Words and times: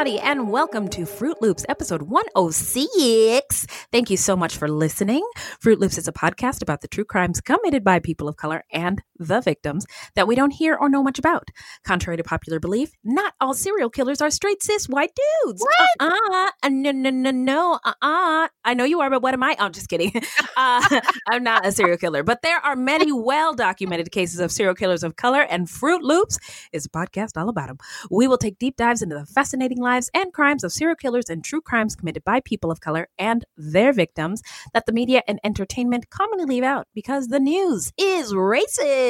Everybody, 0.00 0.26
and 0.26 0.50
welcome 0.50 0.88
to 0.88 1.04
Fruit 1.04 1.36
Loops, 1.42 1.66
episode 1.68 2.00
106. 2.00 3.66
Thank 3.92 4.08
you 4.08 4.16
so 4.16 4.34
much 4.34 4.56
for 4.56 4.66
listening. 4.66 5.22
Fruit 5.58 5.78
Loops 5.78 5.98
is 5.98 6.08
a 6.08 6.12
podcast 6.12 6.62
about 6.62 6.80
the 6.80 6.88
true 6.88 7.04
crimes 7.04 7.42
committed 7.42 7.84
by 7.84 7.98
people 7.98 8.26
of 8.26 8.38
color 8.38 8.64
and 8.72 9.02
the 9.20 9.40
victims 9.40 9.86
that 10.16 10.26
we 10.26 10.34
don't 10.34 10.50
hear 10.52 10.74
or 10.74 10.88
know 10.88 11.02
much 11.02 11.18
about. 11.18 11.48
Contrary 11.84 12.16
to 12.16 12.24
popular 12.24 12.58
belief, 12.58 12.92
not 13.04 13.34
all 13.40 13.54
serial 13.54 13.90
killers 13.90 14.20
are 14.20 14.30
straight 14.30 14.62
cis 14.62 14.88
white 14.88 15.12
dudes. 15.44 15.62
What? 15.62 16.12
Uh-uh. 16.12 16.70
No, 16.70 16.90
no, 16.90 17.10
no, 17.10 17.30
no. 17.30 17.78
Uh-uh. 17.84 18.48
I 18.64 18.74
know 18.74 18.84
you 18.84 19.00
are, 19.00 19.10
but 19.10 19.22
what 19.22 19.34
am 19.34 19.42
I? 19.42 19.54
Oh, 19.58 19.66
I'm 19.66 19.72
just 19.72 19.88
kidding. 19.88 20.12
Uh, 20.56 21.00
I'm 21.28 21.42
not 21.42 21.64
a 21.64 21.72
serial 21.72 21.96
killer, 21.96 22.22
but 22.22 22.42
there 22.42 22.58
are 22.58 22.76
many 22.76 23.12
well 23.12 23.54
documented 23.54 24.10
cases 24.10 24.40
of 24.40 24.50
serial 24.52 24.74
killers 24.74 25.02
of 25.02 25.16
color, 25.16 25.42
and 25.42 25.70
Fruit 25.70 26.02
Loops 26.02 26.38
is 26.72 26.84
a 26.84 26.88
podcast 26.90 27.30
all 27.36 27.48
about 27.48 27.68
them. 27.68 27.78
We 28.10 28.28
will 28.28 28.36
take 28.36 28.58
deep 28.58 28.76
dives 28.76 29.00
into 29.00 29.14
the 29.16 29.24
fascinating 29.24 29.78
lives 29.78 30.10
and 30.12 30.32
crimes 30.32 30.64
of 30.64 30.72
serial 30.72 30.96
killers 30.96 31.30
and 31.30 31.42
true 31.42 31.60
crimes 31.62 31.94
committed 31.94 32.24
by 32.24 32.40
people 32.40 32.70
of 32.70 32.80
color 32.80 33.08
and 33.18 33.44
their 33.56 33.92
victims 33.92 34.42
that 34.74 34.86
the 34.86 34.92
media 34.92 35.22
and 35.26 35.40
entertainment 35.44 36.10
commonly 36.10 36.44
leave 36.44 36.64
out 36.64 36.88
because 36.94 37.28
the 37.28 37.40
news 37.40 37.92
is 37.96 38.32
racist. 38.32 39.09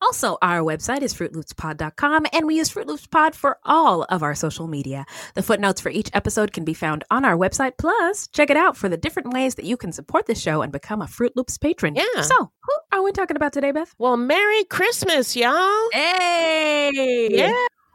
Also, 0.00 0.38
our 0.42 0.60
website 0.60 1.02
is 1.02 1.12
fruitloopspod.com 1.14 2.26
and 2.32 2.46
we 2.46 2.56
use 2.56 2.68
Fruit 2.68 2.86
Loops 2.86 3.06
Pod 3.06 3.34
for 3.34 3.58
all 3.64 4.04
of 4.04 4.22
our 4.22 4.34
social 4.34 4.68
media. 4.68 5.04
The 5.34 5.42
footnotes 5.42 5.80
for 5.80 5.90
each 5.90 6.10
episode 6.12 6.52
can 6.52 6.64
be 6.64 6.74
found 6.74 7.04
on 7.10 7.24
our 7.24 7.36
website. 7.36 7.72
Plus, 7.78 8.28
check 8.28 8.50
it 8.50 8.56
out 8.56 8.76
for 8.76 8.88
the 8.88 8.96
different 8.96 9.32
ways 9.32 9.56
that 9.56 9.64
you 9.64 9.76
can 9.76 9.92
support 9.92 10.26
the 10.26 10.34
show 10.34 10.62
and 10.62 10.72
become 10.72 11.02
a 11.02 11.08
Fruit 11.08 11.32
Loops 11.36 11.58
patron. 11.58 11.96
Yeah. 11.96 12.22
So, 12.22 12.36
who 12.38 12.74
are 12.92 13.02
we 13.02 13.12
talking 13.12 13.36
about 13.36 13.52
today, 13.52 13.72
Beth? 13.72 13.94
Well, 13.98 14.16
Merry 14.16 14.64
Christmas, 14.64 15.34
y'all! 15.34 15.88
Hey! 15.92 17.28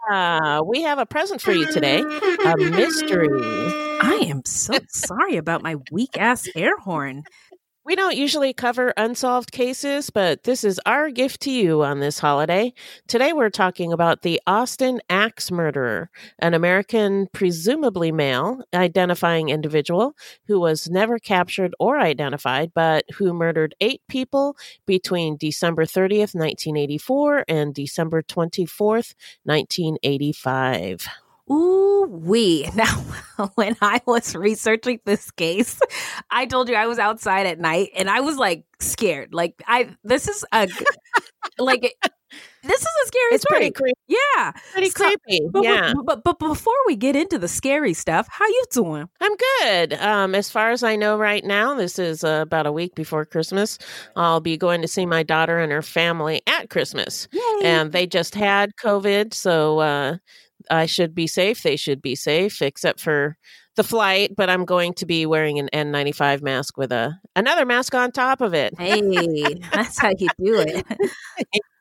Yeah, 0.09 0.59
we 0.61 0.81
have 0.81 0.99
a 0.99 1.05
present 1.05 1.41
for 1.41 1.53
you 1.53 1.71
today 1.71 2.01
a 2.01 2.57
mystery. 2.57 3.29
I 4.01 4.25
am 4.27 4.41
so 4.45 4.73
sorry 4.89 5.37
about 5.37 5.63
my 5.63 5.77
weak 5.91 6.17
ass 6.17 6.47
air 6.55 6.77
horn. 6.77 7.23
We 7.85 7.97
don't 7.97 8.15
usually 8.15 8.53
cover 8.53 8.93
unsolved 8.95 9.51
cases, 9.51 10.09
but 10.09 10.43
this 10.45 10.63
is 10.63 10.79
our 10.85 11.09
gift 11.09 11.41
to 11.41 11.51
you 11.51 11.83
on 11.83 11.99
this 11.99 12.17
holiday. 12.17 12.73
Today 13.09 13.33
we're 13.33 13.49
talking 13.49 13.91
about 13.91 14.21
the 14.21 14.39
Austin 14.47 15.01
Axe 15.09 15.51
murderer, 15.51 16.09
an 16.39 16.53
American, 16.53 17.27
presumably 17.33 18.09
male, 18.09 18.61
identifying 18.73 19.49
individual 19.49 20.15
who 20.47 20.61
was 20.61 20.89
never 20.89 21.19
captured 21.19 21.75
or 21.77 21.99
identified, 21.99 22.71
but 22.73 23.03
who 23.15 23.33
murdered 23.33 23.75
eight 23.81 24.01
people 24.07 24.55
between 24.85 25.35
December 25.35 25.83
30th, 25.83 26.33
1984 26.33 27.43
and 27.49 27.75
December 27.75 28.21
24th, 28.21 29.13
1985. 29.43 31.05
Ooh, 31.51 32.07
wee. 32.09 32.69
Now, 32.75 33.03
when 33.55 33.75
I 33.81 33.99
was 34.05 34.35
researching 34.35 34.99
this 35.05 35.29
case, 35.31 35.79
I 36.31 36.45
told 36.45 36.69
you 36.69 36.75
I 36.75 36.87
was 36.87 36.99
outside 36.99 37.45
at 37.47 37.59
night 37.59 37.89
and 37.95 38.09
I 38.09 38.21
was 38.21 38.37
like 38.37 38.65
scared. 38.79 39.33
Like, 39.33 39.61
I, 39.67 39.89
this 40.03 40.27
is 40.27 40.45
a, 40.53 40.67
like, 41.59 41.81
this 42.63 42.79
is 42.81 42.87
a 43.03 43.07
scary 43.07 43.31
It's 43.33 43.43
story. 43.43 43.59
pretty 43.59 43.71
creepy. 43.71 43.99
Yeah. 44.07 44.51
Pretty 44.71 44.89
So- 44.89 45.03
creepy. 45.05 45.41
But, 45.51 45.63
yeah. 45.63 45.93
but, 45.95 46.05
but, 46.05 46.23
but 46.23 46.39
before 46.39 46.73
we 46.87 46.95
get 46.95 47.15
into 47.15 47.37
the 47.37 47.47
scary 47.47 47.93
stuff, 47.93 48.27
how 48.29 48.45
you 48.47 48.63
doing? 48.71 49.09
I'm 49.19 49.35
good. 49.35 49.93
Um, 49.95 50.35
as 50.35 50.49
far 50.49 50.71
as 50.71 50.83
I 50.83 50.95
know 50.95 51.17
right 51.17 51.43
now, 51.43 51.73
this 51.75 51.99
is 51.99 52.23
uh, 52.23 52.39
about 52.43 52.65
a 52.65 52.71
week 52.71 52.95
before 52.95 53.25
Christmas. 53.25 53.77
I'll 54.15 54.39
be 54.41 54.57
going 54.57 54.81
to 54.81 54.87
see 54.87 55.05
my 55.05 55.23
daughter 55.23 55.59
and 55.59 55.71
her 55.71 55.81
family 55.81 56.41
at 56.47 56.69
Christmas. 56.69 57.27
Yay. 57.31 57.41
And 57.63 57.91
they 57.91 58.07
just 58.07 58.33
had 58.35 58.75
COVID, 58.77 59.33
so 59.33 59.79
uh, 59.79 60.17
I 60.69 60.85
should 60.85 61.13
be 61.15 61.27
safe. 61.27 61.63
They 61.63 61.75
should 61.75 62.01
be 62.01 62.15
safe, 62.15 62.61
except 62.61 62.99
for 62.99 63.37
the 63.75 63.83
flight. 63.83 64.35
But 64.35 64.49
I'm 64.49 64.65
going 64.65 64.93
to 64.95 65.05
be 65.05 65.25
wearing 65.25 65.59
an 65.59 65.69
N95 65.73 66.41
mask 66.41 66.77
with 66.77 66.91
a 66.91 67.19
another 67.35 67.65
mask 67.65 67.95
on 67.95 68.11
top 68.11 68.41
of 68.41 68.53
it. 68.53 68.73
hey, 68.77 69.01
that's 69.73 69.99
how 69.99 70.11
you 70.17 70.27
do 70.39 70.59
it. 70.59 70.85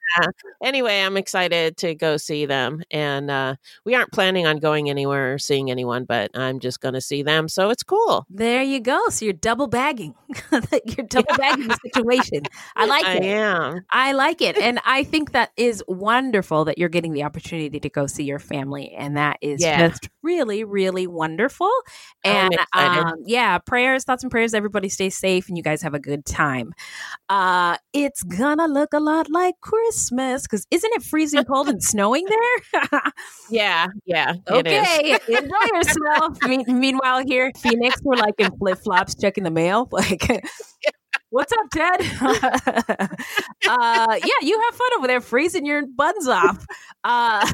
Anyway, 0.63 1.01
I'm 1.01 1.17
excited 1.17 1.77
to 1.79 1.95
go 1.95 2.17
see 2.17 2.47
them. 2.47 2.83
And 2.91 3.31
uh, 3.31 3.57
we 3.85 3.95
aren't 3.95 4.13
planning 4.13 4.47
on 4.47 4.59
going 4.59 4.89
anywhere 4.91 5.35
or 5.35 5.39
seeing 5.39 5.71
anyone, 5.71 6.05
but 6.05 6.31
I'm 6.35 6.61
just 6.61 6.81
going 6.81 6.95
to 6.95 7.01
see 7.01 7.23
them. 7.23 7.49
So 7.49 7.71
it's 7.71 7.83
cool. 7.83 8.27
There 8.29 8.63
you 8.63 8.81
go. 8.81 9.09
So 9.11 9.25
you're 9.25 9.33
double 9.35 9.67
bagging. 9.69 10.15
you're 10.85 11.07
double 11.09 11.35
bagging 11.35 11.67
the 11.69 11.75
situation. 11.75 12.49
I 12.77 12.85
like 12.87 13.07
I 13.07 13.15
it. 13.15 13.25
am. 13.25 13.85
I 13.91 14.13
like 14.13 14.41
it. 14.41 14.57
And 14.61 14.81
I 14.85 15.05
think 15.05 15.33
that 15.33 15.51
is 15.57 15.83
wonderful 15.87 16.65
that 16.65 16.79
you're 16.79 16.89
getting 16.89 17.13
the 17.13 17.25
opportunity 17.25 17.79
to 17.81 17.89
go 17.91 18.07
see 18.07 18.25
your 18.25 18.39
family. 18.39 18.93
And 18.97 19.17
that 19.17 19.39
is 19.41 19.67
Yeah. 19.67 19.77
just 19.77 20.09
really, 20.23 20.65
really 20.65 21.07
wonderful. 21.07 21.71
And 22.25 22.59
um, 22.73 23.17
yeah, 23.27 23.59
prayers, 23.59 24.05
thoughts, 24.05 24.23
and 24.25 24.31
prayers. 24.31 24.55
Everybody 24.55 24.89
stay 24.89 25.11
safe 25.11 25.49
and 25.49 25.57
you 25.57 25.63
guys 25.63 25.83
have 25.83 25.95
a 25.95 26.01
good 26.01 26.25
time. 26.25 26.73
Uh, 27.29 27.77
it's 27.93 28.23
gonna 28.23 28.67
look 28.67 28.93
a 28.93 29.01
lot 29.01 29.31
like 29.31 29.55
Christmas 29.61 30.02
because 30.11 30.67
isn't 30.71 30.93
it 30.95 31.03
freezing 31.03 31.45
cold 31.45 31.69
and 31.69 31.83
snowing 31.83 32.25
there? 32.27 32.83
Yeah, 33.51 33.89
yeah. 34.07 34.35
it 34.49 34.67
is. 34.67 34.89
okay, 34.89 35.19
enjoy 35.29 35.77
yourself. 35.77 36.39
Me- 36.45 36.65
meanwhile, 36.67 37.23
here, 37.27 37.53
Phoenix, 37.59 38.01
we're 38.03 38.17
like 38.17 38.35
in 38.39 38.51
flip 38.57 38.79
flops 38.79 39.15
checking 39.15 39.45
the 39.45 39.51
mail. 39.51 39.89
Like, 40.03 40.45
what's 41.31 41.53
up, 41.53 41.71
Ted? 41.71 42.01
uh, 43.69 44.19
yeah, 44.25 44.41
you 44.43 44.61
have 44.61 44.75
fun 44.75 44.89
over 44.99 45.07
there 45.07 45.21
freezing 45.21 45.67
your 45.67 45.85
buns 45.87 46.29
off. 46.29 46.65
Uh, 47.05 47.53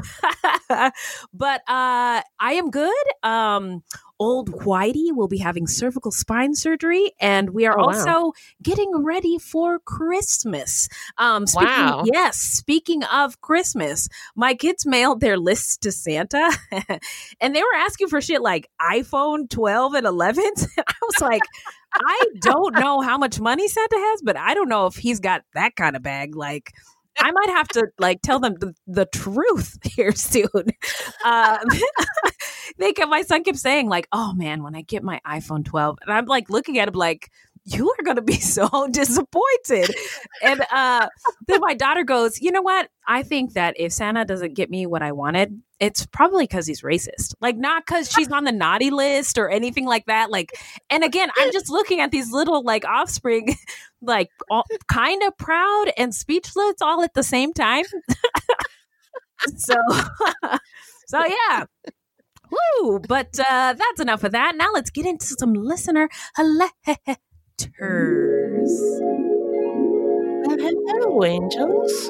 but 1.33 1.61
uh, 1.67 2.21
I 2.39 2.53
am 2.53 2.69
good. 2.69 2.93
Um, 3.23 3.83
old 4.19 4.51
Whitey 4.51 5.11
will 5.11 5.27
be 5.27 5.37
having 5.37 5.65
cervical 5.67 6.11
spine 6.11 6.53
surgery, 6.55 7.13
and 7.19 7.51
we 7.51 7.65
are 7.65 7.77
Oh, 7.79 7.87
wow. 7.87 7.93
also 7.93 8.33
getting 8.61 9.03
ready 9.03 9.37
for 9.37 9.79
Christmas. 9.79 10.89
Um, 11.17 11.47
speaking, 11.47 11.67
Wow. 11.67 12.03
Yes, 12.05 12.37
speaking 12.37 13.03
of 13.05 13.39
Christmas, 13.41 14.07
my 14.35 14.53
kids 14.53 14.85
mailed 14.85 15.21
their 15.21 15.37
lists 15.37 15.77
to 15.77 15.91
Santa, 15.91 16.51
and 17.41 17.55
they 17.55 17.61
were 17.61 17.75
asking 17.77 18.09
for 18.09 18.21
shit 18.21 18.41
like 18.41 18.69
iPhone 18.81 19.49
12 19.49 19.93
and 19.93 20.05
11s. 20.05 20.67
I 20.77 20.93
was 21.01 21.21
like, 21.21 21.43
I 21.93 22.25
don't 22.39 22.75
know 22.75 23.01
how 23.01 23.17
much 23.17 23.39
money 23.39 23.67
Santa 23.67 23.95
has, 23.97 24.21
but 24.21 24.37
I 24.37 24.53
don't 24.53 24.69
know 24.69 24.85
if 24.85 24.95
he's 24.95 25.19
got 25.19 25.43
that 25.53 25.75
kind 25.75 25.95
of 25.95 26.03
bag. 26.03 26.35
Like, 26.35 26.73
I 27.19 27.31
might 27.31 27.49
have 27.49 27.67
to 27.69 27.87
like 27.99 28.21
tell 28.21 28.39
them 28.39 28.55
the, 28.59 28.73
the 28.87 29.05
truth 29.05 29.77
here 29.83 30.11
soon. 30.13 30.47
Um, 31.25 31.57
they 32.77 32.93
kept 32.93 33.09
my 33.09 33.21
son 33.21 33.43
kept 33.43 33.57
saying 33.57 33.89
like, 33.89 34.07
"Oh 34.11 34.33
man, 34.33 34.63
when 34.63 34.75
I 34.75 34.81
get 34.81 35.03
my 35.03 35.19
iPhone 35.27 35.65
12," 35.65 35.99
and 36.01 36.11
I'm 36.13 36.25
like 36.25 36.49
looking 36.49 36.77
at 36.79 36.87
him 36.87 36.93
like, 36.95 37.31
"You 37.73 37.89
are 37.89 38.03
gonna 38.03 38.21
be 38.21 38.33
so 38.39 38.87
disappointed." 38.91 39.93
And 40.41 40.61
uh, 40.71 41.07
then 41.47 41.59
my 41.61 41.73
daughter 41.73 42.03
goes, 42.03 42.41
"You 42.41 42.51
know 42.51 42.61
what? 42.61 42.89
I 43.07 43.23
think 43.23 43.53
that 43.53 43.75
if 43.77 43.91
Santa 43.91 44.25
doesn't 44.25 44.53
get 44.55 44.69
me 44.69 44.85
what 44.85 45.01
I 45.01 45.11
wanted, 45.11 45.61
it's 45.79 46.05
probably 46.05 46.43
because 46.43 46.67
he's 46.67 46.81
racist. 46.81 47.33
Like 47.41 47.57
not 47.57 47.85
because 47.85 48.11
she's 48.11 48.31
on 48.31 48.43
the 48.43 48.51
naughty 48.51 48.91
list 48.91 49.37
or 49.37 49.49
anything 49.49 49.85
like 49.85 50.05
that. 50.05 50.29
Like, 50.29 50.51
and 50.89 51.03
again, 51.03 51.29
I'm 51.37 51.51
just 51.51 51.69
looking 51.69 51.99
at 52.01 52.11
these 52.11 52.31
little 52.31 52.63
like 52.63 52.85
offspring." 52.85 53.55
Like 54.01 54.29
kind 54.87 55.21
of 55.23 55.37
proud 55.37 55.91
and 55.97 56.15
speechless 56.15 56.75
all 56.81 57.03
at 57.03 57.13
the 57.15 57.21
same 57.21 57.51
time. 57.51 57.83
so, 59.57 59.75
so 61.05 61.25
yeah, 61.25 61.65
Woo! 62.51 62.99
But 62.99 63.37
uh, 63.39 63.73
that's 63.73 63.99
enough 63.99 64.23
of 64.23 64.31
that. 64.31 64.55
Now 64.55 64.69
let's 64.73 64.89
get 64.89 65.05
into 65.05 65.25
some 65.25 65.53
listener 65.53 66.09
letters. 67.67 68.71
Hello, 70.47 71.23
angels. 71.23 72.09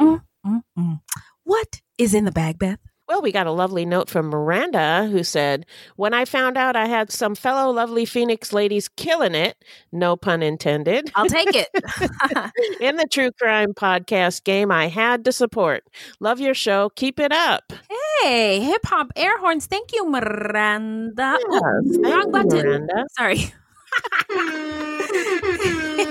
Mm, 0.00 0.22
mm, 0.46 0.62
mm. 0.78 1.00
What 1.44 1.80
is 1.98 2.14
in 2.14 2.24
the 2.24 2.32
bag, 2.32 2.58
Beth? 2.58 2.78
Well, 3.08 3.22
we 3.22 3.30
got 3.30 3.46
a 3.46 3.52
lovely 3.52 3.86
note 3.86 4.10
from 4.10 4.26
Miranda 4.26 5.08
who 5.10 5.22
said, 5.22 5.64
When 5.94 6.12
I 6.12 6.24
found 6.24 6.56
out 6.58 6.74
I 6.74 6.86
had 6.86 7.12
some 7.12 7.36
fellow 7.36 7.70
lovely 7.70 8.04
Phoenix 8.04 8.52
ladies 8.52 8.88
killing 8.88 9.36
it, 9.36 9.64
no 9.92 10.16
pun 10.16 10.42
intended, 10.42 11.12
I'll 11.14 11.28
take 11.28 11.54
it. 11.54 11.68
in 12.80 12.96
the 12.96 13.06
true 13.06 13.30
crime 13.30 13.74
podcast 13.74 14.42
game, 14.42 14.72
I 14.72 14.88
had 14.88 15.24
to 15.26 15.32
support. 15.32 15.84
Love 16.18 16.40
your 16.40 16.54
show. 16.54 16.90
Keep 16.96 17.20
it 17.20 17.30
up. 17.30 17.72
hey, 18.22 18.58
hip 18.60 18.84
hop 18.84 19.12
air 19.14 19.38
horns. 19.38 19.66
Thank 19.66 19.92
you, 19.92 20.10
Miranda. 20.10 21.38
Oh, 21.48 21.60
wrong 22.00 22.32
button. 22.32 22.58
Miranda. 22.58 23.06
Sorry. 23.16 23.36
hip 23.36 23.52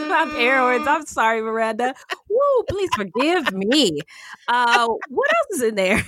hop 0.08 0.34
air 0.38 0.60
horns. 0.60 0.88
I'm 0.88 1.06
sorry, 1.06 1.42
Miranda. 1.42 1.94
Woo! 2.30 2.64
Please 2.70 2.90
forgive 2.96 3.54
me. 3.54 4.00
Uh, 4.48 4.88
what 5.10 5.30
else 5.30 5.58
is 5.58 5.64
in 5.64 5.76
there? 5.76 6.02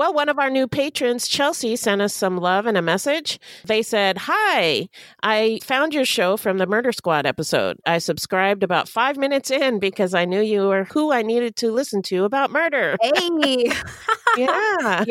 Well, 0.00 0.14
one 0.14 0.30
of 0.30 0.38
our 0.38 0.48
new 0.48 0.66
patrons, 0.66 1.28
Chelsea, 1.28 1.76
sent 1.76 2.00
us 2.00 2.14
some 2.14 2.38
love 2.38 2.64
and 2.64 2.78
a 2.78 2.80
message. 2.80 3.38
They 3.66 3.82
said, 3.82 4.16
Hi, 4.16 4.88
I 5.22 5.58
found 5.62 5.92
your 5.92 6.06
show 6.06 6.38
from 6.38 6.56
the 6.56 6.66
Murder 6.66 6.90
Squad 6.90 7.26
episode. 7.26 7.76
I 7.84 7.98
subscribed 7.98 8.62
about 8.62 8.88
five 8.88 9.18
minutes 9.18 9.50
in 9.50 9.78
because 9.78 10.14
I 10.14 10.24
knew 10.24 10.40
you 10.40 10.68
were 10.68 10.84
who 10.84 11.12
I 11.12 11.20
needed 11.20 11.54
to 11.56 11.70
listen 11.70 12.00
to 12.04 12.24
about 12.24 12.50
murder. 12.50 12.96
Hey, 13.02 13.70
Yeah. 14.36 15.04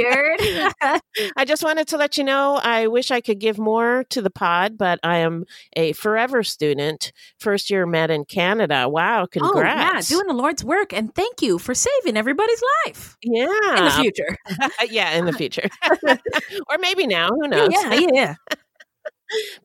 I 1.36 1.46
just 1.46 1.64
wanted 1.64 1.88
to 1.90 1.98
let 1.98 2.18
you 2.18 2.24
know 2.24 2.60
I 2.64 2.88
wish 2.88 3.12
I 3.12 3.22
could 3.22 3.40
give 3.40 3.60
more 3.60 4.06
to 4.10 4.22
the 4.22 4.30
pod, 4.30 4.78
but 4.78 5.00
I 5.04 5.18
am 5.18 5.46
a 5.76 5.94
forever 5.94 6.42
student, 6.42 7.12
first 7.38 7.70
year 7.70 7.86
med 7.86 8.10
in 8.10 8.26
Canada. 8.26 8.88
Wow, 8.90 9.28
congrats. 9.28 10.12
Oh, 10.12 10.16
yeah, 10.16 10.22
doing 10.22 10.28
the 10.28 10.42
Lord's 10.42 10.64
work. 10.64 10.94
And 10.94 11.14
thank 11.14 11.42
you 11.42 11.60
for 11.60 11.76
saving 11.76 12.18
everybody's 12.18 12.64
life 12.86 13.18
yeah. 13.22 13.78
in 13.78 13.86
the 13.86 13.92
future. 13.92 14.38
yeah, 14.90 15.12
in 15.18 15.26
the 15.26 15.34
future. 15.34 15.70
or 16.08 16.78
maybe 16.80 17.08
now, 17.08 17.30
who 17.30 17.48
knows? 17.48 17.70
Yeah, 17.72 17.94
yeah. 18.14 18.36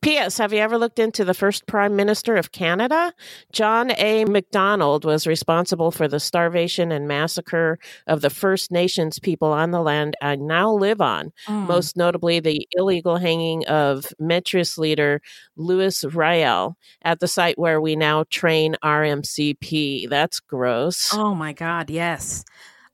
P.S. 0.03 0.37
Have 0.37 0.53
you 0.53 0.59
ever 0.59 0.77
looked 0.77 0.99
into 0.99 1.25
the 1.25 1.33
first 1.33 1.65
Prime 1.65 1.95
Minister 1.95 2.35
of 2.35 2.51
Canada? 2.51 3.11
John 3.51 3.91
A. 3.97 4.23
MacDonald 4.25 5.05
was 5.05 5.25
responsible 5.25 5.89
for 5.89 6.07
the 6.07 6.19
starvation 6.19 6.91
and 6.91 7.07
massacre 7.07 7.79
of 8.05 8.21
the 8.21 8.29
First 8.29 8.71
Nations 8.71 9.17
people 9.17 9.47
on 9.51 9.71
the 9.71 9.81
land 9.81 10.15
I 10.21 10.35
now 10.35 10.71
live 10.71 11.01
on, 11.01 11.31
Mm. 11.47 11.67
most 11.67 11.97
notably 11.97 12.39
the 12.39 12.67
illegal 12.73 13.17
hanging 13.17 13.65
of 13.65 14.05
Métis 14.21 14.77
leader 14.77 15.19
Louis 15.55 16.03
Riel 16.13 16.77
at 17.01 17.19
the 17.19 17.27
site 17.27 17.57
where 17.57 17.81
we 17.81 17.95
now 17.95 18.25
train 18.29 18.75
RMCP. 18.83 20.07
That's 20.07 20.39
gross. 20.39 21.11
Oh 21.11 21.33
my 21.33 21.53
God, 21.53 21.89
yes. 21.89 22.45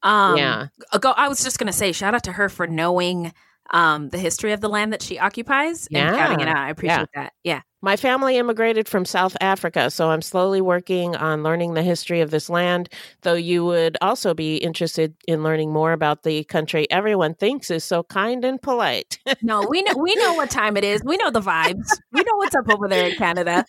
Um, 0.03 0.37
yeah. 0.37 0.67
Go, 0.99 1.11
I 1.11 1.27
was 1.27 1.43
just 1.43 1.59
gonna 1.59 1.73
say, 1.73 1.91
shout 1.91 2.13
out 2.13 2.23
to 2.23 2.31
her 2.31 2.49
for 2.49 2.67
knowing 2.67 3.33
um 3.71 4.09
the 4.09 4.17
history 4.17 4.51
of 4.51 4.59
the 4.59 4.67
land 4.69 4.91
that 4.91 5.01
she 5.01 5.17
occupies 5.19 5.87
and 5.93 6.15
counting 6.17 6.39
it 6.41 6.47
out. 6.47 6.57
I 6.57 6.69
appreciate 6.69 7.07
that. 7.15 7.33
Yeah. 7.43 7.61
My 7.83 7.95
family 7.95 8.37
immigrated 8.37 8.87
from 8.87 9.05
South 9.05 9.35
Africa, 9.41 9.89
so 9.89 10.11
I'm 10.11 10.21
slowly 10.21 10.61
working 10.61 11.15
on 11.15 11.41
learning 11.41 11.73
the 11.73 11.81
history 11.81 12.21
of 12.21 12.29
this 12.29 12.47
land, 12.47 12.89
though 13.21 13.33
you 13.33 13.65
would 13.65 13.97
also 14.01 14.35
be 14.35 14.57
interested 14.57 15.15
in 15.27 15.41
learning 15.41 15.73
more 15.73 15.91
about 15.91 16.21
the 16.21 16.43
country 16.43 16.85
everyone 16.91 17.33
thinks 17.33 17.71
is 17.71 17.83
so 17.83 18.03
kind 18.03 18.45
and 18.45 18.61
polite. 18.61 19.17
No, 19.41 19.65
we 19.67 19.81
know 19.81 19.93
we 19.97 20.13
know 20.15 20.33
what 20.35 20.51
time 20.51 20.77
it 20.77 20.83
is. 20.83 21.01
We 21.03 21.17
know 21.17 21.31
the 21.31 21.41
vibes. 21.41 21.87
We 22.11 22.21
know 22.21 22.35
what's 22.35 22.53
up 22.53 22.69
over 22.69 22.87
there 22.87 23.09
in 23.09 23.15
Canada. 23.15 23.65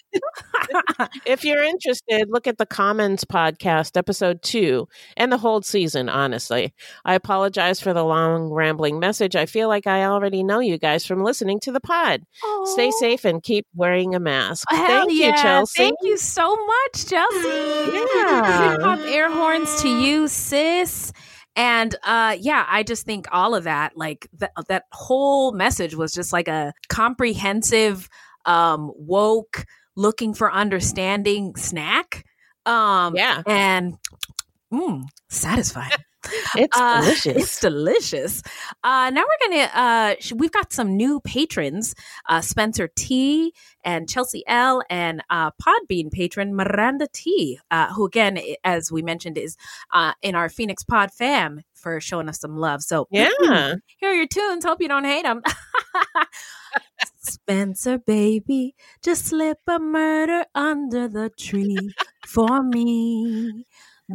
if 1.24 1.44
you're 1.44 1.62
interested, 1.62 2.28
look 2.28 2.46
at 2.46 2.58
the 2.58 2.66
Commons 2.66 3.24
podcast, 3.24 3.96
episode 3.96 4.42
two, 4.42 4.88
and 5.16 5.32
the 5.32 5.38
whole 5.38 5.62
season, 5.62 6.08
honestly. 6.08 6.74
I 7.04 7.14
apologize 7.14 7.80
for 7.80 7.94
the 7.94 8.04
long, 8.04 8.50
rambling 8.50 8.98
message. 8.98 9.36
I 9.36 9.46
feel 9.46 9.68
like 9.68 9.86
I 9.86 10.04
already 10.04 10.42
know 10.42 10.58
you 10.58 10.76
guys 10.76 11.06
from 11.06 11.22
listening 11.22 11.60
to 11.60 11.72
the 11.72 11.80
pod. 11.80 12.22
Stay 12.64 12.90
safe 12.90 13.24
and 13.24 13.42
keep 13.42 13.66
wearing 13.74 14.01
a 14.14 14.20
mask. 14.20 14.66
Thank 14.70 15.10
yeah. 15.12 15.26
you, 15.28 15.32
Chelsea. 15.34 15.82
Thank 15.82 15.96
you 16.02 16.16
so 16.18 16.56
much, 16.66 17.06
Chelsea. 17.06 17.98
Yeah. 18.14 18.72
Hip 18.72 18.80
hop 18.82 18.98
air 19.00 19.30
horns 19.30 19.82
to 19.82 19.88
you, 19.88 20.28
sis. 20.28 21.12
And 21.56 21.94
uh 22.04 22.36
yeah, 22.38 22.66
I 22.68 22.82
just 22.82 23.04
think 23.04 23.26
all 23.32 23.54
of 23.54 23.64
that, 23.64 23.96
like 23.96 24.28
that 24.38 24.52
that 24.68 24.84
whole 24.92 25.52
message 25.52 25.94
was 25.94 26.12
just 26.12 26.32
like 26.32 26.48
a 26.48 26.72
comprehensive, 26.88 28.08
um, 28.46 28.90
woke, 28.96 29.64
looking 29.96 30.34
for 30.34 30.52
understanding 30.52 31.54
snack. 31.56 32.24
Um 32.66 33.14
Yeah. 33.16 33.42
and 33.46 33.96
mm, 34.72 35.02
satisfying. 35.28 35.90
It's 36.56 36.76
Uh, 36.78 37.00
delicious. 37.02 37.36
It's 37.36 37.60
delicious. 37.60 38.42
Uh, 38.84 39.10
now 39.10 39.22
we're 39.22 39.48
gonna. 39.48 39.70
Uh, 39.74 40.14
we've 40.36 40.52
got 40.52 40.72
some 40.72 40.96
new 40.96 41.20
patrons: 41.20 41.94
uh, 42.28 42.40
Spencer 42.40 42.88
T 42.96 43.52
and 43.84 44.08
Chelsea 44.08 44.42
L 44.46 44.82
and 44.90 45.22
uh, 45.30 45.50
Podbean 45.62 46.10
patron 46.10 46.54
Miranda 46.54 47.08
T, 47.12 47.58
uh, 47.70 47.92
who 47.92 48.06
again, 48.06 48.38
as 48.64 48.90
we 48.92 49.02
mentioned, 49.02 49.36
is 49.38 49.56
uh, 49.92 50.12
in 50.22 50.34
our 50.34 50.48
Phoenix 50.48 50.84
Pod 50.84 51.10
fam 51.12 51.60
for 51.74 52.00
showing 52.00 52.28
us 52.28 52.38
some 52.40 52.56
love. 52.56 52.82
So 52.82 53.08
yeah. 53.10 53.28
here 53.98 54.10
are 54.10 54.14
your 54.14 54.26
tunes. 54.26 54.64
Hope 54.64 54.80
you 54.80 54.88
don't 54.88 55.04
hate 55.04 55.24
them. 55.24 55.42
Spencer, 57.24 57.98
baby, 57.98 58.74
just 59.02 59.26
slip 59.26 59.58
a 59.68 59.78
murder 59.78 60.44
under 60.54 61.08
the 61.08 61.30
tree. 61.38 61.76
for 62.26 62.62
me. 62.62 63.64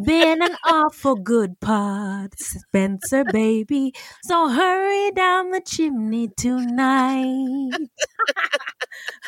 Been 0.04 0.42
an 0.44 0.56
awful 0.66 1.16
good 1.16 1.60
pod, 1.60 2.34
Spencer, 2.40 3.24
baby. 3.26 3.94
So 4.24 4.50
hurry 4.50 5.12
down 5.12 5.52
the 5.52 5.62
chimney 5.62 6.30
tonight. 6.38 7.72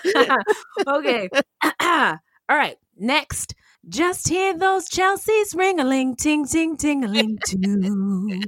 okay. 0.88 1.30
All 1.82 2.18
right. 2.50 2.78
Next. 2.98 3.56
Just 3.88 4.28
hear 4.28 4.56
those 4.58 4.90
Chelsea's 4.90 5.56
ring 5.56 5.80
a 5.80 5.84
ling 5.86 6.16
ting 6.16 6.46
ting 6.46 6.76
ting 6.76 7.04
a 7.06 7.08
ling 7.08 7.40
too. 7.48 8.42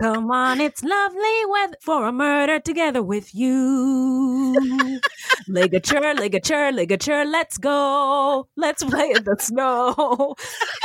Come 0.00 0.30
on, 0.30 0.60
it's 0.60 0.84
lovely 0.84 1.46
weather 1.48 1.76
for 1.82 2.06
a 2.06 2.12
murder 2.12 2.60
together 2.60 3.02
with 3.02 3.34
you. 3.34 5.00
Ligature, 5.48 6.14
ligature, 6.14 6.70
ligature, 6.72 7.24
let's 7.24 7.56
go. 7.58 8.48
Let's 8.56 8.84
play 8.84 9.12
in 9.16 9.24
the 9.24 9.36
snow. 9.40 10.34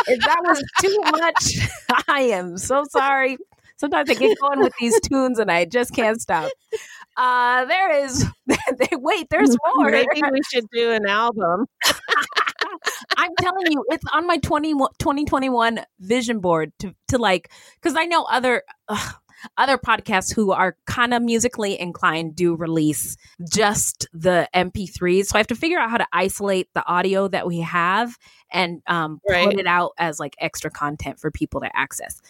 If 0.08 0.20
that 0.22 0.40
was 0.46 0.64
too 0.82 0.98
much, 1.12 2.06
I 2.08 2.22
am 2.22 2.58
so 2.58 2.84
sorry. 2.90 3.38
Sometimes 3.76 4.10
I 4.10 4.14
get 4.14 4.38
going 4.40 4.60
with 4.60 4.74
these 4.80 5.00
tunes 5.02 5.38
and 5.38 5.52
I 5.52 5.66
just 5.66 5.94
can't 5.94 6.22
stop. 6.22 6.52
Uh, 7.18 7.66
there 7.66 8.06
is, 8.06 8.26
wait, 8.94 9.28
there's 9.30 9.56
more. 9.76 9.90
Maybe 9.92 10.22
we 10.32 10.42
should 10.52 10.66
do 10.74 10.92
an 10.92 11.06
album. 11.08 11.66
I'm 13.18 13.32
telling 13.40 13.72
you, 13.72 13.84
it's 13.90 14.04
on 14.14 14.28
my 14.28 14.38
20, 14.38 14.74
2021 14.74 15.82
vision 16.00 16.40
board 16.40 16.72
to, 16.80 16.94
to 17.10 17.18
like, 17.18 17.52
because 17.76 17.96
I 17.98 18.06
know 18.06 18.24
other. 18.24 18.64
Uh, 18.88 19.12
other 19.58 19.76
podcasts 19.76 20.32
who 20.32 20.52
are 20.52 20.78
kind 20.86 21.16
of 21.16 21.22
musically 21.24 21.80
inclined 21.80 22.36
do 22.36 22.56
release 22.56 23.18
just 23.52 24.08
the 24.14 24.48
MP3s. 24.54 25.26
So 25.26 25.36
I 25.36 25.40
have 25.40 25.48
to 25.48 25.56
figure 25.56 25.80
out 25.80 25.90
how 25.90 25.98
to 25.98 26.06
isolate 26.14 26.70
the 26.76 26.86
audio 26.86 27.28
that 27.28 27.48
we 27.48 27.60
have 27.62 28.20
and 28.52 28.84
um, 28.86 29.20
Right. 29.28 29.46
put 29.46 29.60
it 29.60 29.66
out 29.66 29.94
as 29.98 30.20
like 30.20 30.36
extra 30.38 30.70
content 30.70 31.20
for 31.20 31.32
people 31.32 31.62
to 31.62 31.76
access. 31.76 32.22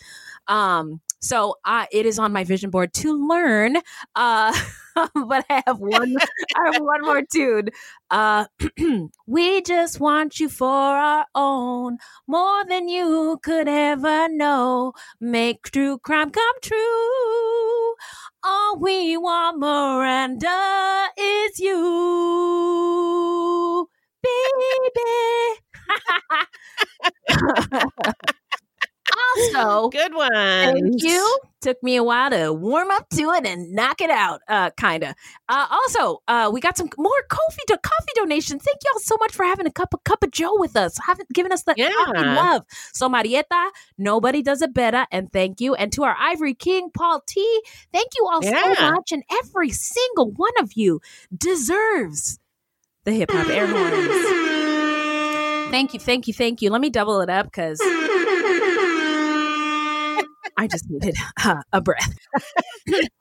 Um, 0.48 1.02
so 1.22 1.56
uh, 1.66 1.86
it 1.92 2.06
is 2.06 2.20
on 2.20 2.34
my 2.34 2.44
vision 2.44 2.70
board 2.70 2.94
to 2.96 3.14
learn. 3.28 3.78
Uh, 4.16 4.54
but 5.28 5.46
I 5.50 5.64
have 5.68 5.80
one. 5.80 6.16
I 6.56 6.66
have 6.66 6.78
one 6.80 7.02
more 7.04 7.22
tune. 7.32 7.70
Uh, 8.10 8.46
we 9.28 9.62
just 9.62 10.00
want 10.00 10.40
you 10.40 10.50
for 10.50 10.68
our 10.68 11.26
own, 11.36 11.98
more 12.28 12.66
than 12.66 12.88
you 12.90 13.40
could 13.44 13.68
ever 13.68 14.28
know. 14.30 14.94
Make 15.20 15.64
true 15.72 15.98
crime 16.00 16.32
come 16.32 16.56
true. 16.62 17.94
All 18.44 18.78
we 18.80 19.18
want, 19.18 19.60
Miranda, 19.60 21.08
is 21.18 21.60
you, 21.60 21.80
baby. 24.24 25.62
also, 29.38 29.90
Good 29.90 30.14
one. 30.14 30.30
Thank 30.32 31.04
you. 31.04 31.40
Took 31.62 31.82
me 31.84 31.96
a 31.96 32.04
while 32.04 32.32
to 32.32 32.52
warm 32.52 32.90
up 32.90 33.08
to 33.10 33.22
it 33.34 33.46
and 33.46 33.72
knock 33.74 34.02
it 34.02 34.10
out, 34.10 34.42
uh, 34.48 34.72
kind 34.72 35.04
of. 35.04 35.14
Uh, 35.48 35.68
also, 35.70 36.24
uh, 36.28 36.50
we 36.52 36.60
got 36.60 36.76
some 36.76 36.90
more 36.98 37.12
coffee 37.30 37.62
do- 37.68 37.78
coffee 37.84 38.12
donations. 38.16 38.64
Thank 38.64 38.80
y'all 38.84 39.00
so 39.00 39.16
much 39.20 39.34
for 39.34 39.44
having 39.46 39.68
a 39.68 39.72
cup 39.72 39.94
of 39.94 40.04
cup 40.04 40.24
of 40.24 40.32
Joe 40.32 40.56
with 40.58 40.76
us, 40.76 40.98
having 41.06 41.28
given 41.32 41.52
us 41.52 41.62
the 41.64 41.76
Yeah. 41.78 41.92
love. 42.16 42.64
So 42.94 43.08
Marietta, 43.08 43.72
nobody 44.00 44.42
does 44.42 44.64
it 44.64 44.74
better, 44.74 45.06
and 45.12 45.32
thank 45.32 45.62
you. 45.62 45.76
And 45.76 45.92
to 45.94 46.04
our 46.04 46.16
Ivory 46.20 46.56
King, 46.56 46.90
Paul 46.92 47.22
T, 47.28 47.62
thank 47.94 48.08
you 48.18 48.28
all 48.32 48.44
Yeah. 48.44 48.74
so 48.74 48.92
much. 48.92 49.12
And 49.12 49.24
every 49.44 49.70
single 49.70 50.32
one 50.32 50.54
of 50.60 50.72
you 50.74 51.00
deserves 51.38 52.40
the 53.04 53.12
hip 53.12 53.30
hop 53.32 53.48
air 53.50 53.68
horns. 53.68 55.72
Thank 55.72 55.94
you, 55.94 56.00
thank 56.00 56.28
you, 56.28 56.34
thank 56.34 56.62
you. 56.62 56.70
Let 56.72 56.82
me 56.82 56.90
double 56.90 57.22
it 57.22 57.30
up 57.30 57.46
because 57.46 57.80
I 60.58 60.68
just 60.68 60.90
needed 60.90 61.16
uh, 61.44 61.62
a 61.74 61.82
breath. 61.82 62.16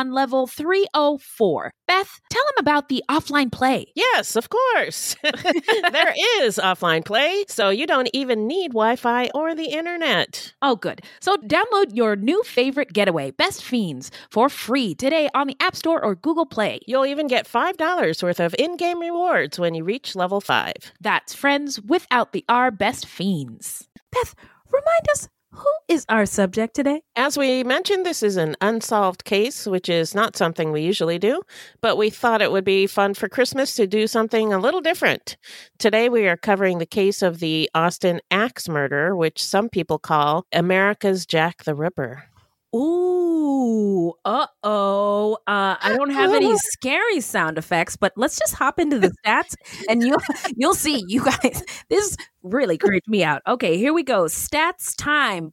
level 0.09 0.47
304. 0.47 1.71
Beth, 1.87 2.19
tell 2.29 2.43
him 2.43 2.55
about 2.59 2.89
the 2.89 3.03
offline 3.09 3.51
play. 3.51 3.85
Yes, 3.95 4.35
of 4.35 4.49
course. 4.49 5.15
there 5.23 6.15
is 6.39 6.57
offline 6.57 7.05
play, 7.05 7.45
so 7.47 7.69
you 7.69 7.85
don't 7.85 8.09
even 8.13 8.47
need 8.47 8.69
Wi 8.71 8.95
Fi 8.95 9.29
or 9.35 9.53
the 9.53 9.65
internet. 9.65 10.53
Oh, 10.61 10.75
good. 10.75 11.01
So 11.19 11.37
download 11.37 11.93
your 11.93 12.15
new 12.15 12.41
favorite 12.43 12.93
getaway, 12.93 13.31
Best 13.31 13.63
Fiends, 13.63 14.09
for 14.31 14.49
free 14.49 14.95
today 14.95 15.29
on 15.35 15.47
the 15.47 15.57
App 15.59 15.75
Store 15.75 16.03
or 16.03 16.15
Google 16.15 16.45
Play. 16.45 16.79
You'll 16.87 17.05
even 17.05 17.27
get 17.27 17.47
$5 17.47 18.23
worth 18.23 18.39
of 18.39 18.55
in 18.57 18.77
game 18.77 18.99
rewards 18.99 19.59
when 19.59 19.75
you 19.75 19.83
reach 19.83 20.15
level 20.15 20.41
5. 20.41 20.73
That's 20.99 21.33
friends 21.33 21.79
without 21.81 22.31
the 22.31 22.45
R 22.49 22.71
Best 22.71 23.05
Fiends. 23.05 23.87
Beth, 24.11 24.33
remind 24.71 25.09
us 25.13 25.29
Who 25.53 25.69
is 25.89 26.05
our 26.07 26.25
subject 26.25 26.75
today? 26.75 27.01
As 27.17 27.37
we 27.37 27.65
mentioned, 27.65 28.05
this 28.05 28.23
is 28.23 28.37
an 28.37 28.55
unsolved 28.61 29.25
case, 29.25 29.67
which 29.67 29.89
is 29.89 30.15
not 30.15 30.37
something 30.37 30.71
we 30.71 30.81
usually 30.81 31.19
do, 31.19 31.41
but 31.81 31.97
we 31.97 32.09
thought 32.09 32.41
it 32.41 32.53
would 32.53 32.63
be 32.63 32.87
fun 32.87 33.13
for 33.15 33.27
Christmas 33.27 33.75
to 33.75 33.85
do 33.85 34.07
something 34.07 34.53
a 34.53 34.57
little 34.59 34.79
different. 34.79 35.35
Today, 35.77 36.07
we 36.07 36.25
are 36.27 36.37
covering 36.37 36.77
the 36.77 36.85
case 36.85 37.21
of 37.21 37.39
the 37.39 37.69
Austin 37.75 38.21
Axe 38.31 38.69
murder, 38.69 39.13
which 39.13 39.43
some 39.43 39.67
people 39.67 39.99
call 39.99 40.45
America's 40.53 41.25
Jack 41.25 41.65
the 41.65 41.75
Ripper. 41.75 42.30
Ooh, 42.73 44.13
uh 44.23 44.47
oh. 44.63 45.33
Uh, 45.45 45.75
I 45.81 45.93
don't 45.97 46.11
have 46.11 46.33
any 46.33 46.55
scary 46.71 47.19
sound 47.19 47.57
effects, 47.57 47.97
but 47.97 48.13
let's 48.15 48.39
just 48.39 48.53
hop 48.55 48.79
into 48.79 48.97
the 48.97 49.11
stats, 49.25 49.55
and 49.89 50.01
you'll 50.01 50.21
you'll 50.55 50.73
see. 50.73 51.03
You 51.07 51.25
guys, 51.25 51.63
this 51.89 52.15
really 52.43 52.77
creeped 52.77 53.09
me 53.09 53.23
out. 53.23 53.41
Okay, 53.45 53.77
here 53.77 53.93
we 53.93 54.03
go. 54.03 54.23
Stats 54.23 54.95
time. 54.95 55.51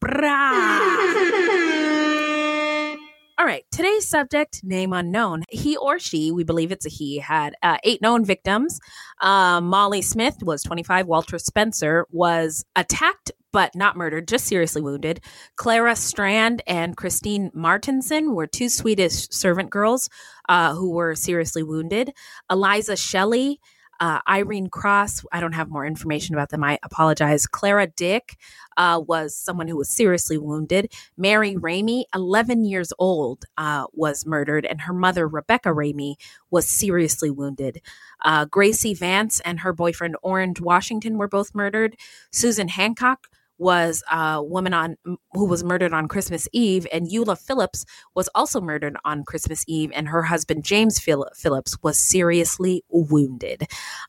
All 3.40 3.46
right, 3.46 3.64
today's 3.70 4.08
subject, 4.08 4.62
name 4.64 4.92
unknown. 4.92 5.44
He 5.48 5.76
or 5.76 6.00
she, 6.00 6.32
we 6.32 6.42
believe 6.42 6.72
it's 6.72 6.86
a 6.86 6.88
he, 6.88 7.18
had 7.18 7.54
uh, 7.62 7.78
eight 7.84 8.02
known 8.02 8.24
victims. 8.24 8.80
Uh, 9.20 9.60
Molly 9.60 10.02
Smith 10.02 10.36
was 10.42 10.62
25. 10.64 11.06
Walter 11.06 11.38
Spencer 11.38 12.04
was 12.10 12.64
attacked 12.74 13.30
but 13.52 13.74
not 13.74 13.96
murdered, 13.96 14.28
just 14.28 14.46
seriously 14.46 14.82
wounded. 14.82 15.20
Clara 15.56 15.96
Strand 15.96 16.62
and 16.66 16.96
Christine 16.96 17.50
Martinson 17.54 18.34
were 18.34 18.46
two 18.46 18.68
Swedish 18.68 19.28
servant 19.30 19.70
girls 19.70 20.08
uh, 20.48 20.74
who 20.74 20.90
were 20.90 21.14
seriously 21.14 21.62
wounded. 21.62 22.12
Eliza 22.50 22.96
Shelley 22.96 23.60
uh, 24.00 24.20
Irene 24.28 24.68
Cross, 24.68 25.24
I 25.32 25.40
don't 25.40 25.52
have 25.52 25.70
more 25.70 25.84
information 25.84 26.34
about 26.34 26.50
them. 26.50 26.62
I 26.62 26.78
apologize. 26.82 27.46
Clara 27.46 27.86
Dick 27.88 28.36
uh, 28.76 29.02
was 29.04 29.34
someone 29.36 29.66
who 29.66 29.76
was 29.76 29.88
seriously 29.88 30.38
wounded. 30.38 30.92
Mary 31.16 31.56
Ramey, 31.56 32.04
11 32.14 32.64
years 32.64 32.92
old, 32.98 33.44
uh, 33.56 33.86
was 33.92 34.24
murdered, 34.24 34.64
and 34.64 34.82
her 34.82 34.92
mother, 34.92 35.26
Rebecca 35.26 35.70
Ramey, 35.70 36.14
was 36.50 36.68
seriously 36.68 37.30
wounded. 37.30 37.82
Uh, 38.24 38.44
Gracie 38.46 38.94
Vance 38.94 39.40
and 39.40 39.60
her 39.60 39.72
boyfriend, 39.72 40.16
Orange 40.22 40.60
Washington, 40.60 41.18
were 41.18 41.28
both 41.28 41.54
murdered. 41.54 41.96
Susan 42.32 42.68
Hancock 42.68 43.26
was 43.60 44.04
a 44.12 44.40
woman 44.42 44.72
on 44.72 44.96
who 45.32 45.44
was 45.44 45.64
murdered 45.64 45.92
on 45.92 46.06
Christmas 46.06 46.46
Eve, 46.52 46.86
and 46.92 47.10
Eula 47.10 47.36
Phillips 47.36 47.84
was 48.14 48.28
also 48.34 48.60
murdered 48.60 48.96
on 49.04 49.24
Christmas 49.24 49.64
Eve, 49.66 49.90
and 49.94 50.06
her 50.08 50.22
husband 50.22 50.62
James 50.64 51.00
Phillips 51.00 51.76
was 51.82 51.98
seriously 51.98 52.84
wounded. 52.88 53.66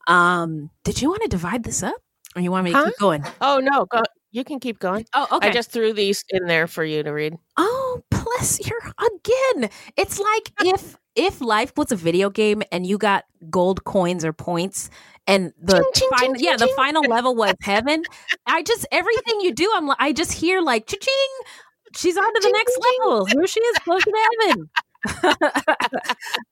Um, 0.08 0.70
did 0.84 1.02
you 1.02 1.10
want 1.10 1.24
to 1.24 1.30
divide 1.30 1.64
this 1.64 1.82
up, 1.84 1.96
or 2.36 2.42
you 2.42 2.52
want 2.52 2.66
me 2.66 2.72
to 2.72 2.78
Huh? 2.78 2.86
keep 2.86 2.98
going? 3.00 3.24
Oh, 3.42 3.60
no, 3.60 3.86
go, 3.86 4.04
you 4.32 4.44
can 4.44 4.60
keep 4.60 4.78
going. 4.78 5.06
Oh, 5.16 5.26
okay. 5.32 5.50
I 5.50 5.52
just 5.52 5.72
threw 5.72 5.94
these 5.94 6.24
in 6.30 6.46
there 6.46 6.68
for 6.68 6.84
you 6.84 7.02
to 7.02 7.12
read. 7.12 7.36
Oh, 7.58 8.04
bless 8.12 8.60
your 8.68 8.80
again. 9.00 9.70
It's 9.98 10.20
like 10.20 10.52
if 10.62 10.96
if 11.20 11.42
life 11.42 11.74
was 11.76 11.92
a 11.92 11.96
video 11.98 12.30
game 12.30 12.64
and 12.72 12.88
you 12.88 12.98
got 12.98 13.26
gold 13.50 13.84
coins 13.84 14.24
or 14.24 14.32
points 14.32 14.90
and 15.28 15.54
the 15.62 15.74
Ching, 15.74 15.92
ching, 15.96 16.10
final, 16.18 16.36
ching, 16.36 16.44
yeah, 16.46 16.56
ching, 16.56 16.68
the 16.68 16.74
final 16.76 17.04
level 17.04 17.36
was 17.36 17.54
heaven. 17.62 18.04
I 18.48 18.64
just 18.64 18.86
everything 18.92 19.42
you 19.42 19.54
do, 19.54 19.70
I'm 19.76 19.86
like 19.86 19.98
I 20.00 20.14
just 20.14 20.32
hear 20.32 20.62
like 20.62 20.88
cha-ching. 20.88 21.30
She's 21.96 22.16
on 22.18 22.24
to 22.34 22.40
the 22.42 22.48
Ching, 22.48 22.54
next 22.54 22.74
ching, 22.74 22.84
ching. 22.84 23.10
level. 23.10 23.26
Here 23.26 23.48
she 23.48 23.60
is, 23.60 23.78
close 23.80 24.04
to 24.04 24.30
heaven. 24.48 24.70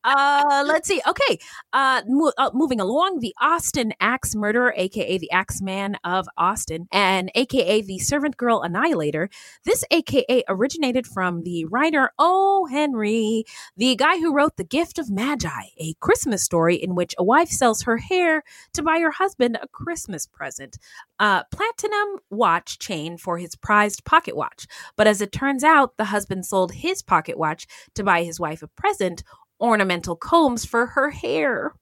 uh, 0.04 0.64
let's 0.66 0.88
see. 0.88 1.02
Okay, 1.08 1.40
uh, 1.74 2.02
mo- 2.08 2.32
uh, 2.38 2.50
moving 2.54 2.80
along, 2.80 3.20
the 3.20 3.36
Austin 3.42 3.94
Axe 4.00 4.36
Murderer, 4.36 4.74
aka 4.78 5.18
the 5.18 5.32
Axe 5.32 5.62
Man 5.62 5.98
of 6.04 6.28
Austin, 6.38 6.88
and 6.92 7.30
aka 7.36 7.82
the 7.82 8.00
Servant 8.00 8.38
Girl 8.38 8.62
Annihilator. 8.62 9.30
This 9.66 9.84
AKA 9.92 10.44
originated 10.48 11.06
from 11.06 11.44
the 11.44 11.66
writer 11.66 12.12
O. 12.20 12.68
Henry, 12.72 13.44
the 13.76 13.96
guy 13.96 14.18
who 14.18 14.34
wrote 14.34 14.56
The 14.58 14.64
Gift 14.64 14.98
of 14.98 15.10
Magi, 15.10 15.50
a 15.78 15.94
Christmas 16.00 16.44
story 16.44 16.76
in 16.76 16.96
which 16.96 17.14
a 17.18 17.24
wife 17.24 17.50
sells 17.50 17.82
her 17.84 17.98
hair 17.98 18.44
to 18.74 18.84
buy 18.84 19.00
her 19.00 19.12
husband 19.12 19.58
a 19.62 19.68
Christmas 19.68 20.26
present, 20.26 20.78
a 21.20 21.44
platinum 21.52 22.20
watch 22.30 22.80
chain 22.80 23.18
for 23.18 23.38
his 23.38 23.56
prized 23.56 24.06
pocket 24.06 24.36
watch. 24.36 24.68
But 24.96 25.08
as 25.08 25.22
it 25.22 25.32
turns 25.32 25.64
out, 25.64 25.98
the 25.98 26.06
husband 26.06 26.46
sold 26.46 26.72
his 26.72 27.02
pocket 27.02 27.38
watch 27.38 27.68
to 27.96 28.04
buy 28.04 28.24
his 28.24 28.37
wife 28.40 28.62
a 28.64 28.68
present, 28.68 29.24
ornamental 29.60 30.16
combs 30.16 30.66
for 30.66 30.88
her 30.88 31.10
hair. 31.10 31.74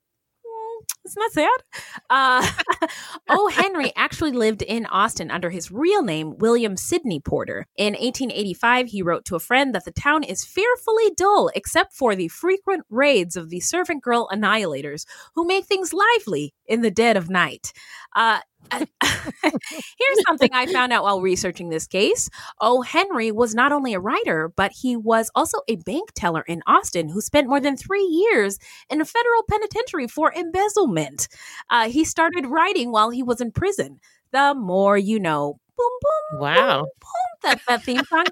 Hmm, 0.44 0.82
Isn't 1.04 1.22
that 1.22 1.32
sad? 1.32 1.82
Uh, 2.08 2.86
o. 3.28 3.48
Henry 3.48 3.92
actually 3.96 4.32
lived 4.32 4.62
in 4.62 4.86
Austin 4.86 5.30
under 5.30 5.50
his 5.50 5.70
real 5.70 6.02
name, 6.02 6.36
William 6.38 6.76
Sidney 6.76 7.20
Porter. 7.20 7.66
In 7.76 7.94
1885, 7.94 8.88
he 8.88 9.02
wrote 9.02 9.24
to 9.26 9.36
a 9.36 9.40
friend 9.40 9.74
that 9.74 9.84
the 9.84 9.90
town 9.92 10.22
is 10.22 10.44
fearfully 10.44 11.10
dull 11.16 11.50
except 11.54 11.94
for 11.94 12.14
the 12.14 12.28
frequent 12.28 12.84
raids 12.90 13.36
of 13.36 13.50
the 13.50 13.60
servant 13.60 14.02
girl 14.02 14.28
annihilators 14.32 15.04
who 15.34 15.46
make 15.46 15.66
things 15.66 15.92
lively 15.92 16.54
in 16.66 16.82
the 16.82 16.90
dead 16.90 17.16
of 17.16 17.28
night. 17.30 17.72
Uh, 18.14 18.40
Here's 19.42 20.20
something 20.26 20.50
I 20.52 20.66
found 20.66 20.92
out 20.92 21.04
while 21.04 21.20
researching 21.20 21.68
this 21.68 21.86
case. 21.86 22.28
O. 22.60 22.82
Henry 22.82 23.30
was 23.32 23.54
not 23.54 23.72
only 23.72 23.94
a 23.94 24.00
writer, 24.00 24.52
but 24.56 24.72
he 24.72 24.96
was 24.96 25.30
also 25.34 25.58
a 25.68 25.76
bank 25.76 26.10
teller 26.14 26.42
in 26.46 26.62
Austin 26.66 27.08
who 27.08 27.20
spent 27.20 27.48
more 27.48 27.60
than 27.60 27.76
three 27.76 28.04
years 28.04 28.58
in 28.90 29.00
a 29.00 29.04
federal 29.04 29.42
penitentiary 29.50 30.08
for 30.08 30.32
embezzlement. 30.32 31.28
Uh, 31.70 31.88
he 31.88 32.04
started 32.04 32.46
writing 32.46 32.92
while 32.92 33.10
he 33.10 33.22
was 33.22 33.40
in 33.40 33.50
prison. 33.52 34.00
The 34.32 34.54
more 34.54 34.96
you 34.98 35.18
know. 35.20 35.58
Boom, 35.76 35.90
boom, 36.00 36.40
Wow. 36.40 36.78
boom, 36.80 36.86
boom. 37.00 37.10
That, 37.42 37.60
that 37.68 37.84
theme 37.84 38.04
song. 38.04 38.26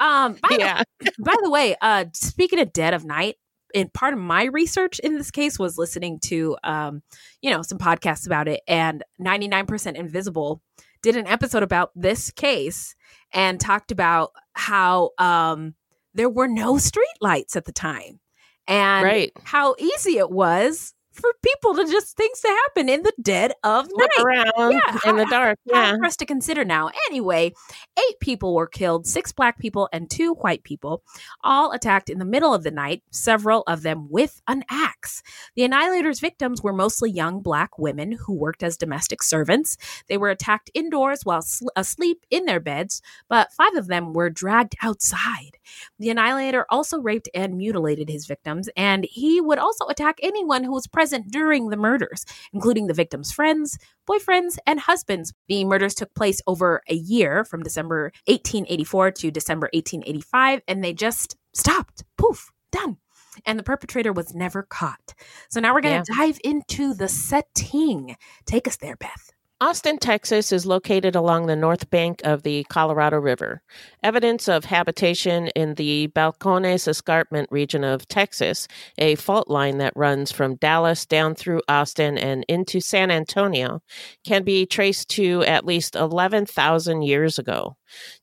Um, 0.00 0.38
by, 0.42 0.48
Yeah. 0.58 0.82
the, 1.00 1.12
by 1.18 1.34
the 1.42 1.50
way, 1.50 1.76
uh, 1.80 2.06
speaking 2.14 2.60
of 2.60 2.72
Dead 2.72 2.94
of 2.94 3.04
Night, 3.04 3.36
and 3.74 3.92
part 3.92 4.14
of 4.14 4.18
my 4.20 4.44
research 4.44 4.98
in 5.00 5.16
this 5.16 5.30
case 5.30 5.58
was 5.58 5.78
listening 5.78 6.18
to 6.20 6.56
um, 6.64 7.02
you 7.42 7.50
know 7.50 7.62
some 7.62 7.78
podcasts 7.78 8.26
about 8.26 8.48
it 8.48 8.60
and 8.66 9.04
99% 9.20 9.94
invisible 9.94 10.62
did 11.02 11.16
an 11.16 11.26
episode 11.26 11.62
about 11.62 11.90
this 11.94 12.30
case 12.30 12.94
and 13.32 13.60
talked 13.60 13.92
about 13.92 14.32
how 14.54 15.10
um, 15.18 15.74
there 16.14 16.28
were 16.28 16.48
no 16.48 16.78
street 16.78 17.06
lights 17.20 17.54
at 17.56 17.64
the 17.66 17.72
time 17.72 18.20
and 18.66 19.04
Right. 19.04 19.32
how 19.44 19.74
easy 19.78 20.18
it 20.18 20.30
was 20.30 20.94
for 21.18 21.30
people 21.42 21.74
to 21.74 21.84
just 21.90 22.16
things 22.16 22.40
to 22.40 22.48
happen 22.48 22.88
in 22.88 23.02
the 23.02 23.12
dead 23.20 23.52
of 23.64 23.88
Look 23.92 24.10
night 24.18 24.24
around 24.24 24.72
Yeah, 24.72 25.10
in 25.10 25.16
the 25.16 25.26
dark. 25.26 25.58
Yeah. 25.64 25.96
for 25.96 26.04
us 26.04 26.16
to 26.16 26.26
consider 26.26 26.64
now. 26.64 26.90
Anyway, 27.10 27.52
eight 27.98 28.20
people 28.20 28.54
were 28.54 28.66
killed, 28.66 29.06
six 29.06 29.32
black 29.32 29.58
people 29.58 29.88
and 29.92 30.10
two 30.10 30.34
white 30.34 30.62
people, 30.62 31.02
all 31.42 31.72
attacked 31.72 32.08
in 32.08 32.18
the 32.18 32.24
middle 32.24 32.54
of 32.54 32.62
the 32.62 32.70
night, 32.70 33.02
several 33.10 33.62
of 33.66 33.82
them 33.82 34.08
with 34.08 34.40
an 34.48 34.64
axe. 34.70 35.22
The 35.56 35.64
Annihilator's 35.64 36.20
victims 36.20 36.62
were 36.62 36.72
mostly 36.72 37.10
young 37.10 37.40
black 37.40 37.78
women 37.78 38.12
who 38.12 38.32
worked 38.34 38.62
as 38.62 38.76
domestic 38.76 39.22
servants. 39.22 39.76
They 40.08 40.16
were 40.16 40.30
attacked 40.30 40.70
indoors 40.74 41.24
while 41.24 41.42
sl- 41.42 41.68
asleep 41.76 42.24
in 42.30 42.44
their 42.46 42.60
beds, 42.60 43.02
but 43.28 43.52
five 43.52 43.74
of 43.74 43.88
them 43.88 44.12
were 44.12 44.30
dragged 44.30 44.74
outside. 44.82 45.57
The 45.98 46.10
Annihilator 46.10 46.66
also 46.70 47.00
raped 47.00 47.28
and 47.34 47.56
mutilated 47.56 48.08
his 48.08 48.26
victims, 48.26 48.68
and 48.76 49.06
he 49.10 49.40
would 49.40 49.58
also 49.58 49.86
attack 49.86 50.18
anyone 50.22 50.64
who 50.64 50.72
was 50.72 50.86
present 50.86 51.30
during 51.30 51.68
the 51.68 51.76
murders, 51.76 52.24
including 52.52 52.86
the 52.86 52.94
victims' 52.94 53.32
friends, 53.32 53.78
boyfriends, 54.08 54.58
and 54.66 54.80
husbands. 54.80 55.32
The 55.48 55.64
murders 55.64 55.94
took 55.94 56.14
place 56.14 56.40
over 56.46 56.82
a 56.88 56.94
year 56.94 57.44
from 57.44 57.62
December 57.62 58.12
1884 58.26 59.10
to 59.12 59.30
December 59.30 59.68
1885, 59.72 60.62
and 60.68 60.82
they 60.82 60.92
just 60.92 61.36
stopped. 61.52 62.04
Poof, 62.16 62.50
done. 62.70 62.98
And 63.46 63.58
the 63.58 63.62
perpetrator 63.62 64.12
was 64.12 64.34
never 64.34 64.62
caught. 64.62 65.14
So 65.48 65.60
now 65.60 65.74
we're 65.74 65.80
going 65.80 66.02
to 66.02 66.12
dive 66.16 66.40
into 66.42 66.92
the 66.94 67.08
setting. 67.08 68.16
Take 68.46 68.66
us 68.66 68.76
there, 68.76 68.96
Beth. 68.96 69.32
Austin, 69.60 69.98
Texas 69.98 70.52
is 70.52 70.66
located 70.66 71.16
along 71.16 71.46
the 71.46 71.56
north 71.56 71.90
bank 71.90 72.20
of 72.22 72.44
the 72.44 72.64
Colorado 72.68 73.18
River. 73.18 73.60
Evidence 74.00 74.48
of 74.48 74.64
habitation 74.66 75.48
in 75.48 75.74
the 75.74 76.06
Balcones 76.14 76.86
Escarpment 76.86 77.48
region 77.50 77.82
of 77.82 78.06
Texas, 78.06 78.68
a 78.96 79.16
fault 79.16 79.48
line 79.48 79.78
that 79.78 79.92
runs 79.96 80.30
from 80.30 80.54
Dallas 80.54 81.04
down 81.04 81.34
through 81.34 81.62
Austin 81.68 82.16
and 82.16 82.44
into 82.48 82.80
San 82.80 83.10
Antonio, 83.10 83.82
can 84.24 84.44
be 84.44 84.66
traced 84.66 85.08
to 85.10 85.42
at 85.42 85.66
least 85.66 85.96
11,000 85.96 87.02
years 87.02 87.40
ago. 87.40 87.76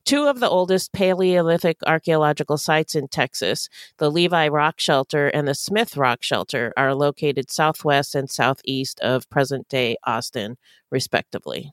Two 0.06 0.26
of 0.26 0.40
the 0.40 0.48
oldest 0.48 0.94
Paleolithic 0.94 1.76
archaeological 1.86 2.56
sites 2.56 2.94
in 2.94 3.08
Texas, 3.08 3.68
the 3.98 4.10
Levi 4.10 4.48
Rock 4.48 4.80
Shelter 4.80 5.28
and 5.28 5.46
the 5.46 5.54
Smith 5.54 5.96
Rock 5.96 6.22
Shelter, 6.22 6.72
are 6.78 6.94
located 6.94 7.50
southwest 7.50 8.14
and 8.14 8.30
southeast 8.30 8.98
of 9.00 9.28
present 9.28 9.68
day 9.68 9.96
Austin, 10.04 10.56
respectively. 10.90 11.72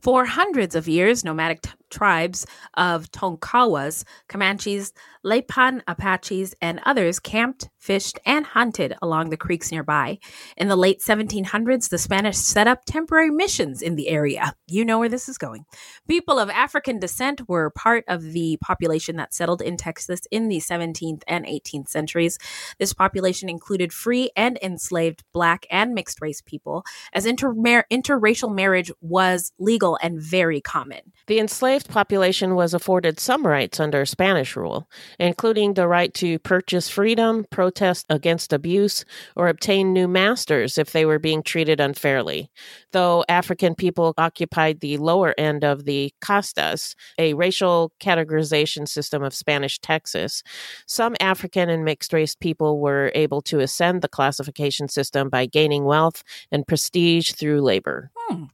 For 0.00 0.24
hundreds 0.24 0.74
of 0.74 0.88
years, 0.88 1.24
nomadic 1.24 1.60
t- 1.60 1.70
tribes 1.90 2.46
of 2.74 3.10
Tonkawas, 3.10 4.04
Comanches, 4.28 4.92
Lipan 5.24 5.82
Apaches, 5.86 6.54
and 6.62 6.80
others 6.86 7.20
camped, 7.20 7.68
fished, 7.78 8.18
and 8.24 8.46
hunted 8.46 8.94
along 9.02 9.30
the 9.30 9.36
creeks 9.36 9.70
nearby. 9.70 10.18
In 10.56 10.68
the 10.68 10.76
late 10.76 11.00
1700s, 11.00 11.88
the 11.88 11.98
Spanish 11.98 12.36
set 12.36 12.66
up 12.66 12.84
temporary 12.84 13.30
missions 13.30 13.82
in 13.82 13.96
the 13.96 14.08
area. 14.08 14.54
You 14.66 14.84
know 14.84 14.98
where 14.98 15.08
this 15.08 15.28
is 15.28 15.36
going. 15.36 15.66
People 16.08 16.38
of 16.38 16.48
African 16.48 16.98
descent 16.98 17.48
were 17.48 17.70
part 17.70 18.04
of 18.08 18.22
the 18.22 18.58
population 18.62 19.16
that 19.16 19.34
settled 19.34 19.60
in 19.60 19.76
Texas 19.76 20.20
in 20.30 20.48
the 20.48 20.58
17th 20.58 21.22
and 21.26 21.44
18th 21.44 21.88
centuries. 21.88 22.38
This 22.78 22.92
population 22.92 23.48
included 23.48 23.92
free 23.92 24.30
and 24.36 24.58
enslaved 24.62 25.24
black 25.32 25.66
and 25.70 25.92
mixed 25.94 26.20
race 26.20 26.40
people, 26.40 26.84
as 27.12 27.26
intermar- 27.26 27.84
interracial 27.90 28.54
marriage 28.54 28.90
was 29.00 29.52
legal 29.58 29.98
and 30.02 30.20
very 30.20 30.60
common. 30.60 31.00
The 31.26 31.38
enslaved 31.38 31.79
population 31.88 32.54
was 32.54 32.74
afforded 32.74 33.20
some 33.20 33.46
rights 33.46 33.80
under 33.80 34.04
Spanish 34.04 34.56
rule, 34.56 34.88
including 35.18 35.74
the 35.74 35.88
right 35.88 36.12
to 36.14 36.38
purchase 36.40 36.88
freedom, 36.88 37.46
protest 37.50 38.06
against 38.08 38.52
abuse, 38.52 39.04
or 39.36 39.48
obtain 39.48 39.92
new 39.92 40.08
masters 40.08 40.78
if 40.78 40.92
they 40.92 41.04
were 41.04 41.18
being 41.18 41.42
treated 41.42 41.80
unfairly. 41.80 42.50
Though 42.92 43.24
African 43.28 43.74
people 43.74 44.14
occupied 44.18 44.80
the 44.80 44.98
lower 44.98 45.34
end 45.38 45.64
of 45.64 45.84
the 45.84 46.12
castas, 46.20 46.94
a 47.18 47.34
racial 47.34 47.92
categorization 48.00 48.88
system 48.88 49.22
of 49.22 49.34
Spanish 49.34 49.78
Texas, 49.78 50.42
some 50.86 51.16
African 51.20 51.68
and 51.68 51.84
mixed 51.84 52.12
race 52.12 52.34
people 52.34 52.80
were 52.80 53.12
able 53.14 53.42
to 53.42 53.60
ascend 53.60 54.02
the 54.02 54.08
classification 54.08 54.88
system 54.88 55.28
by 55.28 55.46
gaining 55.46 55.84
wealth 55.84 56.22
and 56.50 56.66
prestige 56.66 57.32
through 57.32 57.60
labor. 57.62 58.10
Hmm. 58.28 58.44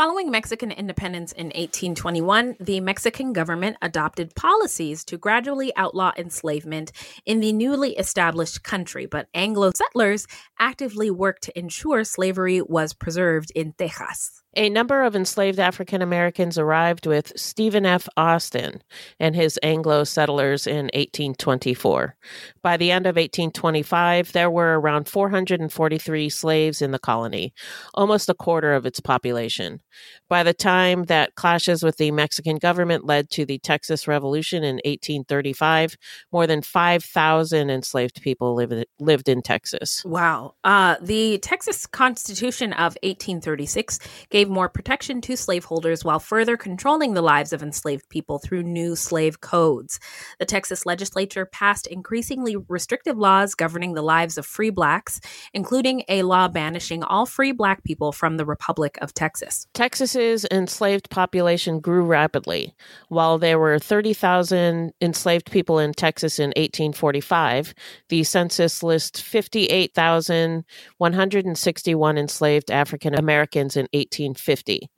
Following 0.00 0.30
Mexican 0.30 0.70
independence 0.70 1.32
in 1.32 1.48
1821, 1.48 2.56
the 2.58 2.80
Mexican 2.80 3.34
government 3.34 3.76
adopted 3.82 4.34
policies 4.34 5.04
to 5.04 5.18
gradually 5.18 5.76
outlaw 5.76 6.12
enslavement 6.16 6.90
in 7.26 7.40
the 7.40 7.52
newly 7.52 7.98
established 7.98 8.62
country, 8.62 9.04
but 9.04 9.28
Anglo 9.34 9.72
settlers 9.76 10.26
actively 10.58 11.10
worked 11.10 11.42
to 11.42 11.58
ensure 11.58 12.02
slavery 12.04 12.62
was 12.62 12.94
preserved 12.94 13.52
in 13.54 13.74
Texas. 13.74 14.39
A 14.56 14.68
number 14.68 15.04
of 15.04 15.14
enslaved 15.14 15.60
African 15.60 16.02
Americans 16.02 16.58
arrived 16.58 17.06
with 17.06 17.32
Stephen 17.36 17.86
F. 17.86 18.08
Austin 18.16 18.82
and 19.20 19.36
his 19.36 19.60
Anglo 19.62 20.02
settlers 20.02 20.66
in 20.66 20.86
1824. 20.86 22.16
By 22.60 22.76
the 22.76 22.90
end 22.90 23.06
of 23.06 23.14
1825, 23.14 24.32
there 24.32 24.50
were 24.50 24.80
around 24.80 25.08
443 25.08 26.28
slaves 26.28 26.82
in 26.82 26.90
the 26.90 26.98
colony, 26.98 27.54
almost 27.94 28.28
a 28.28 28.34
quarter 28.34 28.72
of 28.72 28.86
its 28.86 28.98
population. 28.98 29.82
By 30.28 30.42
the 30.42 30.54
time 30.54 31.04
that 31.04 31.36
clashes 31.36 31.84
with 31.84 31.96
the 31.98 32.10
Mexican 32.10 32.56
government 32.56 33.04
led 33.04 33.30
to 33.30 33.44
the 33.44 33.58
Texas 33.58 34.08
Revolution 34.08 34.64
in 34.64 34.76
1835, 34.76 35.96
more 36.32 36.48
than 36.48 36.62
5,000 36.62 37.70
enslaved 37.70 38.20
people 38.20 38.54
lived, 38.56 38.84
lived 38.98 39.28
in 39.28 39.42
Texas. 39.42 40.04
Wow. 40.04 40.54
Uh, 40.64 40.96
the 41.00 41.38
Texas 41.38 41.86
Constitution 41.86 42.72
of 42.72 42.96
1836 43.02 44.00
gave 44.28 44.39
more 44.48 44.68
protection 44.68 45.20
to 45.22 45.36
slaveholders 45.36 46.04
while 46.04 46.18
further 46.18 46.56
controlling 46.56 47.14
the 47.14 47.22
lives 47.22 47.52
of 47.52 47.62
enslaved 47.62 48.08
people 48.08 48.38
through 48.38 48.62
new 48.62 48.96
slave 48.96 49.40
codes. 49.40 50.00
The 50.38 50.46
Texas 50.46 50.86
legislature 50.86 51.46
passed 51.46 51.86
increasingly 51.86 52.56
restrictive 52.68 53.18
laws 53.18 53.54
governing 53.54 53.94
the 53.94 54.02
lives 54.02 54.38
of 54.38 54.46
free 54.46 54.70
blacks, 54.70 55.20
including 55.52 56.02
a 56.08 56.22
law 56.22 56.48
banishing 56.48 57.02
all 57.02 57.26
free 57.26 57.52
black 57.52 57.84
people 57.84 58.12
from 58.12 58.36
the 58.36 58.46
Republic 58.46 58.98
of 59.02 59.14
Texas. 59.14 59.66
Texas's 59.74 60.46
enslaved 60.50 61.10
population 61.10 61.80
grew 61.80 62.04
rapidly. 62.04 62.74
While 63.08 63.38
there 63.38 63.58
were 63.58 63.78
30,000 63.78 64.92
enslaved 65.00 65.50
people 65.50 65.78
in 65.78 65.92
Texas 65.92 66.38
in 66.38 66.50
1845, 66.50 67.74
the 68.08 68.24
census 68.24 68.82
lists 68.82 69.20
58,161 69.20 72.18
enslaved 72.18 72.70
African 72.70 73.14
Americans 73.14 73.76
in 73.76 73.88
1850. 74.30 74.90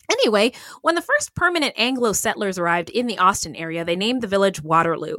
Anyway, 0.09 0.53
when 0.81 0.95
the 0.95 1.01
first 1.01 1.35
permanent 1.35 1.73
Anglo 1.77 2.13
settlers 2.13 2.57
arrived 2.57 2.89
in 2.89 3.07
the 3.07 3.17
Austin 3.17 3.55
area, 3.55 3.83
they 3.83 3.95
named 3.95 4.21
the 4.21 4.27
village 4.27 4.61
Waterloo. 4.61 5.17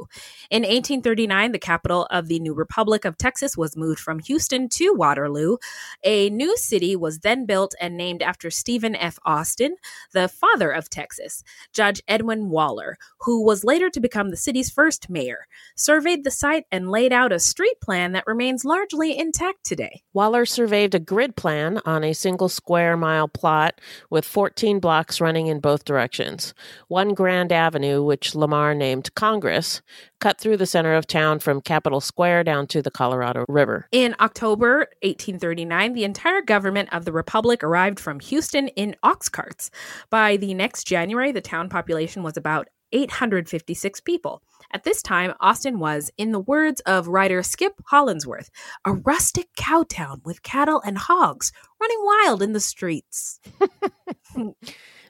In 0.49 0.63
1839, 0.63 1.51
the 1.51 1.59
capital 1.59 2.07
of 2.09 2.27
the 2.27 2.39
new 2.39 2.55
Republic 2.55 3.05
of 3.05 3.17
Texas 3.17 3.55
was 3.55 3.77
moved 3.77 3.99
from 3.99 4.17
Houston 4.19 4.67
to 4.69 4.93
Waterloo. 4.93 5.57
A 6.03 6.31
new 6.31 6.57
city 6.57 6.95
was 6.95 7.19
then 7.19 7.45
built 7.45 7.75
and 7.79 7.97
named 7.97 8.23
after 8.23 8.49
Stephen 8.49 8.95
F. 8.95 9.19
Austin, 9.25 9.75
the 10.13 10.27
father 10.27 10.71
of 10.71 10.89
Texas. 10.89 11.43
Judge 11.71 12.01
Edwin 12.07 12.49
Waller, 12.49 12.97
who 13.19 13.45
was 13.45 13.63
later 13.63 13.91
to 13.91 13.99
become 13.99 14.31
the 14.31 14.37
city's 14.37 14.71
first 14.71 15.07
mayor, 15.07 15.45
surveyed 15.75 16.23
the 16.23 16.31
site 16.31 16.65
and 16.71 16.89
laid 16.89 17.13
out 17.13 17.31
a 17.31 17.39
street 17.39 17.79
plan 17.79 18.13
that 18.13 18.25
remains 18.25 18.65
largely 18.65 19.17
intact 19.17 19.63
today. 19.63 20.01
Waller 20.13 20.45
surveyed 20.45 20.95
a 20.95 20.99
grid 20.99 21.35
plan 21.35 21.79
on 21.85 22.03
a 22.03 22.13
single 22.13 22.49
square 22.49 22.97
mile 22.97 23.27
plot 23.27 23.79
with 24.09 24.25
14 24.25 24.78
14 24.79 24.81
blocks 24.81 25.21
running 25.21 25.47
in 25.47 25.59
both 25.59 25.83
directions. 25.83 26.53
One 26.87 27.13
Grand 27.13 27.51
Avenue, 27.51 28.03
which 28.03 28.35
Lamar 28.35 28.73
named 28.73 29.13
Congress, 29.15 29.81
cut 30.19 30.39
through 30.39 30.57
the 30.57 30.65
center 30.65 30.95
of 30.95 31.05
town 31.05 31.39
from 31.39 31.61
Capitol 31.61 32.01
Square 32.01 32.45
down 32.45 32.67
to 32.67 32.81
the 32.81 32.91
Colorado 32.91 33.45
River. 33.47 33.87
In 33.91 34.15
October 34.19 34.87
1839, 35.03 35.93
the 35.93 36.03
entire 36.03 36.41
government 36.41 36.89
of 36.91 37.05
the 37.05 37.11
Republic 37.11 37.63
arrived 37.63 37.99
from 37.99 38.19
Houston 38.19 38.69
in 38.69 38.95
ox 39.03 39.29
carts. 39.29 39.69
By 40.09 40.37
the 40.37 40.53
next 40.53 40.85
January, 40.85 41.31
the 41.31 41.41
town 41.41 41.69
population 41.69 42.23
was 42.23 42.37
about 42.37 42.67
856 42.91 43.99
people. 44.01 44.41
At 44.71 44.83
this 44.83 45.01
time, 45.01 45.33
Austin 45.39 45.79
was, 45.79 46.11
in 46.17 46.31
the 46.31 46.39
words 46.39 46.81
of 46.81 47.07
writer 47.07 47.41
Skip 47.43 47.73
Hollandsworth, 47.87 48.49
a 48.85 48.93
rustic 48.93 49.49
cow 49.55 49.83
town 49.87 50.21
with 50.23 50.43
cattle 50.43 50.81
and 50.85 50.97
hogs 50.97 51.51
running 51.81 51.99
wild 52.03 52.41
in 52.41 52.53
the 52.53 52.59
streets. 52.59 53.39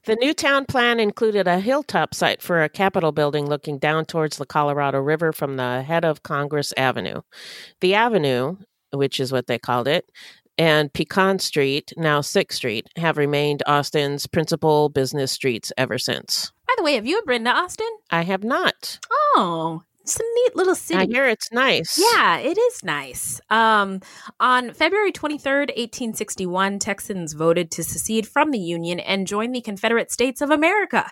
The 0.06 0.16
new 0.16 0.34
town 0.34 0.66
plan 0.66 1.00
included 1.00 1.48
a 1.48 1.60
hilltop 1.60 2.16
site 2.16 2.42
for 2.42 2.64
a 2.64 2.70
Capitol 2.70 3.12
building 3.12 3.48
looking 3.48 3.78
down 3.78 4.06
towards 4.06 4.38
the 4.38 4.46
Colorado 4.46 5.00
River 5.00 5.34
from 5.34 5.58
the 5.58 5.82
head 5.84 6.06
of 6.06 6.24
Congress 6.24 6.74
Avenue. 6.78 7.22
The 7.82 7.96
avenue, 7.96 8.56
which 8.92 9.20
is 9.20 9.32
what 9.32 9.48
they 9.48 9.60
called 9.60 9.88
it, 9.88 10.10
and 10.58 10.92
Pecan 10.94 11.40
Street, 11.40 11.94
now 11.96 12.22
6th 12.22 12.54
Street, 12.54 12.88
have 12.98 13.18
remained 13.18 13.62
Austin's 13.68 14.26
principal 14.26 14.90
business 14.90 15.32
streets 15.32 15.72
ever 15.78 15.98
since. 15.98 16.52
By 16.70 16.74
the 16.78 16.84
way, 16.84 16.94
have 16.94 17.08
you 17.08 17.18
ever 17.18 17.26
been 17.26 17.46
to 17.46 17.50
Austin? 17.50 17.90
I 18.12 18.22
have 18.22 18.44
not. 18.44 19.00
Oh, 19.10 19.82
it's 20.04 20.20
a 20.20 20.24
neat 20.36 20.56
little 20.56 20.76
city. 20.76 21.00
I 21.00 21.08
hear 21.08 21.28
it's 21.28 21.52
nice. 21.52 22.00
Yeah, 22.14 22.38
it 22.38 22.60
is 22.60 22.84
nice. 22.84 23.42
Um, 23.50 24.02
on 24.40 24.74
February 24.74 25.12
23rd, 25.12 25.70
1861, 25.70 26.78
Texans 26.78 27.34
voted 27.34 27.72
to 27.72 27.84
secede 27.84 28.28
from 28.28 28.52
the 28.52 28.60
Union 28.60 29.00
and 29.00 29.26
join 29.26 29.52
the 29.52 29.62
Confederate 29.62 30.12
States 30.12 30.42
of 30.42 30.52
America. 30.52 31.10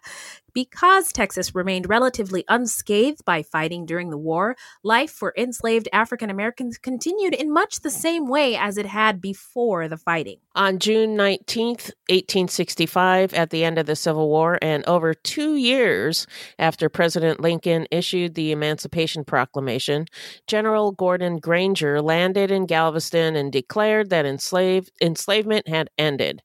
Because 0.58 1.12
Texas 1.12 1.54
remained 1.54 1.88
relatively 1.88 2.44
unscathed 2.48 3.24
by 3.24 3.44
fighting 3.44 3.86
during 3.86 4.10
the 4.10 4.18
war, 4.18 4.56
life 4.84 5.12
for 5.12 5.32
enslaved 5.38 5.88
African 5.94 6.32
Americans 6.32 6.80
continued 6.80 7.36
in 7.36 7.54
much 7.54 7.82
the 7.82 7.92
same 7.92 8.26
way 8.28 8.56
as 8.56 8.76
it 8.76 8.88
had 8.88 9.22
before 9.22 9.88
the 9.88 9.98
fighting. 9.98 10.40
On 10.56 10.80
June 10.80 11.16
19th, 11.16 11.92
1865, 12.10 13.36
at 13.36 13.52
the 13.52 13.64
end 13.64 13.78
of 13.78 13.86
the 13.86 13.96
Civil 13.96 14.30
War, 14.30 14.58
and 14.60 14.84
over 14.88 15.14
two 15.14 15.58
years 15.58 16.26
after 16.58 16.90
President 16.90 17.40
Lincoln 17.40 17.86
issued 17.92 18.34
the 18.34 18.52
Emancipation 18.52 19.24
Proclamation, 19.24 20.08
General 20.48 20.92
Gordon 20.92 21.38
Granger 21.38 22.02
landed 22.02 22.50
in 22.50 22.66
Galveston 22.66 23.36
and 23.36 23.54
declared 23.54 24.10
that 24.10 24.26
enslavement 24.26 25.68
had 25.68 25.92
ended. 26.00 26.42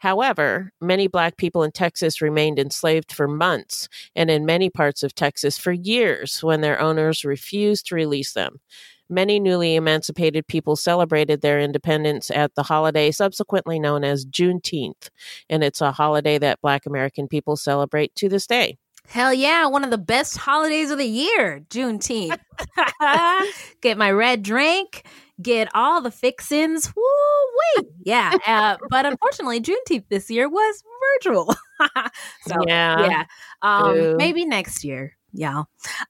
However, 0.00 0.72
many 0.80 1.08
black 1.08 1.36
people 1.36 1.62
in 1.62 1.72
Texas 1.72 2.22
remained 2.22 2.58
enslaved 2.58 3.12
for 3.12 3.28
months, 3.28 3.86
and 4.16 4.30
in 4.30 4.46
many 4.46 4.70
parts 4.70 5.02
of 5.02 5.14
Texas 5.14 5.58
for 5.58 5.72
years 5.72 6.42
when 6.42 6.62
their 6.62 6.80
owners 6.80 7.22
refused 7.22 7.86
to 7.86 7.94
release 7.94 8.32
them. 8.32 8.60
Many 9.10 9.38
newly 9.38 9.74
emancipated 9.74 10.46
people 10.46 10.74
celebrated 10.74 11.42
their 11.42 11.60
independence 11.60 12.30
at 12.30 12.54
the 12.54 12.62
holiday 12.62 13.10
subsequently 13.10 13.78
known 13.78 14.02
as 14.02 14.24
Juneteenth, 14.24 15.10
and 15.50 15.62
it's 15.62 15.82
a 15.82 15.92
holiday 15.92 16.38
that 16.38 16.62
black 16.62 16.86
American 16.86 17.28
people 17.28 17.56
celebrate 17.56 18.14
to 18.14 18.30
this 18.30 18.46
day. 18.46 18.78
Hell 19.06 19.34
yeah, 19.34 19.66
one 19.66 19.84
of 19.84 19.90
the 19.90 19.98
best 19.98 20.38
holidays 20.38 20.90
of 20.90 20.96
the 20.96 21.04
year, 21.04 21.60
Juneteenth. 21.68 22.38
Get 23.82 23.98
my 23.98 24.10
red 24.10 24.42
drink, 24.42 25.04
get 25.42 25.68
all 25.74 26.00
the 26.00 26.10
fixins. 26.10 26.92
Woo 26.96 27.02
wee. 27.78 27.84
Yeah. 28.04 28.34
Uh, 28.46 28.76
but 28.90 29.06
unfortunately, 29.06 29.60
Juneteenth 29.60 30.04
this 30.08 30.30
year 30.30 30.48
was 30.48 30.82
virtual. 31.22 31.54
so, 32.46 32.56
Yeah. 32.66 33.06
yeah. 33.06 33.24
Um, 33.62 34.16
maybe 34.16 34.44
next 34.44 34.84
year. 34.84 35.16
Yeah. 35.32 35.60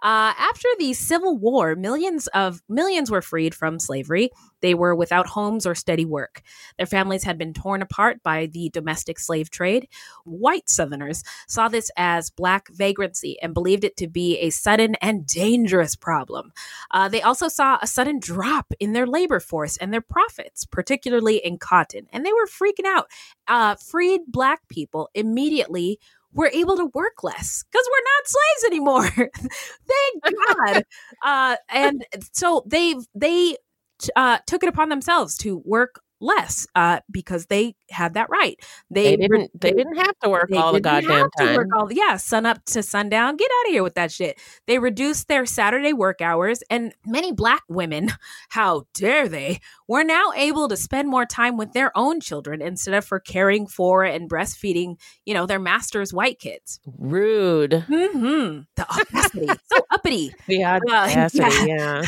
Uh, 0.02 0.32
after 0.38 0.68
the 0.78 0.94
Civil 0.94 1.36
War, 1.36 1.76
millions 1.76 2.26
of 2.28 2.62
millions 2.68 3.10
were 3.10 3.20
freed 3.20 3.54
from 3.54 3.78
slavery. 3.78 4.30
They 4.62 4.74
were 4.74 4.94
without 4.94 5.26
homes 5.26 5.66
or 5.66 5.74
steady 5.74 6.06
work. 6.06 6.42
Their 6.78 6.86
families 6.86 7.24
had 7.24 7.36
been 7.36 7.52
torn 7.52 7.82
apart 7.82 8.22
by 8.22 8.46
the 8.46 8.70
domestic 8.70 9.18
slave 9.18 9.50
trade. 9.50 9.88
White 10.24 10.70
Southerners 10.70 11.22
saw 11.48 11.68
this 11.68 11.90
as 11.96 12.30
black 12.30 12.68
vagrancy 12.70 13.36
and 13.42 13.52
believed 13.52 13.84
it 13.84 13.96
to 13.98 14.08
be 14.08 14.38
a 14.38 14.50
sudden 14.50 14.94
and 15.02 15.26
dangerous 15.26 15.96
problem. 15.96 16.52
Uh, 16.90 17.08
they 17.08 17.20
also 17.22 17.48
saw 17.48 17.78
a 17.82 17.86
sudden 17.86 18.20
drop 18.20 18.72
in 18.80 18.92
their 18.92 19.06
labor 19.06 19.40
force 19.40 19.76
and 19.76 19.92
their 19.92 20.00
profits, 20.00 20.64
particularly 20.64 21.36
in 21.36 21.58
cotton, 21.58 22.06
and 22.12 22.24
they 22.24 22.32
were 22.32 22.46
freaking 22.46 22.86
out. 22.86 23.06
Uh, 23.48 23.74
freed 23.74 24.22
black 24.28 24.66
people 24.68 25.10
immediately 25.14 25.98
were 26.32 26.50
able 26.52 26.76
to 26.76 26.90
work 26.94 27.22
less 27.22 27.64
because 27.70 27.88
we're 27.90 28.04
not 28.04 28.26
slaves 28.26 28.64
anymore. 28.66 29.30
Thank 30.22 30.46
God. 30.56 30.84
uh, 31.24 31.56
and 31.68 32.04
so 32.32 32.64
they 32.66 32.94
they 33.14 33.56
uh, 34.16 34.38
took 34.46 34.62
it 34.62 34.68
upon 34.68 34.88
themselves 34.88 35.36
to 35.38 35.62
work 35.64 36.00
less 36.20 36.66
uh, 36.74 37.00
because 37.10 37.46
they 37.46 37.74
had 37.90 38.14
that 38.14 38.28
right. 38.30 38.58
They 38.90 39.16
didn't- 39.16 39.50
they 39.60 39.72
didn't 39.72 39.96
have 39.96 40.18
to 40.22 40.28
work 40.28 40.50
all 40.54 40.72
the 40.72 40.80
goddamn 40.80 41.10
have 41.10 41.30
to 41.38 41.56
work 41.56 41.68
time. 41.72 41.80
all- 41.80 41.92
yeah, 41.92 42.16
sun 42.16 42.46
up 42.46 42.64
to 42.66 42.82
sundown. 42.82 43.36
Get 43.36 43.50
out 43.50 43.68
of 43.68 43.72
here 43.72 43.82
with 43.82 43.94
that 43.94 44.12
shit. 44.12 44.38
They 44.66 44.78
reduced 44.78 45.28
their 45.28 45.46
Saturday 45.46 45.92
work 45.92 46.20
hours, 46.20 46.62
and 46.70 46.94
many 47.06 47.32
black 47.32 47.62
women, 47.68 48.10
how 48.50 48.84
dare 48.94 49.28
they, 49.28 49.60
were 49.88 50.04
now 50.04 50.32
able 50.36 50.68
to 50.68 50.76
spend 50.76 51.08
more 51.08 51.26
time 51.26 51.56
with 51.56 51.72
their 51.72 51.90
own 51.96 52.20
children 52.20 52.60
instead 52.62 52.94
of 52.94 53.04
for 53.04 53.18
caring 53.18 53.66
for 53.66 54.04
and 54.04 54.28
breastfeeding, 54.30 54.96
you 55.24 55.34
know, 55.34 55.46
their 55.46 55.58
master's 55.58 56.12
white 56.12 56.38
kids. 56.38 56.80
Rude. 56.98 57.84
Mm-hmm. 57.88 58.60
The 58.76 58.90
audacity, 58.90 59.46
so 59.72 59.80
uppity. 59.90 60.32
The 60.46 60.64
Uh, 60.64 60.74
audacity, 60.90 61.66
yeah. 61.66 62.02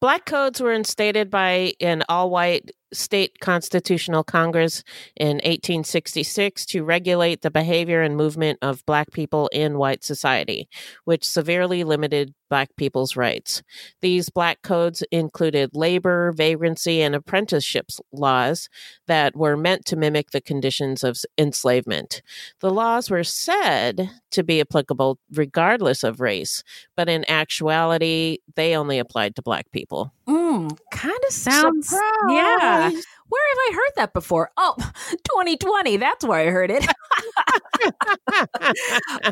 Black 0.00 0.24
codes 0.26 0.60
were 0.60 0.72
instated 0.72 1.30
by 1.30 1.74
an 1.80 2.02
all 2.08 2.30
white 2.30 2.70
state 2.92 3.40
constitutional 3.40 4.24
Congress 4.24 4.82
in 5.16 5.36
1866 5.36 6.66
to 6.66 6.84
regulate 6.84 7.42
the 7.42 7.50
behavior 7.50 8.02
and 8.02 8.16
movement 8.16 8.58
of 8.62 8.84
Black 8.86 9.10
people 9.12 9.48
in 9.52 9.78
white 9.78 10.04
society, 10.04 10.68
which 11.04 11.24
severely 11.24 11.84
limited 11.84 12.34
Black 12.52 12.68
people's 12.76 13.16
rights. 13.16 13.62
These 14.02 14.28
Black 14.28 14.60
codes 14.60 15.02
included 15.10 15.70
labor, 15.72 16.32
vagrancy, 16.36 17.00
and 17.00 17.14
apprenticeships 17.14 17.98
laws 18.12 18.68
that 19.06 19.34
were 19.34 19.56
meant 19.56 19.86
to 19.86 19.96
mimic 19.96 20.32
the 20.32 20.40
conditions 20.42 21.02
of 21.02 21.16
enslavement. 21.38 22.20
The 22.60 22.70
laws 22.70 23.08
were 23.08 23.24
said 23.24 24.10
to 24.32 24.42
be 24.42 24.60
applicable 24.60 25.18
regardless 25.32 26.02
of 26.02 26.20
race, 26.20 26.62
but 26.94 27.08
in 27.08 27.24
actuality, 27.26 28.38
they 28.54 28.76
only 28.76 28.98
applied 28.98 29.34
to 29.36 29.42
Black 29.42 29.70
people. 29.72 30.12
Mm, 30.28 30.41
kind 30.90 31.18
of 31.28 31.32
sounds. 31.32 31.92
Yeah. 32.28 32.90
Where 32.90 33.48
have 33.50 33.58
I 33.58 33.70
heard 33.74 33.92
that 33.96 34.12
before? 34.12 34.50
Oh, 34.56 34.74
2020. 35.10 35.96
That's 35.96 36.24
where 36.24 36.40
I 36.40 36.50
heard 36.50 36.70
it. 36.70 36.86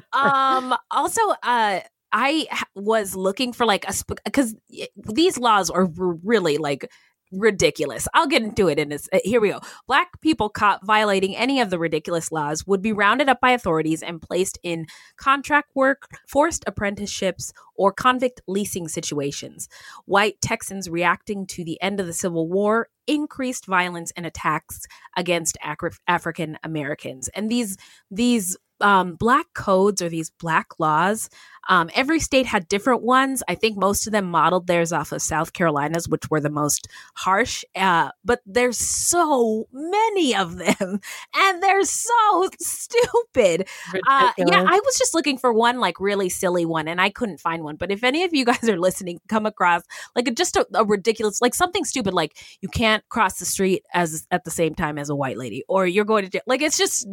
um. 0.13 0.75
Also, 0.91 1.21
uh, 1.43 1.81
I 2.13 2.49
was 2.75 3.15
looking 3.15 3.53
for 3.53 3.67
like 3.67 3.85
a 3.89 3.95
because 4.25 4.55
these 4.97 5.39
laws 5.39 5.71
are 5.71 5.89
really 5.97 6.59
like 6.59 6.91
ridiculous. 7.33 8.09
I'll 8.15 8.27
get 8.27 8.43
into 8.43 8.69
it 8.69 8.79
in 8.79 8.89
this. 8.89 9.09
uh, 9.13 9.19
Here 9.25 9.41
we 9.41 9.51
go. 9.51 9.61
Black 9.87 10.21
people 10.21 10.49
caught 10.49 10.85
violating 10.85 11.37
any 11.37 11.61
of 11.61 11.71
the 11.71 11.79
ridiculous 11.79 12.33
laws 12.33 12.67
would 12.67 12.83
be 12.83 12.93
rounded 12.93 13.29
up 13.29 13.41
by 13.41 13.51
authorities 13.51 14.03
and 14.03 14.21
placed 14.21 14.59
in 14.63 14.87
contract 15.17 15.71
work, 15.75 16.09
forced 16.29 16.65
apprenticeships, 16.67 17.53
or 17.77 17.93
convict 17.93 18.41
leasing 18.47 18.89
situations. 18.89 19.69
White 20.07 20.41
Texans 20.41 20.91
reacting 20.91 21.47
to 21.47 21.65
the 21.65 21.81
end 21.81 22.01
of 22.01 22.07
the 22.07 22.13
Civil 22.13 22.49
War 22.49 22.89
increased 23.07 23.67
violence 23.67 24.13
and 24.17 24.27
attacks 24.27 24.87
against 25.17 25.59
African 26.07 26.59
Americans. 26.63 27.29
And 27.35 27.51
these 27.51 27.77
these 28.11 28.57
um, 28.81 29.15
black 29.15 29.47
codes 29.55 30.01
or 30.01 30.09
these 30.09 30.31
black 30.31 30.79
laws, 30.79 31.29
um, 31.69 31.91
every 31.95 32.21
state 32.21 32.47
had 32.47 32.69
different 32.69 33.03
ones. 33.03 33.43
I 33.49 33.55
think 33.55 33.77
most 33.77 34.07
of 34.07 34.13
them 34.13 34.27
modeled 34.31 34.67
theirs 34.67 34.93
off 34.93 35.13
of 35.13 35.23
South 35.23 35.53
Carolina's, 35.53 36.09
which 36.09 36.31
were 36.31 36.41
the 36.41 36.51
most 36.51 36.89
harsh. 37.15 37.65
Uh, 37.77 38.11
but 38.25 38.41
there's 38.47 38.79
so 38.79 39.69
many 39.73 40.35
of 40.35 40.57
them, 40.57 41.01
and 41.37 41.63
they're 41.63 41.85
so 41.85 42.49
stupid. 42.61 43.69
Uh, 44.09 44.33
yeah, 44.39 44.65
I 44.67 44.81
was 44.85 44.99
just 44.99 45.15
looking 45.15 45.39
for 45.39 45.53
one 45.53 45.79
like 45.79 46.01
really 46.01 46.29
silly 46.29 46.65
one, 46.65 46.89
and 46.89 47.01
I 47.01 47.11
couldn't 47.11 47.41
find 47.41 47.63
one. 47.63 47.77
But 47.77 47.91
if 47.91 48.03
any 48.05 48.25
of 48.25 48.35
you 48.35 48.45
guys 48.45 48.69
are 48.69 48.79
listening, 48.79 49.21
come 49.29 49.47
across 49.47 49.83
like 50.17 50.29
a, 50.29 50.33
just 50.33 50.57
a, 50.57 50.67
a 50.75 50.85
ridiculous, 50.85 51.41
like 51.41 51.55
something 51.55 51.85
stupid, 51.85 52.15
like 52.15 52.37
you 52.61 52.69
can't 52.69 53.07
cross 53.09 53.39
the 53.39 53.45
street 53.45 53.85
as 53.93 54.27
at 54.31 54.45
the 54.45 54.51
same 54.51 54.75
time 54.75 54.99
as 54.99 55.11
a 55.11 55.17
white 55.17 55.37
lady, 55.39 55.65
or 55.69 55.87
you're 55.87 56.05
going 56.05 56.25
to 56.25 56.31
jail. 56.31 56.43
Like 56.47 56.63
it's 56.63 56.79
just 56.79 57.07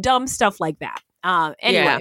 dumb 0.00 0.26
stuff 0.26 0.60
like 0.60 0.78
that. 0.78 1.02
Uh, 1.22 1.54
anyway. 1.60 1.84
Yeah. 1.84 1.98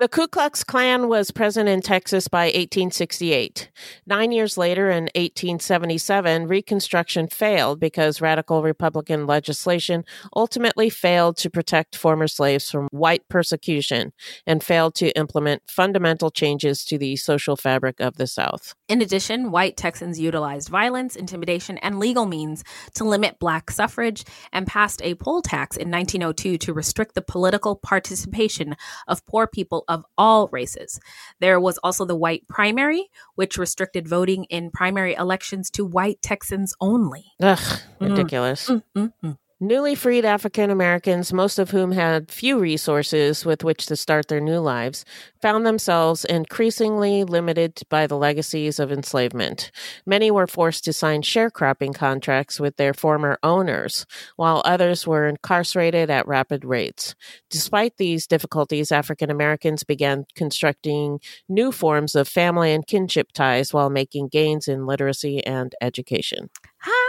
The 0.00 0.08
Ku 0.08 0.26
Klux 0.28 0.64
Klan 0.64 1.08
was 1.08 1.30
present 1.30 1.68
in 1.68 1.82
Texas 1.82 2.26
by 2.26 2.46
1868. 2.46 3.70
Nine 4.06 4.32
years 4.32 4.56
later, 4.56 4.88
in 4.88 5.10
1877, 5.14 6.46
Reconstruction 6.46 7.28
failed 7.28 7.78
because 7.78 8.22
radical 8.22 8.62
Republican 8.62 9.26
legislation 9.26 10.06
ultimately 10.34 10.88
failed 10.88 11.36
to 11.36 11.50
protect 11.50 11.96
former 11.96 12.28
slaves 12.28 12.70
from 12.70 12.88
white 12.92 13.28
persecution 13.28 14.14
and 14.46 14.64
failed 14.64 14.94
to 14.94 15.14
implement 15.18 15.64
fundamental 15.68 16.30
changes 16.30 16.82
to 16.86 16.96
the 16.96 17.16
social 17.16 17.54
fabric 17.54 18.00
of 18.00 18.16
the 18.16 18.26
South. 18.26 18.74
In 18.88 19.02
addition, 19.02 19.50
white 19.50 19.76
Texans 19.76 20.18
utilized 20.18 20.70
violence, 20.70 21.14
intimidation, 21.14 21.76
and 21.76 21.98
legal 21.98 22.24
means 22.24 22.64
to 22.94 23.04
limit 23.04 23.38
black 23.38 23.70
suffrage 23.70 24.24
and 24.50 24.66
passed 24.66 25.02
a 25.02 25.14
poll 25.16 25.42
tax 25.42 25.76
in 25.76 25.90
1902 25.90 26.56
to 26.56 26.72
restrict 26.72 27.14
the 27.14 27.20
political 27.20 27.76
participation 27.76 28.76
of 29.06 29.26
poor 29.26 29.46
people 29.46 29.84
of 29.90 30.04
all 30.16 30.48
races. 30.52 30.98
There 31.40 31.60
was 31.60 31.76
also 31.78 32.06
the 32.06 32.16
white 32.16 32.48
primary, 32.48 33.10
which 33.34 33.58
restricted 33.58 34.08
voting 34.08 34.44
in 34.44 34.70
primary 34.70 35.14
elections 35.14 35.68
to 35.72 35.84
white 35.84 36.22
Texans 36.22 36.72
only. 36.80 37.24
Ugh, 37.42 37.58
Mm. 38.00 38.08
ridiculous. 38.16 38.68
Mm, 38.70 38.82
mm, 38.96 39.12
mm. 39.22 39.38
Newly 39.62 39.94
freed 39.94 40.24
African 40.24 40.70
Americans, 40.70 41.34
most 41.34 41.58
of 41.58 41.70
whom 41.70 41.92
had 41.92 42.30
few 42.30 42.58
resources 42.58 43.44
with 43.44 43.62
which 43.62 43.84
to 43.86 43.94
start 43.94 44.28
their 44.28 44.40
new 44.40 44.58
lives, 44.58 45.04
found 45.42 45.66
themselves 45.66 46.24
increasingly 46.24 47.24
limited 47.24 47.78
by 47.90 48.06
the 48.06 48.16
legacies 48.16 48.78
of 48.78 48.90
enslavement. 48.90 49.70
Many 50.06 50.30
were 50.30 50.46
forced 50.46 50.84
to 50.84 50.94
sign 50.94 51.20
sharecropping 51.20 51.94
contracts 51.94 52.58
with 52.58 52.76
their 52.76 52.94
former 52.94 53.38
owners, 53.42 54.06
while 54.36 54.62
others 54.64 55.06
were 55.06 55.26
incarcerated 55.26 56.08
at 56.08 56.26
rapid 56.26 56.64
rates. 56.64 57.14
Despite 57.50 57.98
these 57.98 58.26
difficulties, 58.26 58.90
African 58.90 59.30
Americans 59.30 59.84
began 59.84 60.24
constructing 60.34 61.20
new 61.50 61.70
forms 61.70 62.14
of 62.14 62.28
family 62.28 62.72
and 62.72 62.86
kinship 62.86 63.30
ties 63.32 63.74
while 63.74 63.90
making 63.90 64.28
gains 64.28 64.68
in 64.68 64.86
literacy 64.86 65.44
and 65.44 65.74
education. 65.82 66.48
Ha, 66.78 66.99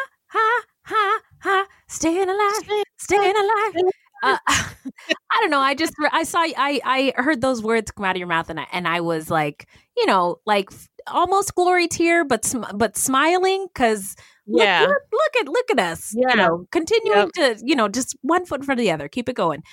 ha, 1.41 1.49
ha. 1.49 1.67
Staying 1.87 2.29
alive, 2.29 2.83
staying 2.97 3.35
alive. 3.35 3.83
Uh, 4.23 4.37
I 4.47 5.39
don't 5.41 5.49
know. 5.49 5.59
I 5.59 5.73
just 5.73 5.93
I 6.11 6.23
saw 6.23 6.39
I 6.39 6.79
I 6.85 7.13
heard 7.21 7.41
those 7.41 7.61
words 7.63 7.91
come 7.91 8.05
out 8.05 8.15
of 8.15 8.19
your 8.19 8.27
mouth, 8.27 8.49
and 8.49 8.59
I 8.59 8.67
and 8.71 8.87
I 8.87 9.01
was 9.01 9.29
like, 9.29 9.67
you 9.97 10.05
know, 10.05 10.37
like 10.45 10.69
almost 11.07 11.55
glory 11.55 11.87
tear, 11.87 12.23
but 12.23 12.45
sm- 12.45 12.63
but 12.75 12.95
smiling 12.97 13.67
because 13.73 14.15
look, 14.47 14.63
Yeah. 14.63 14.81
look, 14.81 15.01
look 15.11 15.35
at 15.41 15.47
look 15.47 15.71
at 15.71 15.79
us, 15.79 16.13
Yeah. 16.15 16.29
you 16.29 16.35
know, 16.35 16.67
continuing 16.71 17.31
to 17.35 17.57
you 17.63 17.75
know 17.75 17.87
just 17.87 18.15
one 18.21 18.45
foot 18.45 18.61
in 18.61 18.65
front 18.65 18.79
of 18.79 18.83
the 18.85 18.91
other, 18.91 19.07
keep 19.07 19.27
it 19.27 19.35
going. 19.35 19.63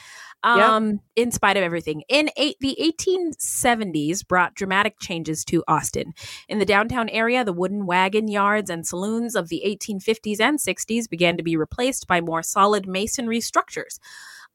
Um, 0.42 1.00
in 1.16 1.32
spite 1.32 1.56
of 1.56 1.62
everything, 1.62 2.02
in 2.08 2.30
eight, 2.36 2.56
the 2.60 2.76
1870s 2.80 4.26
brought 4.26 4.54
dramatic 4.54 5.00
changes 5.00 5.44
to 5.46 5.64
Austin. 5.66 6.12
In 6.48 6.58
the 6.58 6.64
downtown 6.64 7.08
area, 7.08 7.44
the 7.44 7.52
wooden 7.52 7.86
wagon 7.86 8.28
yards 8.28 8.70
and 8.70 8.86
saloons 8.86 9.34
of 9.34 9.48
the 9.48 9.62
1850s 9.66 10.40
and 10.40 10.58
60s 10.58 11.10
began 11.10 11.36
to 11.36 11.42
be 11.42 11.56
replaced 11.56 12.06
by 12.06 12.20
more 12.20 12.42
solid 12.42 12.86
masonry 12.86 13.40
structures. 13.40 13.98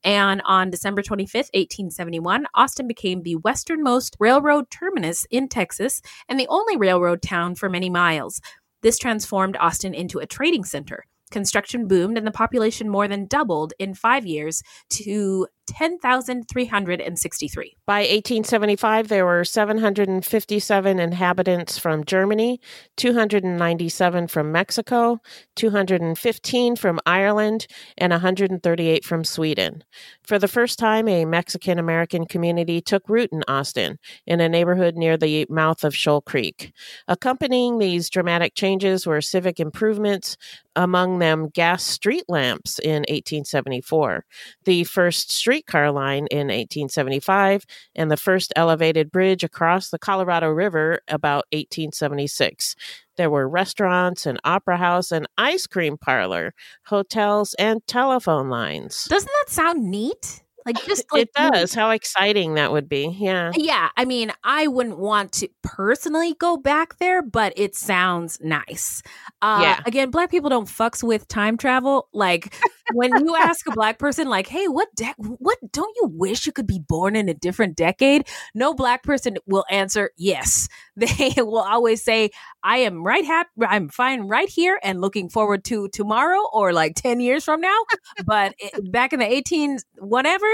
And 0.04 0.42
on 0.46 0.70
December 0.70 1.02
25th, 1.02 1.50
1871, 1.54 2.46
Austin 2.54 2.88
became 2.88 3.22
the 3.22 3.38
westernmost 3.38 4.18
railroad 4.20 4.70
terminus 4.70 5.26
in 5.32 5.48
Texas 5.48 6.02
and 6.28 6.40
the 6.40 6.48
only 6.50 6.76
railroad 6.76 7.22
town 7.22 7.56
for 7.56 7.70
many 7.70 7.90
miles. 7.90 8.42
This 8.82 8.98
transformed 8.98 9.56
Austin 9.58 9.94
into 9.94 10.20
a 10.20 10.26
trading 10.26 10.66
center. 10.66 11.06
Construction 11.32 11.88
boomed 11.88 12.18
and 12.18 12.28
the 12.28 12.32
population 12.32 12.90
more 12.90 13.08
than 13.08 13.26
doubled 13.26 13.74
in 13.80 13.96
five 13.96 14.26
years 14.26 14.62
to 14.90 15.48
10,363. 15.68 17.76
By 17.86 18.00
1875, 18.00 19.08
there 19.08 19.26
were 19.26 19.44
757 19.44 21.00
inhabitants 21.00 21.78
from 21.78 22.04
Germany, 22.04 22.60
297 22.98 24.28
from 24.28 24.52
Mexico, 24.52 25.20
215 25.56 26.76
from 26.76 27.00
Ireland, 27.06 27.68
and 27.98 28.12
138 28.12 29.06
from 29.06 29.24
Sweden. 29.24 29.84
For 30.24 30.40
the 30.40 30.48
first 30.48 30.80
time, 30.80 31.08
a 31.08 31.26
Mexican 31.26 31.80
American 31.80 32.26
community 32.26 32.82
took 32.82 33.08
root 33.10 33.30
in 33.32 33.44
Austin, 33.48 34.00
in 34.26 34.42
a 34.42 34.50
neighborhood 34.50 34.96
near 34.96 35.18
the 35.18 35.46
mouth 35.50 35.84
of 35.84 35.96
Shoal 35.96 36.22
Creek. 36.22 36.74
Accompanying 37.08 37.78
these 37.78 38.10
dramatic 38.10 38.56
changes 38.56 39.06
were 39.06 39.22
civic 39.22 39.60
improvements, 39.60 40.38
among 40.76 41.20
them 41.20 41.50
gas 41.50 41.84
street 41.84 42.24
lamps 42.28 42.80
in 42.80 43.04
1874, 43.10 44.26
the 44.66 44.84
first 44.86 45.32
streetcar 45.54 45.92
line 45.92 46.26
in 46.32 46.48
1875, 46.48 47.66
and 47.96 48.10
the 48.10 48.18
first 48.18 48.52
elevated 48.56 49.12
bridge 49.12 49.44
across 49.44 49.92
the 49.92 50.00
Colorado 50.00 50.48
River 50.50 51.00
about 51.08 51.46
1876. 51.52 52.76
There 53.18 53.30
were 53.30 53.48
restaurants, 53.48 54.26
an 54.26 54.40
opera 54.44 54.78
house, 54.78 55.12
an 55.12 55.28
ice 55.38 55.68
cream 55.68 55.96
parlor, 55.96 56.56
hotels, 56.88 57.54
and 57.60 57.86
telephone 57.86 58.50
lines. 58.50 59.06
Doesn't 59.06 59.30
that 59.42 59.54
sound 59.54 59.92
neat? 59.92 60.43
Like 60.66 60.84
just 60.86 61.06
like 61.12 61.24
it 61.24 61.30
does. 61.34 61.74
How 61.74 61.90
exciting 61.92 62.56
that 62.56 62.72
would 62.72 62.88
be. 62.90 63.16
Yeah. 63.20 63.52
Yeah, 63.56 63.90
I 63.98 64.06
mean, 64.06 64.32
I 64.44 64.68
wouldn't 64.68 64.98
want 65.00 65.32
to 65.34 65.50
personally 65.62 66.36
go 66.40 66.58
back 66.58 66.98
there, 67.00 67.22
but 67.22 67.54
it 67.56 67.76
sounds 67.76 68.40
nice. 68.42 69.02
Uh, 69.42 69.60
Yeah. 69.62 69.80
Again, 69.86 70.10
black 70.10 70.32
people 70.32 70.50
don't 70.50 70.68
fucks 70.68 71.04
with 71.04 71.28
time 71.28 71.58
travel. 71.58 72.08
Like 72.14 72.54
when 72.94 73.12
you 73.26 73.36
ask 73.36 73.66
a 73.68 73.72
black 73.72 74.00
person, 74.00 74.28
like, 74.28 74.48
"Hey, 74.48 74.68
what 74.68 74.88
de- 74.96 75.14
what 75.18 75.58
don't 75.72 75.96
you 76.02 76.08
wish 76.14 76.46
you 76.46 76.52
could 76.52 76.68
be 76.68 76.80
born 76.80 77.16
in 77.16 77.30
a 77.30 77.34
different 77.34 77.76
decade?" 77.76 78.28
No 78.54 78.74
black 78.74 79.04
person 79.04 79.38
will 79.48 79.66
answer 79.70 80.12
yes. 80.18 80.68
They 80.96 81.34
will 81.38 81.58
always 81.60 82.04
say, 82.04 82.30
"I 82.64 82.78
am 82.80 83.04
right 83.04 83.26
happy. 83.26 83.50
I'm 83.68 83.90
fine 83.90 84.22
right 84.28 84.50
here 84.50 84.80
and 84.84 85.02
looking 85.02 85.30
forward 85.30 85.64
to 85.66 85.88
tomorrow 85.90 86.40
or 86.54 86.72
like 86.74 86.96
ten 86.96 87.20
years 87.20 87.44
from 87.44 87.62
now." 87.62 87.78
But 88.26 88.54
it, 88.60 88.92
back 88.92 89.14
in 89.14 89.20
the 89.20 89.32
eighteen 89.32 89.80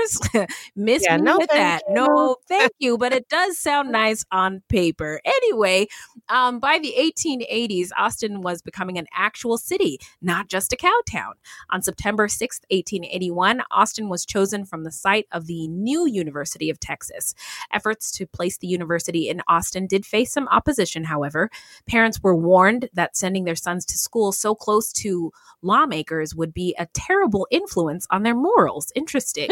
whatevers, 0.08 0.48
miss 0.76 1.10
Yeah, 1.10 1.18
me 1.18 1.18
no 1.18 1.38
with 1.38 1.52
that. 1.54 1.84
you. 1.88 1.88
No, 1.88 2.38
thank 2.48 2.74
you, 2.80 2.98
but 2.98 3.14
it 3.14 3.28
does 3.30 3.58
sound 3.60 3.92
nice 3.92 4.24
on 4.32 4.62
paper. 4.70 5.22
Anyway, 5.26 5.88
um, 6.30 6.60
by 6.60 6.80
the 6.80 6.94
1880s, 6.98 7.90
Austin 7.98 8.42
was 8.42 8.62
becoming 8.62 8.98
an 8.98 9.08
actual 9.14 9.58
city, 9.58 10.00
not 10.22 10.48
just 10.48 10.74
a 10.74 10.76
cow 10.76 11.02
town. 11.10 11.34
On 11.70 11.82
September 11.82 12.28
6, 12.28 12.62
1881, 12.70 13.62
Austin 13.72 14.10
was 14.10 14.26
chosen 14.26 14.66
from 14.66 14.84
the 14.84 14.92
site 14.92 15.28
of 15.32 15.48
the 15.48 15.68
new 15.68 16.08
University 16.08 16.70
of 16.70 16.80
Texas. 16.80 17.34
Efforts 17.74 18.12
to 18.12 18.28
place 18.28 18.58
the 18.58 18.68
university 18.68 19.30
in 19.30 19.42
Austin 19.48 19.88
did 19.88 20.06
face 20.06 20.32
some 20.32 20.48
opposition, 20.50 21.04
however. 21.04 21.50
Parents 21.88 22.22
were 22.22 22.36
warned 22.36 22.90
that 22.94 23.16
sending 23.16 23.46
their 23.46 23.56
sons 23.56 23.86
to 23.86 23.98
school 23.98 24.32
so 24.32 24.56
close 24.56 24.92
to 24.94 25.32
lawmakers 25.62 26.36
would 26.36 26.54
be 26.54 26.76
a 26.78 26.88
terrible 26.94 27.48
influence 27.52 28.08
on 28.12 28.24
their 28.24 28.36
morals. 28.36 28.92
Interesting. 28.96 29.50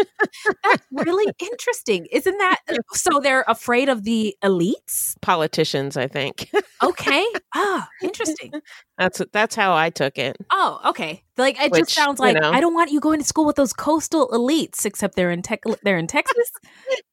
That's 0.63 0.84
really 0.92 1.34
interesting. 1.40 2.08
Isn't 2.12 2.38
that 2.38 2.62
so? 2.94 3.20
They're 3.20 3.46
afraid 3.48 3.90
of 3.90 4.04
the 4.04 4.36
elites? 4.44 5.20
Politicians, 5.22 5.98
I 5.98 6.08
think. 6.08 6.50
Okay. 6.84 7.26
Ah, 7.56 7.90
interesting. 8.02 8.52
that's 8.98 9.22
that's 9.34 9.56
how 9.56 9.76
I 9.76 9.90
took 9.90 10.18
it. 10.18 10.38
Oh, 10.52 10.80
okay. 10.88 11.24
Like 11.38 11.60
it 11.62 11.72
Which, 11.72 11.82
just 11.82 11.94
sounds 11.94 12.20
you 12.20 12.26
like 12.26 12.42
know. 12.42 12.52
I 12.52 12.60
don't 12.60 12.74
want 12.74 12.92
you 12.92 13.00
going 13.00 13.20
to 13.20 13.26
school 13.26 13.46
with 13.46 13.56
those 13.56 13.74
coastal 13.74 14.30
elites, 14.30 14.86
except 14.86 15.16
they're 15.16 15.32
in 15.32 15.42
tech. 15.42 15.62
They're 15.84 15.98
in 15.98 16.08
Texas. 16.08 16.52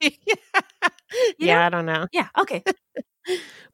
You 1.39 1.47
yeah. 1.47 1.65
I 1.65 1.71
don't 1.71 1.87
know. 1.87 2.09
Yeah. 2.13 2.29
Okay. 2.37 2.65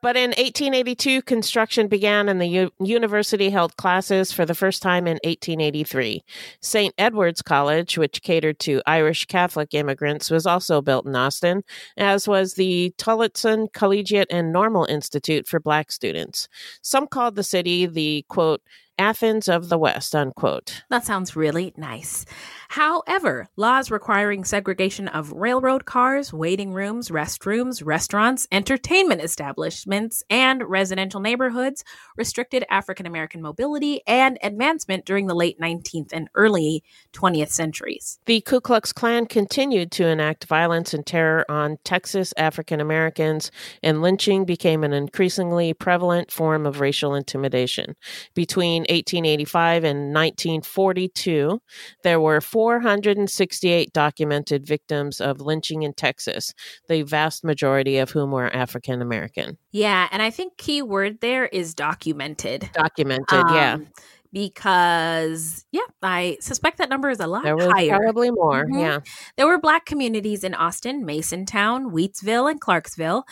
But 0.03 0.17
in 0.17 0.31
1882, 0.31 1.23
construction 1.23 1.87
began 1.87 2.29
and 2.29 2.41
the 2.41 2.47
u- 2.47 2.71
university 2.81 3.51
held 3.51 3.77
classes 3.77 4.33
for 4.33 4.47
the 4.47 4.55
first 4.55 4.83
time 4.83 5.07
in 5.07 5.19
1883. 5.25 6.25
St. 6.61 6.95
Edward's 6.97 7.43
College, 7.43 7.99
which 7.99 8.23
catered 8.23 8.59
to 8.61 8.81
Irish 8.87 9.27
Catholic 9.27 9.75
immigrants, 9.75 10.31
was 10.31 10.47
also 10.47 10.81
built 10.81 11.05
in 11.05 11.15
Austin, 11.15 11.65
as 11.99 12.27
was 12.27 12.55
the 12.55 12.95
Tillotson 12.97 13.69
Collegiate 13.75 14.31
and 14.31 14.53
Normal 14.53 14.87
Institute 14.87 15.47
for 15.47 15.61
Black 15.61 15.93
students. 15.93 16.49
Some 16.81 17.07
called 17.07 17.35
the 17.37 17.43
city 17.43 17.85
the, 17.85 18.25
quote, 18.29 18.63
Athens 18.99 19.49
of 19.49 19.71
the 19.71 19.79
West, 19.79 20.15
unquote. 20.15 20.83
That 20.91 21.07
sounds 21.07 21.35
really 21.35 21.73
nice. 21.77 22.27
However, 22.71 23.49
laws 23.57 23.91
requiring 23.91 24.45
segregation 24.45 25.09
of 25.09 25.33
railroad 25.33 25.87
cars, 25.87 26.33
waiting 26.33 26.73
rooms, 26.73 27.09
restrooms, 27.09 27.85
restaurants, 27.85 28.47
entertainment 28.53 29.23
establishments, 29.23 30.23
and 30.31 30.63
residential 30.63 31.21
neighborhoods 31.21 31.83
restricted 32.17 32.65
African 32.71 33.07
American 33.07 33.43
mobility 33.43 34.03
and 34.07 34.39
advancement 34.45 35.05
during 35.05 35.27
the 35.27 35.35
late 35.35 35.59
19th 35.59 36.11
and 36.13 36.29
early 36.37 36.85
20th 37.13 37.51
centuries. 37.51 38.21
The 38.27 38.41
Ku 38.41 38.61
Klux 38.61 38.93
Klan 38.93 39.27
continued 39.27 39.91
to 39.91 40.07
enact 40.07 40.45
violence 40.45 40.95
and 40.95 41.05
terror 41.05 41.45
on 41.51 41.77
Texas 41.83 42.33
African 42.37 42.81
Americans, 42.81 43.51
and 43.83 44.01
lynching 44.01 44.45
became 44.45 44.85
an 44.85 44.93
increasingly 44.93 45.75
prevalent 45.75 46.31
form 46.31 46.67
of 46.67 46.79
racial 46.79 47.17
intimidation. 47.17 47.97
Between 48.35 48.83
1885 48.83 49.83
and 49.83 50.15
1942, 50.15 51.61
there 52.05 52.21
were 52.21 52.41
468 52.61 53.91
documented 53.95 54.67
victims 54.67 55.19
of 55.19 55.41
lynching 55.41 55.83
in 55.83 55.95
Texas, 55.95 56.53
the 56.89 57.01
vast 57.01 57.43
majority 57.43 57.97
of 57.97 58.11
whom 58.11 58.33
were 58.33 58.55
African 58.55 59.01
American. 59.01 59.57
Yeah, 59.73 60.09
and 60.13 60.21
I 60.21 60.29
think 60.31 60.59
key 60.59 60.83
word 60.83 61.23
there 61.23 61.47
is 61.47 61.73
documented. 61.73 62.69
Documented, 62.75 63.45
yeah. 63.51 63.75
Um, 63.77 63.87
Because 64.33 65.65
yeah, 65.73 65.81
I 66.03 66.37
suspect 66.41 66.77
that 66.79 66.91
number 66.91 67.09
is 67.09 67.19
a 67.19 67.27
lot 67.27 67.45
higher. 67.47 67.97
probably 67.99 68.31
more, 68.31 68.67
Mhm. 68.67 68.79
yeah. 68.81 68.99
There 69.37 69.47
were 69.47 69.59
black 69.59 69.87
communities 69.87 70.45
in 70.45 70.55
Austin, 70.55 71.03
Masontown, 71.05 71.91
Wheatsville, 71.93 72.49
and 72.51 72.61
Clarksville. 72.61 73.25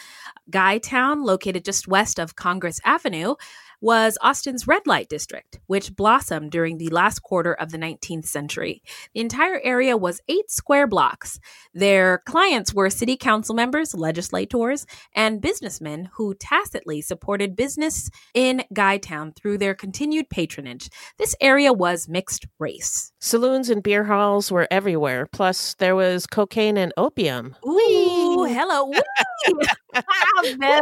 Guytown, 0.50 1.24
located 1.24 1.64
just 1.66 1.86
west 1.86 2.18
of 2.18 2.34
Congress 2.34 2.80
Avenue, 2.84 3.34
was 3.80 4.18
Austin's 4.20 4.66
red 4.66 4.86
light 4.86 5.08
district, 5.08 5.60
which 5.66 5.94
blossomed 5.94 6.50
during 6.50 6.78
the 6.78 6.88
last 6.88 7.20
quarter 7.22 7.52
of 7.54 7.70
the 7.70 7.78
19th 7.78 8.26
century. 8.26 8.82
The 9.14 9.20
entire 9.20 9.60
area 9.62 9.96
was 9.96 10.20
eight 10.28 10.50
square 10.50 10.86
blocks. 10.86 11.38
Their 11.72 12.18
clients 12.26 12.74
were 12.74 12.90
city 12.90 13.16
council 13.16 13.54
members, 13.54 13.94
legislators, 13.94 14.86
and 15.14 15.40
businessmen 15.40 16.10
who 16.14 16.34
tacitly 16.34 17.00
supported 17.02 17.56
business 17.56 18.10
in 18.34 18.64
Guytown 18.74 19.36
through 19.36 19.58
their 19.58 19.74
continued 19.74 20.28
patronage. 20.30 20.90
This 21.18 21.34
area 21.40 21.72
was 21.72 22.08
mixed 22.08 22.46
race. 22.58 23.12
Saloons 23.20 23.68
and 23.68 23.82
beer 23.82 24.04
halls 24.04 24.52
were 24.52 24.68
everywhere. 24.70 25.26
Plus, 25.32 25.74
there 25.74 25.96
was 25.96 26.26
cocaine 26.26 26.76
and 26.76 26.92
opium. 26.96 27.56
Ooh, 27.66 28.44
hello. 28.44 28.86
Whee! 29.48 30.54
Beth. 30.58 30.80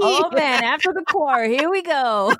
Oh 0.00 0.30
man, 0.32 0.64
after 0.64 0.92
the 0.92 1.02
core, 1.02 1.44
here 1.44 1.70
we 1.70 1.82
go. 1.82 2.34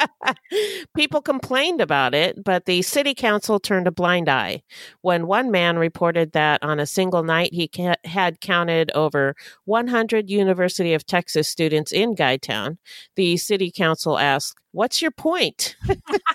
People 0.96 1.22
complained 1.22 1.80
about 1.80 2.14
it, 2.14 2.42
but 2.42 2.66
the 2.66 2.82
city 2.82 3.14
council 3.14 3.58
turned 3.58 3.86
a 3.86 3.92
blind 3.92 4.28
eye. 4.28 4.62
When 5.00 5.26
one 5.26 5.50
man 5.50 5.78
reported 5.78 6.32
that 6.32 6.62
on 6.62 6.80
a 6.80 6.86
single 6.86 7.22
night 7.22 7.52
he 7.52 7.68
ca- 7.68 7.94
had 8.04 8.40
counted 8.40 8.90
over 8.94 9.34
100 9.64 10.28
University 10.30 10.92
of 10.94 11.06
Texas 11.06 11.48
students 11.48 11.92
in 11.92 12.14
Guytown, 12.14 12.76
the 13.14 13.36
city 13.36 13.70
council 13.74 14.18
asked, 14.18 14.56
What's 14.72 15.00
your 15.00 15.10
point? 15.12 15.74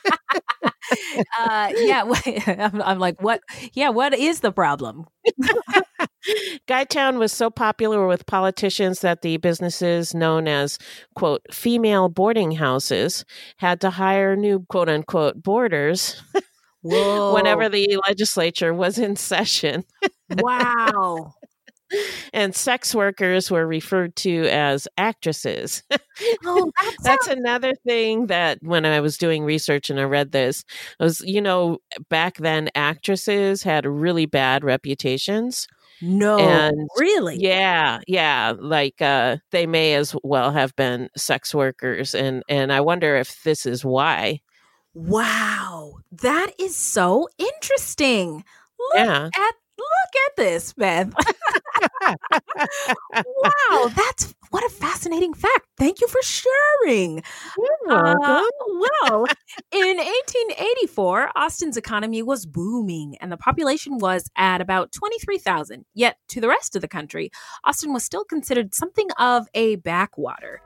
Uh, 1.39 1.71
yeah, 1.77 2.03
I'm, 2.59 2.81
I'm 2.81 2.99
like, 2.99 3.21
what? 3.21 3.41
Yeah, 3.73 3.89
what 3.89 4.13
is 4.13 4.41
the 4.41 4.51
problem? 4.51 5.05
Guytown 6.67 7.17
was 7.17 7.31
so 7.31 7.49
popular 7.49 8.05
with 8.07 8.25
politicians 8.25 9.01
that 9.01 9.21
the 9.21 9.37
businesses 9.37 10.13
known 10.13 10.47
as, 10.47 10.77
quote, 11.15 11.41
female 11.51 12.09
boarding 12.09 12.51
houses 12.51 13.25
had 13.57 13.81
to 13.81 13.89
hire 13.89 14.35
new, 14.35 14.65
quote 14.69 14.89
unquote, 14.89 15.41
boarders 15.41 16.21
whenever 16.83 17.69
the 17.69 17.99
legislature 18.07 18.73
was 18.73 18.97
in 18.97 19.15
session. 19.15 19.83
wow. 20.29 21.33
And 22.33 22.55
sex 22.55 22.93
workers 22.95 23.51
were 23.51 23.65
referred 23.67 24.15
to 24.17 24.47
as 24.49 24.87
actresses. 24.97 25.83
Oh, 26.45 26.71
that 26.81 26.95
That's 27.03 27.27
another 27.27 27.73
thing 27.85 28.27
that 28.27 28.59
when 28.61 28.85
I 28.85 28.99
was 28.99 29.17
doing 29.17 29.43
research 29.43 29.89
and 29.89 29.99
I 29.99 30.03
read 30.03 30.31
this, 30.31 30.63
was 30.99 31.21
you 31.21 31.41
know, 31.41 31.79
back 32.09 32.37
then 32.37 32.69
actresses 32.75 33.63
had 33.63 33.85
really 33.85 34.25
bad 34.25 34.63
reputations. 34.63 35.67
No, 36.03 36.37
and 36.39 36.89
really? 36.97 37.37
Yeah, 37.39 37.99
yeah. 38.07 38.53
Like 38.57 39.01
uh 39.01 39.37
they 39.51 39.67
may 39.67 39.93
as 39.95 40.15
well 40.23 40.51
have 40.51 40.75
been 40.75 41.09
sex 41.15 41.53
workers 41.53 42.15
and 42.15 42.43
and 42.49 42.73
I 42.73 42.81
wonder 42.81 43.15
if 43.17 43.43
this 43.43 43.65
is 43.65 43.85
why. 43.85 44.41
Wow, 44.93 45.95
that 46.11 46.51
is 46.59 46.75
so 46.75 47.29
interesting. 47.37 48.43
Look 48.79 48.95
Yeah. 48.95 49.29
at 49.33 49.55
look 49.81 50.13
at 50.27 50.35
this, 50.37 50.73
Beth. 50.73 51.13
wow, 53.43 53.89
that's 53.95 54.33
what 54.49 54.65
a 54.65 54.69
fascinating 54.69 55.33
fact. 55.33 55.67
Thank 55.77 56.01
you 56.01 56.07
for 56.07 56.21
sharing. 56.21 57.23
Uh, 57.89 58.15
well, 58.19 59.25
in 59.71 59.97
1884, 59.97 61.31
Austin's 61.35 61.77
economy 61.77 62.21
was 62.21 62.45
booming 62.45 63.17
and 63.21 63.31
the 63.31 63.37
population 63.37 63.97
was 63.97 64.29
at 64.35 64.61
about 64.61 64.91
23,000. 64.91 65.85
Yet, 65.93 66.17
to 66.29 66.41
the 66.41 66.47
rest 66.49 66.75
of 66.75 66.81
the 66.81 66.87
country, 66.87 67.31
Austin 67.63 67.93
was 67.93 68.03
still 68.03 68.25
considered 68.25 68.73
something 68.73 69.07
of 69.17 69.47
a 69.53 69.77
backwater. 69.77 70.61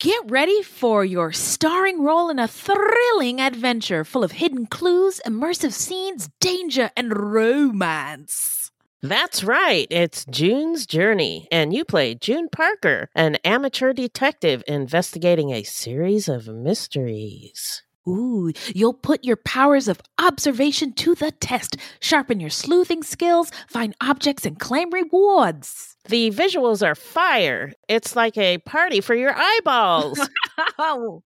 Get 0.00 0.30
ready 0.30 0.62
for 0.62 1.04
your 1.04 1.32
starring 1.32 2.04
role 2.04 2.30
in 2.30 2.38
a 2.38 2.46
thrilling 2.46 3.40
adventure 3.40 4.04
full 4.04 4.22
of 4.22 4.30
hidden 4.30 4.66
clues, 4.66 5.20
immersive 5.26 5.72
scenes, 5.72 6.30
danger, 6.38 6.92
and 6.96 7.32
romance. 7.32 8.70
That's 9.02 9.42
right. 9.42 9.88
It's 9.90 10.24
June's 10.26 10.86
Journey, 10.86 11.48
and 11.50 11.74
you 11.74 11.84
play 11.84 12.14
June 12.14 12.48
Parker, 12.48 13.08
an 13.16 13.38
amateur 13.44 13.92
detective 13.92 14.62
investigating 14.68 15.50
a 15.50 15.64
series 15.64 16.28
of 16.28 16.46
mysteries. 16.46 17.82
Ooh, 18.06 18.52
you'll 18.74 18.94
put 18.94 19.24
your 19.24 19.36
powers 19.36 19.88
of 19.88 20.00
observation 20.18 20.92
to 20.94 21.14
the 21.14 21.30
test, 21.30 21.76
sharpen 22.00 22.40
your 22.40 22.50
sleuthing 22.50 23.02
skills, 23.02 23.50
find 23.68 23.94
objects, 24.00 24.46
and 24.46 24.58
claim 24.58 24.90
rewards. 24.90 25.96
The 26.08 26.30
visuals 26.30 26.86
are 26.86 26.94
fire. 26.94 27.72
It's 27.88 28.16
like 28.16 28.38
a 28.38 28.58
party 28.58 29.00
for 29.00 29.14
your 29.14 29.34
eyeballs. 29.36 30.20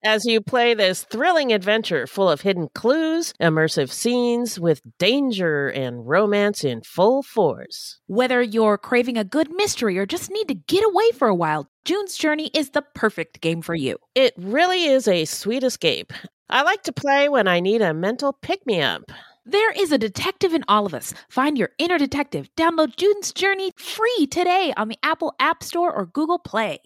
As 0.05 0.25
you 0.25 0.41
play 0.41 0.75
this 0.75 1.05
thrilling 1.05 1.53
adventure 1.53 2.07
full 2.07 2.29
of 2.29 2.43
hidden 2.43 2.69
clues, 2.75 3.33
immersive 3.41 3.91
scenes 3.91 4.59
with 4.59 4.83
danger 4.99 5.69
and 5.69 6.07
romance 6.07 6.65
in 6.65 6.83
full 6.83 7.23
force. 7.23 7.99
Whether 8.07 8.43
you're 8.43 8.79
craving 8.79 9.17
a 9.17 9.25
good 9.25 9.51
mystery 9.55 9.99
or 9.99 10.07
just 10.07 10.31
need 10.31 10.49
to 10.49 10.55
get 10.55 10.85
away 10.85 11.11
for 11.13 11.29
a 11.29 11.35
while, 11.35 11.69
June's 11.85 12.17
Journey 12.17 12.51
is 12.55 12.71
the 12.71 12.83
perfect 12.95 13.41
game 13.41 13.63
for 13.63 13.75
you. 13.75 13.97
It 14.15 14.35
really 14.37 14.85
is 14.85 15.09
a 15.09 15.25
sweet 15.25 15.65
escape. 15.65 16.13
I 16.49 16.63
like 16.63 16.83
to 16.85 16.93
play 16.93 17.29
when 17.29 17.49
I 17.49 17.61
need 17.61 17.83
a 17.83 17.95
mental 17.95 18.35
pick 18.35 18.67
me 18.67 18.83
up. 18.83 19.11
There 19.45 19.73
is 19.73 19.91
a 19.91 19.99
detective 19.99 20.55
in 20.55 20.65
all 20.69 20.87
of 20.87 20.95
us. 20.95 21.15
Find 21.29 21.59
your 21.59 21.71
inner 21.79 21.99
detective. 21.99 22.49
Download 22.57 22.95
June's 22.95 23.33
Journey 23.33 23.73
free 23.77 24.29
today 24.31 24.73
on 24.77 24.87
the 24.87 24.99
Apple 25.03 25.35
App 25.41 25.65
Store 25.65 25.93
or 25.93 26.07
Google 26.07 26.39
Play. 26.39 26.79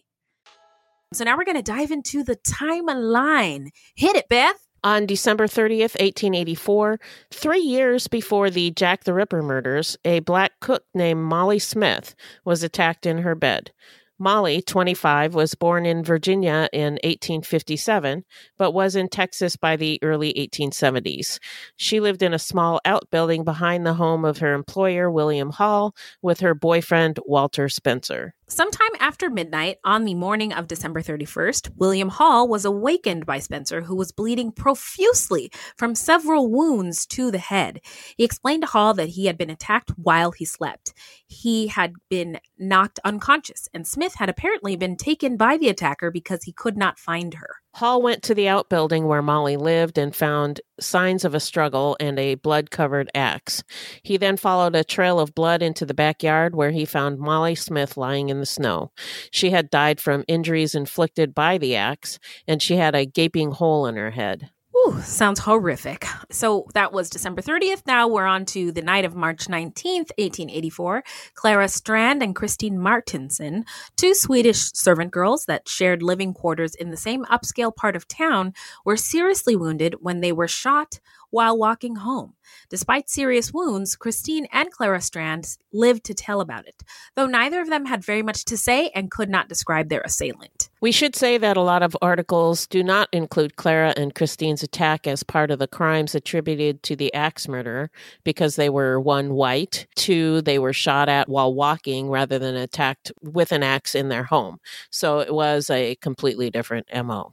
So 1.12 1.24
now 1.24 1.36
we're 1.36 1.44
going 1.44 1.56
to 1.56 1.62
dive 1.62 1.92
into 1.92 2.24
the 2.24 2.36
timeline. 2.36 3.68
Hit 3.94 4.16
it, 4.16 4.28
Beth. 4.28 4.66
On 4.82 5.06
December 5.06 5.46
30th, 5.46 5.98
1884, 5.98 7.00
three 7.32 7.60
years 7.60 8.06
before 8.06 8.50
the 8.50 8.70
Jack 8.72 9.04
the 9.04 9.14
Ripper 9.14 9.42
murders, 9.42 9.96
a 10.04 10.20
black 10.20 10.52
cook 10.60 10.84
named 10.94 11.22
Molly 11.22 11.58
Smith 11.58 12.14
was 12.44 12.62
attacked 12.62 13.06
in 13.06 13.18
her 13.18 13.34
bed. 13.34 13.72
Molly, 14.18 14.62
25, 14.62 15.34
was 15.34 15.54
born 15.54 15.84
in 15.84 16.02
Virginia 16.02 16.68
in 16.72 16.94
1857, 17.04 18.24
but 18.56 18.72
was 18.72 18.96
in 18.96 19.08
Texas 19.08 19.56
by 19.56 19.76
the 19.76 19.98
early 20.02 20.32
1870s. 20.34 21.38
She 21.76 22.00
lived 22.00 22.22
in 22.22 22.32
a 22.32 22.38
small 22.38 22.80
outbuilding 22.84 23.44
behind 23.44 23.84
the 23.84 23.94
home 23.94 24.24
of 24.24 24.38
her 24.38 24.54
employer, 24.54 25.10
William 25.10 25.50
Hall, 25.50 25.94
with 26.22 26.40
her 26.40 26.54
boyfriend, 26.54 27.18
Walter 27.26 27.68
Spencer. 27.68 28.34
Sometime 28.48 28.90
after 29.00 29.28
midnight 29.28 29.78
on 29.82 30.04
the 30.04 30.14
morning 30.14 30.52
of 30.52 30.68
December 30.68 31.02
31st, 31.02 31.70
William 31.74 32.08
Hall 32.08 32.46
was 32.46 32.64
awakened 32.64 33.26
by 33.26 33.40
Spencer, 33.40 33.80
who 33.80 33.96
was 33.96 34.12
bleeding 34.12 34.52
profusely 34.52 35.50
from 35.76 35.96
several 35.96 36.48
wounds 36.48 37.06
to 37.06 37.32
the 37.32 37.38
head. 37.38 37.80
He 38.16 38.22
explained 38.22 38.62
to 38.62 38.68
Hall 38.68 38.94
that 38.94 39.08
he 39.08 39.26
had 39.26 39.36
been 39.36 39.50
attacked 39.50 39.90
while 39.96 40.30
he 40.30 40.44
slept. 40.44 40.94
He 41.26 41.66
had 41.66 41.94
been 42.08 42.38
knocked 42.56 43.00
unconscious, 43.04 43.68
and 43.74 43.84
Smith 43.84 44.14
had 44.14 44.28
apparently 44.28 44.76
been 44.76 44.96
taken 44.96 45.36
by 45.36 45.56
the 45.56 45.68
attacker 45.68 46.12
because 46.12 46.44
he 46.44 46.52
could 46.52 46.76
not 46.76 47.00
find 47.00 47.34
her. 47.34 47.56
Hall 47.76 48.00
went 48.00 48.22
to 48.22 48.34
the 48.34 48.48
outbuilding 48.48 49.06
where 49.06 49.20
Molly 49.20 49.58
lived 49.58 49.98
and 49.98 50.16
found 50.16 50.62
signs 50.80 51.26
of 51.26 51.34
a 51.34 51.40
struggle 51.40 51.94
and 52.00 52.18
a 52.18 52.36
blood 52.36 52.70
covered 52.70 53.10
axe. 53.14 53.62
He 54.02 54.16
then 54.16 54.38
followed 54.38 54.74
a 54.74 54.82
trail 54.82 55.20
of 55.20 55.34
blood 55.34 55.60
into 55.60 55.84
the 55.84 55.92
backyard 55.92 56.54
where 56.54 56.70
he 56.70 56.86
found 56.86 57.18
Molly 57.18 57.54
Smith 57.54 57.98
lying 57.98 58.30
in 58.30 58.40
the 58.40 58.46
snow. 58.46 58.92
She 59.30 59.50
had 59.50 59.68
died 59.68 60.00
from 60.00 60.24
injuries 60.26 60.74
inflicted 60.74 61.34
by 61.34 61.58
the 61.58 61.76
axe, 61.76 62.18
and 62.48 62.62
she 62.62 62.76
had 62.76 62.94
a 62.94 63.04
gaping 63.04 63.50
hole 63.50 63.84
in 63.84 63.96
her 63.96 64.12
head. 64.12 64.48
Ooh, 64.86 65.00
sounds 65.02 65.40
horrific. 65.40 66.06
So 66.30 66.66
that 66.74 66.92
was 66.92 67.10
December 67.10 67.42
30th. 67.42 67.82
Now 67.86 68.06
we're 68.06 68.24
on 68.24 68.44
to 68.46 68.70
the 68.70 68.82
night 68.82 69.04
of 69.04 69.16
March 69.16 69.48
19th, 69.48 70.12
1884. 70.16 71.02
Clara 71.34 71.68
Strand 71.68 72.22
and 72.22 72.36
Christine 72.36 72.78
Martinson, 72.78 73.64
two 73.96 74.14
Swedish 74.14 74.70
servant 74.74 75.10
girls 75.10 75.46
that 75.46 75.68
shared 75.68 76.02
living 76.02 76.32
quarters 76.32 76.76
in 76.76 76.90
the 76.90 76.96
same 76.96 77.24
upscale 77.24 77.74
part 77.74 77.96
of 77.96 78.06
town, 78.06 78.54
were 78.84 78.96
seriously 78.96 79.56
wounded 79.56 79.96
when 80.00 80.20
they 80.20 80.30
were 80.30 80.48
shot 80.48 81.00
while 81.30 81.58
walking 81.58 81.96
home. 81.96 82.34
Despite 82.68 83.10
serious 83.10 83.52
wounds, 83.52 83.96
Christine 83.96 84.46
and 84.52 84.70
Clara 84.70 85.00
Strand 85.00 85.56
lived 85.72 86.04
to 86.04 86.14
tell 86.14 86.40
about 86.40 86.66
it, 86.68 86.84
though 87.16 87.26
neither 87.26 87.60
of 87.60 87.68
them 87.68 87.86
had 87.86 88.04
very 88.04 88.22
much 88.22 88.44
to 88.44 88.56
say 88.56 88.90
and 88.94 89.10
could 89.10 89.28
not 89.28 89.48
describe 89.48 89.88
their 89.88 90.02
assailant. 90.02 90.55
We 90.80 90.92
should 90.92 91.16
say 91.16 91.38
that 91.38 91.56
a 91.56 91.62
lot 91.62 91.82
of 91.82 91.96
articles 92.02 92.66
do 92.66 92.84
not 92.84 93.08
include 93.12 93.56
Clara 93.56 93.94
and 93.96 94.14
Christine's 94.14 94.62
attack 94.62 95.06
as 95.06 95.22
part 95.22 95.50
of 95.50 95.58
the 95.58 95.66
crimes 95.66 96.14
attributed 96.14 96.82
to 96.84 96.96
the 96.96 97.12
axe 97.14 97.48
murder 97.48 97.90
because 98.24 98.56
they 98.56 98.68
were 98.68 99.00
one, 99.00 99.32
white, 99.32 99.86
two, 99.96 100.42
they 100.42 100.58
were 100.58 100.74
shot 100.74 101.08
at 101.08 101.28
while 101.30 101.54
walking 101.54 102.10
rather 102.10 102.38
than 102.38 102.56
attacked 102.56 103.10
with 103.22 103.52
an 103.52 103.62
axe 103.62 103.94
in 103.94 104.10
their 104.10 104.24
home. 104.24 104.58
So 104.90 105.20
it 105.20 105.32
was 105.32 105.70
a 105.70 105.94
completely 105.96 106.50
different 106.50 106.86
MO. 106.94 107.32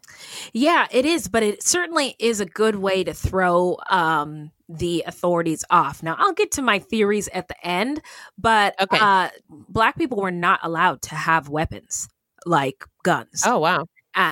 Yeah, 0.53 0.87
it 0.89 1.05
is, 1.05 1.27
but 1.27 1.43
it 1.43 1.61
certainly 1.63 2.15
is 2.19 2.39
a 2.39 2.45
good 2.45 2.77
way 2.77 3.03
to 3.03 3.13
throw 3.13 3.77
um, 3.89 4.51
the 4.69 5.03
authorities 5.05 5.65
off. 5.69 6.01
Now, 6.01 6.15
I'll 6.17 6.33
get 6.33 6.51
to 6.53 6.61
my 6.61 6.79
theories 6.79 7.27
at 7.33 7.49
the 7.49 7.67
end, 7.67 8.01
but 8.37 8.73
Okay. 8.81 8.97
uh, 8.99 9.29
black 9.49 9.97
people 9.97 10.19
were 10.21 10.31
not 10.31 10.61
allowed 10.63 11.01
to 11.03 11.15
have 11.15 11.49
weapons 11.49 12.07
like 12.45 12.85
guns. 13.03 13.43
Oh, 13.45 13.59
wow. 13.59 13.85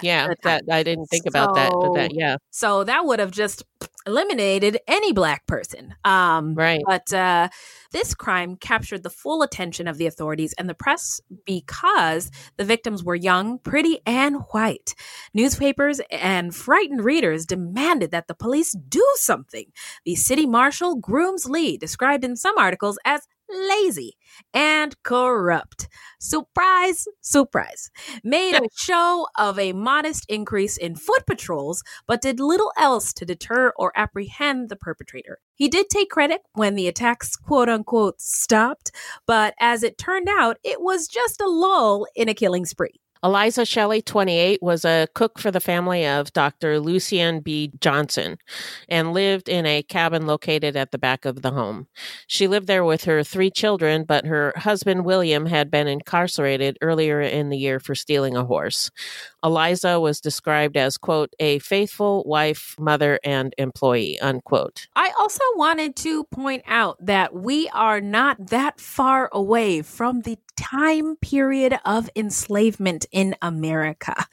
Yeah, 0.04 0.28
that. 0.44 0.64
I 0.72 0.84
didn't 0.84 1.08
think 1.08 1.26
about 1.26 1.56
that, 1.56 1.72
but 1.72 1.94
that 1.96 2.12
yeah. 2.14 2.38
So 2.52 2.84
that 2.84 3.06
would 3.06 3.20
have 3.20 3.32
just 3.32 3.64
eliminated 4.06 4.80
any 4.88 5.12
black 5.12 5.46
person. 5.48 5.96
Um, 6.04 6.54
right. 6.56 6.82
But 6.86 7.12
uh, 7.14 7.50
this 7.92 8.14
crime 8.14 8.56
captured 8.56 9.04
the 9.04 9.10
full 9.10 9.42
attention 9.42 9.88
of 9.88 9.98
the 9.98 10.06
authorities 10.06 10.54
and 10.58 10.70
the 10.70 10.74
press 10.74 11.20
because 11.46 12.32
the 12.58 12.64
victims 12.64 13.04
were 13.04 13.16
young, 13.16 13.60
pretty, 13.60 14.00
and 14.06 14.38
white. 14.52 14.94
Newspapers 15.34 16.00
and 16.12 16.56
frightened 16.56 17.04
readers 17.04 17.46
demanded 17.46 18.12
that 18.12 18.28
the 18.28 18.36
police 18.36 18.74
do 18.74 19.06
something. 19.16 19.66
The 20.06 20.16
city 20.16 20.46
marshal, 20.46 20.96
Grooms 20.96 21.48
Lee, 21.48 21.78
described 21.78 22.24
in 22.24 22.36
some 22.36 22.58
articles 22.58 23.00
as 23.06 23.22
lazy 23.54 24.18
and 24.54 24.96
corrupt. 25.04 25.88
Surprise, 26.20 27.06
surprise. 27.20 27.90
Made 28.24 28.56
a 28.56 28.68
show 28.76 29.28
of 29.38 29.60
a 29.60 29.74
modest 29.74 30.26
increase 30.30 30.78
in 30.78 30.96
foot 30.96 31.26
patrols, 31.26 31.84
but 32.08 32.22
did 32.22 32.40
little 32.40 32.72
else 32.78 33.14
to 33.14 33.26
deter 33.26 33.74
or 33.76 33.92
apprehend 33.96 34.70
the 34.70 34.76
perpetrator. 34.76 35.40
He 35.56 35.68
did 35.68 35.90
take 35.90 36.10
credit 36.10 36.42
when 36.54 36.76
the 36.76 36.88
attacks, 36.88 37.36
quote 37.36 37.70
unquote, 37.70 38.22
stopped, 38.22 38.92
but 39.28 39.54
as 39.60 39.84
it 39.84 39.98
turned 39.98 40.30
out, 40.30 40.58
it 40.64 40.82
was 40.82 41.08
just 41.08 41.42
a 41.42 41.48
lull 41.48 42.06
in 42.16 42.30
a 42.30 42.34
killing 42.34 42.66
spree. 42.66 43.01
Eliza 43.24 43.66
Shelley, 43.66 44.02
28, 44.02 44.64
was 44.64 44.84
a 44.84 45.08
cook 45.14 45.38
for 45.38 45.52
the 45.52 45.60
family 45.60 46.08
of 46.08 46.34
Dr. 46.34 46.80
Lucien 46.80 47.40
B. 47.40 47.72
Johnson 47.80 48.38
and 48.90 49.14
lived 49.14 49.48
in 49.48 49.68
a 49.68 49.84
cabin 49.84 50.26
located 50.26 50.76
at 50.76 50.92
the 50.92 50.98
back 50.98 51.26
of 51.26 51.44
the 51.44 51.52
home. 51.52 51.88
She 52.26 52.48
lived 52.48 52.66
there 52.66 52.84
with 52.84 53.04
her 53.04 53.24
three 53.24 53.52
children, 53.52 54.06
but 54.06 54.26
her 54.26 54.54
husband, 54.56 55.06
William, 55.06 55.46
had 55.46 55.70
been 55.70 55.88
incarcerated 55.88 56.80
earlier 56.82 57.22
in 57.22 57.50
the 57.50 57.58
year 57.58 57.80
for 57.80 57.94
stealing 57.94 58.36
a 58.36 58.46
horse. 58.46 58.90
Eliza 59.44 60.00
was 60.00 60.20
described 60.20 60.76
as, 60.76 60.98
quote, 60.98 61.34
a 61.40 61.60
faithful 61.60 62.24
wife, 62.26 62.76
mother, 62.80 63.20
and 63.24 63.54
employee, 63.60 64.20
unquote. 64.20 64.88
I 64.96 65.12
also 65.20 65.44
wanted 65.56 65.96
to 65.98 66.24
point 66.26 66.64
out 66.68 66.98
that 67.06 67.36
we 67.36 67.70
are 67.70 68.02
not 68.02 68.48
that 68.48 68.80
far 68.80 69.30
away 69.32 69.84
from 69.84 70.22
the 70.22 70.40
time 70.58 71.16
period 71.18 71.80
of 71.86 72.10
enslavement 72.16 73.06
in 73.12 73.36
America. 73.42 74.26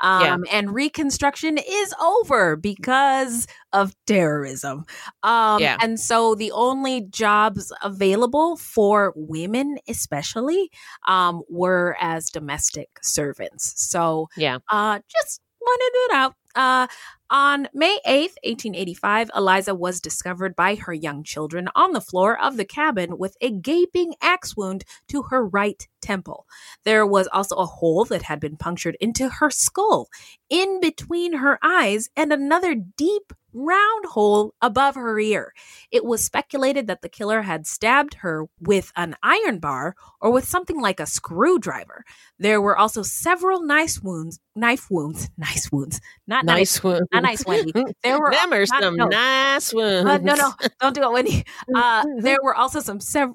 Um, 0.00 0.44
And 0.50 0.74
Reconstruction 0.74 1.58
is 1.58 1.94
over 2.02 2.56
because 2.56 3.46
of 3.72 3.94
terrorism. 4.06 4.84
Um, 5.22 5.60
Yeah. 5.60 5.76
And 5.80 6.00
so 6.00 6.34
the 6.34 6.52
only 6.52 7.02
jobs 7.02 7.72
available 7.82 8.56
for 8.56 9.12
women, 9.16 9.78
especially, 9.88 10.70
um, 11.06 11.42
were 11.48 11.96
as 12.00 12.30
domestic 12.30 12.88
servants. 13.02 13.74
So 13.76 14.28
yeah. 14.36 14.58
uh, 14.70 15.00
just 15.08 15.40
wanted 15.60 15.92
it 15.94 16.12
out. 16.14 16.34
Uh, 16.54 16.86
on 17.30 17.68
May 17.72 18.00
8th, 18.04 18.34
1885, 18.42 19.30
Eliza 19.36 19.72
was 19.72 20.00
discovered 20.00 20.56
by 20.56 20.74
her 20.74 20.92
young 20.92 21.22
children 21.22 21.68
on 21.76 21.92
the 21.92 22.00
floor 22.00 22.36
of 22.40 22.56
the 22.56 22.64
cabin 22.64 23.18
with 23.18 23.36
a 23.40 23.52
gaping 23.52 24.14
axe 24.20 24.56
wound 24.56 24.84
to 25.08 25.22
her 25.30 25.46
right 25.46 25.86
temple. 26.00 26.46
There 26.84 27.06
was 27.06 27.28
also 27.28 27.54
a 27.54 27.66
hole 27.66 28.04
that 28.06 28.22
had 28.22 28.40
been 28.40 28.56
punctured 28.56 28.96
into 29.00 29.28
her 29.28 29.48
skull, 29.50 30.08
in 30.48 30.80
between 30.80 31.34
her 31.34 31.60
eyes, 31.62 32.08
and 32.16 32.32
another 32.32 32.74
deep, 32.74 33.32
round 33.52 34.06
hole 34.06 34.54
above 34.60 34.94
her 34.94 35.18
ear. 35.18 35.52
It 35.90 36.04
was 36.04 36.24
speculated 36.24 36.86
that 36.86 37.02
the 37.02 37.08
killer 37.08 37.42
had 37.42 37.66
stabbed 37.66 38.14
her 38.14 38.46
with 38.60 38.92
an 38.96 39.16
iron 39.22 39.58
bar 39.58 39.96
or 40.20 40.30
with 40.30 40.44
something 40.44 40.80
like 40.80 41.00
a 41.00 41.06
screwdriver. 41.06 42.04
There 42.38 42.60
were 42.60 42.78
also 42.78 43.02
several 43.02 43.62
nice 43.62 44.00
wounds, 44.00 44.38
knife 44.56 44.90
wounds, 44.90 45.30
nice 45.38 45.70
wounds, 45.72 46.00
not 46.26 46.44
nice, 46.44 46.56
Nice 46.76 46.82
wounds. 46.82 47.08
not 47.12 47.22
nice, 47.22 47.46
Wendy. 47.46 47.72
There 48.02 48.18
were 48.20 48.30
Them 48.32 48.52
are 48.52 48.60
not- 48.66 48.82
some 48.82 48.96
no. 48.96 49.06
nice 49.06 49.72
wounds. 49.72 50.08
Uh, 50.10 50.18
no, 50.18 50.34
no, 50.34 50.52
don't 50.80 50.94
do 50.94 51.02
it, 51.02 51.12
Wendy. 51.12 51.44
Uh, 51.74 52.04
there 52.18 52.38
were 52.42 52.54
also 52.54 52.80
some 52.80 52.98
sev- 53.00 53.34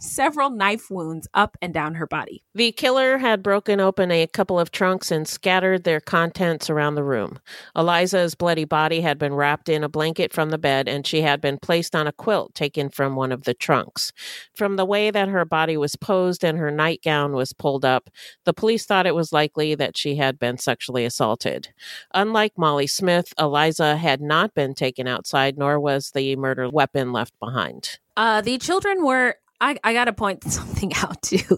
several 0.00 0.48
knife 0.50 0.90
wounds 0.90 1.28
up 1.34 1.56
and 1.60 1.74
down 1.74 1.94
her 1.94 2.06
body. 2.06 2.42
The 2.54 2.72
killer 2.72 3.18
had 3.18 3.42
broken 3.42 3.78
open 3.80 4.10
a 4.10 4.26
couple 4.26 4.58
of 4.58 4.70
trunks 4.70 5.10
and 5.10 5.28
scattered 5.28 5.84
their 5.84 6.00
contents 6.00 6.70
around 6.70 6.94
the 6.94 7.04
room. 7.04 7.38
Eliza's 7.76 8.34
bloody 8.34 8.64
body 8.64 9.00
had 9.00 9.18
been 9.18 9.34
wrapped 9.34 9.68
in 9.68 9.84
a 9.84 9.88
blanket 9.88 10.32
from 10.32 10.50
the 10.50 10.58
bed, 10.58 10.88
and 10.88 11.06
she 11.06 11.20
had 11.20 11.40
been 11.40 11.58
placed 11.58 11.94
on 11.94 12.06
a 12.06 12.12
quilt 12.12 12.54
taken 12.54 12.88
from 12.88 13.16
one 13.16 13.32
of 13.32 13.42
the 13.44 13.54
trunks. 13.54 14.12
From 14.56 14.76
the 14.76 14.84
way 14.86 15.10
that 15.10 15.28
her 15.28 15.44
body 15.44 15.76
was 15.76 15.96
posed 15.96 16.42
and 16.44 16.56
her 16.58 16.70
nightgown 16.70 17.32
was 17.32 17.52
pulled 17.52 17.84
up, 17.84 18.08
the 18.44 18.54
police 18.54 18.86
thought 18.86 19.06
it 19.06 19.14
was 19.14 19.32
likely 19.32 19.74
that 19.74 19.96
she 19.96 20.16
had 20.16 20.38
been 20.38 20.53
sexually 20.58 21.04
assaulted. 21.04 21.68
Unlike 22.12 22.52
Molly 22.56 22.86
Smith, 22.86 23.32
Eliza 23.38 23.96
had 23.96 24.20
not 24.20 24.54
been 24.54 24.74
taken 24.74 25.06
outside, 25.06 25.58
nor 25.58 25.78
was 25.80 26.10
the 26.10 26.36
murder 26.36 26.68
weapon 26.68 27.12
left 27.12 27.38
behind. 27.40 27.98
Uh, 28.16 28.40
the 28.40 28.58
children 28.58 29.04
were. 29.04 29.36
I, 29.60 29.76
I 29.84 29.92
got 29.94 30.06
to 30.06 30.12
point 30.12 30.44
something 30.50 30.92
out 30.96 31.22
too. 31.22 31.56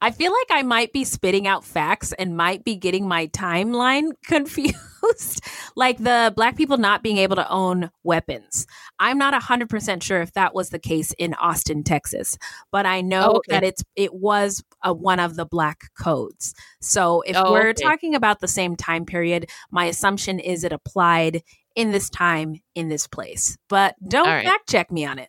I 0.00 0.10
feel 0.10 0.32
like 0.32 0.58
I 0.58 0.62
might 0.62 0.92
be 0.92 1.04
spitting 1.04 1.46
out 1.46 1.64
facts 1.64 2.12
and 2.12 2.36
might 2.36 2.64
be 2.64 2.76
getting 2.76 3.06
my 3.06 3.28
timeline 3.28 4.12
confused. 4.26 5.42
like 5.76 5.98
the 5.98 6.32
black 6.34 6.56
people 6.56 6.78
not 6.78 7.02
being 7.02 7.18
able 7.18 7.36
to 7.36 7.48
own 7.50 7.90
weapons. 8.02 8.66
I'm 8.98 9.18
not 9.18 9.34
100% 9.40 10.02
sure 10.02 10.22
if 10.22 10.32
that 10.32 10.54
was 10.54 10.70
the 10.70 10.78
case 10.78 11.12
in 11.18 11.34
Austin, 11.34 11.84
Texas, 11.84 12.38
but 12.72 12.86
I 12.86 13.02
know 13.02 13.26
Oh, 13.26 13.36
okay. 13.36 13.52
that 13.52 13.64
it's 13.64 13.84
it 13.96 14.14
was 14.14 14.64
uh 14.82 14.94
one 14.94 15.20
of 15.20 15.36
the 15.36 15.44
black 15.44 15.90
codes. 15.98 16.54
So 16.80 17.20
if 17.22 17.36
Oh, 17.36 17.52
we're 17.52 17.68
okay. 17.70 17.82
talking 17.82 18.14
about 18.14 18.40
the 18.40 18.48
same 18.48 18.76
time 18.76 19.04
period, 19.04 19.50
my 19.70 19.84
assumption 19.84 20.38
is 20.40 20.64
it 20.64 20.72
applied 20.72 21.42
in 21.74 21.90
this 21.90 22.08
time 22.10 22.56
in 22.74 22.88
this 22.88 23.06
place. 23.06 23.56
But 23.68 23.94
don't 24.06 24.26
right. 24.26 24.44
fact 24.44 24.68
check 24.68 24.90
me 24.90 25.04
on 25.04 25.18
it. 25.18 25.28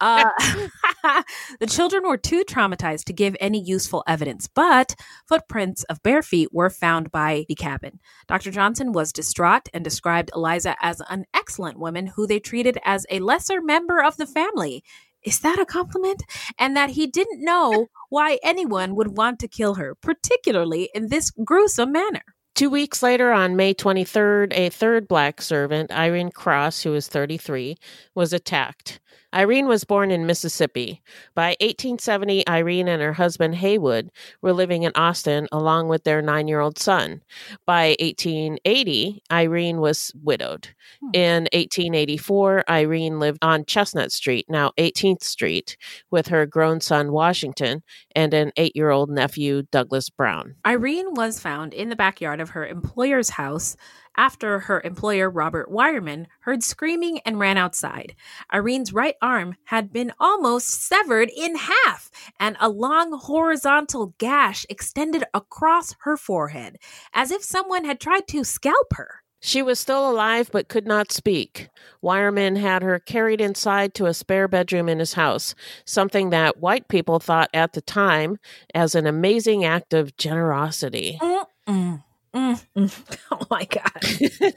Uh, 0.00 0.28
the 1.60 1.66
children 1.66 2.02
were 2.06 2.16
too 2.16 2.44
traumatized 2.44 3.04
to 3.04 3.12
give 3.12 3.36
any 3.40 3.62
useful 3.62 4.02
evidence, 4.06 4.48
but 4.52 4.94
footprints 5.28 5.84
of 5.84 6.02
bare 6.02 6.22
feet 6.22 6.48
were 6.52 6.70
found 6.70 7.10
by 7.10 7.44
the 7.48 7.54
cabin. 7.54 8.00
Dr. 8.26 8.50
Johnson 8.50 8.92
was 8.92 9.12
distraught 9.12 9.68
and 9.72 9.84
described 9.84 10.30
Eliza 10.34 10.76
as 10.80 11.00
an 11.08 11.24
excellent 11.34 11.78
woman 11.78 12.08
who 12.08 12.26
they 12.26 12.40
treated 12.40 12.78
as 12.84 13.06
a 13.10 13.20
lesser 13.20 13.62
member 13.62 14.02
of 14.02 14.16
the 14.16 14.26
family. 14.26 14.82
Is 15.24 15.40
that 15.40 15.58
a 15.58 15.64
compliment? 15.64 16.22
And 16.58 16.76
that 16.76 16.90
he 16.90 17.06
didn't 17.06 17.42
know 17.42 17.86
why 18.10 18.38
anyone 18.42 18.94
would 18.94 19.16
want 19.16 19.38
to 19.38 19.48
kill 19.48 19.74
her, 19.74 19.94
particularly 19.94 20.90
in 20.94 21.08
this 21.08 21.30
gruesome 21.30 21.92
manner. 21.92 22.33
Two 22.54 22.70
weeks 22.70 23.02
later, 23.02 23.32
on 23.32 23.56
May 23.56 23.74
23rd, 23.74 24.52
a 24.52 24.70
third 24.70 25.08
black 25.08 25.42
servant, 25.42 25.90
Irene 25.90 26.30
Cross, 26.30 26.82
who 26.82 26.92
was 26.92 27.08
33, 27.08 27.76
was 28.14 28.32
attacked. 28.32 29.00
Irene 29.34 29.66
was 29.66 29.84
born 29.84 30.10
in 30.10 30.26
Mississippi. 30.26 31.02
By 31.34 31.56
1870, 31.60 32.48
Irene 32.48 32.88
and 32.88 33.02
her 33.02 33.12
husband 33.12 33.56
Haywood 33.56 34.10
were 34.40 34.52
living 34.52 34.84
in 34.84 34.92
Austin 34.94 35.48
along 35.50 35.88
with 35.88 36.04
their 36.04 36.22
nine 36.22 36.46
year 36.46 36.60
old 36.60 36.78
son. 36.78 37.22
By 37.66 37.96
1880, 38.00 39.22
Irene 39.32 39.80
was 39.80 40.12
widowed. 40.22 40.68
Hmm. 41.00 41.10
In 41.12 41.42
1884, 41.52 42.64
Irene 42.70 43.18
lived 43.18 43.38
on 43.42 43.64
Chestnut 43.64 44.12
Street, 44.12 44.46
now 44.48 44.72
18th 44.78 45.24
Street, 45.24 45.76
with 46.10 46.28
her 46.28 46.46
grown 46.46 46.80
son 46.80 47.12
Washington 47.12 47.82
and 48.14 48.32
an 48.32 48.52
eight 48.56 48.76
year 48.76 48.90
old 48.90 49.10
nephew 49.10 49.62
Douglas 49.72 50.10
Brown. 50.10 50.54
Irene 50.66 51.14
was 51.14 51.40
found 51.40 51.74
in 51.74 51.88
the 51.88 51.96
backyard 51.96 52.40
of 52.40 52.50
her 52.50 52.66
employer's 52.66 53.30
house 53.30 53.76
after 54.16 54.60
her 54.60 54.80
employer, 54.84 55.28
Robert 55.30 55.70
Wireman, 55.70 56.26
heard 56.40 56.62
screaming 56.62 57.20
and 57.26 57.38
ran 57.38 57.56
outside. 57.58 58.14
Irene's 58.52 58.92
right 58.92 59.16
arm 59.20 59.56
had 59.64 59.92
been 59.92 60.12
almost 60.20 60.68
severed 60.68 61.30
in 61.36 61.56
half, 61.56 62.10
and 62.38 62.56
a 62.60 62.68
long 62.68 63.18
horizontal 63.18 64.14
gash 64.18 64.64
extended 64.68 65.24
across 65.32 65.94
her 66.00 66.16
forehead, 66.16 66.78
as 67.12 67.30
if 67.30 67.42
someone 67.42 67.84
had 67.84 68.00
tried 68.00 68.28
to 68.28 68.44
scalp 68.44 68.94
her. 68.94 69.24
She 69.40 69.60
was 69.60 69.78
still 69.78 70.10
alive 70.10 70.48
but 70.50 70.68
could 70.68 70.86
not 70.86 71.12
speak. 71.12 71.68
Wireman 72.02 72.56
had 72.56 72.82
her 72.82 72.98
carried 72.98 73.42
inside 73.42 73.92
to 73.94 74.06
a 74.06 74.14
spare 74.14 74.48
bedroom 74.48 74.88
in 74.88 75.00
his 75.00 75.12
house, 75.12 75.54
something 75.84 76.30
that 76.30 76.60
white 76.60 76.88
people 76.88 77.18
thought 77.18 77.50
at 77.52 77.74
the 77.74 77.82
time 77.82 78.38
as 78.74 78.94
an 78.94 79.06
amazing 79.06 79.62
act 79.62 79.92
of 79.92 80.16
generosity. 80.16 81.18
Mm-mm. 81.20 82.03
Mm-mm. 82.34 83.18
Oh 83.30 83.46
my 83.50 83.64
god! 83.64 84.52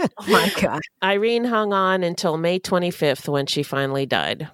oh 0.18 0.30
my 0.30 0.50
god! 0.60 0.80
Irene 1.02 1.44
hung 1.44 1.72
on 1.72 2.02
until 2.02 2.36
May 2.36 2.58
25th 2.58 3.28
when 3.28 3.46
she 3.46 3.62
finally 3.62 4.06
died. 4.06 4.48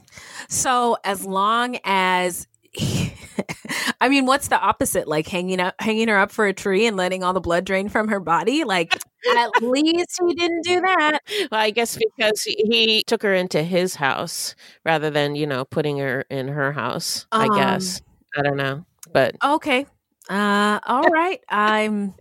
So 0.49 0.97
as 1.05 1.25
long 1.25 1.79
as 1.85 2.47
I 4.01 4.09
mean, 4.09 4.27
what's 4.27 4.49
the 4.49 4.59
opposite? 4.59 5.07
Like 5.07 5.27
hanging 5.29 5.61
up, 5.61 5.75
hanging 5.79 6.09
her 6.09 6.19
up 6.19 6.31
for 6.31 6.47
a 6.47 6.53
tree 6.53 6.87
and 6.87 6.97
letting 6.97 7.23
all 7.23 7.33
the 7.33 7.41
blood 7.41 7.65
drain 7.65 7.89
from 7.89 8.09
her 8.09 8.21
body? 8.21 8.65
Like, 8.65 8.95
at 9.37 9.63
least 9.63 10.21
he 10.27 10.35
didn't 10.35 10.65
do 10.65 10.81
that. 10.81 11.21
Well, 11.51 11.61
I 11.61 11.71
guess 11.71 11.99
because 11.99 12.43
he, 12.43 13.03
took 13.07 13.23
her 13.23 13.35
into 13.35 13.63
his 13.63 13.95
house 13.95 14.55
rather 14.85 15.11
than, 15.11 15.37
you 15.37 15.47
know, 15.47 15.65
putting 15.65 15.99
her 15.99 16.25
in 16.31 16.49
her 16.49 16.73
house. 16.73 17.27
I 17.31 17.47
Um, 17.47 17.57
guess. 17.57 18.03
I 18.37 18.43
don't 18.43 18.57
know. 18.57 18.85
But 19.13 19.37
Okay. 19.45 19.87
Uh, 20.29 20.81
all 20.87 21.09
right. 21.09 21.41
I'm. 21.49 22.15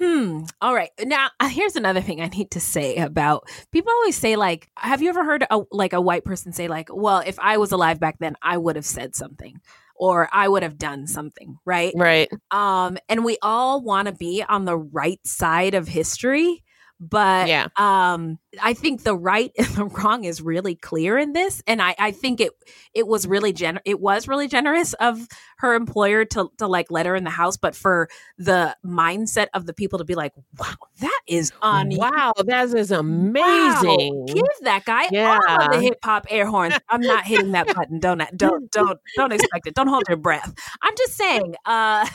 Hmm. 0.00 0.44
All 0.62 0.74
right. 0.74 0.90
Now, 1.04 1.28
uh, 1.38 1.48
here's 1.48 1.76
another 1.76 2.00
thing 2.00 2.22
I 2.22 2.28
need 2.28 2.52
to 2.52 2.60
say 2.60 2.96
about 2.96 3.48
people 3.70 3.92
always 3.92 4.16
say 4.16 4.36
like, 4.36 4.70
have 4.76 5.02
you 5.02 5.10
ever 5.10 5.24
heard 5.24 5.44
a, 5.50 5.60
like 5.70 5.92
a 5.92 6.00
white 6.00 6.24
person 6.24 6.52
say 6.52 6.68
like, 6.68 6.88
well, 6.90 7.22
if 7.24 7.38
I 7.38 7.58
was 7.58 7.70
alive 7.72 8.00
back 8.00 8.18
then, 8.18 8.34
I 8.40 8.56
would 8.56 8.76
have 8.76 8.86
said 8.86 9.14
something 9.14 9.60
or 9.94 10.30
I 10.32 10.48
would 10.48 10.62
have 10.62 10.78
done 10.78 11.06
something, 11.06 11.58
right? 11.66 11.92
Right. 11.94 12.30
Um, 12.50 12.96
and 13.10 13.24
we 13.24 13.36
all 13.42 13.82
want 13.82 14.08
to 14.08 14.14
be 14.14 14.42
on 14.48 14.64
the 14.64 14.78
right 14.78 15.20
side 15.26 15.74
of 15.74 15.86
history, 15.86 16.64
but 17.00 17.48
Yeah. 17.48 17.68
um, 17.76 18.38
I 18.62 18.74
think 18.74 19.02
the 19.04 19.16
right 19.16 19.52
and 19.58 19.66
the 19.68 19.86
wrong 19.86 20.24
is 20.24 20.42
really 20.42 20.76
clear 20.76 21.18
in 21.18 21.32
this, 21.32 21.62
and 21.66 21.82
I, 21.82 21.94
I 21.98 22.10
think 22.12 22.40
it 22.40 22.52
it 22.94 23.06
was 23.08 23.26
really 23.26 23.52
gen 23.52 23.80
it 23.84 24.00
was 24.00 24.28
really 24.28 24.48
generous 24.48 24.92
of 24.94 25.26
her 25.58 25.74
employer 25.74 26.24
to 26.26 26.50
to 26.58 26.66
like 26.66 26.90
let 26.90 27.06
her 27.06 27.16
in 27.16 27.24
the 27.24 27.30
house, 27.30 27.56
but 27.56 27.74
for 27.74 28.08
the 28.38 28.76
mindset 28.84 29.48
of 29.54 29.66
the 29.66 29.74
people 29.74 29.98
to 29.98 30.04
be 30.04 30.14
like, 30.14 30.32
wow, 30.58 30.74
that 31.00 31.20
is 31.26 31.52
on 31.62 31.94
wow, 31.96 32.32
that 32.46 32.74
is 32.74 32.90
Wow, 33.38 33.98
amazing. 34.10 34.26
give 34.26 34.44
that 34.62 34.84
guy 34.84 35.10
all 35.22 35.62
of 35.62 35.70
the 35.70 35.78
hip 35.78 35.98
hop 36.04 36.26
air 36.30 36.46
horns. 36.46 36.78
I'm 36.88 37.06
not 37.06 37.24
hitting 37.24 37.52
that 37.52 37.72
button. 37.72 37.98
Don't 38.00 38.22
don't 38.36 38.70
don't 38.70 38.98
don't 39.16 39.32
expect 39.32 39.66
it. 39.66 39.74
Don't 39.74 39.88
hold 39.88 40.04
your 40.08 40.16
breath. 40.18 40.52
I'm 40.82 40.94
just 40.96 41.14
saying. 41.16 41.54
Uh, 41.64 42.06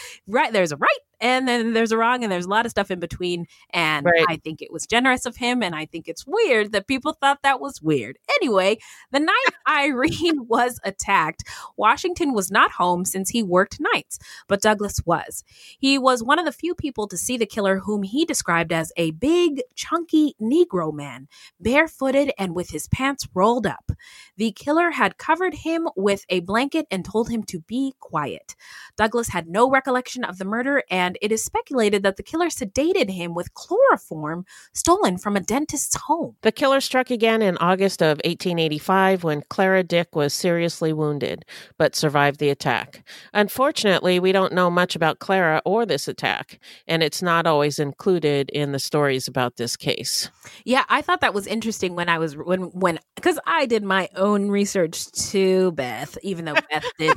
right 0.26 0.52
there's 0.52 0.72
a 0.72 0.76
right 0.76 0.98
and 1.20 1.46
then 1.48 1.72
there's 1.72 1.92
a 1.92 1.96
wrong 1.96 2.22
and 2.22 2.30
there's 2.32 2.46
a 2.46 2.50
lot 2.50 2.66
of 2.66 2.70
stuff 2.70 2.90
in 2.90 3.00
between. 3.00 3.46
And 3.70 4.04
Right. 4.06 4.26
I 4.28 4.36
think 4.36 4.62
it 4.62 4.72
was 4.72 4.86
generous 4.86 5.26
of 5.26 5.36
him, 5.36 5.62
and 5.62 5.74
I 5.74 5.86
think 5.86 6.08
it's 6.08 6.26
weird 6.26 6.72
that 6.72 6.86
people 6.86 7.12
thought 7.12 7.40
that 7.42 7.60
was 7.60 7.80
weird. 7.82 8.18
Anyway, 8.40 8.78
the 9.12 9.20
night 9.20 9.44
Irene 9.68 10.46
was 10.48 10.80
attacked, 10.84 11.44
Washington 11.76 12.32
was 12.32 12.50
not 12.50 12.72
home 12.72 13.04
since 13.04 13.30
he 13.30 13.42
worked 13.42 13.78
nights, 13.94 14.18
but 14.48 14.60
Douglas 14.62 15.00
was. 15.04 15.44
He 15.78 15.98
was 15.98 16.22
one 16.22 16.38
of 16.38 16.44
the 16.44 16.52
few 16.52 16.74
people 16.74 17.06
to 17.08 17.16
see 17.16 17.36
the 17.36 17.46
killer, 17.46 17.78
whom 17.80 18.02
he 18.02 18.24
described 18.24 18.72
as 18.72 18.92
a 18.96 19.10
big, 19.12 19.62
chunky 19.74 20.34
Negro 20.40 20.92
man, 20.92 21.28
barefooted 21.60 22.32
and 22.38 22.54
with 22.54 22.70
his 22.70 22.88
pants 22.88 23.28
rolled 23.34 23.66
up. 23.66 23.90
The 24.36 24.52
killer 24.52 24.90
had 24.92 25.18
covered 25.18 25.54
him 25.54 25.88
with 25.96 26.24
a 26.28 26.40
blanket 26.40 26.86
and 26.90 27.04
told 27.04 27.28
him 27.28 27.42
to 27.44 27.60
be 27.60 27.94
quiet. 28.00 28.54
Douglas 28.96 29.28
had 29.28 29.48
no 29.48 29.68
recollection 29.70 30.24
of 30.24 30.38
the 30.38 30.44
murder, 30.44 30.82
and 30.90 31.05
it 31.20 31.30
is 31.30 31.44
speculated 31.44 32.02
that 32.02 32.16
the 32.16 32.22
killer 32.22 32.46
sedated 32.46 33.10
him 33.10 33.34
with 33.34 33.54
chloroform 33.54 34.44
stolen 34.72 35.18
from 35.18 35.36
a 35.36 35.40
dentist's 35.40 35.96
home. 35.96 36.36
The 36.42 36.52
killer 36.52 36.80
struck 36.80 37.10
again 37.10 37.42
in 37.42 37.56
August 37.58 38.02
of 38.02 38.18
1885 38.24 39.24
when 39.24 39.42
Clara 39.48 39.82
Dick 39.82 40.14
was 40.16 40.34
seriously 40.34 40.92
wounded, 40.92 41.44
but 41.78 41.94
survived 41.94 42.40
the 42.40 42.50
attack. 42.50 43.06
Unfortunately, 43.32 44.18
we 44.18 44.32
don't 44.32 44.52
know 44.52 44.70
much 44.70 44.96
about 44.96 45.18
Clara 45.18 45.62
or 45.64 45.86
this 45.86 46.08
attack, 46.08 46.58
and 46.86 47.02
it's 47.02 47.22
not 47.22 47.46
always 47.46 47.78
included 47.78 48.50
in 48.50 48.72
the 48.72 48.78
stories 48.78 49.28
about 49.28 49.56
this 49.56 49.76
case. 49.76 50.30
Yeah, 50.64 50.84
I 50.88 51.02
thought 51.02 51.20
that 51.20 51.34
was 51.34 51.46
interesting 51.46 51.94
when 51.94 52.08
I 52.08 52.18
was 52.18 52.36
when 52.36 52.62
when 52.70 52.98
because 53.14 53.38
I 53.46 53.66
did 53.66 53.82
my 53.82 54.08
own 54.16 54.48
research 54.48 55.10
too, 55.12 55.72
Beth. 55.72 56.16
Even 56.22 56.44
though 56.44 56.54
Beth 56.70 56.84
did 56.98 57.16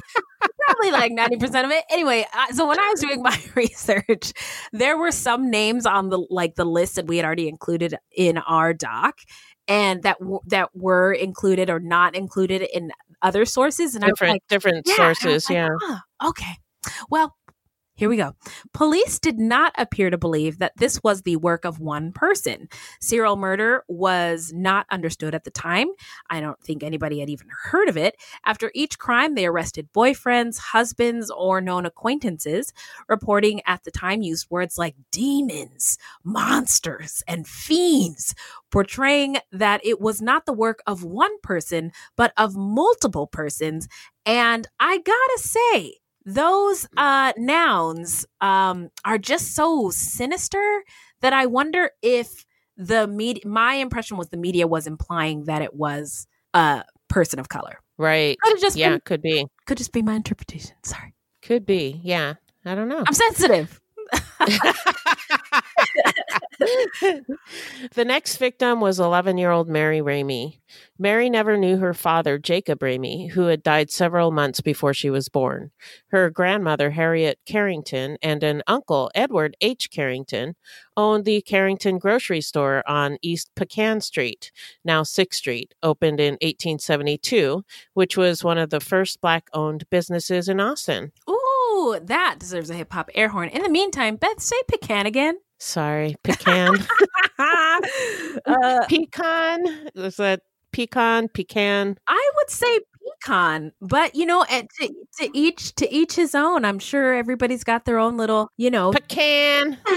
probably 0.69 0.91
like 0.91 1.11
ninety 1.11 1.37
percent 1.37 1.65
of 1.65 1.71
it. 1.71 1.83
Anyway, 1.91 2.25
I, 2.33 2.51
so 2.51 2.67
when 2.67 2.79
I 2.79 2.89
was 2.89 2.99
doing 3.01 3.21
my 3.21 3.37
research, 3.55 4.33
there 4.71 4.97
were 4.97 5.11
some 5.11 5.49
names 5.49 5.85
on 5.85 6.09
the 6.09 6.25
like 6.29 6.55
the 6.55 6.65
list 6.65 6.95
that 6.95 7.07
we 7.07 7.17
had 7.17 7.25
already 7.25 7.47
included 7.47 7.95
in 8.15 8.37
our 8.37 8.73
doc, 8.73 9.19
and 9.67 10.03
that 10.03 10.19
w- 10.19 10.41
that 10.47 10.69
were 10.73 11.13
included 11.13 11.69
or 11.69 11.79
not 11.79 12.15
included 12.15 12.61
in 12.61 12.91
other 13.21 13.45
sources. 13.45 13.95
And 13.95 14.03
I 14.03 14.07
was 14.07 14.13
Different 14.13 14.33
like, 14.33 14.47
different 14.49 14.87
yeah, 14.87 14.93
and 14.95 15.03
I 15.03 15.09
was 15.09 15.19
sources, 15.19 15.49
like, 15.49 15.55
yeah. 15.55 15.69
"Ah, 15.83 16.29
okay. 16.29 16.53
Well, 17.09 17.35
here 17.99 18.07
we 18.07 18.15
go. 18.15 18.33
Police 18.73 19.19
did 19.19 19.37
not 19.37 19.73
appear 19.77 20.09
to 20.09 20.17
believe 20.17 20.59
that 20.59 20.71
this 20.77 21.03
was 21.03 21.23
the 21.23 21.35
work 21.35 21.65
of 21.65 21.81
one 21.81 22.13
person. 22.13 22.69
Serial 23.01 23.35
murder 23.35 23.83
was 23.89 24.53
not 24.55 24.85
understood 24.89 25.35
at 25.35 25.43
the 25.43 25.51
time. 25.51 25.87
I 26.29 26.39
don't 26.39 26.61
think 26.63 26.81
anybody 26.81 27.19
had 27.19 27.29
even 27.29 27.47
heard 27.65 27.89
of 27.89 27.97
it. 27.97 28.15
After 28.45 28.71
each 28.73 28.99
crime, 28.99 29.35
they 29.35 29.45
arrested 29.45 29.89
boyfriends, 29.93 30.59
husbands, 30.59 31.29
or 31.29 31.59
known 31.59 31.85
acquaintances. 31.85 32.71
Reporting 33.09 33.59
at 33.67 33.83
the 33.83 33.91
time 33.91 34.21
used 34.21 34.49
words 34.49 34.77
like 34.77 34.95
demons, 35.11 35.97
monsters, 36.23 37.21
and 37.27 37.45
fiends, 37.45 38.33
portraying 38.71 39.39
that 39.51 39.81
it 39.83 39.99
was 39.99 40.21
not 40.21 40.45
the 40.45 40.53
work 40.53 40.81
of 40.87 41.03
one 41.03 41.37
person, 41.41 41.91
but 42.15 42.31
of 42.37 42.55
multiple 42.55 43.27
persons. 43.27 43.89
And 44.25 44.69
I 44.79 44.99
gotta 44.99 45.37
say, 45.39 45.95
those 46.33 46.87
uh 46.97 47.33
nouns 47.37 48.25
um 48.41 48.89
are 49.03 49.17
just 49.17 49.55
so 49.55 49.89
sinister 49.89 50.83
that 51.21 51.33
I 51.33 51.45
wonder 51.47 51.91
if 52.01 52.45
the 52.77 53.07
media 53.07 53.43
my 53.45 53.73
impression 53.75 54.17
was 54.17 54.29
the 54.29 54.37
media 54.37 54.67
was 54.67 54.87
implying 54.87 55.45
that 55.45 55.61
it 55.61 55.73
was 55.73 56.27
a 56.53 56.83
person 57.07 57.39
of 57.39 57.49
color. 57.49 57.79
Right. 57.97 58.37
Could 58.41 58.53
have 58.53 58.61
just 58.61 58.77
yeah, 58.77 58.89
been- 58.91 59.01
could 59.05 59.21
be. 59.21 59.45
Could 59.65 59.77
just 59.77 59.91
be 59.91 60.01
my 60.01 60.13
interpretation. 60.15 60.75
Sorry. 60.83 61.13
Could 61.41 61.65
be. 61.65 61.99
Yeah. 62.03 62.35
I 62.65 62.75
don't 62.75 62.89
know. 62.89 63.03
I'm 63.05 63.13
sensitive. 63.13 63.81
the 67.93 68.05
next 68.05 68.37
victim 68.37 68.81
was 68.81 68.99
11 68.99 69.37
year 69.37 69.51
old 69.51 69.67
Mary 69.67 69.99
Ramey. 69.99 70.59
Mary 70.97 71.29
never 71.29 71.57
knew 71.57 71.77
her 71.77 71.93
father, 71.93 72.37
Jacob 72.37 72.79
Ramey, 72.79 73.31
who 73.31 73.43
had 73.43 73.63
died 73.63 73.89
several 73.89 74.31
months 74.31 74.61
before 74.61 74.93
she 74.93 75.09
was 75.09 75.29
born. 75.29 75.71
Her 76.07 76.29
grandmother, 76.29 76.91
Harriet 76.91 77.39
Carrington, 77.45 78.17
and 78.21 78.43
an 78.43 78.63
uncle, 78.67 79.09
Edward 79.15 79.55
H. 79.61 79.89
Carrington, 79.89 80.55
owned 80.97 81.25
the 81.25 81.41
Carrington 81.41 81.97
grocery 81.97 82.41
store 82.41 82.83
on 82.87 83.17
East 83.21 83.49
Pecan 83.55 84.01
Street, 84.01 84.51
now 84.83 85.03
6th 85.03 85.33
Street, 85.33 85.73
opened 85.81 86.19
in 86.19 86.33
1872, 86.33 87.63
which 87.93 88.17
was 88.17 88.43
one 88.43 88.57
of 88.57 88.69
the 88.69 88.79
first 88.79 89.21
black 89.21 89.49
owned 89.53 89.89
businesses 89.89 90.49
in 90.49 90.59
Austin. 90.59 91.11
Ooh, 91.29 91.99
that 92.01 92.35
deserves 92.39 92.69
a 92.69 92.75
hip 92.75 92.91
hop 92.91 93.09
air 93.15 93.29
horn. 93.29 93.49
In 93.49 93.63
the 93.63 93.69
meantime, 93.69 94.17
Beth, 94.17 94.41
say 94.41 94.57
pecan 94.67 95.05
again. 95.05 95.37
Sorry, 95.59 96.15
pecan. 96.23 96.75
Uh, 98.45 98.85
pecan? 98.89 99.65
Is 99.95 100.17
that 100.17 100.41
pecan? 100.71 101.29
Pecan? 101.29 101.97
I 102.07 102.31
would 102.35 102.49
say 102.49 102.79
pecan, 103.21 103.71
but 103.81 104.15
you 104.15 104.25
know, 104.25 104.45
to, 104.45 104.93
to 105.19 105.29
each 105.33 105.73
to 105.75 105.93
each 105.93 106.15
his 106.15 106.35
own. 106.35 106.65
I'm 106.65 106.79
sure 106.79 107.13
everybody's 107.13 107.63
got 107.63 107.85
their 107.85 107.97
own 107.97 108.17
little, 108.17 108.49
you 108.57 108.69
know, 108.69 108.91
pecan. 108.91 109.77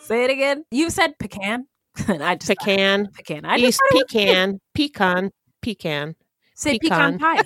say 0.00 0.24
it 0.24 0.30
again. 0.30 0.64
You 0.70 0.90
said 0.90 1.18
pecan. 1.18 1.66
And 2.08 2.24
I 2.24 2.34
just 2.34 2.48
Pecan. 2.48 3.08
pecan. 3.12 3.44
I 3.44 3.56
just 3.56 3.68
East 3.68 3.80
was 3.92 4.04
pecan. 4.10 4.60
Pecan. 4.74 5.30
Pecan. 5.62 6.16
Say 6.56 6.78
pecan, 6.78 7.18
pie. 7.18 7.42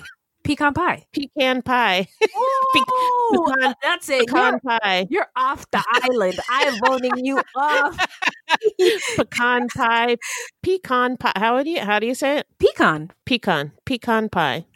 Pecan 0.49 0.73
pie. 0.73 1.05
Pecan 1.13 1.61
pie. 1.61 2.07
Oh, 2.35 3.53
pecan- 3.59 3.75
that's 3.83 4.09
it. 4.09 4.25
Pecan 4.25 4.59
You're, 4.63 4.79
pie. 4.79 5.07
you're 5.07 5.27
off 5.35 5.69
the 5.69 5.83
island. 5.87 6.39
I 6.49 6.63
am 6.63 6.79
voting 6.83 7.23
you 7.23 7.39
off. 7.55 8.07
Pecan 9.15 9.67
pie. 9.67 10.17
Pecan 10.63 11.17
pie. 11.17 11.33
How 11.35 11.61
do 11.61 11.69
you 11.69 11.81
how 11.81 11.99
do 11.99 12.07
you 12.07 12.15
say 12.15 12.39
it? 12.39 12.47
Pecan. 12.57 13.11
Pecan. 13.25 13.73
Pecan 13.85 14.29
pie. 14.29 14.65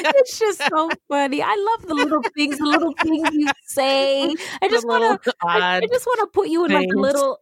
It's 0.00 0.38
just 0.38 0.62
so 0.66 0.90
funny. 1.10 1.42
I 1.42 1.54
love 1.76 1.86
the 1.86 1.94
little 1.94 2.22
things, 2.34 2.56
the 2.56 2.64
little 2.64 2.94
things 3.02 3.28
you 3.34 3.48
say. 3.66 4.34
I 4.62 4.68
just 4.70 4.88
want 4.88 5.22
to. 5.22 5.34
Oh, 5.42 5.46
I, 5.46 5.76
I 5.76 5.80
just 5.86 6.06
want 6.06 6.20
to 6.20 6.26
put 6.32 6.48
you 6.48 6.64
in 6.64 6.72
like 6.72 6.86
a 6.86 6.88
things. 6.88 6.96
little. 6.96 7.38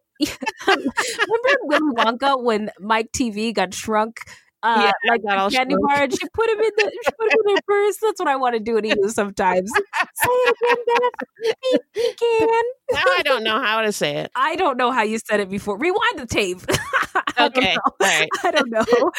Remember 0.67 1.57
Willy 1.63 1.95
Wonka 1.95 2.43
when 2.43 2.69
Mike 2.81 3.13
Teavee 3.13 3.53
got 3.53 3.73
shrunk 3.73 4.19
uh, 4.63 4.91
Yeah, 5.05 5.11
like 5.11 5.21
a 5.29 5.49
candy 5.51 5.75
bar, 5.79 6.03
and 6.03 6.11
she 6.11 6.27
put 6.33 6.49
him 6.49 6.59
in 6.59 6.71
the 6.77 6.91
she 7.05 7.11
put 7.11 7.31
him 7.33 7.39
in 7.49 7.55
her 7.55 7.61
purse. 7.67 7.97
That's 8.01 8.19
what 8.19 8.27
I 8.29 8.35
want 8.37 8.55
to 8.55 8.59
do 8.59 8.81
to 8.81 8.87
you 8.87 9.09
sometimes. 9.09 9.71
Say 9.71 10.29
it 10.29 10.55
again, 10.63 10.85
Beth. 10.87 11.81
Pecan. 11.93 12.63
Now 12.91 13.03
I 13.17 13.21
don't 13.23 13.43
know 13.43 13.61
how 13.61 13.81
to 13.81 13.91
say 13.91 14.17
it. 14.17 14.31
I 14.35 14.55
don't 14.55 14.77
know 14.77 14.91
how 14.91 15.03
you 15.03 15.19
said 15.19 15.39
it 15.39 15.49
before. 15.49 15.77
Rewind 15.77 16.17
the 16.19 16.25
tape. 16.25 16.59
Okay, 17.39 17.75
right. 17.99 18.29
I 18.43 18.51
don't 18.51 18.69
know. 18.69 19.11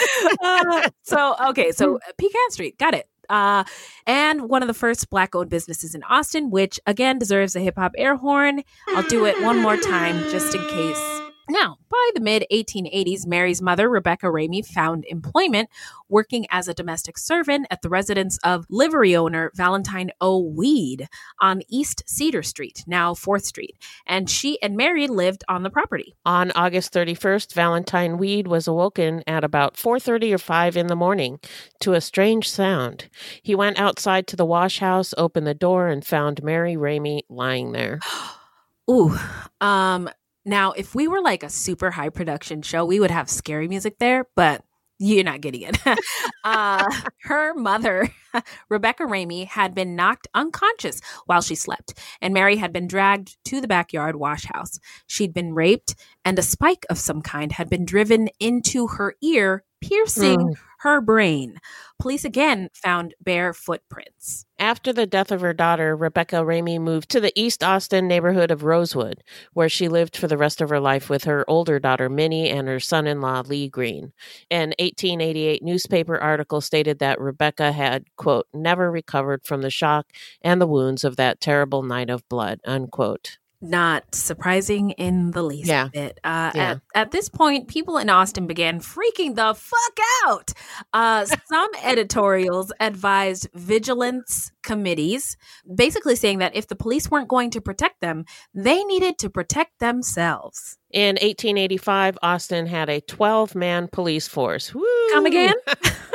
Uh, 0.42 0.88
so 1.03 1.34
okay, 1.49 1.72
so 1.72 1.97
uh, 2.09 2.12
Pecan 2.18 2.51
Street, 2.51 2.78
got 2.78 2.95
it. 2.95 3.09
Uh, 3.28 3.64
and 4.07 4.49
one 4.49 4.62
of 4.62 4.68
the 4.68 4.74
first 4.74 5.11
black-owned 5.11 5.51
businesses 5.51 5.95
in 5.95 6.03
Austin, 6.05 6.51
which 6.51 6.78
again 6.86 7.18
deserves 7.18 7.57
a 7.57 7.61
hip 7.61 7.74
hop 7.76 7.92
air 7.97 8.16
horn. 8.16 8.62
I'll 8.95 9.03
do 9.09 9.26
it 9.26 9.40
one 9.42 9.59
more 9.61 9.76
time 9.76 10.18
just 10.30 10.55
in 10.55 10.61
case. 10.68 11.13
Now, 11.49 11.76
by 11.90 12.11
the 12.14 12.20
mid 12.20 12.47
1880s, 12.51 13.26
Mary's 13.26 13.61
mother, 13.61 13.88
Rebecca 13.88 14.26
Ramey, 14.26 14.64
found 14.64 15.05
employment 15.09 15.68
working 16.09 16.47
as 16.51 16.68
a 16.68 16.74
domestic 16.74 17.18
servant 17.18 17.66
at 17.70 17.82
the 17.82 17.90
residence 17.90 18.38
of 18.42 18.66
livery 18.70 19.14
owner 19.14 19.51
Valentine 19.55 20.11
O. 20.20 20.38
Weed 20.38 21.07
on 21.40 21.62
East 21.68 22.03
Cedar 22.07 22.42
Street, 22.42 22.82
now 22.86 23.12
4th 23.12 23.45
Street. 23.45 23.76
And 24.07 24.30
she 24.30 24.61
and 24.62 24.76
Mary 24.76 25.07
lived 25.07 25.45
on 25.49 25.62
the 25.62 25.70
property. 25.70 26.14
On 26.24 26.51
August 26.53 26.92
31st, 26.95 27.53
Valentine 27.53 28.16
Weed 28.16 28.47
was 28.47 28.66
awoken 28.66 29.22
at 29.26 29.45
about 29.45 29.76
4:30 29.76 30.32
or 30.32 30.38
5 30.38 30.76
in 30.78 30.86
the 30.86 30.97
morning 30.97 31.40
to 31.80 31.92
a 31.92 32.01
strange 32.01 32.49
sound. 32.49 33.11
He 33.42 33.55
went 33.55 33.78
outside 33.78 34.26
to 34.28 34.36
the 34.36 34.47
wash 34.47 34.78
house, 34.78 35.12
opened 35.18 35.47
the 35.47 35.55
door, 35.55 35.88
and 35.88 36.05
found 36.05 36.42
Mary 36.42 36.74
Ramey 36.74 37.22
lying 37.28 37.72
there. 37.72 38.01
Ooh. 38.90 39.18
Um 39.61 40.09
now 40.45 40.72
if 40.72 40.95
we 40.95 41.09
were 41.09 41.20
like 41.20 41.42
a 41.42 41.51
super 41.51 41.90
high 41.90 42.11
production 42.11 42.62
show, 42.62 42.84
we 42.84 43.01
would 43.01 43.11
have 43.11 43.28
scary 43.28 43.68
music 43.68 43.99
there, 43.99 44.26
but 44.36 44.62
you're 44.99 45.24
not 45.24 45.40
getting 45.40 45.62
it. 45.62 45.76
uh, 46.45 46.88
her 47.22 47.53
mother, 47.55 48.09
Rebecca 48.68 49.05
Ramey, 49.05 49.47
had 49.47 49.74
been 49.74 49.97
knocked 49.97 50.28
unconscious 50.34 51.01
while 51.26 51.42
she 51.42 51.55
slept, 51.55 51.95
and 52.20 52.32
Mary 52.32 52.57
had 52.57 52.72
been 52.72 52.86
dragged 52.86 53.36
to 53.47 53.61
the 53.61 53.68
backyard 53.68 54.16
wash 54.16 54.45
house. 54.45 54.78
She'd 55.07 55.34
been 55.34 55.55
raped, 55.55 55.97
and 56.24 56.38
a 56.38 56.42
spike 56.42 56.86
of 56.88 56.99
some 56.99 57.22
kind 57.22 57.53
had 57.53 57.68
been 57.68 57.84
driven 57.84 58.28
into 58.38 58.86
her 58.86 59.14
ear, 59.22 59.64
piercing 59.80 60.38
Mm. 60.38 60.55
Her 60.85 61.01
brain. 61.01 61.59
Police 61.99 62.26
again 62.26 62.68
found 62.74 63.14
bare 63.18 63.55
footprints. 63.55 64.45
After 64.59 64.93
the 64.93 65.07
death 65.07 65.32
of 65.32 65.41
her 65.41 65.55
daughter, 65.55 65.97
Rebecca 65.97 66.37
Ramey 66.37 66.78
moved 66.78 67.09
to 67.11 67.20
the 67.20 67.32
East 67.35 67.64
Austin 67.64 68.07
neighborhood 68.07 68.51
of 68.51 68.64
Rosewood, 68.64 69.22
where 69.55 69.70
she 69.70 69.89
lived 69.89 70.14
for 70.14 70.28
the 70.28 70.37
rest 70.37 70.61
of 70.61 70.68
her 70.68 70.80
life 70.80 71.09
with 71.09 71.24
her 71.24 71.43
older 71.49 71.78
daughter 71.78 72.11
Minnie 72.11 72.51
and 72.51 72.68
her 72.68 72.80
son 72.80 73.07
in 73.07 73.22
law 73.22 73.43
Lee 73.47 73.68
Green. 73.68 74.12
An 74.51 74.74
1888 74.78 75.62
newspaper 75.62 76.18
article 76.18 76.61
stated 76.61 76.99
that 76.99 77.18
Rebecca 77.18 77.72
had, 77.72 78.05
quote, 78.16 78.47
never 78.53 78.91
recovered 78.91 79.45
from 79.45 79.62
the 79.62 79.70
shock 79.70 80.12
and 80.43 80.61
the 80.61 80.66
wounds 80.66 81.03
of 81.03 81.16
that 81.16 81.41
terrible 81.41 81.82
night 81.82 82.11
of 82.11 82.28
blood, 82.28 82.61
unquote. 82.66 83.39
Not 83.66 84.14
surprising 84.14 84.90
in 84.90 85.30
the 85.30 85.42
least 85.42 85.68
Yeah. 85.68 85.88
bit. 85.92 86.20
Uh, 86.22 86.52
Yeah. 86.54 86.70
at, 86.70 86.80
at 86.94 87.10
this 87.12 87.28
point, 87.30 87.66
people 87.66 87.96
in 87.96 88.10
Austin 88.10 88.46
began 88.46 88.78
freaking 88.80 89.34
the 89.36 89.54
fuck 89.54 89.98
out. 90.26 90.52
Uh, 90.92 91.24
some 91.48 91.70
editorials 91.82 92.72
advised 92.78 93.48
vigilance 93.54 94.52
committees, 94.62 95.36
basically 95.74 96.14
saying 96.14 96.38
that 96.40 96.54
if 96.54 96.66
the 96.68 96.76
police 96.76 97.10
weren't 97.10 97.28
going 97.28 97.50
to 97.50 97.60
protect 97.62 98.00
them, 98.02 98.26
they 98.54 98.84
needed 98.84 99.16
to 99.18 99.30
protect 99.30 99.78
themselves. 99.80 100.76
In 100.90 101.14
1885, 101.16 102.18
Austin 102.22 102.66
had 102.66 102.88
a 102.90 103.00
12 103.00 103.54
man 103.54 103.88
police 103.88 104.28
force. 104.28 104.72
Come 105.12 105.26
again? 105.26 105.54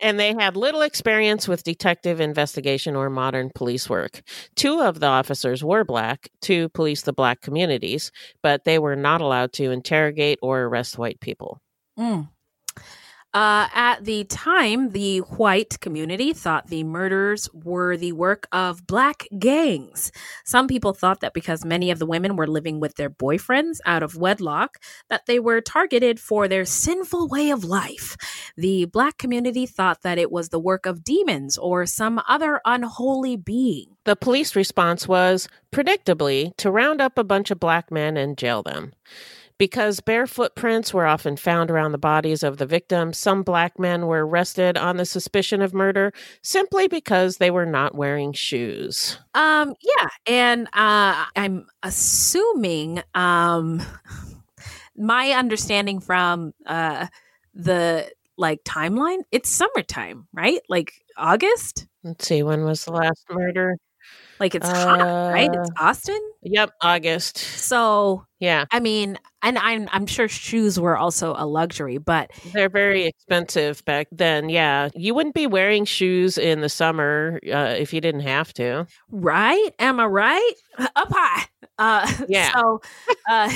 and 0.00 0.18
they 0.18 0.34
had 0.38 0.56
little 0.56 0.82
experience 0.82 1.48
with 1.48 1.62
detective 1.62 2.20
investigation 2.20 2.96
or 2.96 3.10
modern 3.10 3.50
police 3.54 3.88
work. 3.88 4.22
Two 4.56 4.80
of 4.80 5.00
the 5.00 5.06
officers 5.06 5.64
were 5.64 5.84
black 5.84 6.30
to 6.42 6.68
police 6.70 7.02
the 7.02 7.12
black 7.12 7.40
communities, 7.40 8.12
but 8.42 8.64
they 8.64 8.78
were 8.78 8.96
not 8.96 9.20
allowed 9.20 9.52
to 9.54 9.70
interrogate 9.70 10.38
or 10.42 10.62
arrest 10.62 10.98
white 10.98 11.20
people. 11.20 11.60
Mm. 11.98 12.28
Uh, 13.34 13.68
at 13.74 14.04
the 14.04 14.24
time, 14.24 14.90
the 14.90 15.18
white 15.18 15.78
community 15.80 16.32
thought 16.32 16.68
the 16.68 16.82
murders 16.82 17.46
were 17.52 17.94
the 17.94 18.12
work 18.12 18.48
of 18.52 18.86
black 18.86 19.28
gangs. 19.38 20.10
Some 20.46 20.66
people 20.66 20.94
thought 20.94 21.20
that 21.20 21.34
because 21.34 21.62
many 21.62 21.90
of 21.90 21.98
the 21.98 22.06
women 22.06 22.36
were 22.36 22.46
living 22.46 22.80
with 22.80 22.94
their 22.94 23.10
boyfriends 23.10 23.80
out 23.84 24.02
of 24.02 24.16
wedlock, 24.16 24.78
that 25.10 25.26
they 25.26 25.38
were 25.38 25.60
targeted 25.60 26.18
for 26.18 26.48
their 26.48 26.64
sinful 26.64 27.28
way 27.28 27.50
of 27.50 27.64
life. 27.64 28.16
The 28.56 28.86
black 28.86 29.18
community 29.18 29.66
thought 29.66 30.00
that 30.02 30.18
it 30.18 30.32
was 30.32 30.48
the 30.48 30.58
work 30.58 30.86
of 30.86 31.04
demons 31.04 31.58
or 31.58 31.84
some 31.84 32.22
other 32.26 32.62
unholy 32.64 33.36
being. 33.36 33.96
The 34.06 34.16
police 34.16 34.56
response 34.56 35.06
was, 35.06 35.48
predictably, 35.70 36.56
to 36.56 36.70
round 36.70 37.02
up 37.02 37.18
a 37.18 37.24
bunch 37.24 37.50
of 37.50 37.60
black 37.60 37.90
men 37.90 38.16
and 38.16 38.38
jail 38.38 38.62
them. 38.62 38.94
Because 39.58 39.98
bare 39.98 40.26
footprints 40.28 40.94
were 40.94 41.06
often 41.06 41.36
found 41.36 41.70
around 41.70 41.90
the 41.92 41.98
bodies 41.98 42.44
of 42.44 42.58
the 42.58 42.66
victims, 42.66 43.18
some 43.18 43.42
black 43.42 43.78
men 43.78 44.06
were 44.06 44.24
arrested 44.24 44.76
on 44.76 44.96
the 44.96 45.04
suspicion 45.04 45.62
of 45.62 45.74
murder 45.74 46.12
simply 46.42 46.86
because 46.86 47.38
they 47.38 47.50
were 47.50 47.66
not 47.66 47.94
wearing 47.94 48.32
shoes. 48.32 49.18
Um, 49.34 49.74
yeah, 49.82 50.08
and 50.26 50.68
uh, 50.68 51.24
I'm 51.34 51.66
assuming 51.82 53.02
um, 53.16 53.82
my 54.96 55.32
understanding 55.32 55.98
from 56.00 56.54
uh, 56.64 57.08
the 57.52 58.08
like 58.36 58.62
timeline, 58.64 59.22
it's 59.32 59.50
summertime, 59.50 60.28
right? 60.32 60.60
Like 60.68 60.92
August. 61.16 61.86
Let's 62.04 62.26
see, 62.26 62.42
when 62.44 62.64
was 62.64 62.84
the 62.84 62.92
last 62.92 63.26
murder? 63.28 63.76
Like 64.40 64.54
it's 64.54 64.68
hot, 64.68 65.00
right? 65.32 65.50
It's 65.52 65.70
Uh, 65.70 65.84
Austin. 65.84 66.20
Yep, 66.42 66.70
August. 66.82 67.38
So 67.38 68.24
Yeah, 68.40 68.64
I 68.70 68.78
mean, 68.80 69.18
and 69.42 69.58
I'm 69.58 69.88
I'm 69.92 70.06
sure 70.06 70.28
shoes 70.28 70.78
were 70.78 70.96
also 70.96 71.34
a 71.36 71.44
luxury, 71.46 71.98
but 71.98 72.30
they're 72.52 72.68
very 72.68 73.04
expensive 73.06 73.84
back 73.84 74.06
then. 74.12 74.48
Yeah, 74.48 74.90
you 74.94 75.14
wouldn't 75.14 75.34
be 75.34 75.46
wearing 75.46 75.84
shoes 75.84 76.38
in 76.38 76.60
the 76.60 76.68
summer 76.68 77.40
uh, 77.52 77.74
if 77.76 77.92
you 77.92 78.00
didn't 78.00 78.20
have 78.20 78.52
to. 78.54 78.86
right? 79.10 79.70
Am 79.80 79.98
I 80.00 80.06
right? 80.06 80.52
Up 80.78 81.08
high. 81.10 81.44
Uh, 81.78 82.12
Yeah. 82.28 82.52
So, 82.52 82.80
uh, 83.28 83.52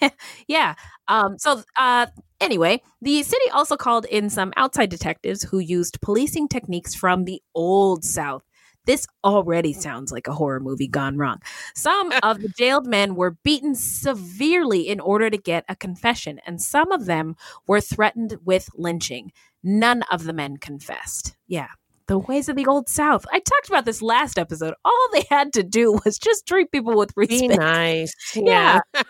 yeah. 0.48 0.74
Um, 1.08 1.38
so, 1.38 1.62
uh, 1.76 2.06
anyway, 2.40 2.80
the 3.02 3.22
city 3.22 3.44
also 3.52 3.76
called 3.76 4.06
in 4.06 4.30
some 4.30 4.52
outside 4.56 4.88
detectives 4.90 5.42
who 5.42 5.58
used 5.58 6.00
policing 6.00 6.48
techniques 6.48 6.94
from 6.94 7.24
the 7.24 7.40
old 7.54 8.04
South. 8.04 8.42
This 8.86 9.06
already 9.22 9.72
sounds 9.72 10.12
like 10.12 10.26
a 10.26 10.32
horror 10.32 10.60
movie 10.60 10.88
gone 10.88 11.16
wrong. 11.16 11.40
Some 11.74 12.12
of 12.22 12.40
the 12.40 12.48
jailed 12.48 12.86
men 12.86 13.14
were 13.14 13.32
beaten 13.42 13.74
severely 13.74 14.88
in 14.88 15.00
order 15.00 15.30
to 15.30 15.38
get 15.38 15.64
a 15.68 15.76
confession, 15.76 16.40
and 16.46 16.60
some 16.60 16.92
of 16.92 17.06
them 17.06 17.36
were 17.66 17.80
threatened 17.80 18.36
with 18.44 18.68
lynching. 18.74 19.32
None 19.62 20.02
of 20.10 20.24
the 20.24 20.32
men 20.32 20.58
confessed. 20.58 21.36
Yeah, 21.46 21.68
the 22.06 22.18
ways 22.18 22.48
of 22.48 22.56
the 22.56 22.66
old 22.66 22.88
South. 22.88 23.24
I 23.32 23.38
talked 23.38 23.68
about 23.68 23.84
this 23.84 24.02
last 24.02 24.38
episode. 24.38 24.74
All 24.84 25.08
they 25.12 25.24
had 25.30 25.52
to 25.54 25.62
do 25.62 25.92
was 26.04 26.18
just 26.18 26.46
treat 26.46 26.70
people 26.70 26.96
with 26.96 27.12
respect. 27.16 27.40
Be 27.40 27.48
nice. 27.48 28.14
Yeah. 28.34 28.80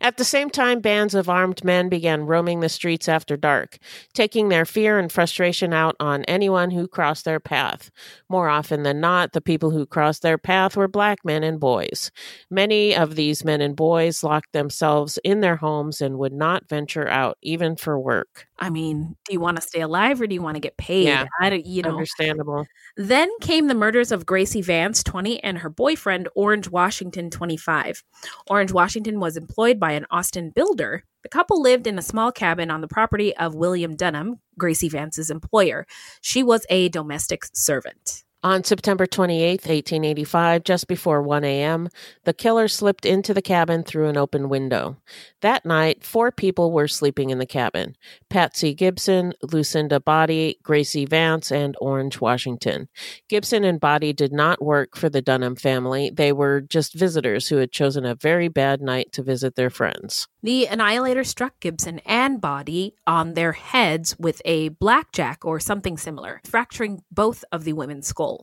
At 0.00 0.16
the 0.16 0.24
same 0.24 0.50
time, 0.50 0.80
bands 0.80 1.14
of 1.14 1.28
armed 1.28 1.64
men 1.64 1.88
began 1.88 2.26
roaming 2.26 2.60
the 2.60 2.68
streets 2.68 3.08
after 3.08 3.36
dark, 3.36 3.78
taking 4.14 4.48
their 4.48 4.64
fear 4.64 4.98
and 4.98 5.10
frustration 5.10 5.72
out 5.72 5.96
on 6.00 6.24
anyone 6.24 6.70
who 6.70 6.88
crossed 6.88 7.24
their 7.24 7.40
path. 7.40 7.90
More 8.28 8.48
often 8.48 8.82
than 8.82 9.00
not, 9.00 9.32
the 9.32 9.40
people 9.40 9.70
who 9.70 9.86
crossed 9.86 10.22
their 10.22 10.38
path 10.38 10.76
were 10.76 10.88
black 10.88 11.18
men 11.24 11.42
and 11.42 11.58
boys. 11.60 12.10
Many 12.50 12.94
of 12.94 13.16
these 13.16 13.44
men 13.44 13.60
and 13.60 13.76
boys 13.76 14.22
locked 14.22 14.52
themselves 14.52 15.18
in 15.24 15.40
their 15.40 15.56
homes 15.56 16.00
and 16.00 16.18
would 16.18 16.32
not 16.32 16.68
venture 16.68 17.08
out, 17.08 17.36
even 17.42 17.76
for 17.76 17.98
work. 17.98 18.46
I 18.58 18.70
mean, 18.70 19.16
do 19.26 19.32
you 19.32 19.40
want 19.40 19.56
to 19.56 19.62
stay 19.62 19.80
alive 19.80 20.20
or 20.20 20.26
do 20.26 20.34
you 20.34 20.42
want 20.42 20.54
to 20.54 20.60
get 20.60 20.78
paid? 20.78 21.06
Yeah. 21.06 21.26
I 21.40 21.50
don't, 21.50 21.66
you 21.66 21.82
know. 21.82 21.90
Understandable. 21.90 22.66
Then 22.96 23.28
came 23.40 23.66
the 23.66 23.74
murders 23.74 24.12
of 24.12 24.24
Gracie 24.24 24.62
Vance, 24.62 25.02
20, 25.02 25.42
and 25.42 25.58
her 25.58 25.68
boyfriend, 25.68 26.28
Orange 26.34 26.70
Washington, 26.70 27.28
25. 27.28 28.02
Orange 28.46 28.72
Washington 28.72 29.20
was 29.20 29.35
employed 29.36 29.80
by 29.80 29.92
an 29.92 30.06
Austin 30.10 30.50
builder. 30.50 31.04
The 31.22 31.28
couple 31.28 31.60
lived 31.60 31.86
in 31.86 31.98
a 31.98 32.02
small 32.02 32.30
cabin 32.30 32.70
on 32.70 32.80
the 32.80 32.88
property 32.88 33.36
of 33.36 33.54
William 33.54 33.96
Dunham, 33.96 34.40
Gracie 34.58 34.88
Vance's 34.88 35.30
employer. 35.30 35.86
She 36.20 36.42
was 36.42 36.66
a 36.70 36.88
domestic 36.88 37.44
servant. 37.52 38.25
On 38.46 38.62
September 38.62 39.06
28, 39.06 39.62
1885, 39.62 40.62
just 40.62 40.86
before 40.86 41.20
1 41.20 41.42
a.m., 41.42 41.88
the 42.22 42.32
killer 42.32 42.68
slipped 42.68 43.04
into 43.04 43.34
the 43.34 43.42
cabin 43.42 43.82
through 43.82 44.08
an 44.08 44.16
open 44.16 44.48
window. 44.48 44.98
That 45.40 45.64
night, 45.66 46.04
four 46.04 46.30
people 46.30 46.70
were 46.70 46.86
sleeping 46.86 47.30
in 47.30 47.38
the 47.38 47.44
cabin 47.46 47.96
Patsy 48.30 48.72
Gibson, 48.72 49.32
Lucinda 49.42 49.98
Boddy, 49.98 50.60
Gracie 50.62 51.06
Vance, 51.06 51.50
and 51.50 51.74
Orange 51.80 52.20
Washington. 52.20 52.88
Gibson 53.28 53.64
and 53.64 53.80
Boddy 53.80 54.12
did 54.12 54.32
not 54.32 54.62
work 54.62 54.96
for 54.96 55.08
the 55.08 55.20
Dunham 55.22 55.56
family. 55.56 56.12
They 56.14 56.32
were 56.32 56.60
just 56.60 56.94
visitors 56.94 57.48
who 57.48 57.56
had 57.56 57.72
chosen 57.72 58.06
a 58.06 58.14
very 58.14 58.46
bad 58.46 58.80
night 58.80 59.10
to 59.14 59.24
visit 59.24 59.56
their 59.56 59.70
friends. 59.70 60.28
The 60.40 60.66
Annihilator 60.66 61.24
struck 61.24 61.58
Gibson 61.58 61.98
and 62.06 62.40
Boddy 62.40 62.94
on 63.08 63.34
their 63.34 63.50
heads 63.50 64.16
with 64.20 64.40
a 64.44 64.68
blackjack 64.68 65.44
or 65.44 65.58
something 65.58 65.96
similar, 65.96 66.40
fracturing 66.44 67.02
both 67.10 67.44
of 67.50 67.64
the 67.64 67.72
women's 67.72 68.06
skulls. 68.06 68.35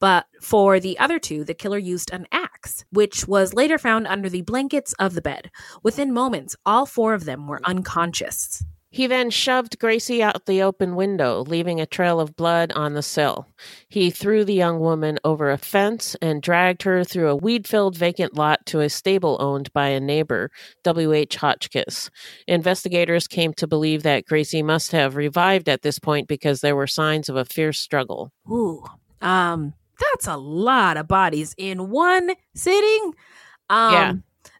But 0.00 0.26
for 0.40 0.80
the 0.80 0.98
other 0.98 1.18
two, 1.18 1.44
the 1.44 1.54
killer 1.54 1.78
used 1.78 2.12
an 2.12 2.26
axe, 2.32 2.84
which 2.90 3.28
was 3.28 3.54
later 3.54 3.78
found 3.78 4.06
under 4.06 4.28
the 4.28 4.42
blankets 4.42 4.92
of 4.94 5.14
the 5.14 5.22
bed. 5.22 5.50
Within 5.82 6.12
moments, 6.12 6.56
all 6.64 6.86
four 6.86 7.14
of 7.14 7.24
them 7.24 7.46
were 7.46 7.60
unconscious. 7.64 8.64
He 8.92 9.06
then 9.06 9.30
shoved 9.30 9.78
Gracie 9.78 10.20
out 10.20 10.46
the 10.46 10.62
open 10.62 10.96
window, 10.96 11.44
leaving 11.46 11.80
a 11.80 11.86
trail 11.86 12.18
of 12.18 12.34
blood 12.34 12.72
on 12.72 12.94
the 12.94 13.04
sill. 13.04 13.46
He 13.88 14.10
threw 14.10 14.44
the 14.44 14.52
young 14.52 14.80
woman 14.80 15.20
over 15.22 15.48
a 15.48 15.58
fence 15.58 16.16
and 16.20 16.42
dragged 16.42 16.82
her 16.82 17.04
through 17.04 17.28
a 17.28 17.36
weed 17.36 17.68
filled 17.68 17.96
vacant 17.96 18.34
lot 18.34 18.66
to 18.66 18.80
a 18.80 18.88
stable 18.88 19.36
owned 19.38 19.72
by 19.72 19.88
a 19.88 20.00
neighbor, 20.00 20.50
W.H. 20.82 21.36
Hotchkiss. 21.36 22.10
Investigators 22.48 23.28
came 23.28 23.54
to 23.54 23.68
believe 23.68 24.02
that 24.02 24.26
Gracie 24.26 24.62
must 24.62 24.90
have 24.90 25.14
revived 25.14 25.68
at 25.68 25.82
this 25.82 26.00
point 26.00 26.26
because 26.26 26.60
there 26.60 26.74
were 26.74 26.88
signs 26.88 27.28
of 27.28 27.36
a 27.36 27.44
fierce 27.44 27.78
struggle. 27.78 28.32
Ooh, 28.50 28.84
um, 29.20 29.74
that's 29.98 30.26
a 30.26 30.36
lot 30.36 30.96
of 30.96 31.06
bodies 31.08 31.54
in 31.58 31.90
one 31.90 32.30
sitting. 32.54 33.12
Um, 33.68 33.92
Yeah. 33.92 34.12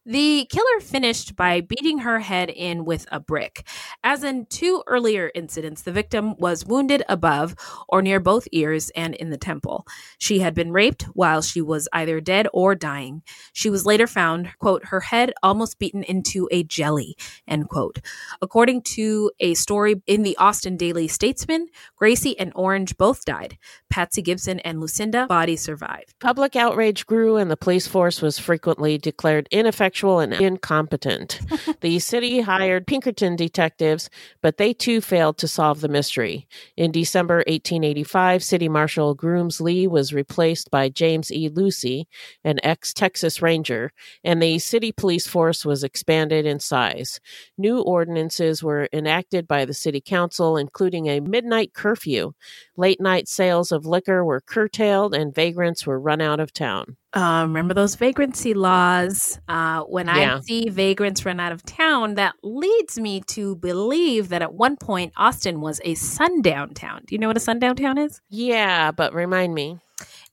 The 0.06 0.46
killer 0.50 0.80
finished 0.80 1.36
by 1.36 1.60
beating 1.60 1.98
her 1.98 2.20
head 2.20 2.48
in 2.48 2.86
with 2.86 3.06
a 3.12 3.20
brick. 3.20 3.68
As 4.02 4.24
in 4.24 4.46
two 4.46 4.82
earlier 4.86 5.30
incidents, 5.34 5.82
the 5.82 5.92
victim 5.92 6.36
was 6.38 6.64
wounded 6.64 7.02
above 7.06 7.54
or 7.86 8.00
near 8.00 8.18
both 8.18 8.48
ears 8.50 8.90
and 8.96 9.14
in 9.14 9.28
the 9.28 9.36
temple. 9.36 9.86
She 10.16 10.38
had 10.38 10.54
been 10.54 10.72
raped 10.72 11.02
while 11.12 11.42
she 11.42 11.60
was 11.60 11.86
either 11.92 12.18
dead 12.18 12.48
or 12.54 12.74
dying. 12.74 13.22
She 13.52 13.68
was 13.68 13.84
later 13.84 14.06
found, 14.06 14.48
quote, 14.58 14.86
her 14.86 15.00
head 15.00 15.34
almost 15.42 15.78
beaten 15.78 16.02
into 16.02 16.48
a 16.50 16.62
jelly, 16.62 17.14
end 17.46 17.68
quote. 17.68 17.98
According 18.40 18.82
to 18.94 19.30
a 19.38 19.52
story 19.52 20.00
in 20.06 20.22
the 20.22 20.36
Austin 20.38 20.78
Daily 20.78 21.08
Statesman, 21.08 21.66
Gracie 21.96 22.38
and 22.38 22.52
Orange 22.54 22.96
both 22.96 23.26
died. 23.26 23.58
Patsy 23.90 24.22
Gibson 24.22 24.60
and 24.60 24.80
Lucinda 24.80 25.26
Boddy 25.26 25.56
survived. 25.56 26.14
Public 26.20 26.56
outrage 26.56 27.04
grew, 27.04 27.36
and 27.36 27.50
the 27.50 27.56
police 27.56 27.86
force 27.86 28.22
was 28.22 28.38
frequently 28.38 28.96
declared 28.96 29.46
ineffectual 29.90 30.20
and 30.20 30.32
incompetent. 30.34 31.40
the 31.80 31.98
city 31.98 32.40
hired 32.40 32.86
Pinkerton 32.86 33.36
detectives, 33.36 34.08
but 34.40 34.56
they 34.56 34.72
too 34.72 35.00
failed 35.00 35.36
to 35.38 35.48
solve 35.48 35.80
the 35.80 35.88
mystery. 35.88 36.46
In 36.76 36.92
December 36.92 37.38
1885, 37.48 38.42
City 38.44 38.68
Marshal 38.68 39.14
Grooms 39.14 39.60
Lee 39.60 39.86
was 39.86 40.12
replaced 40.12 40.70
by 40.70 40.88
James 40.88 41.32
E. 41.32 41.48
Lucy, 41.48 42.06
an 42.44 42.58
ex 42.62 42.92
Texas 42.94 43.42
Ranger, 43.42 43.92
and 44.22 44.40
the 44.40 44.58
city 44.58 44.92
police 44.92 45.26
force 45.26 45.64
was 45.64 45.82
expanded 45.82 46.46
in 46.46 46.60
size. 46.60 47.20
New 47.58 47.80
ordinances 47.80 48.62
were 48.62 48.88
enacted 48.92 49.48
by 49.48 49.64
the 49.64 49.74
city 49.74 50.00
council, 50.00 50.56
including 50.56 51.08
a 51.08 51.20
midnight 51.20 51.74
curfew. 51.74 52.32
Late 52.76 53.00
night 53.00 53.28
sales 53.28 53.72
of 53.72 53.86
liquor 53.86 54.24
were 54.24 54.40
curtailed, 54.40 55.14
and 55.14 55.34
vagrants 55.34 55.86
were 55.86 56.00
run 56.00 56.20
out 56.20 56.40
of 56.40 56.52
town. 56.52 56.96
Uh, 57.12 57.44
remember 57.46 57.74
those 57.74 57.96
vagrancy 57.96 58.54
laws? 58.54 59.40
Uh, 59.48 59.80
when 59.82 60.06
Yeah. 60.06 60.36
I 60.36 60.40
see 60.40 60.68
vagrants 60.68 61.26
run 61.26 61.40
out 61.40 61.50
of 61.50 61.64
town, 61.64 62.14
that 62.14 62.34
leads 62.44 63.00
me 63.00 63.20
to 63.28 63.56
believe 63.56 64.28
that 64.28 64.42
at 64.42 64.54
one 64.54 64.76
point 64.76 65.12
Austin 65.16 65.60
was 65.60 65.80
a 65.84 65.94
sundown 65.96 66.72
town. 66.74 67.02
Do 67.06 67.14
you 67.14 67.18
know 67.18 67.26
what 67.26 67.36
a 67.36 67.40
sundown 67.40 67.74
town 67.74 67.98
is? 67.98 68.20
Yeah, 68.28 68.92
but 68.92 69.12
remind 69.12 69.54
me. 69.54 69.78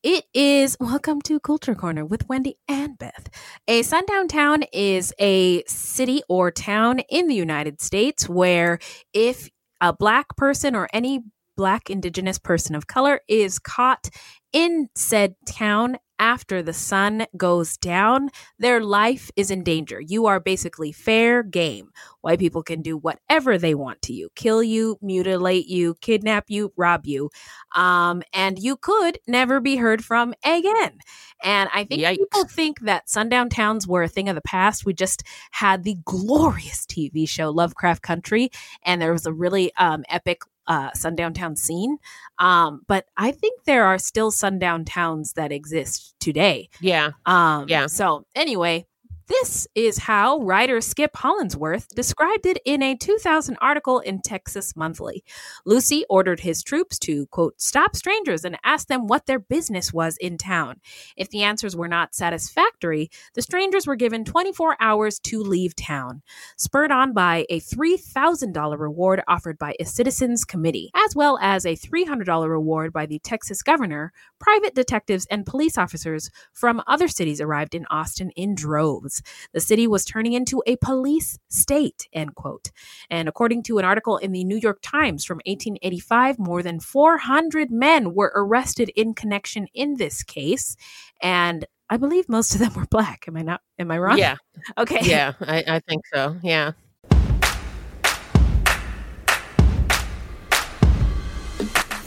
It 0.03 0.25
is 0.35 0.77
welcome 0.79 1.19
to 1.23 1.39
Culture 1.39 1.73
Corner 1.73 2.05
with 2.05 2.29
Wendy 2.29 2.57
and 2.67 2.95
Beth. 2.97 3.27
A 3.67 3.81
sundown 3.81 4.27
town 4.27 4.63
is 4.71 5.11
a 5.19 5.63
city 5.65 6.21
or 6.29 6.51
town 6.51 6.99
in 7.09 7.27
the 7.27 7.33
United 7.35 7.81
States 7.81 8.29
where 8.29 8.77
if 9.13 9.49
a 9.81 9.91
black 9.93 10.37
person 10.37 10.75
or 10.75 10.87
any 10.93 11.21
black 11.57 11.89
indigenous 11.89 12.37
person 12.37 12.75
of 12.75 12.85
color 12.85 13.21
is 13.27 13.57
caught 13.57 14.09
in 14.53 14.87
said 14.95 15.33
town 15.47 15.97
after 16.19 16.61
the 16.61 16.73
sun 16.73 17.25
goes 17.35 17.77
down, 17.77 18.29
their 18.59 18.81
life 18.81 19.31
is 19.35 19.51
in 19.51 19.63
danger. 19.63 20.01
You 20.01 20.25
are 20.25 20.39
basically 20.39 20.91
fair 20.91 21.43
game. 21.43 21.89
White 22.21 22.39
people 22.39 22.63
can 22.63 22.81
do 22.81 22.97
whatever 22.97 23.57
they 23.57 23.75
want 23.75 24.01
to 24.03 24.13
you 24.13 24.29
kill 24.35 24.61
you, 24.63 24.97
mutilate 25.01 25.67
you, 25.67 25.95
kidnap 26.01 26.45
you, 26.49 26.73
rob 26.75 27.05
you. 27.05 27.29
Um, 27.75 28.23
and 28.33 28.59
you 28.59 28.77
could 28.77 29.19
never 29.27 29.59
be 29.59 29.75
heard 29.75 30.03
from 30.03 30.33
again. 30.43 30.99
And 31.43 31.69
I 31.73 31.83
think 31.83 32.01
people 32.17 32.45
think 32.45 32.81
that 32.81 33.09
sundown 33.09 33.49
towns 33.49 33.87
were 33.87 34.03
a 34.03 34.07
thing 34.07 34.27
of 34.29 34.35
the 34.35 34.41
past. 34.41 34.85
We 34.85 34.93
just 34.93 35.23
had 35.51 35.83
the 35.83 35.97
glorious 36.05 36.85
TV 36.85 37.27
show 37.29 37.49
Lovecraft 37.51 38.01
Country, 38.01 38.49
and 38.83 39.01
there 39.01 39.11
was 39.11 39.25
a 39.25 39.33
really 39.33 39.71
um, 39.75 40.03
epic 40.09 40.41
uh, 40.67 40.91
sundown 40.93 41.33
town 41.33 41.55
scene. 41.55 41.97
Um, 42.39 42.81
but 42.87 43.05
I 43.17 43.31
think 43.31 43.63
there 43.65 43.85
are 43.85 43.97
still 43.97 44.31
sundown 44.31 44.85
towns 44.85 45.33
that 45.33 45.51
exist 45.51 46.15
today. 46.19 46.69
Yeah. 46.81 47.11
Um, 47.25 47.65
Yeah. 47.67 47.87
So 47.87 48.25
anyway, 48.35 48.85
this 49.27 49.67
is 49.75 49.97
how 49.97 50.39
writer 50.39 50.79
Skip 50.79 51.15
Hollandsworth 51.15 51.89
described 51.89 52.45
it 52.45 52.59
in 52.65 52.81
a 52.81 52.95
2000 52.95 53.57
article 53.61 53.99
in 53.99 54.21
Texas 54.21 54.75
Monthly. 54.75 55.23
Lucy 55.65 56.05
ordered 56.09 56.39
his 56.39 56.63
troops 56.63 56.97
to, 56.99 57.25
quote, 57.27 57.59
stop 57.59 57.95
strangers 57.95 58.45
and 58.45 58.57
ask 58.63 58.87
them 58.87 59.07
what 59.07 59.25
their 59.25 59.39
business 59.39 59.91
was 59.91 60.17
in 60.17 60.37
town. 60.37 60.79
If 61.17 61.29
the 61.29 61.43
answers 61.43 61.75
were 61.75 61.87
not 61.87 62.15
satisfactory, 62.15 63.09
the 63.33 63.41
strangers 63.41 63.85
were 63.85 63.95
given 63.95 64.23
24 64.23 64.77
hours 64.79 65.19
to 65.19 65.41
leave 65.41 65.75
town, 65.75 66.21
spurred 66.55 66.91
on 66.91 67.13
by 67.13 67.45
a 67.49 67.59
$3,000 67.59 68.79
reward 68.79 69.21
offered 69.27 69.57
by 69.57 69.75
a 69.79 69.85
citizens 69.85 70.45
committee, 70.45 70.89
as 70.95 71.15
well 71.15 71.37
as 71.41 71.65
a 71.65 71.75
$300 71.75 72.49
reward 72.49 72.93
by 72.93 73.05
the 73.05 73.19
Texas 73.19 73.61
governor. 73.61 74.13
Private 74.39 74.73
detectives 74.73 75.27
and 75.29 75.45
police 75.45 75.77
officers 75.77 76.29
from 76.53 76.81
other 76.87 77.07
cities 77.07 77.41
arrived 77.41 77.75
in 77.75 77.85
Austin 77.89 78.31
in 78.31 78.55
droves. 78.55 79.16
The 79.53 79.59
city 79.59 79.87
was 79.87 80.05
turning 80.05 80.33
into 80.33 80.61
a 80.65 80.75
police 80.77 81.37
state, 81.49 82.07
end 82.13 82.35
quote. 82.35 82.71
And 83.09 83.27
according 83.27 83.63
to 83.63 83.77
an 83.77 83.85
article 83.85 84.17
in 84.17 84.31
the 84.31 84.43
New 84.43 84.57
York 84.57 84.79
Times 84.81 85.25
from 85.25 85.37
1885, 85.45 86.39
more 86.39 86.63
than 86.63 86.79
400 86.79 87.71
men 87.71 88.13
were 88.13 88.31
arrested 88.35 88.89
in 88.95 89.13
connection 89.13 89.67
in 89.73 89.95
this 89.95 90.23
case. 90.23 90.75
And 91.21 91.65
I 91.89 91.97
believe 91.97 92.27
most 92.27 92.53
of 92.53 92.59
them 92.59 92.73
were 92.73 92.85
black. 92.85 93.25
Am 93.27 93.37
I 93.37 93.41
not? 93.41 93.61
Am 93.79 93.91
I 93.91 93.97
wrong? 93.97 94.17
Yeah. 94.17 94.37
Okay. 94.77 94.99
Yeah, 95.03 95.33
I, 95.39 95.63
I 95.67 95.79
think 95.81 96.03
so. 96.11 96.35
Yeah. 96.41 96.71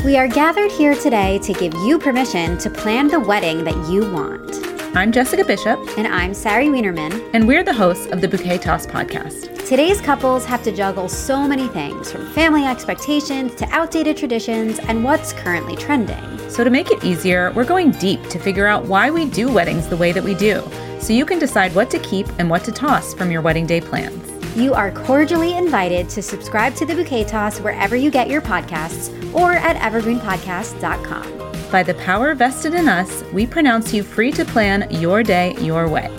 We 0.04 0.16
are 0.16 0.26
gathered 0.26 0.72
here 0.72 0.94
today 0.94 1.38
to 1.40 1.52
give 1.52 1.74
you 1.74 1.98
permission 1.98 2.56
to 2.58 2.70
plan 2.70 3.08
the 3.08 3.20
wedding 3.20 3.64
that 3.64 3.90
you 3.90 4.10
want. 4.10 4.79
I'm 4.92 5.12
Jessica 5.12 5.44
Bishop. 5.44 5.78
And 5.96 6.08
I'm 6.08 6.34
Sari 6.34 6.66
Wienerman. 6.66 7.30
And 7.32 7.46
we're 7.46 7.62
the 7.62 7.72
hosts 7.72 8.06
of 8.06 8.20
the 8.20 8.26
Bouquet 8.26 8.58
Toss 8.58 8.86
podcast. 8.86 9.64
Today's 9.68 10.00
couples 10.00 10.44
have 10.46 10.64
to 10.64 10.72
juggle 10.72 11.08
so 11.08 11.46
many 11.46 11.68
things 11.68 12.10
from 12.10 12.26
family 12.32 12.64
expectations 12.64 13.54
to 13.54 13.68
outdated 13.68 14.16
traditions 14.16 14.80
and 14.80 15.04
what's 15.04 15.32
currently 15.32 15.76
trending. 15.76 16.20
So, 16.48 16.64
to 16.64 16.70
make 16.70 16.90
it 16.90 17.04
easier, 17.04 17.52
we're 17.52 17.64
going 17.64 17.92
deep 17.92 18.20
to 18.30 18.40
figure 18.40 18.66
out 18.66 18.84
why 18.86 19.12
we 19.12 19.26
do 19.26 19.52
weddings 19.52 19.86
the 19.88 19.96
way 19.96 20.10
that 20.10 20.24
we 20.24 20.34
do, 20.34 20.60
so 20.98 21.12
you 21.12 21.24
can 21.24 21.38
decide 21.38 21.72
what 21.76 21.88
to 21.90 22.00
keep 22.00 22.26
and 22.40 22.50
what 22.50 22.64
to 22.64 22.72
toss 22.72 23.14
from 23.14 23.30
your 23.30 23.42
wedding 23.42 23.66
day 23.66 23.80
plans. 23.80 24.56
You 24.56 24.74
are 24.74 24.90
cordially 24.90 25.54
invited 25.56 26.08
to 26.10 26.20
subscribe 26.20 26.74
to 26.74 26.84
the 26.84 26.96
Bouquet 26.96 27.24
Toss 27.24 27.60
wherever 27.60 27.94
you 27.94 28.10
get 28.10 28.28
your 28.28 28.42
podcasts 28.42 29.12
or 29.32 29.52
at 29.52 29.76
evergreenpodcast.com. 29.76 31.49
By 31.70 31.84
the 31.84 31.94
power 31.94 32.34
vested 32.34 32.74
in 32.74 32.88
us, 32.88 33.22
we 33.32 33.46
pronounce 33.46 33.94
you 33.94 34.02
free 34.02 34.32
to 34.32 34.44
plan 34.44 34.90
your 34.90 35.22
day 35.22 35.54
your 35.60 35.88
way. 35.88 36.10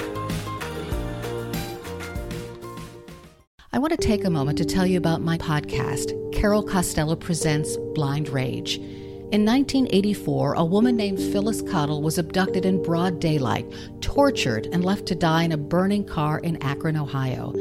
I 3.74 3.80
want 3.80 3.92
to 3.92 3.98
take 3.98 4.24
a 4.24 4.30
moment 4.30 4.58
to 4.60 4.66
tell 4.66 4.86
you 4.86 4.98
about 4.98 5.22
my 5.22 5.38
podcast, 5.38 6.14
Carol 6.32 6.64
Costello 6.64 7.18
Presents 7.18 7.76
Blind 7.94 8.30
Rage. 8.30 8.78
In 8.78 9.46
1984, 9.46 10.54
a 10.54 10.64
woman 10.64 10.96
named 10.96 11.20
Phyllis 11.20 11.62
Cottle 11.64 12.02
was 12.02 12.18
abducted 12.18 12.66
in 12.66 12.82
broad 12.82 13.20
daylight, 13.20 13.70
tortured, 14.00 14.68
and 14.72 14.86
left 14.86 15.06
to 15.08 15.16
die 15.16 15.44
in 15.44 15.52
a 15.52 15.58
burning 15.58 16.06
car 16.06 16.40
in 16.40 16.64
Akron, 16.64 16.96
Ohio. 16.96 17.54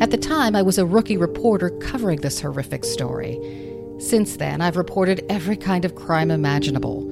At 0.00 0.12
the 0.12 0.16
time, 0.16 0.54
I 0.54 0.62
was 0.62 0.78
a 0.78 0.86
rookie 0.86 1.16
reporter 1.16 1.70
covering 1.70 2.20
this 2.20 2.40
horrific 2.40 2.84
story. 2.84 3.40
Since 3.98 4.36
then, 4.36 4.60
I've 4.60 4.76
reported 4.76 5.24
every 5.28 5.56
kind 5.56 5.84
of 5.84 5.96
crime 5.96 6.30
imaginable. 6.30 7.11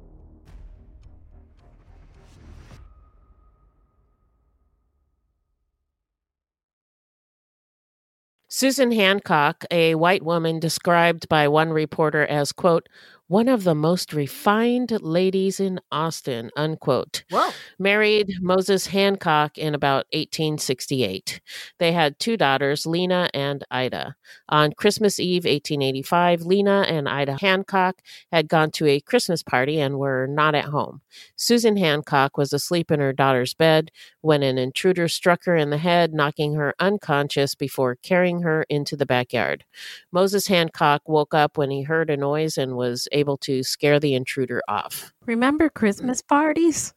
Susan 8.53 8.91
Hancock, 8.91 9.63
a 9.71 9.95
white 9.95 10.23
woman 10.23 10.59
described 10.59 11.29
by 11.29 11.47
one 11.47 11.69
reporter 11.69 12.25
as, 12.25 12.51
quote, 12.51 12.89
one 13.31 13.47
of 13.47 13.63
the 13.63 13.73
most 13.73 14.11
refined 14.11 14.91
ladies 15.01 15.61
in 15.61 15.79
Austin, 15.89 16.51
unquote. 16.57 17.23
Whoa. 17.29 17.51
Married 17.79 18.29
Moses 18.41 18.87
Hancock 18.87 19.57
in 19.57 19.73
about 19.73 20.05
1868. 20.11 21.39
They 21.79 21.93
had 21.93 22.19
two 22.19 22.35
daughters, 22.35 22.85
Lena 22.85 23.29
and 23.33 23.63
Ida. 23.71 24.17
On 24.49 24.73
Christmas 24.73 25.17
Eve, 25.17 25.45
1885, 25.45 26.41
Lena 26.41 26.85
and 26.89 27.07
Ida 27.07 27.37
Hancock 27.39 28.01
had 28.33 28.49
gone 28.49 28.69
to 28.71 28.85
a 28.87 28.99
Christmas 28.99 29.41
party 29.41 29.79
and 29.79 29.97
were 29.97 30.27
not 30.27 30.53
at 30.53 30.65
home. 30.65 30.99
Susan 31.37 31.77
Hancock 31.77 32.37
was 32.37 32.51
asleep 32.51 32.91
in 32.91 32.99
her 32.99 33.13
daughter's 33.13 33.53
bed 33.53 33.91
when 34.19 34.43
an 34.43 34.57
intruder 34.57 35.07
struck 35.07 35.45
her 35.45 35.55
in 35.55 35.69
the 35.69 35.77
head, 35.77 36.13
knocking 36.13 36.55
her 36.55 36.75
unconscious 36.81 37.55
before 37.55 37.95
carrying 37.95 38.41
her 38.41 38.63
into 38.63 38.97
the 38.97 39.05
backyard. 39.05 39.63
Moses 40.11 40.47
Hancock 40.47 41.07
woke 41.07 41.33
up 41.33 41.57
when 41.57 41.71
he 41.71 41.83
heard 41.83 42.09
a 42.09 42.17
noise 42.17 42.57
and 42.57 42.75
was 42.75 43.07
able 43.21 43.37
to 43.37 43.63
scare 43.63 44.01
the 44.01 44.13
intruder 44.13 44.61
off. 44.67 45.13
Remember 45.25 45.69
Christmas 45.69 46.21
parties? 46.21 46.93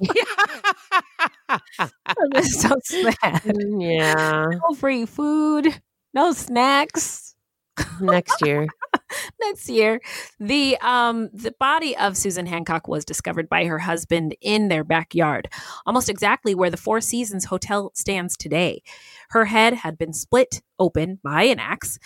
That's 2.32 2.62
so 2.62 2.76
sad. 2.84 3.42
Yeah. 3.78 4.46
No 4.68 4.74
free 4.76 5.06
food, 5.06 5.80
no 6.14 6.32
snacks. 6.32 7.34
Next 8.00 8.40
year. 8.44 8.66
Next 9.40 9.68
year, 9.68 10.00
the 10.40 10.76
um 10.80 11.30
the 11.32 11.54
body 11.58 11.96
of 11.96 12.16
Susan 12.16 12.46
Hancock 12.46 12.88
was 12.88 13.04
discovered 13.04 13.48
by 13.48 13.64
her 13.64 13.78
husband 13.78 14.34
in 14.40 14.68
their 14.68 14.84
backyard, 14.84 15.48
almost 15.86 16.08
exactly 16.08 16.54
where 16.54 16.70
the 16.70 16.76
Four 16.76 17.00
Seasons 17.00 17.46
Hotel 17.46 17.90
stands 17.94 18.36
today. 18.36 18.82
Her 19.30 19.46
head 19.46 19.74
had 19.74 19.98
been 19.98 20.12
split 20.12 20.62
open 20.78 21.20
by 21.22 21.44
an 21.44 21.58
axe. 21.58 21.98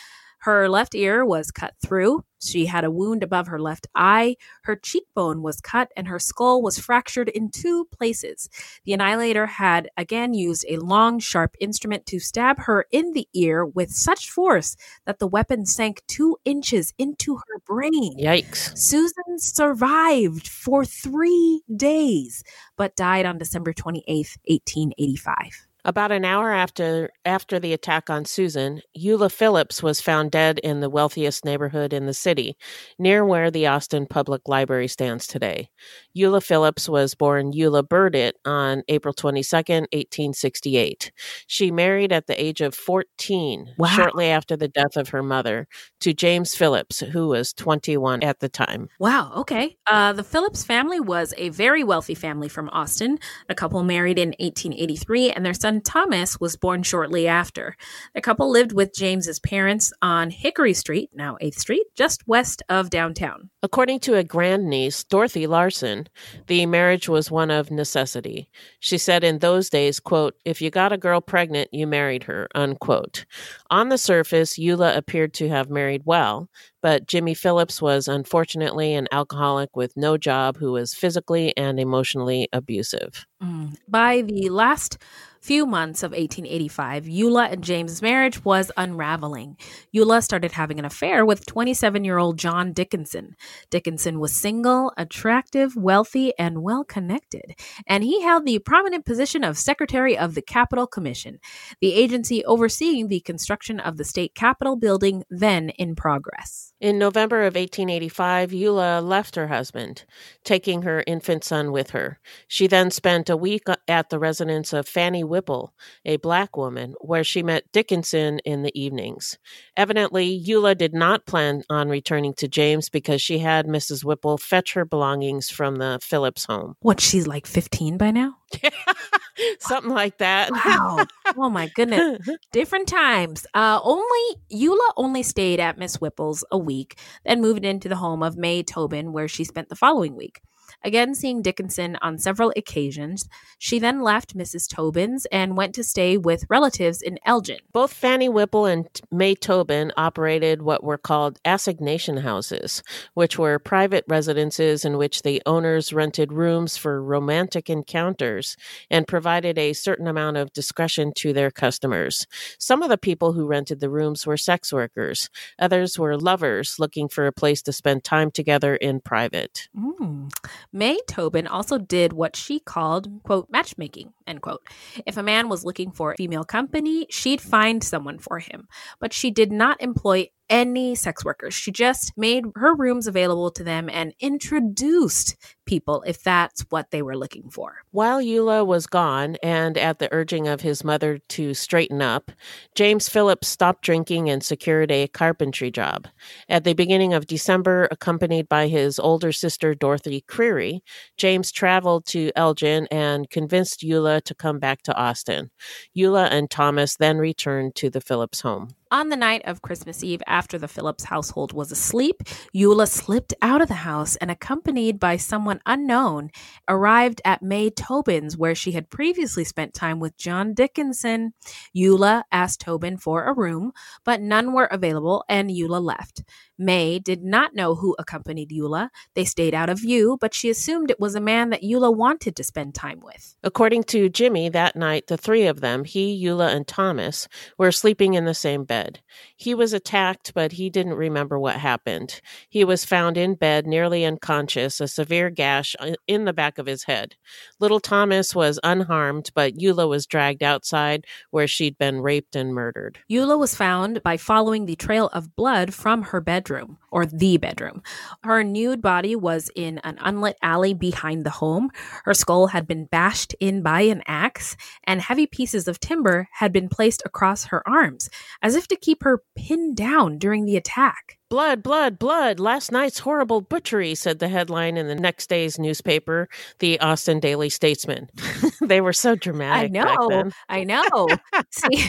Her 0.42 0.68
left 0.68 0.96
ear 0.96 1.24
was 1.24 1.52
cut 1.52 1.74
through. 1.80 2.24
She 2.40 2.66
had 2.66 2.82
a 2.82 2.90
wound 2.90 3.22
above 3.22 3.46
her 3.46 3.60
left 3.60 3.86
eye. 3.94 4.34
Her 4.64 4.74
cheekbone 4.74 5.40
was 5.40 5.60
cut 5.60 5.92
and 5.96 6.08
her 6.08 6.18
skull 6.18 6.60
was 6.60 6.80
fractured 6.80 7.28
in 7.28 7.50
two 7.50 7.84
places. 7.92 8.48
The 8.84 8.92
annihilator 8.92 9.46
had 9.46 9.88
again 9.96 10.34
used 10.34 10.64
a 10.68 10.78
long, 10.78 11.20
sharp 11.20 11.54
instrument 11.60 12.06
to 12.06 12.18
stab 12.18 12.58
her 12.62 12.86
in 12.90 13.12
the 13.12 13.28
ear 13.32 13.64
with 13.64 13.92
such 13.92 14.30
force 14.30 14.76
that 15.06 15.20
the 15.20 15.28
weapon 15.28 15.64
sank 15.64 16.02
two 16.08 16.36
inches 16.44 16.92
into 16.98 17.36
her 17.36 17.60
brain. 17.64 18.18
Yikes. 18.18 18.76
Susan 18.76 19.38
survived 19.38 20.48
for 20.48 20.84
three 20.84 21.62
days, 21.76 22.42
but 22.76 22.96
died 22.96 23.26
on 23.26 23.38
December 23.38 23.72
28th, 23.72 24.38
1885. 24.48 25.68
About 25.84 26.12
an 26.12 26.24
hour 26.24 26.52
after 26.52 27.10
after 27.24 27.58
the 27.58 27.72
attack 27.72 28.08
on 28.08 28.24
Susan, 28.24 28.82
Eula 28.96 29.30
Phillips 29.32 29.82
was 29.82 30.00
found 30.00 30.30
dead 30.30 30.60
in 30.60 30.78
the 30.78 30.88
wealthiest 30.88 31.44
neighborhood 31.44 31.92
in 31.92 32.06
the 32.06 32.14
city, 32.14 32.56
near 33.00 33.24
where 33.24 33.50
the 33.50 33.66
Austin 33.66 34.06
Public 34.06 34.42
Library 34.46 34.86
stands 34.86 35.26
today. 35.26 35.68
Eula 36.16 36.40
Phillips 36.40 36.88
was 36.88 37.16
born 37.16 37.52
Eula 37.52 37.88
Burdett 37.88 38.36
on 38.44 38.84
April 38.86 39.12
22nd, 39.12 39.86
1868. 39.92 41.10
She 41.48 41.72
married 41.72 42.12
at 42.12 42.28
the 42.28 42.40
age 42.40 42.60
of 42.60 42.76
14, 42.76 43.74
Wow. 43.76 43.88
shortly 43.88 44.26
after 44.26 44.56
the 44.56 44.68
death 44.68 44.96
of 44.96 45.08
her 45.08 45.22
mother, 45.22 45.66
to 46.00 46.12
James 46.14 46.54
Phillips, 46.54 47.00
who 47.00 47.26
was 47.28 47.52
21 47.52 48.22
at 48.22 48.38
the 48.38 48.48
time. 48.48 48.88
Wow. 49.00 49.32
Okay. 49.38 49.76
Uh, 49.88 50.12
the 50.12 50.22
Phillips 50.24 50.62
family 50.62 51.00
was 51.00 51.34
a 51.38 51.48
very 51.48 51.82
wealthy 51.82 52.14
family 52.14 52.48
from 52.48 52.68
Austin. 52.70 53.18
The 53.48 53.54
couple 53.56 53.82
married 53.82 54.18
in 54.18 54.28
1883, 54.38 55.32
and 55.32 55.44
their 55.44 55.54
son 55.54 55.71
Thomas 55.80 56.38
was 56.38 56.56
born 56.56 56.82
shortly 56.82 57.26
after. 57.26 57.76
The 58.14 58.20
couple 58.20 58.50
lived 58.50 58.72
with 58.72 58.94
James's 58.94 59.40
parents 59.40 59.92
on 60.02 60.30
Hickory 60.30 60.74
Street, 60.74 61.10
now 61.14 61.36
8th 61.40 61.58
Street, 61.58 61.86
just 61.94 62.26
west 62.26 62.62
of 62.68 62.90
downtown. 62.90 63.50
According 63.62 64.00
to 64.00 64.16
a 64.16 64.24
grandniece, 64.24 65.04
Dorothy 65.04 65.46
Larson, 65.46 66.08
the 66.48 66.66
marriage 66.66 67.08
was 67.08 67.30
one 67.30 67.50
of 67.50 67.70
necessity. 67.70 68.50
She 68.80 68.98
said 68.98 69.24
in 69.24 69.38
those 69.38 69.70
days, 69.70 70.00
quote, 70.00 70.34
if 70.44 70.60
you 70.60 70.70
got 70.70 70.92
a 70.92 70.98
girl 70.98 71.20
pregnant, 71.20 71.68
you 71.72 71.86
married 71.86 72.24
her, 72.24 72.48
unquote. 72.54 73.24
On 73.70 73.88
the 73.88 73.98
surface, 73.98 74.58
Eula 74.58 74.96
appeared 74.96 75.32
to 75.34 75.48
have 75.48 75.70
married 75.70 76.02
well, 76.04 76.48
but 76.82 77.06
Jimmy 77.06 77.34
Phillips 77.34 77.80
was 77.80 78.08
unfortunately 78.08 78.94
an 78.94 79.06
alcoholic 79.12 79.76
with 79.76 79.96
no 79.96 80.18
job 80.18 80.56
who 80.56 80.72
was 80.72 80.92
physically 80.92 81.56
and 81.56 81.78
emotionally 81.78 82.48
abusive. 82.52 83.24
Mm. 83.42 83.76
By 83.88 84.22
the 84.22 84.50
last 84.50 84.98
few 85.42 85.66
months 85.66 86.04
of 86.04 86.12
1885, 86.12 87.04
Eula 87.06 87.52
and 87.52 87.64
James's 87.64 88.00
marriage 88.00 88.44
was 88.44 88.70
unraveling. 88.76 89.56
Eula 89.94 90.22
started 90.22 90.52
having 90.52 90.78
an 90.78 90.84
affair 90.84 91.26
with 91.26 91.44
27 91.46 92.04
year 92.04 92.16
old 92.16 92.38
John 92.38 92.72
Dickinson. 92.72 93.34
Dickinson 93.68 94.20
was 94.20 94.32
single, 94.32 94.92
attractive, 94.96 95.74
wealthy, 95.74 96.32
and 96.38 96.62
well 96.62 96.84
connected, 96.84 97.56
and 97.88 98.04
he 98.04 98.22
held 98.22 98.46
the 98.46 98.60
prominent 98.60 99.04
position 99.04 99.42
of 99.42 99.58
Secretary 99.58 100.16
of 100.16 100.34
the 100.36 100.42
Capitol 100.42 100.86
Commission, 100.86 101.40
the 101.80 101.92
agency 101.92 102.44
overseeing 102.44 103.08
the 103.08 103.20
construction 103.20 103.80
of 103.80 103.96
the 103.96 104.04
state 104.04 104.36
capitol 104.36 104.76
building 104.76 105.24
then 105.28 105.70
in 105.70 105.96
progress. 105.96 106.72
In 106.80 106.98
November 106.98 107.40
of 107.40 107.56
1885, 107.56 108.50
Eula 108.50 109.02
left 109.02 109.34
her 109.34 109.48
husband, 109.48 110.04
taking 110.44 110.82
her 110.82 111.02
infant 111.06 111.42
son 111.42 111.72
with 111.72 111.90
her. 111.90 112.20
She 112.46 112.68
then 112.68 112.92
spent 112.92 113.28
a 113.28 113.36
week 113.36 113.64
at 113.88 114.10
the 114.10 114.18
residence 114.20 114.72
of 114.72 114.86
Fanny 114.86 115.24
Whipple, 115.32 115.72
a 116.04 116.18
black 116.18 116.58
woman, 116.58 116.94
where 117.00 117.24
she 117.24 117.42
met 117.42 117.64
Dickinson 117.72 118.38
in 118.40 118.62
the 118.62 118.70
evenings. 118.78 119.38
Evidently, 119.78 120.38
Eula 120.46 120.76
did 120.76 120.92
not 120.92 121.24
plan 121.24 121.62
on 121.70 121.88
returning 121.88 122.34
to 122.34 122.48
James 122.48 122.90
because 122.90 123.22
she 123.22 123.38
had 123.38 123.66
Mrs. 123.66 124.04
Whipple 124.04 124.36
fetch 124.36 124.74
her 124.74 124.84
belongings 124.84 125.48
from 125.48 125.76
the 125.76 125.98
Phillips 126.02 126.44
home. 126.44 126.76
What, 126.80 127.00
she's 127.00 127.26
like 127.26 127.46
15 127.46 127.96
by 127.96 128.10
now? 128.10 128.36
Something 129.58 129.92
like 129.92 130.18
that. 130.18 130.50
Wow. 130.52 131.06
oh 131.38 131.48
my 131.48 131.70
goodness. 131.74 132.18
Different 132.52 132.86
times. 132.86 133.46
Uh 133.54 133.80
only 133.82 134.36
Eula 134.52 134.92
only 134.98 135.22
stayed 135.22 135.58
at 135.58 135.78
Miss 135.78 135.96
Whipple's 135.96 136.44
a 136.50 136.58
week, 136.58 136.98
then 137.24 137.40
moved 137.40 137.64
into 137.64 137.88
the 137.88 137.96
home 137.96 138.22
of 138.22 138.36
May 138.36 138.62
Tobin, 138.62 139.12
where 139.12 139.28
she 139.28 139.44
spent 139.44 139.70
the 139.70 139.76
following 139.76 140.14
week. 140.14 140.42
Again, 140.84 141.14
seeing 141.14 141.42
Dickinson 141.42 141.96
on 142.02 142.18
several 142.18 142.52
occasions, 142.56 143.28
she 143.58 143.78
then 143.78 144.02
left 144.02 144.36
Mrs. 144.36 144.68
Tobin's 144.68 145.26
and 145.26 145.56
went 145.56 145.74
to 145.76 145.84
stay 145.84 146.16
with 146.16 146.44
relatives 146.48 147.00
in 147.00 147.18
Elgin. 147.24 147.58
Both 147.72 147.92
Fanny 147.92 148.28
Whipple 148.28 148.66
and 148.66 148.88
May 149.10 149.34
Tobin 149.34 149.92
operated 149.96 150.62
what 150.62 150.82
were 150.82 150.98
called 150.98 151.38
assignation 151.44 152.18
houses, 152.18 152.82
which 153.14 153.38
were 153.38 153.58
private 153.58 154.04
residences 154.08 154.84
in 154.84 154.98
which 154.98 155.22
the 155.22 155.40
owners 155.46 155.92
rented 155.92 156.32
rooms 156.32 156.76
for 156.76 157.02
romantic 157.02 157.70
encounters 157.70 158.56
and 158.90 159.06
provided 159.06 159.58
a 159.58 159.72
certain 159.72 160.06
amount 160.08 160.36
of 160.36 160.52
discretion 160.52 161.12
to 161.16 161.32
their 161.32 161.50
customers. 161.50 162.26
Some 162.58 162.82
of 162.82 162.88
the 162.88 162.98
people 162.98 163.32
who 163.32 163.46
rented 163.46 163.80
the 163.80 163.90
rooms 163.90 164.26
were 164.26 164.36
sex 164.36 164.72
workers, 164.72 165.30
others 165.58 165.98
were 165.98 166.16
lovers 166.16 166.76
looking 166.78 167.08
for 167.08 167.26
a 167.26 167.32
place 167.32 167.62
to 167.62 167.72
spend 167.72 168.04
time 168.04 168.30
together 168.30 168.74
in 168.76 169.00
private. 169.00 169.68
Mm. 169.76 170.30
May 170.72 170.98
Tobin 171.06 171.46
also 171.46 171.78
did 171.78 172.12
what 172.12 172.34
she 172.34 172.58
called, 172.58 173.22
quote, 173.24 173.48
matchmaking, 173.50 174.12
end 174.26 174.40
quote. 174.40 174.66
If 175.04 175.16
a 175.16 175.22
man 175.22 175.48
was 175.48 175.64
looking 175.64 175.90
for 175.90 176.12
a 176.12 176.16
female 176.16 176.44
company, 176.44 177.06
she'd 177.10 177.40
find 177.40 177.84
someone 177.84 178.18
for 178.18 178.38
him, 178.38 178.68
but 178.98 179.12
she 179.12 179.30
did 179.30 179.52
not 179.52 179.82
employ 179.82 180.30
any 180.52 180.94
sex 180.94 181.24
workers. 181.24 181.54
She 181.54 181.72
just 181.72 182.12
made 182.16 182.44
her 182.56 182.74
rooms 182.74 183.06
available 183.06 183.50
to 183.52 183.64
them 183.64 183.88
and 183.90 184.14
introduced 184.20 185.34
people 185.64 186.02
if 186.06 186.22
that's 186.22 186.60
what 186.68 186.90
they 186.90 187.00
were 187.00 187.16
looking 187.16 187.48
for. 187.48 187.76
While 187.90 188.20
Eula 188.20 188.66
was 188.66 188.86
gone, 188.86 189.36
and 189.42 189.78
at 189.78 189.98
the 189.98 190.12
urging 190.12 190.48
of 190.48 190.60
his 190.60 190.84
mother 190.84 191.18
to 191.30 191.54
straighten 191.54 192.02
up, 192.02 192.30
James 192.74 193.08
Phillips 193.08 193.48
stopped 193.48 193.82
drinking 193.82 194.28
and 194.28 194.44
secured 194.44 194.90
a 194.90 195.08
carpentry 195.08 195.70
job. 195.70 196.06
At 196.50 196.64
the 196.64 196.74
beginning 196.74 197.14
of 197.14 197.26
December, 197.26 197.88
accompanied 197.90 198.48
by 198.48 198.68
his 198.68 198.98
older 198.98 199.32
sister 199.32 199.74
Dorothy 199.74 200.22
Creary, 200.28 200.82
James 201.16 201.50
traveled 201.50 202.04
to 202.06 202.30
Elgin 202.36 202.86
and 202.90 203.30
convinced 203.30 203.80
Eula 203.80 204.22
to 204.24 204.34
come 204.34 204.58
back 204.58 204.82
to 204.82 204.94
Austin. 204.94 205.50
Eula 205.96 206.28
and 206.30 206.50
Thomas 206.50 206.96
then 206.96 207.16
returned 207.16 207.74
to 207.76 207.88
the 207.88 208.02
Phillips 208.02 208.42
home. 208.42 208.68
On 208.92 209.08
the 209.08 209.16
night 209.16 209.40
of 209.46 209.62
Christmas 209.62 210.04
Eve, 210.04 210.20
after 210.26 210.58
the 210.58 210.68
Phillips 210.68 211.04
household 211.04 211.54
was 211.54 211.72
asleep, 211.72 212.22
Eula 212.54 212.86
slipped 212.86 213.32
out 213.40 213.62
of 213.62 213.68
the 213.68 213.74
house 213.74 214.16
and, 214.16 214.30
accompanied 214.30 215.00
by 215.00 215.16
someone 215.16 215.62
unknown, 215.64 216.28
arrived 216.68 217.22
at 217.24 217.40
May 217.40 217.70
Tobin's, 217.70 218.36
where 218.36 218.54
she 218.54 218.72
had 218.72 218.90
previously 218.90 219.44
spent 219.44 219.72
time 219.72 219.98
with 219.98 220.18
John 220.18 220.52
Dickinson. 220.52 221.32
Eula 221.74 222.24
asked 222.30 222.60
Tobin 222.60 222.98
for 222.98 223.24
a 223.24 223.32
room, 223.32 223.72
but 224.04 224.20
none 224.20 224.52
were 224.52 224.66
available, 224.66 225.24
and 225.26 225.48
Eula 225.48 225.82
left. 225.82 226.22
May 226.58 226.98
did 226.98 227.22
not 227.22 227.54
know 227.54 227.74
who 227.74 227.96
accompanied 227.98 228.50
Eula. 228.50 228.88
They 229.14 229.24
stayed 229.24 229.54
out 229.54 229.70
of 229.70 229.80
view, 229.80 230.18
but 230.20 230.34
she 230.34 230.50
assumed 230.50 230.90
it 230.90 231.00
was 231.00 231.14
a 231.14 231.20
man 231.20 231.50
that 231.50 231.62
Eula 231.62 231.94
wanted 231.94 232.36
to 232.36 232.44
spend 232.44 232.74
time 232.74 233.00
with. 233.02 233.34
According 233.42 233.84
to 233.84 234.08
Jimmy, 234.08 234.48
that 234.50 234.76
night, 234.76 235.06
the 235.06 235.16
three 235.16 235.46
of 235.46 235.60
them, 235.60 235.84
he, 235.84 236.24
Eula, 236.24 236.54
and 236.54 236.66
Thomas, 236.66 237.28
were 237.58 237.72
sleeping 237.72 238.14
in 238.14 238.24
the 238.24 238.34
same 238.34 238.64
bed. 238.64 239.00
He 239.42 239.56
was 239.56 239.72
attacked, 239.72 240.34
but 240.34 240.52
he 240.52 240.70
didn't 240.70 240.94
remember 240.94 241.36
what 241.36 241.56
happened. 241.56 242.20
He 242.48 242.62
was 242.62 242.84
found 242.84 243.16
in 243.16 243.34
bed, 243.34 243.66
nearly 243.66 244.04
unconscious, 244.04 244.80
a 244.80 244.86
severe 244.86 245.30
gash 245.30 245.74
uh, 245.80 245.94
in 246.06 246.26
the 246.26 246.32
back 246.32 246.58
of 246.58 246.66
his 246.66 246.84
head. 246.84 247.16
Little 247.58 247.80
Thomas 247.80 248.36
was 248.36 248.60
unharmed, 248.62 249.32
but 249.34 249.56
Eula 249.56 249.88
was 249.88 250.06
dragged 250.06 250.44
outside 250.44 251.06
where 251.32 251.48
she'd 251.48 251.76
been 251.76 252.02
raped 252.02 252.36
and 252.36 252.54
murdered. 252.54 253.00
Eula 253.10 253.36
was 253.36 253.56
found 253.56 254.00
by 254.04 254.16
following 254.16 254.66
the 254.66 254.76
trail 254.76 255.10
of 255.12 255.34
blood 255.34 255.74
from 255.74 256.02
her 256.02 256.20
bedroom, 256.20 256.78
or 256.92 257.04
the 257.04 257.36
bedroom. 257.36 257.82
Her 258.22 258.44
nude 258.44 258.80
body 258.80 259.16
was 259.16 259.50
in 259.56 259.78
an 259.78 259.98
unlit 260.00 260.36
alley 260.40 260.72
behind 260.72 261.26
the 261.26 261.30
home. 261.30 261.70
Her 262.04 262.14
skull 262.14 262.46
had 262.48 262.68
been 262.68 262.84
bashed 262.84 263.34
in 263.40 263.60
by 263.62 263.80
an 263.80 264.04
axe, 264.06 264.56
and 264.84 265.00
heavy 265.00 265.26
pieces 265.26 265.66
of 265.66 265.80
timber 265.80 266.28
had 266.34 266.52
been 266.52 266.68
placed 266.68 267.02
across 267.04 267.46
her 267.46 267.66
arms, 267.68 268.08
as 268.40 268.54
if 268.54 268.68
to 268.68 268.76
keep 268.76 269.02
her 269.02 269.20
pinned 269.36 269.76
down 269.76 270.18
during 270.18 270.44
the 270.44 270.56
attack. 270.56 271.18
Blood, 271.30 271.62
blood, 271.62 271.98
blood. 271.98 272.38
Last 272.38 272.70
night's 272.70 272.98
horrible 272.98 273.40
butchery, 273.40 273.94
said 273.94 274.18
the 274.18 274.28
headline 274.28 274.76
in 274.76 274.86
the 274.86 274.94
next 274.94 275.28
day's 275.28 275.58
newspaper, 275.58 276.28
the 276.58 276.78
Austin 276.80 277.20
Daily 277.20 277.48
Statesman. 277.48 278.08
they 278.60 278.82
were 278.82 278.92
so 278.92 279.14
dramatic. 279.14 279.70
I 279.70 279.72
know. 279.72 280.30
I 280.50 280.64
know. 280.64 281.08
see, 281.50 281.76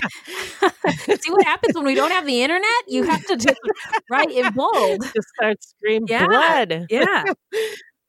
see 1.20 1.32
what 1.32 1.44
happens 1.46 1.76
when 1.76 1.86
we 1.86 1.94
don't 1.96 2.12
have 2.12 2.26
the 2.26 2.42
internet? 2.42 2.64
You 2.88 3.04
have 3.04 3.26
to 3.26 3.36
just 3.36 3.60
write 4.10 4.32
in 4.32 4.52
bold. 4.54 5.02
Just 5.14 5.28
start 5.38 5.58
screaming 5.62 6.08
Yeah. 6.08 6.26
blood. 6.28 6.86
Yeah. 6.90 7.24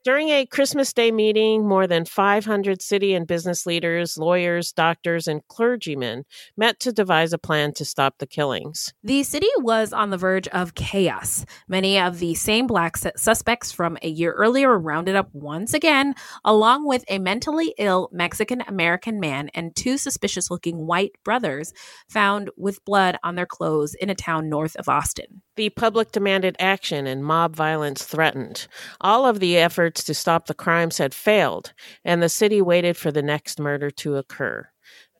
During 0.04 0.28
a 0.28 0.44
Christmas 0.44 0.92
Day 0.92 1.10
meeting, 1.10 1.66
more 1.66 1.86
than 1.86 2.04
500 2.04 2.82
city 2.82 3.14
and 3.14 3.26
business 3.26 3.64
leaders, 3.64 4.18
lawyers, 4.18 4.70
doctors, 4.70 5.26
and 5.26 5.40
clergymen 5.48 6.24
met 6.58 6.78
to 6.80 6.92
devise 6.92 7.32
a 7.32 7.38
plan 7.38 7.72
to 7.72 7.86
stop 7.86 8.18
the 8.18 8.26
killings. 8.26 8.92
The 9.02 9.22
city 9.22 9.48
was 9.60 9.94
on 9.94 10.10
the 10.10 10.18
verge 10.18 10.46
of 10.48 10.74
chaos. 10.74 11.46
Many 11.68 11.98
of 11.98 12.18
the 12.18 12.34
same 12.34 12.66
black 12.66 12.98
suspects 12.98 13.72
from 13.72 13.96
a 14.02 14.08
year 14.08 14.32
earlier 14.32 14.68
were 14.68 14.78
rounded 14.78 15.16
up 15.16 15.30
once 15.32 15.72
again, 15.72 16.14
along 16.44 16.86
with 16.86 17.02
a 17.08 17.18
mentally 17.18 17.74
ill 17.78 18.10
Mexican 18.12 18.60
American 18.68 19.18
man 19.18 19.48
and 19.54 19.74
two 19.74 19.96
suspicious 19.96 20.50
looking 20.50 20.86
white 20.86 21.12
brothers 21.24 21.72
found 22.10 22.50
with 22.58 22.84
blood 22.84 23.16
on 23.24 23.36
their 23.36 23.46
clothes 23.46 23.94
in 23.94 24.10
a 24.10 24.14
town 24.14 24.50
north 24.50 24.76
of 24.76 24.86
Austin. 24.86 25.40
The 25.56 25.70
public 25.70 26.10
demanded 26.10 26.56
action 26.58 27.06
and 27.06 27.24
mob 27.24 27.54
violence 27.54 28.02
threatened. 28.04 28.66
All 29.00 29.24
of 29.24 29.38
the 29.38 29.56
efforts 29.56 29.93
to 29.94 30.14
stop 30.14 30.46
the 30.46 30.54
crimes 30.54 30.98
had 30.98 31.14
failed, 31.14 31.72
and 32.04 32.22
the 32.22 32.28
city 32.28 32.60
waited 32.60 32.96
for 32.96 33.10
the 33.10 33.22
next 33.22 33.58
murder 33.60 33.90
to 33.90 34.16
occur. 34.16 34.68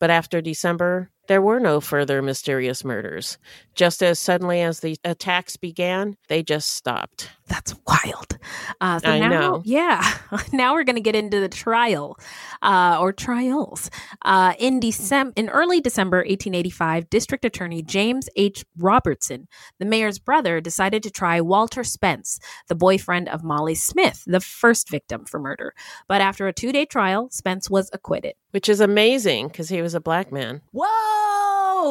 But 0.00 0.10
after 0.10 0.40
December, 0.40 1.10
there 1.26 1.42
were 1.42 1.60
no 1.60 1.80
further 1.80 2.22
mysterious 2.22 2.84
murders. 2.84 3.38
Just 3.74 4.02
as 4.02 4.18
suddenly 4.18 4.60
as 4.60 4.80
the 4.80 4.96
attacks 5.04 5.56
began, 5.56 6.16
they 6.28 6.42
just 6.42 6.70
stopped. 6.70 7.30
That's 7.46 7.74
wild. 7.86 8.38
Uh, 8.80 8.98
so 9.00 9.08
I 9.08 9.18
now, 9.18 9.28
know. 9.28 9.62
Yeah. 9.64 10.02
Now 10.52 10.74
we're 10.74 10.84
going 10.84 10.96
to 10.96 11.02
get 11.02 11.16
into 11.16 11.40
the 11.40 11.48
trial 11.48 12.18
uh, 12.62 12.98
or 13.00 13.12
trials. 13.12 13.90
Uh, 14.24 14.54
in 14.58 14.78
December, 14.78 15.32
in 15.36 15.48
early 15.48 15.80
December 15.80 16.18
1885, 16.18 17.10
District 17.10 17.44
Attorney 17.44 17.82
James 17.82 18.28
H. 18.36 18.64
Robertson, 18.78 19.48
the 19.78 19.84
mayor's 19.84 20.18
brother, 20.18 20.60
decided 20.60 21.02
to 21.02 21.10
try 21.10 21.40
Walter 21.40 21.82
Spence, 21.82 22.38
the 22.68 22.74
boyfriend 22.74 23.28
of 23.28 23.42
Molly 23.42 23.74
Smith, 23.74 24.22
the 24.26 24.40
first 24.40 24.88
victim 24.90 25.24
for 25.24 25.38
murder. 25.40 25.74
But 26.08 26.20
after 26.20 26.46
a 26.46 26.52
two-day 26.52 26.86
trial, 26.86 27.28
Spence 27.30 27.68
was 27.68 27.90
acquitted. 27.92 28.34
Which 28.52 28.68
is 28.68 28.80
amazing 28.80 29.48
because 29.48 29.68
he 29.68 29.82
was 29.82 29.94
a 29.94 30.00
black 30.00 30.30
man. 30.30 30.62
Whoa, 30.72 31.13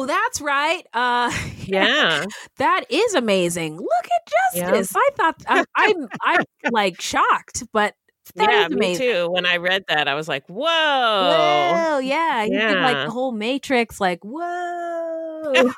that's 0.06 0.40
right. 0.40 0.86
Uh, 0.92 1.30
Yeah. 1.66 2.26
that 2.58 2.84
is 2.90 3.14
amazing. 3.14 3.76
Look 3.78 4.04
at 4.04 4.32
Yeah. 4.54 4.70
justice. 4.70 4.94
I 4.94 5.08
thought 5.16 5.42
I, 5.48 5.64
I'm 5.76 6.08
I'm 6.22 6.44
like 6.70 7.00
shocked, 7.00 7.64
but 7.72 7.94
that 8.36 8.48
yeah, 8.50 8.66
is 8.66 8.70
me 8.76 8.96
too. 8.96 9.28
When 9.30 9.46
I 9.46 9.56
read 9.56 9.84
that, 9.88 10.06
I 10.08 10.14
was 10.14 10.28
like, 10.28 10.44
whoa. 10.46 10.66
Whoa, 10.66 11.98
yeah, 11.98 12.46
did 12.46 12.78
like 12.82 13.06
the 13.06 13.10
whole 13.10 13.32
Matrix, 13.32 14.00
like 14.00 14.20
whoa. 14.22 15.52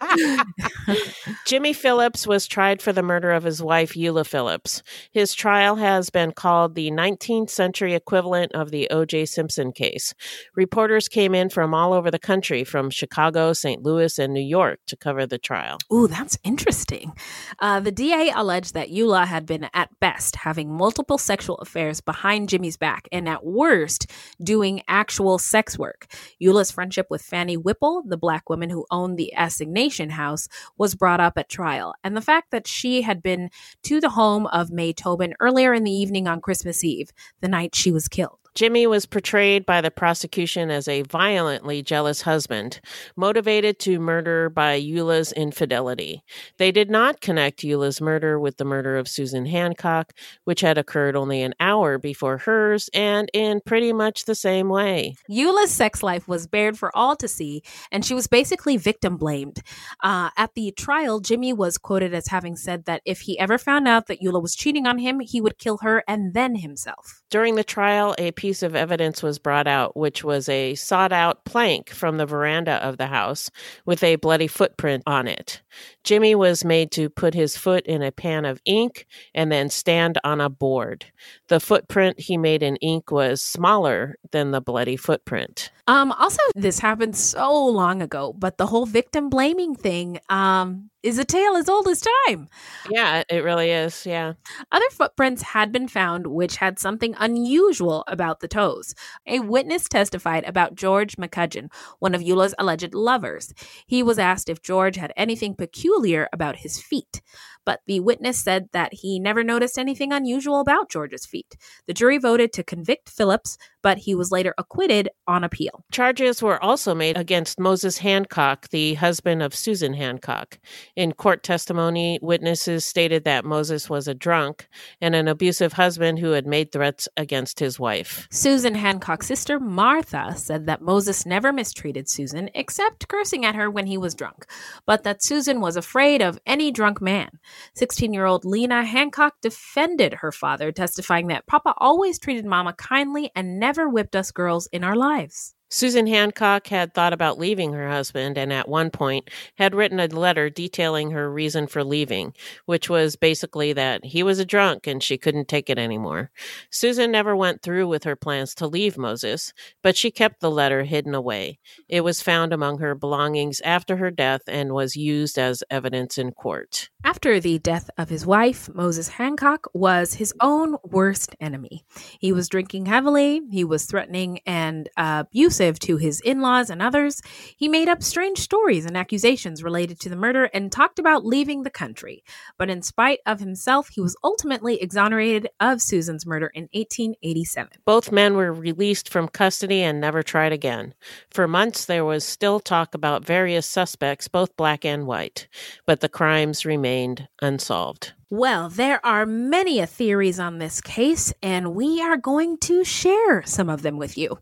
Jimmy 1.46 1.72
Phillips 1.72 2.26
was 2.26 2.48
tried 2.48 2.82
for 2.82 2.92
the 2.92 3.04
murder 3.04 3.30
of 3.30 3.44
his 3.44 3.62
wife, 3.62 3.94
Eula 3.94 4.26
Phillips. 4.26 4.82
His 5.12 5.32
trial 5.32 5.76
has 5.76 6.10
been 6.10 6.32
called 6.32 6.74
the 6.74 6.90
19th 6.90 7.50
century 7.50 7.94
equivalent 7.94 8.50
of 8.50 8.72
the 8.72 8.90
O.J. 8.90 9.26
Simpson 9.26 9.70
case. 9.70 10.12
Reporters 10.56 11.06
came 11.06 11.36
in 11.36 11.48
from 11.48 11.72
all 11.72 11.92
over 11.92 12.10
the 12.10 12.18
country, 12.18 12.64
from 12.64 12.90
Chicago, 12.90 13.52
St. 13.52 13.80
Louis, 13.80 14.18
and 14.18 14.34
New 14.34 14.40
York, 14.40 14.80
to 14.88 14.96
cover 14.96 15.24
the 15.24 15.38
trial. 15.38 15.78
Ooh, 15.92 16.08
that's 16.08 16.36
interesting. 16.42 17.12
Uh, 17.60 17.78
the 17.78 17.92
DA 17.92 18.32
alleged 18.34 18.74
that 18.74 18.90
Eula 18.90 19.24
had 19.24 19.46
been, 19.46 19.68
at 19.72 20.00
best, 20.00 20.34
having 20.34 20.76
multiple 20.76 21.16
sexual 21.16 21.58
affairs 21.58 22.00
behind 22.00 22.48
Jimmy's 22.48 22.76
back, 22.76 23.06
and 23.12 23.28
at 23.28 23.46
worst, 23.46 24.10
doing 24.42 24.82
actual 24.88 25.38
sex 25.38 25.78
work. 25.78 26.08
Eula's 26.42 26.72
friendship 26.72 27.06
with 27.08 27.22
Fanny 27.22 27.56
Whipple, 27.56 28.02
the 28.04 28.16
black 28.16 28.50
woman 28.50 28.68
who 28.68 28.84
owned 28.90 29.16
the 29.16 29.32
assignation 29.34 30.10
house, 30.10 30.48
was 30.76 30.96
brought 30.96 31.20
up 31.20 31.35
at 31.38 31.48
trial, 31.48 31.94
and 32.04 32.16
the 32.16 32.20
fact 32.20 32.50
that 32.50 32.66
she 32.66 33.02
had 33.02 33.22
been 33.22 33.50
to 33.84 34.00
the 34.00 34.10
home 34.10 34.46
of 34.48 34.70
May 34.70 34.92
Tobin 34.92 35.34
earlier 35.40 35.72
in 35.72 35.84
the 35.84 35.90
evening 35.90 36.26
on 36.28 36.40
Christmas 36.40 36.84
Eve, 36.84 37.10
the 37.40 37.48
night 37.48 37.74
she 37.74 37.90
was 37.92 38.08
killed. 38.08 38.38
Jimmy 38.56 38.86
was 38.86 39.04
portrayed 39.04 39.66
by 39.66 39.82
the 39.82 39.90
prosecution 39.90 40.70
as 40.70 40.88
a 40.88 41.02
violently 41.02 41.82
jealous 41.82 42.22
husband, 42.22 42.80
motivated 43.14 43.78
to 43.80 44.00
murder 44.00 44.48
by 44.48 44.72
Eula's 44.72 45.30
infidelity. 45.32 46.22
They 46.56 46.72
did 46.72 46.88
not 46.88 47.20
connect 47.20 47.62
Eula's 47.62 48.00
murder 48.00 48.40
with 48.40 48.56
the 48.56 48.64
murder 48.64 48.96
of 48.96 49.08
Susan 49.08 49.44
Hancock, 49.44 50.14
which 50.44 50.62
had 50.62 50.78
occurred 50.78 51.16
only 51.16 51.42
an 51.42 51.54
hour 51.60 51.98
before 51.98 52.38
hers 52.38 52.88
and 52.94 53.28
in 53.34 53.60
pretty 53.60 53.92
much 53.92 54.24
the 54.24 54.34
same 54.34 54.70
way. 54.70 55.16
Eula's 55.28 55.70
sex 55.70 56.02
life 56.02 56.26
was 56.26 56.46
bared 56.46 56.78
for 56.78 56.90
all 56.96 57.14
to 57.16 57.28
see, 57.28 57.62
and 57.92 58.06
she 58.06 58.14
was 58.14 58.26
basically 58.26 58.78
victim 58.78 59.18
blamed. 59.18 59.60
Uh, 60.02 60.30
at 60.38 60.54
the 60.54 60.72
trial, 60.72 61.20
Jimmy 61.20 61.52
was 61.52 61.76
quoted 61.76 62.14
as 62.14 62.28
having 62.28 62.56
said 62.56 62.86
that 62.86 63.02
if 63.04 63.20
he 63.20 63.38
ever 63.38 63.58
found 63.58 63.86
out 63.86 64.06
that 64.06 64.22
Eula 64.22 64.40
was 64.40 64.56
cheating 64.56 64.86
on 64.86 64.96
him, 64.96 65.20
he 65.20 65.42
would 65.42 65.58
kill 65.58 65.76
her 65.82 66.02
and 66.08 66.32
then 66.32 66.54
himself. 66.54 67.22
During 67.28 67.56
the 67.56 67.64
trial, 67.64 68.14
a 68.18 68.32
piece 68.46 68.62
of 68.62 68.76
evidence 68.76 69.24
was 69.24 69.40
brought 69.40 69.66
out, 69.66 69.96
which 69.96 70.22
was 70.22 70.48
a 70.48 70.76
sawed 70.76 71.12
out 71.12 71.44
plank 71.44 71.90
from 71.90 72.16
the 72.16 72.26
veranda 72.26 72.74
of 72.74 72.96
the 72.96 73.08
house 73.08 73.50
with 73.84 74.04
a 74.04 74.14
bloody 74.14 74.46
footprint 74.46 75.02
on 75.04 75.26
it. 75.26 75.60
Jimmy 76.04 76.32
was 76.36 76.64
made 76.64 76.92
to 76.92 77.10
put 77.10 77.34
his 77.34 77.56
foot 77.56 77.84
in 77.86 78.04
a 78.04 78.12
pan 78.12 78.44
of 78.44 78.60
ink 78.64 79.04
and 79.34 79.50
then 79.50 79.68
stand 79.68 80.16
on 80.22 80.40
a 80.40 80.48
board. 80.48 81.06
The 81.48 81.58
footprint 81.58 82.20
he 82.20 82.36
made 82.36 82.62
in 82.62 82.76
ink 82.76 83.10
was 83.10 83.42
smaller 83.42 84.14
than 84.30 84.52
the 84.52 84.60
bloody 84.60 84.96
footprint. 84.96 85.72
Um, 85.88 86.10
also, 86.12 86.40
this 86.56 86.80
happened 86.80 87.16
so 87.16 87.64
long 87.66 88.02
ago, 88.02 88.34
but 88.36 88.58
the 88.58 88.66
whole 88.66 88.86
victim 88.86 89.30
blaming 89.30 89.76
thing 89.76 90.18
um, 90.28 90.90
is 91.04 91.16
a 91.18 91.24
tale 91.24 91.54
as 91.56 91.68
old 91.68 91.86
as 91.86 92.02
time. 92.26 92.48
Yeah, 92.90 93.22
it 93.28 93.44
really 93.44 93.70
is. 93.70 94.04
Yeah. 94.04 94.32
Other 94.72 94.90
footprints 94.90 95.42
had 95.42 95.70
been 95.70 95.86
found 95.86 96.26
which 96.26 96.56
had 96.56 96.80
something 96.80 97.14
unusual 97.18 98.02
about 98.08 98.40
the 98.40 98.48
toes. 98.48 98.96
A 99.28 99.38
witness 99.38 99.88
testified 99.88 100.42
about 100.44 100.74
George 100.74 101.16
McCudgeon, 101.16 101.70
one 102.00 102.16
of 102.16 102.22
Eula's 102.22 102.54
alleged 102.58 102.92
lovers. 102.92 103.54
He 103.86 104.02
was 104.02 104.18
asked 104.18 104.48
if 104.48 104.62
George 104.62 104.96
had 104.96 105.12
anything 105.16 105.54
peculiar 105.54 106.28
about 106.32 106.56
his 106.56 106.80
feet, 106.80 107.22
but 107.66 107.80
the 107.86 108.00
witness 108.00 108.38
said 108.38 108.70
that 108.72 108.94
he 108.94 109.18
never 109.18 109.44
noticed 109.44 109.78
anything 109.78 110.12
unusual 110.12 110.60
about 110.60 110.88
George's 110.88 111.26
feet. 111.26 111.56
The 111.86 111.92
jury 111.92 112.16
voted 112.16 112.52
to 112.54 112.64
convict 112.64 113.10
Phillips, 113.10 113.58
but 113.82 113.98
he 113.98 114.14
was 114.14 114.32
later 114.32 114.54
acquitted 114.56 115.10
on 115.26 115.44
appeal. 115.44 115.84
Charges 115.92 116.42
were 116.42 116.62
also 116.62 116.94
made 116.94 117.16
against 117.16 117.60
Moses 117.60 117.98
Hancock, 117.98 118.68
the 118.70 118.94
husband 118.94 119.42
of 119.42 119.54
Susan 119.54 119.92
Hancock. 119.92 120.58
In 120.94 121.12
court 121.12 121.42
testimony, 121.42 122.18
witnesses 122.22 122.84
stated 122.84 123.24
that 123.24 123.44
Moses 123.44 123.90
was 123.90 124.08
a 124.08 124.14
drunk 124.14 124.68
and 125.00 125.14
an 125.14 125.28
abusive 125.28 125.74
husband 125.74 126.20
who 126.20 126.30
had 126.30 126.46
made 126.46 126.72
threats 126.72 127.08
against 127.16 127.58
his 127.58 127.78
wife. 127.78 128.28
Susan 128.30 128.74
Hancock's 128.74 129.26
sister, 129.26 129.58
Martha, 129.58 130.34
said 130.36 130.66
that 130.66 130.82
Moses 130.82 131.26
never 131.26 131.52
mistreated 131.52 132.08
Susan 132.08 132.48
except 132.54 133.08
cursing 133.08 133.44
at 133.44 133.56
her 133.56 133.68
when 133.68 133.86
he 133.86 133.98
was 133.98 134.14
drunk, 134.14 134.46
but 134.86 135.02
that 135.02 135.22
Susan 135.22 135.60
was 135.60 135.76
afraid 135.76 136.22
of 136.22 136.38
any 136.46 136.70
drunk 136.70 137.00
man. 137.00 137.30
16 137.74 138.12
year 138.12 138.26
old 138.26 138.44
Lena 138.44 138.84
Hancock 138.84 139.34
defended 139.40 140.14
her 140.14 140.32
father, 140.32 140.72
testifying 140.72 141.28
that 141.28 141.46
Papa 141.46 141.74
always 141.78 142.18
treated 142.18 142.44
Mama 142.44 142.72
kindly 142.74 143.30
and 143.34 143.58
never 143.58 143.88
whipped 143.88 144.16
us 144.16 144.30
girls 144.30 144.66
in 144.72 144.84
our 144.84 144.96
lives. 144.96 145.56
Susan 145.68 146.06
Hancock 146.06 146.68
had 146.68 146.94
thought 146.94 147.12
about 147.12 147.40
leaving 147.40 147.72
her 147.72 147.90
husband 147.90 148.38
and 148.38 148.52
at 148.52 148.68
one 148.68 148.88
point 148.88 149.28
had 149.58 149.74
written 149.74 149.98
a 149.98 150.06
letter 150.06 150.48
detailing 150.48 151.10
her 151.10 151.30
reason 151.30 151.66
for 151.66 151.82
leaving, 151.82 152.32
which 152.66 152.88
was 152.88 153.16
basically 153.16 153.72
that 153.72 154.04
he 154.04 154.22
was 154.22 154.38
a 154.38 154.44
drunk 154.44 154.86
and 154.86 155.02
she 155.02 155.18
couldn't 155.18 155.48
take 155.48 155.68
it 155.68 155.76
anymore. 155.76 156.30
Susan 156.70 157.10
never 157.10 157.34
went 157.34 157.62
through 157.62 157.88
with 157.88 158.04
her 158.04 158.14
plans 158.14 158.54
to 158.54 158.68
leave 158.68 158.96
Moses, 158.96 159.52
but 159.82 159.96
she 159.96 160.12
kept 160.12 160.40
the 160.40 160.52
letter 160.52 160.84
hidden 160.84 161.16
away. 161.16 161.58
It 161.88 162.02
was 162.02 162.22
found 162.22 162.52
among 162.52 162.78
her 162.78 162.94
belongings 162.94 163.60
after 163.62 163.96
her 163.96 164.12
death 164.12 164.42
and 164.46 164.72
was 164.72 164.94
used 164.94 165.36
as 165.36 165.64
evidence 165.68 166.16
in 166.16 166.30
court. 166.30 166.90
After 167.06 167.38
the 167.38 167.60
death 167.60 167.88
of 167.96 168.08
his 168.08 168.26
wife, 168.26 168.68
Moses 168.74 169.06
Hancock 169.06 169.68
was 169.72 170.14
his 170.14 170.34
own 170.40 170.74
worst 170.82 171.36
enemy. 171.40 171.84
He 172.18 172.32
was 172.32 172.48
drinking 172.48 172.86
heavily, 172.86 173.42
he 173.48 173.62
was 173.62 173.84
threatening 173.86 174.40
and 174.44 174.88
abusive 174.96 175.78
to 175.78 175.98
his 175.98 176.20
in 176.20 176.40
laws 176.40 176.68
and 176.68 176.82
others. 176.82 177.22
He 177.56 177.68
made 177.68 177.88
up 177.88 178.02
strange 178.02 178.40
stories 178.40 178.86
and 178.86 178.96
accusations 178.96 179.62
related 179.62 180.00
to 180.00 180.08
the 180.08 180.16
murder 180.16 180.50
and 180.52 180.72
talked 180.72 180.98
about 180.98 181.24
leaving 181.24 181.62
the 181.62 181.70
country. 181.70 182.24
But 182.58 182.70
in 182.70 182.82
spite 182.82 183.20
of 183.24 183.38
himself, 183.38 183.88
he 183.90 184.00
was 184.00 184.16
ultimately 184.24 184.82
exonerated 184.82 185.48
of 185.60 185.80
Susan's 185.80 186.26
murder 186.26 186.50
in 186.54 186.64
1887. 186.72 187.68
Both 187.84 188.10
men 188.10 188.34
were 188.34 188.52
released 188.52 189.10
from 189.10 189.28
custody 189.28 189.80
and 189.80 190.00
never 190.00 190.24
tried 190.24 190.52
again. 190.52 190.92
For 191.30 191.46
months, 191.46 191.84
there 191.84 192.04
was 192.04 192.24
still 192.24 192.58
talk 192.58 192.96
about 192.96 193.24
various 193.24 193.64
suspects, 193.64 194.26
both 194.26 194.56
black 194.56 194.84
and 194.84 195.06
white, 195.06 195.46
but 195.86 196.00
the 196.00 196.08
crimes 196.08 196.66
remained 196.66 196.95
unsolved. 197.42 198.12
Well, 198.28 198.68
there 198.68 199.04
are 199.06 199.24
many 199.24 199.86
theories 199.86 200.40
on 200.40 200.58
this 200.58 200.80
case, 200.80 201.32
and 201.44 201.76
we 201.76 202.02
are 202.02 202.16
going 202.16 202.58
to 202.62 202.82
share 202.82 203.44
some 203.44 203.68
of 203.68 203.82
them 203.82 203.98
with 203.98 204.18
you. 204.18 204.38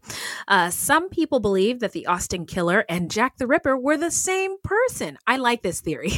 Uh, 0.48 0.70
some 0.70 1.10
people 1.10 1.38
believe 1.38 1.80
that 1.80 1.92
the 1.92 2.06
Austin 2.06 2.46
killer 2.46 2.86
and 2.88 3.10
Jack 3.10 3.36
the 3.36 3.46
Ripper 3.46 3.76
were 3.76 3.98
the 3.98 4.10
same 4.10 4.56
person. 4.64 5.18
I 5.26 5.36
like 5.36 5.62
this 5.62 5.82
theory. 5.82 6.12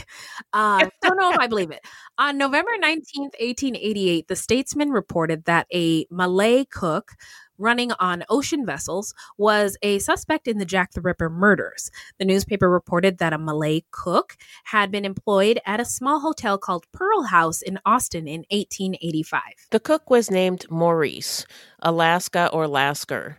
Uh, 0.53 0.89
don't 1.03 1.17
know 1.17 1.33
if 1.33 1.39
I 1.39 1.49
believe 1.49 1.73
it. 1.73 1.85
On 2.19 2.39
November 2.39 2.71
19th, 2.81 3.35
1888, 3.41 4.29
the 4.29 4.37
Statesman 4.37 4.91
reported 4.91 5.45
that 5.47 5.67
a 5.75 6.07
Malay 6.09 6.67
cook 6.67 7.13
running 7.59 7.93
on 7.99 8.25
ocean 8.29 8.65
vessels 8.67 9.15
was 9.39 9.77
a 9.83 9.99
suspect 9.99 10.47
in 10.49 10.59
the 10.59 10.65
Jack 10.65 10.93
the 10.93 11.01
Ripper 11.01 11.29
murders. 11.31 11.91
The 12.19 12.25
newspaper 12.25 12.71
reported 12.71 13.19
that 13.19 13.33
a 13.33 13.39
Malay 13.39 13.83
cook 13.91 14.37
had 14.65 14.91
been 14.91 15.05
employed 15.05 15.61
at 15.67 15.81
a 15.81 15.85
small 15.85 16.21
hotel 16.21 16.59
called 16.59 16.87
Pearl 16.93 17.23
House 17.25 17.63
in 17.63 17.79
Austin 17.85 18.27
in 18.27 18.45
1885. 18.51 19.41
The 19.71 19.81
cook 19.81 20.11
was 20.11 20.31
named 20.31 20.67
Maurice, 20.71 21.47
Alaska 21.81 22.49
or 22.53 22.67
Lasker. 22.69 23.39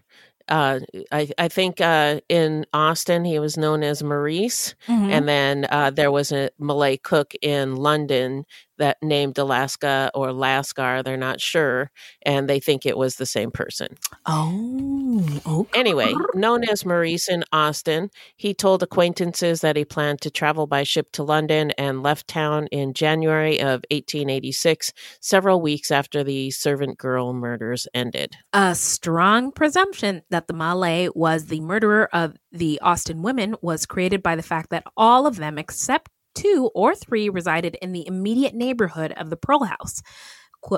Uh, 0.49 0.80
I, 1.11 1.30
I 1.38 1.49
think 1.49 1.81
uh, 1.81 2.22
in 2.30 2.65
Austin 2.72 3.26
he 3.26 3.38
was 3.38 3.57
known 3.57 3.84
as 3.84 4.02
Maurice, 4.02 4.76
Mhm. 4.88 5.11
and 5.11 5.27
then 5.27 5.65
uh, 5.69 5.89
there 5.89 6.10
was 6.10 6.31
a 6.31 6.49
Malay 6.57 6.95
cook 6.95 7.34
in 7.41 7.76
London 7.76 8.45
that 8.77 8.97
named 9.01 9.37
Alaska 9.37 10.11
or 10.13 10.27
Lascar. 10.27 11.03
They're 11.03 11.17
not 11.17 11.41
sure, 11.41 11.91
and 12.23 12.49
they 12.49 12.59
think 12.59 12.85
it 12.85 12.97
was 12.97 13.15
the 13.15 13.25
same 13.25 13.51
person. 13.51 13.97
Oh, 14.25 15.41
okay. 15.45 15.79
Anyway, 15.79 16.13
known 16.33 16.63
as 16.63 16.85
Maurice 16.85 17.29
in 17.29 17.43
Austin, 17.51 18.09
he 18.35 18.53
told 18.53 18.83
acquaintances 18.83 19.61
that 19.61 19.75
he 19.75 19.85
planned 19.85 20.21
to 20.21 20.31
travel 20.31 20.67
by 20.67 20.83
ship 20.83 21.11
to 21.13 21.23
London 21.23 21.71
and 21.77 22.03
left 22.03 22.27
town 22.27 22.67
in 22.67 22.93
January 22.93 23.59
of 23.59 23.83
1886, 23.91 24.93
several 25.19 25.61
weeks 25.61 25.91
after 25.91 26.23
the 26.23 26.51
servant 26.51 26.97
girl 26.97 27.33
murders 27.33 27.87
ended. 27.93 28.35
A 28.53 28.75
strong 28.75 29.51
presumption 29.51 30.21
that 30.29 30.47
the 30.47 30.53
Malay 30.53 31.09
was 31.13 31.45
the 31.45 31.61
murderer 31.61 32.09
of 32.13 32.35
the 32.51 32.79
Austin 32.81 33.21
women 33.21 33.55
was 33.61 33.85
created 33.85 34.23
by 34.23 34.35
the 34.35 34.43
fact 34.43 34.69
that 34.69 34.83
all 34.95 35.27
of 35.27 35.37
them, 35.37 35.57
except 35.57 36.09
two 36.38 36.69
or 36.76 36.95
three, 36.95 37.30
resided 37.30 37.76
in 37.81 37.91
the 37.91 38.07
immediate 38.07 38.53
neighborhood 38.53 39.11
of 39.14 39.30
the 39.30 39.38
Pearl 39.38 39.64
House, 39.64 40.01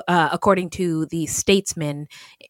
uh, 0.08 0.28
according 0.32 0.70
to 0.70 1.06
the 1.06 1.26
Statesman 1.26 2.06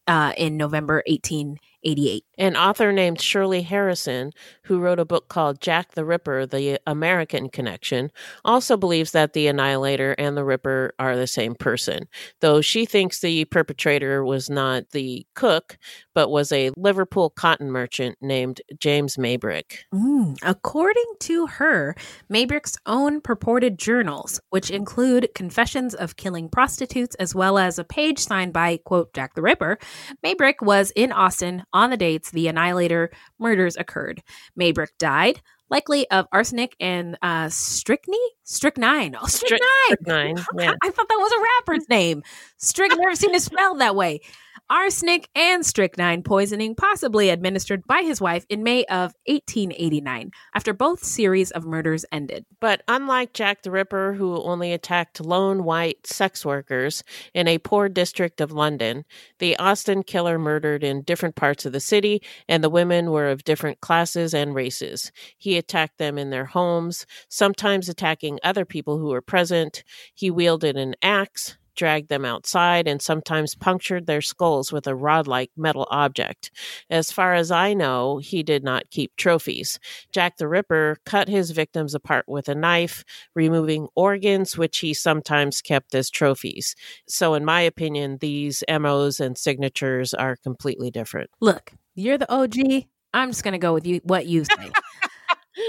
uh, 0.07 0.33
in 0.37 0.57
November 0.57 1.03
1888. 1.07 2.25
An 2.41 2.57
author 2.57 2.91
named 2.91 3.21
Shirley 3.21 3.61
Harrison, 3.61 4.33
who 4.63 4.81
wrote 4.81 4.99
a 4.99 5.05
book 5.05 5.29
called 5.29 5.61
Jack 5.61 5.93
the 5.93 6.07
Ripper 6.07 6.47
The 6.47 6.81
American 6.87 7.51
Connection, 7.51 8.11
also 8.47 8.79
believes 8.79 9.11
that 9.11 9.35
the 9.35 9.47
Annihilator 9.47 10.13
and 10.17 10.39
the 10.39 10.45
Ripper 10.45 10.95
are 10.99 11.19
the 11.19 11.27
same 11.27 11.55
person, 11.55 12.09
though 12.41 12.63
she 12.63 12.87
thinks 12.87 13.21
the 13.21 13.45
perpetrator 13.45 14.25
was 14.25 14.49
not 14.49 14.89
the 14.93 15.27
cook, 15.35 15.77
but 16.15 16.31
was 16.31 16.51
a 16.51 16.71
Liverpool 16.79 17.29
cotton 17.29 17.71
merchant 17.71 18.17
named 18.23 18.63
James 18.79 19.19
Maybrick. 19.19 19.81
Mm, 19.93 20.39
According 20.43 21.13
to 21.21 21.47
her, 21.47 21.95
Maybrick's 22.33 22.79
own 22.87 23.21
purported 23.21 23.79
journals, 23.79 24.41
which 24.49 24.71
include 24.71 25.29
confessions 25.35 25.95
of 25.95 26.17
killing 26.17 26.49
prostitutes 26.49 27.15
as 27.17 27.35
well 27.35 27.59
as 27.59 27.79
a 27.79 27.85
page 27.85 28.19
signed 28.19 28.55
by, 28.55 28.79
quote, 28.79 29.13
Jack 29.13 29.35
the 29.35 29.43
Ripper, 29.43 29.79
Maybrick 30.25 30.63
was 30.63 30.91
in 30.97 31.13
Austin 31.13 31.65
on 31.75 31.91
the 31.91 31.99
dates 31.99 32.30
the 32.31 32.49
Annihilator 32.49 33.11
murders 33.39 33.77
occurred. 33.77 34.23
Maybrick 34.59 34.89
died, 34.99 35.41
likely 35.71 36.11
of 36.11 36.27
arsenic 36.33 36.77
and 36.81 37.17
uh, 37.23 37.49
strychnine? 37.49 38.19
Strychnine. 38.45 39.17
Oh, 39.21 39.27
strychnine. 39.27 39.61
Strychnine, 39.87 40.37
yeah. 40.59 40.75
I 40.83 40.91
thought 40.91 41.09
that 41.09 41.17
was 41.17 41.33
a 41.33 41.43
rapper's 41.43 41.89
name. 41.89 42.23
Strychnine. 42.59 42.99
Never 42.99 43.15
seen 43.15 43.35
it 43.35 43.43
spelled 43.43 43.81
that 43.81 43.97
way. 43.97 44.21
Arsenic, 44.71 45.29
and 45.35 45.67
strychnine 45.67 46.23
poisoning, 46.23 46.77
possibly 46.77 47.29
administered 47.29 47.85
by 47.87 48.03
his 48.03 48.21
wife 48.21 48.47
in 48.49 48.63
May 48.63 48.85
of 48.85 49.13
1889, 49.27 50.31
after 50.55 50.73
both 50.73 51.03
series 51.03 51.51
of 51.51 51.67
murders 51.67 52.05
ended. 52.13 52.47
But 52.61 52.83
unlike 52.87 53.33
Jack 53.33 53.63
the 53.63 53.73
Ripper, 53.73 54.15
who 54.15 54.41
only 54.43 54.73
attacked 54.73 55.21
lone 55.21 55.65
white 55.65 56.07
sex 56.07 56.47
workers 56.47 57.03
in 57.35 57.49
a 57.49 57.59
poor 57.59 57.89
district 57.89 58.41
of 58.41 58.53
London, 58.53 59.05
the 59.41 59.57
Austin 59.59 60.05
killer 60.05 60.39
murdered 60.39 60.85
in 60.85 61.03
different 61.03 61.35
parts 61.35 61.67
of 61.67 61.73
the 61.73 61.81
city, 61.81 62.23
and 62.49 62.63
the 62.63 62.71
women 62.71 63.11
were 63.11 63.29
of 63.29 63.45
different 63.45 63.81
classes 63.81 64.33
and 64.33 64.55
races. 64.55 65.11
He 65.37 65.59
attacked 65.59 65.99
them 65.99 66.17
in 66.17 66.31
their 66.31 66.45
homes, 66.45 67.07
sometimes 67.29 67.89
attacking 67.89 68.39
other 68.45 68.65
people 68.65 68.99
who 68.99 69.09
were 69.09 69.21
present. 69.21 69.83
He 70.15 70.31
wielded 70.31 70.77
an 70.77 70.95
axe, 71.03 71.57
dragged 71.75 72.09
them 72.09 72.25
outside, 72.25 72.87
and 72.87 73.01
sometimes 73.01 73.55
punctured 73.55 74.07
their 74.07 74.21
skulls 74.21 74.73
with 74.73 74.87
a 74.87 74.95
rod 74.95 75.27
like 75.27 75.51
metal 75.57 75.87
object. 75.91 76.51
As 76.89 77.11
far 77.11 77.35
as 77.35 77.51
I 77.51 77.75
know, 77.75 78.19
he 78.19 78.43
did 78.43 78.63
not 78.65 78.91
keep 78.91 79.15
trophies. 79.17 79.79
Jack 80.13 80.37
the 80.37 80.49
Ripper 80.49 80.97
cut 81.05 81.29
his 81.29 81.51
victims 81.51 81.95
apart 81.95 82.25
with 82.29 82.49
a 82.49 82.55
knife, 82.55 83.05
removing 83.35 83.89
organs, 83.95 84.57
which 84.57 84.79
he 84.79 84.95
sometimes 84.95 85.61
kept 85.61 85.95
as 85.95 86.11
trophies. 86.11 86.75
So, 87.09 87.35
in 87.35 87.45
my 87.45 87.61
opinion, 87.61 88.19
these 88.21 88.63
MOs 88.69 89.21
and 89.21 89.37
signatures 89.37 90.15
are 90.15 90.37
completely 90.37 90.91
different. 90.91 91.31
Look, 91.41 91.73
you're 91.95 92.19
the 92.19 92.33
OG. 92.33 92.87
I'm 93.13 93.31
just 93.31 93.43
going 93.43 93.53
to 93.53 93.59
go 93.59 93.75
with 93.75 93.87
you 93.87 94.01
what 94.05 94.27
you 94.27 94.45
say. 94.45 94.71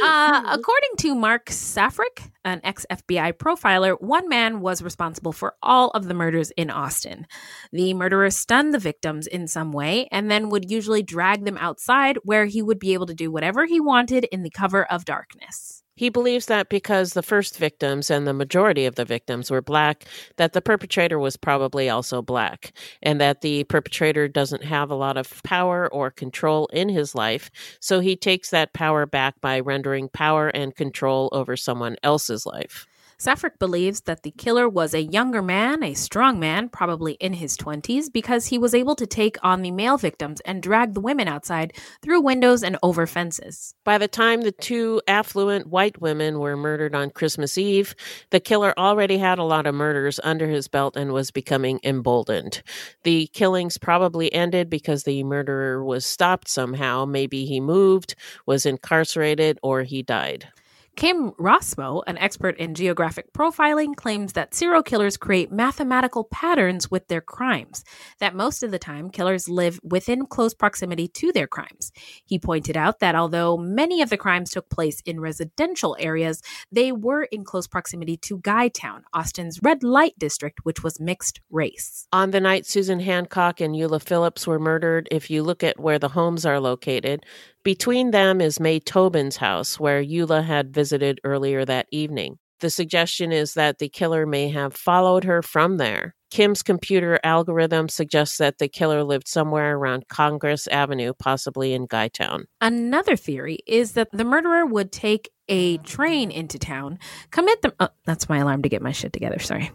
Uh, 0.04 0.44
according 0.48 0.92
to 0.98 1.16
Mark 1.16 1.48
Safarik, 1.48 2.32
an 2.46 2.62
ex 2.64 2.86
FBI 2.92 3.34
profiler, 3.34 4.00
one 4.00 4.30
man 4.30 4.62
was 4.62 4.82
responsible 4.82 5.32
for 5.32 5.56
all 5.62 5.90
of 5.92 6.08
the 6.08 6.14
murders 6.14 6.52
in 6.52 6.70
Austin. 6.70 7.26
The 7.72 7.94
murderer 7.94 8.30
stunned 8.30 8.74
the 8.74 8.80
victims 8.80 9.28
in 9.28 9.48
some 9.48 9.72
way 9.72 10.08
and 10.12 10.30
then 10.30 10.50
would 10.50 10.70
usually 10.70 11.04
drag 11.04 11.46
them 11.46 11.58
outside 11.58 12.20
where 12.24 12.46
he 12.46 12.62
would 12.62 12.80
be 12.80 12.94
able 12.94 13.08
to 13.08 13.16
do 13.16 13.32
whatever 13.32 13.66
he 13.66 13.80
wanted 13.80 14.26
in 14.26 14.44
the 14.44 14.52
cover 14.52 14.86
of 14.86 15.06
darkness. 15.06 15.81
He 15.96 16.10
believes 16.10 16.48
that 16.48 16.70
because 16.70 17.14
the 17.14 17.22
first 17.22 17.58
victims 17.58 18.10
and 18.10 18.26
the 18.26 18.34
majority 18.34 18.86
of 18.86 18.96
the 18.96 19.06
victims 19.06 19.52
were 19.52 19.62
black, 19.62 20.06
that 20.38 20.54
the 20.54 20.62
perpetrator 20.62 21.20
was 21.20 21.38
probably 21.38 21.90
also 21.90 22.22
black, 22.22 22.74
and 23.04 23.22
that 23.22 23.42
the 23.42 23.66
perpetrator 23.66 24.28
doesn't 24.28 24.64
have 24.64 24.90
a 24.90 24.96
lot 24.96 25.18
of 25.18 25.44
power 25.44 25.92
or 25.94 26.10
control 26.10 26.68
in 26.74 26.90
his 26.90 27.14
life, 27.14 27.52
so 27.80 28.00
he 28.00 28.16
takes 28.16 28.50
that 28.50 28.74
power 28.74 29.06
back 29.06 29.40
by 29.42 29.60
rendering 29.60 30.10
power 30.10 30.48
and 30.50 30.76
control 30.76 31.30
over 31.34 31.56
someone 31.56 31.98
else's 32.04 32.46
life. 32.46 32.88
Safarik 33.22 33.60
believes 33.60 34.02
that 34.02 34.24
the 34.24 34.32
killer 34.32 34.68
was 34.68 34.96
a 34.96 35.04
younger 35.04 35.44
man, 35.44 35.84
a 35.84 35.94
strong 35.94 36.40
man, 36.40 36.70
probably 36.70 37.14
in 37.20 37.34
his 37.34 37.56
20s, 37.56 38.12
because 38.12 38.48
he 38.48 38.58
was 38.58 38.74
able 38.74 38.96
to 38.96 39.06
take 39.06 39.38
on 39.44 39.62
the 39.62 39.70
male 39.70 39.96
victims 40.00 40.42
and 40.42 40.64
drag 40.64 40.96
the 40.96 41.02
women 41.02 41.28
outside 41.28 41.72
through 42.02 42.20
windows 42.20 42.64
and 42.64 42.80
over 42.82 43.06
fences. 43.06 43.76
By 43.84 44.00
the 44.00 44.08
time 44.08 44.42
the 44.42 44.52
two 44.52 45.04
affluent 45.08 45.68
white 45.68 46.02
women 46.02 46.40
were 46.40 46.58
murdered 46.58 46.96
on 46.96 47.12
Christmas 47.12 47.60
Eve, 47.60 47.94
the 48.32 48.40
killer 48.40 48.74
already 48.76 49.20
had 49.20 49.38
a 49.38 49.44
lot 49.44 49.68
of 49.68 49.76
murders 49.76 50.20
under 50.24 50.48
his 50.48 50.68
belt 50.68 50.98
and 50.98 51.14
was 51.14 51.30
becoming 51.30 51.80
emboldened. 51.84 52.64
The 53.04 53.28
killings 53.28 53.78
probably 53.78 54.34
ended 54.34 54.68
because 54.68 55.04
the 55.04 55.24
murderer 55.24 55.86
was 55.86 56.08
stopped 56.08 56.48
somehow. 56.48 57.06
Maybe 57.06 57.46
he 57.46 57.60
moved, 57.60 58.16
was 58.48 58.66
incarcerated, 58.66 59.60
or 59.62 59.84
he 59.84 60.02
died. 60.02 60.48
Kim 60.98 61.32
Rossmo, 61.32 62.04
an 62.06 62.18
expert 62.18 62.58
in 62.58 62.76
geographic 62.76 63.32
profiling, 63.34 63.96
claims 63.96 64.34
that 64.34 64.54
serial 64.54 64.84
killers 64.84 65.16
create 65.16 65.52
mathematical 65.52 66.26
patterns 66.26 66.92
with 66.92 67.08
their 67.08 67.22
crimes, 67.22 67.84
that 68.20 68.36
most 68.36 68.62
of 68.62 68.72
the 68.72 68.78
time 68.78 69.10
killers 69.10 69.48
live 69.48 69.80
within 69.84 70.26
close 70.26 70.54
proximity 70.54 71.08
to 71.08 71.32
their 71.32 71.48
crimes. 71.48 71.92
He 72.26 72.38
pointed 72.38 72.76
out 72.76 73.00
that 73.00 73.16
although 73.16 73.58
many 73.58 74.02
of 74.02 74.10
the 74.10 74.18
crimes 74.18 74.52
took 74.52 74.70
place 74.70 75.02
in 75.06 75.22
residential 75.22 75.96
areas, 75.98 76.42
they 76.72 76.92
were 76.92 77.24
in 77.24 77.46
close 77.46 77.68
proximity 77.68 78.18
to 78.18 78.40
Guytown, 78.40 79.04
Austin's 79.14 79.60
red 79.64 79.84
light 79.84 80.14
district, 80.20 80.60
which 80.64 80.84
was 80.84 81.00
mixed 81.00 81.40
race. 81.50 82.08
On 82.12 82.32
the 82.32 82.42
night 82.42 82.66
Susan 82.66 83.00
Hancock 83.00 83.62
and 83.62 83.76
Eula 83.76 84.02
Phillips 84.02 84.46
were 84.46 84.60
murdered, 84.60 85.08
if 85.10 85.30
you 85.32 85.42
look 85.42 85.64
at 85.64 85.80
where 85.80 86.00
the 86.00 86.10
homes 86.10 86.46
are 86.46 86.60
located, 86.60 87.26
between 87.64 88.12
them 88.12 88.42
is 88.42 88.60
May 88.60 88.80
Tobin's 88.80 89.38
house, 89.38 89.80
where 89.80 90.04
Eula 90.04 90.44
had 90.44 90.74
visited 90.74 91.20
earlier 91.24 91.66
that 91.66 91.88
evening. 91.92 92.38
The 92.60 92.70
suggestion 92.70 93.32
is 93.32 93.56
that 93.56 93.80
the 93.80 93.90
killer 93.90 94.26
may 94.26 94.50
have 94.50 94.76
followed 94.76 95.24
her 95.24 95.42
from 95.42 95.78
there. 95.78 96.16
Kim's 96.30 96.64
computer 96.64 97.20
algorithm 97.24 97.90
suggests 97.90 98.38
that 98.38 98.58
the 98.58 98.70
killer 98.70 99.04
lived 99.04 99.28
somewhere 99.28 99.76
around 99.76 100.08
Congress 100.08 100.66
Avenue, 100.68 101.12
possibly 101.18 101.74
in 101.74 101.88
Guytown. 101.88 102.44
Another 102.62 103.18
theory 103.18 103.60
is 103.68 103.94
that 103.94 104.10
the 104.14 104.24
murderer 104.24 104.66
would 104.66 104.92
take 104.92 105.30
a 105.50 105.78
train 105.80 106.32
into 106.32 106.58
town, 106.58 106.98
commit 107.32 107.62
the. 107.62 107.74
Oh, 107.80 107.90
that's 108.06 108.30
my 108.30 108.38
alarm 108.38 108.62
to 108.62 108.70
get 108.70 108.82
my 108.82 108.94
shit 108.94 109.12
together. 109.12 109.40
Sorry. 109.40 109.72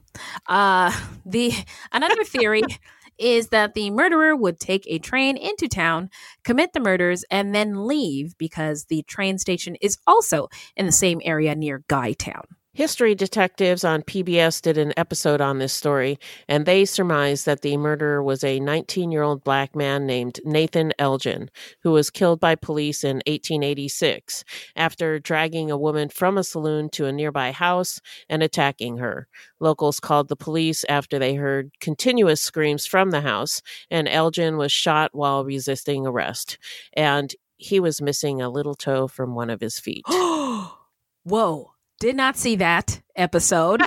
Uh, 0.47 0.91
the 1.27 1.53
another 1.93 2.25
theory 2.25 2.63
is 3.19 3.49
that 3.49 3.75
the 3.75 3.91
murderer 3.91 4.35
would 4.35 4.59
take 4.59 4.85
a 4.87 4.99
train 4.99 5.37
into 5.37 5.69
town, 5.69 6.11
commit 6.45 6.73
the 6.73 6.81
murders, 6.81 7.25
and 7.31 7.55
then 7.55 7.87
leave 7.87 8.37
because 8.39 8.85
the 8.85 9.03
train 9.03 9.39
station 9.39 9.77
is 9.81 9.99
also 10.07 10.49
in 10.77 10.87
the 10.87 10.93
same 10.93 11.21
area 11.25 11.55
near 11.55 11.85
Guytown. 11.89 12.45
History 12.77 13.15
detectives 13.15 13.85
on 13.85 14.03
PBS 14.03 14.61
did 14.61 14.77
an 14.77 14.93
episode 14.99 15.41
on 15.41 15.59
this 15.59 15.73
story, 15.73 16.19
and 16.47 16.67
they 16.67 16.85
surmised 16.85 17.47
that 17.47 17.63
the 17.63 17.79
murderer 17.79 18.23
was 18.23 18.45
a 18.45 18.61
19 18.61 19.11
year 19.11 19.23
old 19.23 19.43
black 19.43 19.75
man 19.75 20.05
named 20.05 20.41
Nathan 20.45 20.93
Elgin, 20.99 21.49
who 21.83 21.93
was 21.93 22.11
killed 22.11 22.39
by 22.39 22.55
police 22.55 23.03
in 23.03 23.23
1886 23.27 24.45
after 24.77 25.19
dragging 25.19 25.71
a 25.71 25.79
woman 25.79 26.11
from 26.11 26.37
a 26.37 26.45
saloon 26.45 26.91
to 26.91 27.07
a 27.07 27.13
nearby 27.13 27.51
house 27.51 27.99
and 28.29 28.43
attacking 28.43 28.99
her. 28.99 29.27
Locals 29.59 29.99
called 29.99 30.29
the 30.29 30.37
police 30.37 30.85
after 30.87 31.19
they 31.19 31.33
heard 31.33 31.71
continuous 31.81 32.43
screams 32.43 32.85
from 32.85 33.11
the 33.11 33.23
house, 33.23 33.63
and 33.91 34.07
Elgin 34.07 34.59
was 34.59 34.71
shot 34.71 35.13
while 35.15 35.47
resisting 35.47 36.07
arrest. 36.07 36.59
And 36.93 37.35
he 37.57 37.81
was 37.81 38.03
missing 38.03 38.43
a 38.43 38.51
little 38.51 38.75
toe 38.75 39.09
from 39.09 39.35
one 39.35 39.49
of 39.49 39.63
his 39.63 39.79
feet. 39.79 40.05
Whoa. 41.25 41.71
Did 42.01 42.17
not 42.17 42.37
see 42.37 42.57
that 42.57 43.01
episode. 43.15 43.83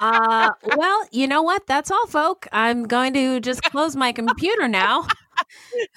uh, 0.00 0.50
well, 0.76 1.06
you 1.10 1.26
know 1.26 1.42
what? 1.42 1.66
That's 1.66 1.90
all, 1.90 2.06
folk. 2.06 2.46
I'm 2.52 2.84
going 2.84 3.14
to 3.14 3.40
just 3.40 3.62
close 3.62 3.96
my 3.96 4.12
computer 4.12 4.68
now. 4.68 5.06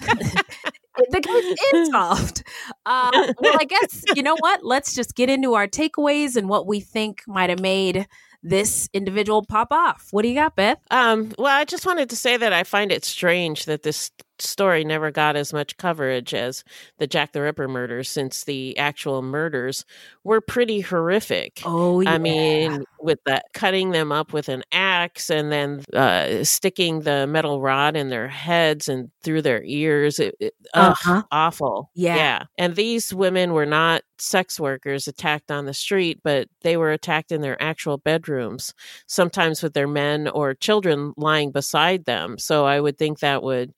the 0.00 1.20
case 1.20 1.58
is 1.74 1.90
solved. 1.90 2.42
Uh, 2.86 3.32
well, 3.38 3.56
I 3.60 3.64
guess 3.64 4.02
you 4.14 4.22
know 4.22 4.36
what. 4.38 4.64
Let's 4.64 4.94
just 4.94 5.14
get 5.14 5.28
into 5.28 5.54
our 5.54 5.66
takeaways 5.66 6.36
and 6.36 6.48
what 6.48 6.66
we 6.66 6.80
think 6.80 7.22
might 7.26 7.50
have 7.50 7.60
made 7.60 8.06
this 8.42 8.88
individual 8.92 9.44
pop 9.44 9.68
off. 9.70 10.08
What 10.10 10.22
do 10.22 10.28
you 10.28 10.34
got, 10.34 10.56
Beth? 10.56 10.78
Um, 10.90 11.32
well, 11.38 11.54
I 11.54 11.64
just 11.64 11.86
wanted 11.86 12.10
to 12.10 12.16
say 12.16 12.36
that 12.36 12.52
I 12.52 12.64
find 12.64 12.90
it 12.90 13.04
strange 13.04 13.66
that 13.66 13.82
this 13.82 14.10
story 14.42 14.84
never 14.84 15.10
got 15.10 15.36
as 15.36 15.52
much 15.52 15.76
coverage 15.76 16.34
as 16.34 16.64
the 16.98 17.06
Jack 17.06 17.32
the 17.32 17.40
Ripper 17.42 17.68
murders, 17.68 18.08
since 18.10 18.44
the 18.44 18.76
actual 18.78 19.22
murders 19.22 19.84
were 20.24 20.40
pretty 20.40 20.80
horrific. 20.80 21.62
Oh, 21.64 22.00
yeah. 22.00 22.12
I 22.12 22.18
mean, 22.18 22.84
with 23.00 23.18
that 23.26 23.46
cutting 23.54 23.90
them 23.90 24.12
up 24.12 24.32
with 24.32 24.48
an 24.48 24.62
axe 24.72 25.30
and 25.30 25.50
then 25.50 25.82
uh, 25.94 26.44
sticking 26.44 27.00
the 27.00 27.26
metal 27.26 27.60
rod 27.60 27.96
in 27.96 28.08
their 28.10 28.28
heads 28.28 28.88
and 28.88 29.10
through 29.22 29.42
their 29.42 29.62
ears. 29.64 30.18
It, 30.18 30.34
it, 30.40 30.54
Uh-huh. 30.74 31.22
awful. 31.30 31.90
Yeah. 31.94 32.16
Yeah. 32.16 32.42
And 32.58 32.76
these 32.76 33.12
women 33.12 33.52
were 33.52 33.66
not 33.66 34.02
sex 34.18 34.60
workers 34.60 35.08
attacked 35.08 35.50
on 35.50 35.66
the 35.66 35.74
street, 35.74 36.20
but 36.22 36.48
they 36.62 36.76
were 36.76 36.92
attacked 36.92 37.32
in 37.32 37.40
their 37.40 37.60
actual 37.60 37.98
bedrooms, 37.98 38.72
sometimes 39.06 39.62
with 39.62 39.74
their 39.74 39.88
men 39.88 40.28
or 40.28 40.54
children 40.54 41.12
lying 41.16 41.50
beside 41.50 42.04
them. 42.04 42.38
So 42.38 42.64
I 42.64 42.80
would 42.80 42.98
think 42.98 43.18
that 43.18 43.42
would 43.42 43.72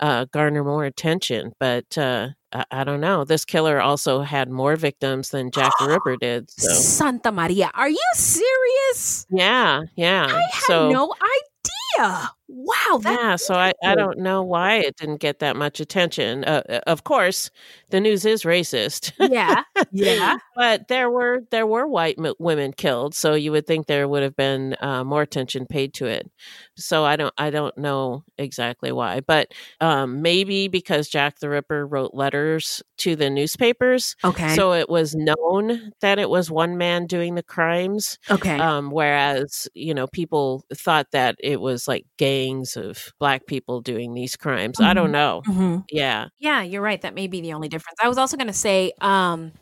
uh, 0.00 0.24
garner 0.32 0.64
more 0.64 0.84
attention. 0.84 1.52
But 1.60 1.96
uh, 1.96 2.28
I, 2.52 2.64
I 2.70 2.84
don't 2.84 3.00
know. 3.00 3.24
This 3.24 3.44
killer 3.44 3.80
also 3.80 4.22
had 4.22 4.50
more 4.50 4.76
victims 4.76 5.30
than 5.30 5.50
Jack 5.50 5.72
the 5.78 5.88
Ripper 5.88 6.16
did. 6.16 6.50
So 6.58 6.72
Santa 6.74 7.30
Maria, 7.32 7.70
are 7.74 7.88
you 7.88 8.08
serious? 8.14 9.26
yeah, 9.30 9.82
yeah. 9.96 10.26
I 10.28 10.40
had 10.52 10.62
so 10.66 10.90
no 10.90 11.14
idea. 11.14 12.30
Wow, 12.52 12.98
that's 13.00 13.20
yeah, 13.20 13.36
so 13.36 13.54
I, 13.54 13.72
I 13.84 13.94
don't 13.94 14.18
know 14.18 14.42
why 14.42 14.78
it 14.78 14.96
didn't 14.96 15.18
get 15.18 15.38
that 15.38 15.54
much 15.54 15.78
attention. 15.78 16.42
Uh, 16.42 16.62
uh, 16.68 16.80
of 16.88 17.04
course, 17.04 17.48
the 17.90 18.00
news 18.00 18.24
is 18.24 18.42
racist. 18.42 19.12
Yeah, 19.20 19.62
yeah. 19.92 20.36
but 20.56 20.88
there 20.88 21.08
were 21.10 21.42
there 21.52 21.66
were 21.66 21.86
white 21.86 22.16
m- 22.18 22.34
women 22.40 22.72
killed, 22.72 23.14
so 23.14 23.34
you 23.34 23.52
would 23.52 23.68
think 23.68 23.86
there 23.86 24.08
would 24.08 24.24
have 24.24 24.34
been 24.34 24.74
uh, 24.80 25.04
more 25.04 25.22
attention 25.22 25.64
paid 25.64 25.94
to 25.94 26.06
it. 26.06 26.28
So 26.74 27.04
I 27.04 27.14
don't 27.14 27.32
I 27.38 27.50
don't 27.50 27.76
know 27.78 28.24
exactly 28.36 28.90
why, 28.90 29.20
but 29.20 29.52
um, 29.80 30.20
maybe 30.20 30.66
because 30.66 31.08
Jack 31.08 31.38
the 31.38 31.48
Ripper 31.50 31.86
wrote 31.86 32.14
letters 32.14 32.82
to 32.98 33.14
the 33.14 33.30
newspapers, 33.30 34.16
Okay. 34.24 34.56
so 34.56 34.72
it 34.72 34.88
was 34.90 35.14
known 35.14 35.92
that 36.00 36.18
it 36.18 36.28
was 36.28 36.50
one 36.50 36.76
man 36.78 37.06
doing 37.06 37.36
the 37.36 37.44
crimes. 37.44 38.18
Okay. 38.28 38.58
Um, 38.58 38.90
whereas 38.90 39.68
you 39.74 39.94
know 39.94 40.08
people 40.08 40.64
thought 40.74 41.12
that 41.12 41.36
it 41.38 41.60
was 41.60 41.86
like 41.86 42.06
gang 42.16 42.39
gangs 42.40 42.76
of 42.76 43.12
black 43.18 43.46
people 43.46 43.80
doing 43.80 44.14
these 44.14 44.36
crimes. 44.36 44.80
I 44.80 44.94
don't 44.94 45.12
know. 45.12 45.42
Mhm. 45.46 45.84
Yeah. 45.90 46.28
Yeah, 46.38 46.62
you're 46.62 46.82
right. 46.82 47.00
That 47.02 47.14
may 47.14 47.26
be 47.26 47.40
the 47.40 47.52
only 47.52 47.68
difference. 47.68 47.98
I 48.02 48.08
was 48.08 48.18
also 48.18 48.36
going 48.36 48.46
to 48.46 48.52
say, 48.52 48.92
um, 49.00 49.52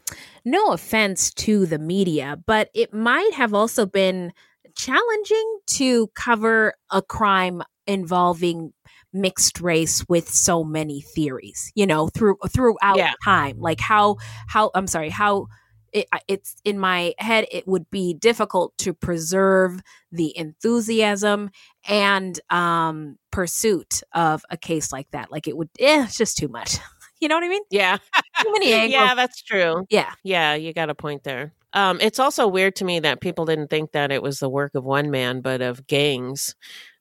no 0.45 0.73
offense 0.73 1.33
to 1.35 1.67
the 1.67 1.79
media, 1.79 2.37
but 2.47 2.71
it 2.75 2.93
might 2.95 3.33
have 3.35 3.55
also 3.55 3.87
been 3.87 4.33
challenging 4.77 5.59
to 5.67 6.09
cover 6.15 6.75
a 6.91 7.03
crime 7.03 7.63
involving 7.87 8.73
mixed 9.13 9.61
race 9.61 10.05
with 10.09 10.29
so 10.29 10.63
many 10.63 11.01
theories. 11.01 11.73
You 11.75 11.87
know, 11.87 12.09
through 12.09 12.37
throughout 12.49 12.97
Yeah. 12.99 13.15
time, 13.25 13.59
like 13.59 13.81
how 13.81 14.17
how 14.47 14.71
I'm 14.75 14.87
sorry 14.87 15.11
how. 15.11 15.47
It, 15.93 16.07
it's 16.27 16.57
in 16.65 16.79
my 16.79 17.15
head. 17.19 17.47
It 17.51 17.67
would 17.67 17.91
be 17.91 18.15
difficult 18.15 18.77
to 18.79 18.93
preserve 18.95 19.81
the 20.13 20.37
enthusiasm 20.37 21.51
and 21.87 22.39
um, 22.51 23.19
pursuit 23.31 24.03
of 24.13 24.45
a 24.51 24.57
case 24.57 24.93
like 24.93 25.11
that. 25.13 25.31
Like 25.31 25.49
it 25.49 25.57
would, 25.57 25.71
eh, 25.79 26.05
it's 26.05 26.17
just 26.19 26.37
too 26.37 26.49
much. 26.49 26.79
You 27.21 27.27
know 27.27 27.35
what 27.35 27.43
I 27.43 27.49
mean? 27.49 27.65
Yeah. 27.69 27.97
Too 28.41 28.53
many 28.53 28.73
angles. 28.73 28.93
yeah, 28.93 29.15
that's 29.17 29.43
true. 29.43 29.85
Yeah. 29.91 30.13
Yeah, 30.23 30.55
you 30.55 30.73
got 30.73 30.89
a 30.89 30.95
point 30.95 31.25
there. 31.25 31.53
Um, 31.73 31.99
it's 32.01 32.21
also 32.21 32.47
weird 32.47 32.77
to 32.77 32.85
me 32.85 33.01
that 33.01 33.21
people 33.21 33.45
didn't 33.45 33.71
think 33.71 33.91
that 33.91 34.13
it 34.13 34.23
was 34.23 34.39
the 34.39 34.49
work 34.49 34.77
of 34.77 34.85
one 34.85 35.11
man, 35.11 35.41
but 35.41 35.61
of 35.61 35.85
gangs. 35.89 36.55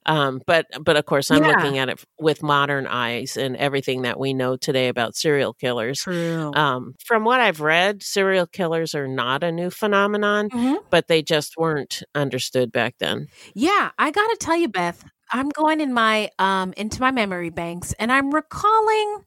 Um, 0.06 0.40
but 0.46 0.66
but 0.82 0.96
of 0.96 1.04
course, 1.06 1.30
I'm 1.30 1.42
Yeah. 1.42 1.46
looking 1.46 1.78
at 1.78 1.88
it 1.88 2.02
with 2.18 2.42
modern 2.42 2.86
eyes 2.86 3.36
and 3.36 3.56
everything 3.56 4.02
that 4.02 4.18
we 4.18 4.32
know 4.34 4.56
today 4.56 4.88
about 4.88 5.16
serial 5.16 5.52
killers. 5.54 6.06
True. 6.06 6.50
Um, 6.54 6.94
from 7.04 7.24
what 7.24 7.40
I've 7.40 7.60
read, 7.60 8.02
serial 8.02 8.46
killers 8.46 8.94
are 8.94 9.08
not 9.08 9.42
a 9.42 9.52
new 9.52 9.70
phenomenon, 9.70 10.50
Mm-hmm. 10.52 10.76
but 10.90 11.08
they 11.08 11.22
just 11.22 11.56
weren't 11.56 12.02
understood 12.14 12.72
back 12.72 12.94
then. 12.98 13.28
Yeah, 13.54 13.90
I 13.98 14.10
gotta 14.10 14.36
tell 14.40 14.56
you, 14.56 14.68
Beth, 14.68 15.04
I'm 15.32 15.48
going 15.50 15.80
in 15.80 15.92
my 15.92 16.30
um 16.38 16.72
into 16.76 17.00
my 17.00 17.10
memory 17.10 17.50
banks 17.50 17.92
and 17.98 18.12
I'm 18.12 18.30
recalling 18.34 19.24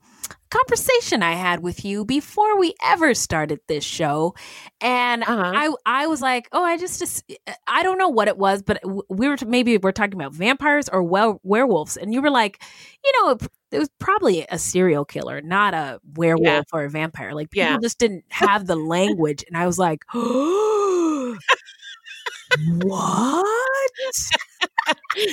conversation 0.52 1.24
I 1.24 1.34
had 1.34 1.62
with 1.62 1.84
you 1.86 2.06
before 2.06 2.60
we 2.60 2.74
ever 2.86 3.14
started 3.16 3.60
this 3.68 3.84
show. 3.84 4.36
And 4.82 5.24
uh-huh. 5.24 5.52
I 5.56 5.74
I 5.86 6.08
was 6.08 6.22
like, 6.22 6.48
oh, 6.52 6.64
I 6.64 6.78
just, 6.78 7.00
just 7.00 7.24
I 7.68 7.84
don't 7.84 7.98
know 7.98 8.10
what 8.10 8.28
it 8.28 8.38
was, 8.38 8.62
but 8.62 8.80
we 9.10 9.28
were 9.28 9.38
maybe 9.46 9.78
we're 9.78 9.92
talking 9.92 10.16
about 10.16 10.34
vampires 10.34 10.90
or 10.90 11.02
well 11.04 11.40
werewolves, 11.44 11.98
and 11.98 12.14
you 12.14 12.22
were 12.22 12.32
like, 12.32 12.62
you 13.04 13.12
know. 13.22 13.32
It, 13.32 13.48
it 13.72 13.80
was 13.80 13.90
probably 14.00 14.46
a 14.50 14.58
serial 14.60 15.06
killer, 15.06 15.40
not 15.40 15.74
a 15.74 16.02
werewolf 16.16 16.66
or 16.74 16.84
a 16.84 16.90
vampire. 16.90 17.34
Like 17.34 17.52
people 17.52 17.72
Yeah. 17.72 17.78
just 17.82 18.00
didn't 18.00 18.26
have 18.28 18.68
the 18.68 18.76
language, 18.76 19.46
and 19.48 19.56
I 19.58 19.66
was 19.66 19.80
like, 19.80 20.04
what? 20.12 21.38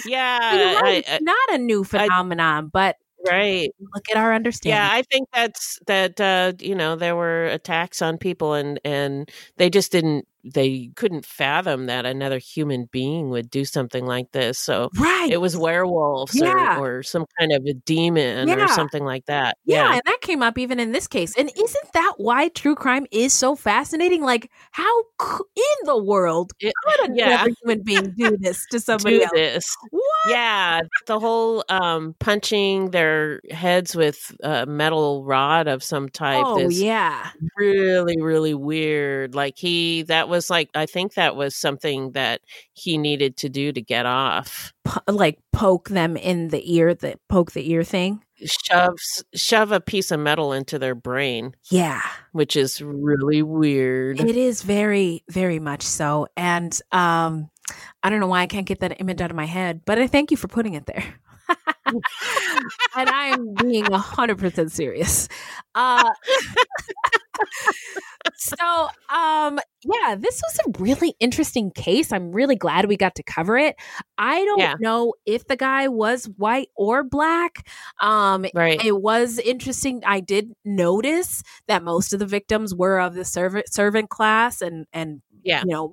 yeah, 0.07 0.74
right. 0.81 0.85
I- 0.85 0.90
it's 0.99 1.11
I- 1.11 1.19
not 1.20 1.36
a 1.51 1.59
new 1.59 1.85
phenomenon, 1.85 2.69
but 2.73 2.97
right. 3.27 3.70
look 3.95 4.05
at 4.11 4.16
our 4.16 4.35
understanding. 4.35 4.77
Yeah, 4.77 4.89
I 4.90 5.03
think 5.03 5.28
that's 5.32 5.78
that. 5.86 6.20
Uh, 6.20 6.53
you 6.61 6.74
know, 6.74 6.97
there 6.97 7.16
were 7.16 7.47
attacks 7.47 8.03
on 8.03 8.19
people, 8.19 8.55
and 8.55 8.81
and 8.85 9.31
they 9.57 9.70
just 9.70 9.93
didn't. 9.93 10.27
They 10.55 10.91
couldn't 10.97 11.25
fathom 11.27 11.87
that 11.87 12.07
another 12.07 12.39
human 12.39 12.89
being 12.91 13.31
would 13.31 13.51
do 13.51 13.65
something 13.65 14.07
like 14.07 14.33
this. 14.33 14.59
So 14.59 14.91
right, 14.99 15.29
it 15.31 15.41
was 15.41 15.57
werewolves 15.57 16.35
Yeah. 16.35 16.79
or, 16.79 16.99
or 16.99 17.03
some 17.03 17.27
kind 17.39 17.53
of 17.53 17.65
a 17.66 17.75
demon 17.75 18.49
Yeah. 18.49 18.65
or 18.65 18.69
something 18.69 19.05
like 19.05 19.27
that. 19.27 19.57
Yeah, 19.65 19.93
and 19.95 20.03
that 20.07 20.20
came 20.20 20.43
up 20.43 20.59
even 20.59 20.81
in 20.81 20.93
this 20.93 21.07
case. 21.07 21.37
And 21.37 21.51
isn't 21.57 21.93
that 21.95 22.15
why 22.16 22.49
true 22.49 22.75
crime 22.75 23.07
is 23.11 23.33
so 23.33 23.57
fascinating? 23.57 24.23
Like, 24.23 24.51
how 24.73 25.03
c- 25.20 25.45
in 25.57 25.87
the 25.87 26.03
world 26.03 26.53
could 26.61 26.73
yeah. 27.15 27.35
another 27.45 27.51
human 27.62 27.83
being 27.83 28.15
do 28.16 28.37
this 28.39 28.66
to 28.70 28.81
somebody 28.89 29.19
do 29.19 29.23
else? 29.25 29.33
this. 29.35 29.77
Yeah, 30.29 30.81
the 31.07 31.19
whole 31.20 31.65
um, 31.69 32.15
punching 32.19 32.91
their 32.91 33.41
heads 33.51 33.95
with 33.97 34.35
a 34.43 34.66
metal 34.66 35.25
rod 35.25 35.69
of 35.69 35.83
some 35.83 36.09
type. 36.09 36.45
Oh, 36.47 36.59
is 36.59 36.81
yeah. 36.81 37.31
really, 37.57 38.20
really 38.20 38.55
weird. 38.55 39.35
Like 39.35 39.55
he, 39.57 40.03
that 40.05 40.29
was 40.29 40.38
like, 40.51 40.70
I 40.74 40.86
think 40.86 41.15
that 41.15 41.36
was 41.36 41.56
something 41.56 42.12
that 42.12 42.40
he 42.73 42.98
needed 42.98 43.36
to 43.39 43.48
do 43.48 43.73
to 43.73 43.81
get 43.81 44.06
off. 44.06 44.73
Po- 44.85 45.01
like 45.12 45.39
poke 45.52 45.89
them 45.89 46.16
in 46.16 46.48
the 46.48 46.74
ear, 46.74 46.94
the 46.94 47.19
poke 47.28 47.52
the 47.52 47.70
ear 47.70 47.82
thing. 47.85 48.23
Shove, 48.44 48.98
shove 49.35 49.73
a 49.73 49.81
piece 49.81 50.12
of 50.12 50.20
metal 50.20 50.52
into 50.52 50.78
their 50.78 50.94
brain. 50.94 51.55
Yeah. 51.70 52.02
which 52.32 52.55
is 52.56 52.81
really 52.81 53.43
weird. 53.43 54.20
It 54.20 54.36
is 54.36 54.62
very, 54.62 55.24
very 55.28 55.59
much 55.59 55.82
so. 55.82 56.28
And 56.36 56.78
um, 56.93 57.51
I 58.02 58.10
don't 58.10 58.20
know 58.20 58.28
why 58.28 58.43
I 58.43 58.47
can't 58.47 58.66
get 58.66 58.81
that 58.81 59.01
image 59.01 59.20
out 59.20 59.31
of 59.31 59.36
my 59.36 59.47
head, 59.47 59.82
but 59.85 59.98
I 59.98 60.06
thank 60.06 60.31
you 60.31 60.36
for 60.36 60.47
putting 60.48 60.74
it 60.74 60.86
there. 60.86 61.05
and 61.86 63.09
I'm 63.09 63.55
being 63.55 63.85
100% 63.85 64.70
serious. 64.70 65.28
Uh, 65.74 66.10
so, 68.35 68.89
um, 69.15 69.59
yeah, 69.85 70.16
this 70.19 70.43
was 70.43 70.59
a 70.66 70.82
really 70.82 71.15
interesting 71.20 71.70
case. 71.70 72.12
I'm 72.12 72.32
really 72.32 72.56
glad 72.56 72.86
we 72.86 72.97
got 72.97 73.15
to 73.16 73.23
cover 73.23 73.56
it. 73.56 73.77
I 74.19 74.44
don't 74.44 74.59
Yeah. 74.60 74.74
know 74.81 75.15
if 75.27 75.47
the 75.47 75.56
guy 75.56 75.89
was 75.89 76.27
white 76.36 76.69
or 76.77 77.02
black. 77.05 77.66
Um, 78.01 78.44
Right. 78.55 78.82
It 78.85 79.01
was 79.02 79.39
interesting. 79.39 80.02
I 80.06 80.20
did 80.20 80.52
notice 80.65 81.43
that 81.69 81.82
most 81.85 82.12
of 82.12 82.19
the 82.19 82.27
victims 82.27 82.74
were 82.74 83.01
of 83.01 83.15
the 83.15 83.24
servant 83.24 83.73
servant 83.73 84.10
class 84.10 84.60
and 84.60 84.86
and 84.93 85.23
Yeah. 85.43 85.62
you 85.65 85.66
know 85.66 85.93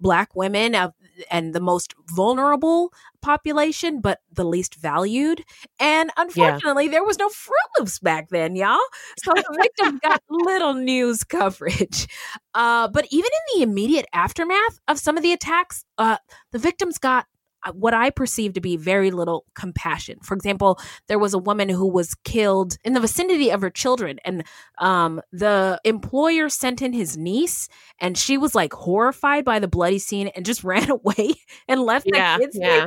black 0.00 0.34
women 0.34 0.74
of 0.74 0.92
and 1.30 1.54
the 1.54 1.60
most 1.60 1.94
vulnerable 2.10 2.92
population, 3.22 4.00
but 4.00 4.20
the 4.32 4.44
least 4.44 4.76
valued. 4.76 5.44
And 5.78 6.10
unfortunately, 6.16 6.88
there 6.88 7.04
was 7.04 7.18
no 7.18 7.28
Fruit 7.28 7.56
Loops 7.78 7.98
back 7.98 8.28
then, 8.30 8.56
y'all. 8.56 8.78
So 9.22 9.32
the 9.34 9.58
victims 9.60 10.00
got 10.02 10.22
little 10.30 10.74
news 10.74 11.24
coverage. 11.24 12.06
Uh, 12.54 12.88
but 12.88 13.06
even 13.10 13.30
in 13.30 13.58
the 13.58 13.62
immediate 13.70 14.06
aftermath 14.12 14.80
of 14.88 14.98
some 14.98 15.16
of 15.16 15.22
the 15.22 15.32
attacks, 15.32 15.84
uh, 15.98 16.16
the 16.52 16.58
victims 16.58 16.98
got 16.98 17.26
what 17.74 17.94
I 17.94 18.10
perceive 18.10 18.54
to 18.54 18.60
be 18.60 18.76
very 18.76 19.10
little 19.10 19.44
compassion. 19.54 20.18
For 20.22 20.34
example, 20.34 20.78
there 21.08 21.18
was 21.18 21.34
a 21.34 21.38
woman 21.38 21.68
who 21.68 21.88
was 21.88 22.14
killed 22.24 22.76
in 22.84 22.92
the 22.94 23.00
vicinity 23.00 23.50
of 23.50 23.60
her 23.60 23.70
children, 23.70 24.18
and 24.24 24.44
um, 24.78 25.20
the 25.32 25.80
employer 25.84 26.48
sent 26.48 26.82
in 26.82 26.92
his 26.92 27.16
niece, 27.16 27.68
and 28.00 28.16
she 28.16 28.38
was 28.38 28.54
like 28.54 28.72
horrified 28.72 29.44
by 29.44 29.58
the 29.58 29.68
bloody 29.68 29.98
scene 29.98 30.28
and 30.28 30.44
just 30.46 30.64
ran 30.70 30.90
away 30.90 31.34
and 31.68 31.82
left 31.82 32.06
Yeah, 32.06 32.38
the 32.38 32.44
kids 32.44 32.58
yeah. 32.60 32.68
there. 32.68 32.86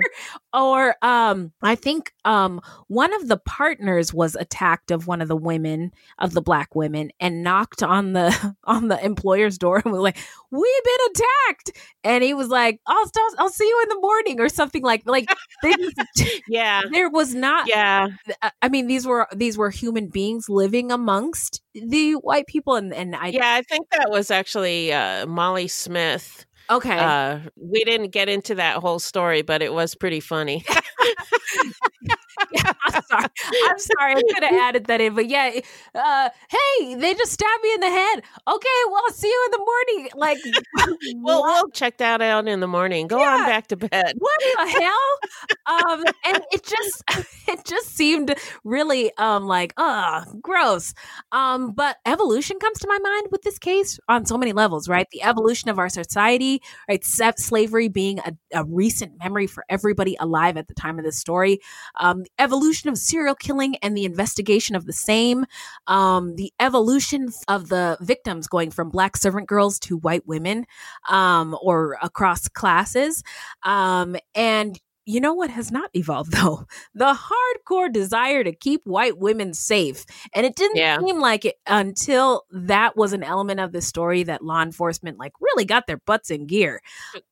Or 0.54 0.96
um, 1.02 1.52
I 1.64 1.76
think 1.76 2.14
um, 2.26 2.62
one 2.88 3.12
of 3.14 3.28
the 3.28 3.38
partners 3.38 4.14
was 4.14 4.36
attacked 4.36 4.92
of 4.92 5.08
one 5.08 5.22
of 5.22 5.28
the 5.28 5.36
women 5.36 5.92
of 6.20 6.34
the 6.34 6.42
black 6.42 6.76
women 6.76 7.12
and 7.20 7.44
knocked 7.44 7.82
on 7.82 8.14
the 8.14 8.56
on 8.66 8.88
the 8.88 9.04
employer's 9.04 9.58
door 9.58 9.82
and 9.84 9.92
was 9.92 10.02
like, 10.02 10.18
"We've 10.52 10.84
been 10.84 11.08
attacked," 11.12 11.72
and 12.04 12.24
he 12.24 12.34
was 12.36 12.50
like, 12.50 12.80
"I'll 12.86 13.08
stop, 13.08 13.34
I'll 13.40 13.50
see 13.50 13.68
you 13.68 13.80
in 13.84 13.90
the 13.90 14.00
morning" 14.02 14.40
or 14.40 14.48
something 14.50 14.84
like 14.84 15.02
like 15.08 15.28
just, 15.66 16.42
yeah 16.48 16.82
there 16.92 17.10
was 17.10 17.34
not 17.34 17.68
yeah 17.68 18.08
I- 18.42 18.52
I 18.62 18.70
mean 18.70 18.88
these 18.88 19.08
were 19.08 19.28
these 19.36 19.58
were 19.58 19.70
human 19.72 20.08
beings 20.08 20.50
living 20.50 20.92
amongst 20.92 21.62
the 21.74 22.14
white 22.14 22.46
people 22.48 22.76
and 22.76 22.94
and 22.94 23.16
I 23.16 23.28
Yeah, 23.30 23.56
I 23.56 23.62
think 23.64 23.90
that 23.92 24.12
was 24.12 24.30
actually 24.30 24.94
uh, 24.94 25.26
Molly 25.26 25.68
Smith. 25.68 26.46
Okay. 26.70 26.98
Uh, 26.98 27.40
we 27.56 27.84
didn't 27.84 28.10
get 28.10 28.30
into 28.30 28.56
that 28.56 28.78
whole 28.78 29.00
story, 29.00 29.42
but 29.42 29.62
it 29.62 29.74
was 29.74 29.96
pretty 29.96 30.20
funny. 30.20 30.66
I'm 32.94 33.04
sorry. 33.04 33.28
I'm 33.66 33.80
sorry. 33.98 34.16
I 34.16 34.22
could 34.34 34.44
have 34.44 34.54
added 34.54 34.86
that 34.86 35.02
in, 35.02 35.16
but 35.16 35.28
yeah. 35.28 35.60
Uh, 35.96 36.30
hey, 36.50 36.96
they 36.96 37.14
just 37.14 37.32
stabbed 37.32 37.64
me 37.64 37.74
in 37.74 37.80
the 37.82 37.90
head. 37.90 38.24
Okay, 38.48 38.68
well, 38.88 39.02
I'll 39.06 39.14
see 39.14 39.28
you 39.28 39.46
in 39.46 39.52
the 39.52 39.66
morning. 39.66 40.10
Like, 40.16 40.38
well, 41.22 41.44
we'll 41.44 41.70
check 41.70 41.98
that 41.98 42.22
out 42.22 42.48
in 42.48 42.60
the 42.60 42.68
morning. 42.68 43.08
Go 43.08 43.22
on 43.22 43.46
back 43.46 43.68
to 43.68 43.78
bed. 43.78 44.14
what 44.18 44.40
the 44.40 44.68
hell? 45.68 45.90
Um, 45.92 46.04
and 46.26 46.44
it 46.52 46.64
just, 46.64 47.04
it 47.48 47.66
just 47.66 47.96
seemed 47.96 48.36
really, 48.64 49.12
um, 49.18 49.46
like, 49.48 49.74
uh, 49.78 50.26
gross. 50.42 50.94
Um, 51.32 51.72
but 51.72 51.98
evolution 52.06 52.60
comes 52.60 52.80
to 52.80 52.88
my 52.88 53.00
mind 53.00 53.28
with 53.32 53.42
this 53.44 53.60
case 53.60 54.00
on 54.10 54.26
so 54.26 54.38
many 54.38 54.54
levels, 54.54 54.88
right? 54.90 55.08
The 55.12 55.24
evolution 55.24 55.70
of 55.70 55.80
our 55.80 55.90
society, 55.90 56.62
right? 56.90 57.04
Slavery 57.04 57.88
being 57.88 58.20
a, 58.20 58.34
a 58.54 58.64
recent 58.64 59.14
memory 59.20 59.48
for 59.48 59.66
everybody 59.70 60.16
alive 60.20 60.58
at 60.58 60.68
the 60.68 60.74
time 60.74 61.00
of 61.00 61.06
this 61.06 61.18
story. 61.18 61.60
Um, 62.00 62.26
the 62.83 62.83
of 62.92 62.98
serial 62.98 63.36
killing 63.36 63.76
and 63.78 63.96
the 63.96 64.06
investigation 64.06 64.76
of 64.76 64.86
the 64.86 64.94
same. 64.94 65.46
Um, 65.88 66.36
the 66.36 66.52
evolution 66.60 67.30
of 67.48 67.70
the 67.70 67.98
victims 68.02 68.48
going 68.48 68.72
from 68.72 68.90
black 68.90 69.18
servant 69.18 69.48
girls 69.48 69.80
to 69.80 69.98
white 69.98 70.28
women, 70.28 70.66
um, 71.10 71.58
or 71.62 71.98
across 72.02 72.48
classes. 72.48 73.24
Um, 73.64 74.16
and 74.36 74.80
you 75.06 75.20
know 75.20 75.34
what 75.34 75.50
has 75.50 75.72
not 75.72 75.90
evolved 75.94 76.32
though? 76.34 76.66
The 76.94 77.14
hardcore 77.14 77.92
desire 77.92 78.44
to 78.44 78.52
keep 78.54 78.82
white 78.86 79.18
women 79.18 79.54
safe. 79.54 80.06
And 80.34 80.46
it 80.46 80.56
didn't 80.56 80.78
Yeah. 80.78 81.00
seem 81.00 81.20
like 81.20 81.46
it 81.46 81.56
until 81.68 82.46
that 82.52 82.96
was 82.98 83.14
an 83.14 83.24
element 83.24 83.60
of 83.60 83.72
the 83.72 83.82
story 83.82 84.24
that 84.24 84.44
law 84.44 84.62
enforcement 84.62 85.18
like 85.20 85.34
really 85.42 85.66
got 85.66 85.88
their 85.88 85.98
butts 85.98 86.32
in 86.32 86.48
gear. 86.48 86.82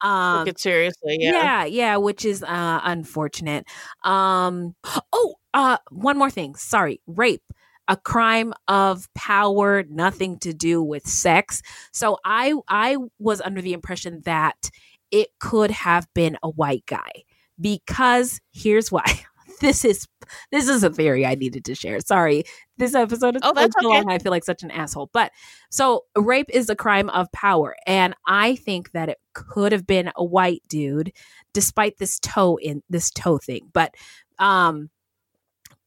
Um, 0.02 0.40
Took 0.46 0.56
it 0.56 0.60
seriously. 0.60 1.18
Yeah. 1.20 1.32
yeah, 1.32 1.66
yeah, 1.66 1.98
which 1.98 2.26
is 2.26 2.44
uh 2.44 2.82
unfortunate. 2.84 3.66
Um 4.04 4.76
oh, 5.14 5.36
uh 5.54 5.78
one 5.90 6.18
more 6.18 6.30
thing. 6.32 6.56
Sorry. 6.56 7.02
Rape. 7.08 7.44
A 7.88 7.98
crime 7.98 8.54
of 8.70 9.10
power, 9.16 9.84
nothing 9.90 10.40
to 10.40 10.54
do 10.54 10.82
with 10.82 11.06
sex. 11.08 11.62
So 11.92 12.18
I 12.24 12.54
I 12.70 12.98
was 13.20 13.42
under 13.42 13.62
the 13.62 13.74
impression 13.74 14.22
that 14.26 14.70
it 15.10 15.28
could 15.40 15.72
have 15.72 16.08
been 16.14 16.38
a 16.42 16.50
white 16.50 16.86
guy 16.86 17.12
because 17.60 18.40
here's 18.52 18.92
why. 18.92 19.04
This 19.60 19.86
is 19.86 20.08
this 20.52 20.68
is 20.68 20.84
a 20.84 20.90
theory 20.90 21.24
I 21.24 21.36
needed 21.36 21.66
to 21.66 21.76
share. 21.76 22.00
Sorry. 22.00 22.46
This 22.80 22.96
episode 22.96 23.36
is 23.36 23.44
Oh, 23.46 23.54
that's 23.54 23.76
so 23.80 23.88
okay. 23.88 23.96
long. 23.96 24.10
I 24.10 24.18
feel 24.18 24.32
like 24.32 24.44
such 24.44 24.64
an 24.64 24.72
asshole. 24.72 25.12
But 25.14 25.32
so 25.70 26.06
rape 26.18 26.50
is 26.52 26.68
a 26.68 26.76
crime 26.76 27.10
of 27.12 27.32
power. 27.32 27.76
And 27.86 28.16
I 28.26 28.56
think 28.56 28.92
that 28.94 29.08
it 29.08 29.20
could 29.36 29.72
have 29.72 29.86
been 29.86 30.12
a 30.16 30.24
white 30.26 30.64
dude, 30.68 31.12
despite 31.54 32.00
this 32.00 32.20
toe 32.20 32.58
in 32.60 32.82
this 32.90 33.12
toe 33.12 33.38
thing. 33.38 33.70
But 33.72 33.94
um 34.40 34.90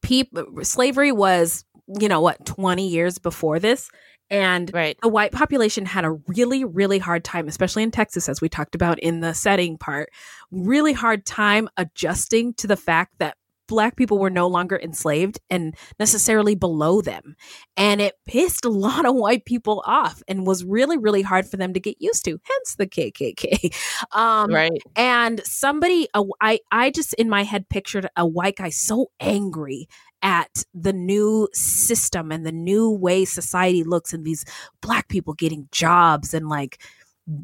people 0.02 0.44
slavery 0.62 1.10
was, 1.10 1.64
you 2.00 2.08
know 2.08 2.20
what, 2.20 2.46
20 2.46 2.86
years 2.86 3.18
before 3.18 3.58
this. 3.58 3.90
And 4.30 4.70
right. 4.72 4.98
the 5.02 5.08
white 5.08 5.32
population 5.32 5.86
had 5.86 6.04
a 6.04 6.12
really, 6.12 6.64
really 6.64 6.98
hard 6.98 7.24
time, 7.24 7.46
especially 7.46 7.82
in 7.82 7.90
Texas, 7.90 8.28
as 8.28 8.40
we 8.40 8.48
talked 8.48 8.74
about 8.74 8.98
in 8.98 9.20
the 9.20 9.34
setting 9.34 9.76
part, 9.78 10.10
really 10.50 10.92
hard 10.92 11.26
time 11.26 11.68
adjusting 11.76 12.54
to 12.54 12.66
the 12.66 12.76
fact 12.76 13.14
that 13.18 13.36
black 13.66 13.96
people 13.96 14.18
were 14.18 14.30
no 14.30 14.46
longer 14.46 14.78
enslaved 14.82 15.40
and 15.50 15.74
necessarily 15.98 16.54
below 16.54 17.00
them. 17.00 17.36
And 17.76 18.00
it 18.00 18.14
pissed 18.26 18.64
a 18.64 18.70
lot 18.70 19.06
of 19.06 19.14
white 19.14 19.44
people 19.44 19.82
off 19.86 20.22
and 20.28 20.46
was 20.46 20.64
really, 20.64 20.98
really 20.98 21.22
hard 21.22 21.46
for 21.46 21.56
them 21.56 21.72
to 21.72 21.80
get 21.80 21.96
used 22.00 22.24
to, 22.26 22.38
hence 22.42 22.76
the 22.76 22.86
KKK. 22.86 23.74
Um, 24.12 24.52
Right. 24.52 24.82
And 24.96 25.40
somebody, 25.44 26.08
I, 26.40 26.60
I 26.70 26.90
just 26.90 27.14
in 27.14 27.28
my 27.28 27.42
head 27.42 27.68
pictured 27.68 28.08
a 28.16 28.26
white 28.26 28.56
guy 28.56 28.70
so 28.70 29.10
angry 29.18 29.88
at 30.24 30.64
the 30.72 30.92
new 30.92 31.48
system 31.52 32.32
and 32.32 32.44
the 32.44 32.50
new 32.50 32.90
way 32.90 33.24
society 33.26 33.84
looks 33.84 34.12
and 34.14 34.24
these 34.24 34.44
black 34.80 35.06
people 35.08 35.34
getting 35.34 35.68
jobs 35.70 36.32
and 36.34 36.48
like 36.48 36.82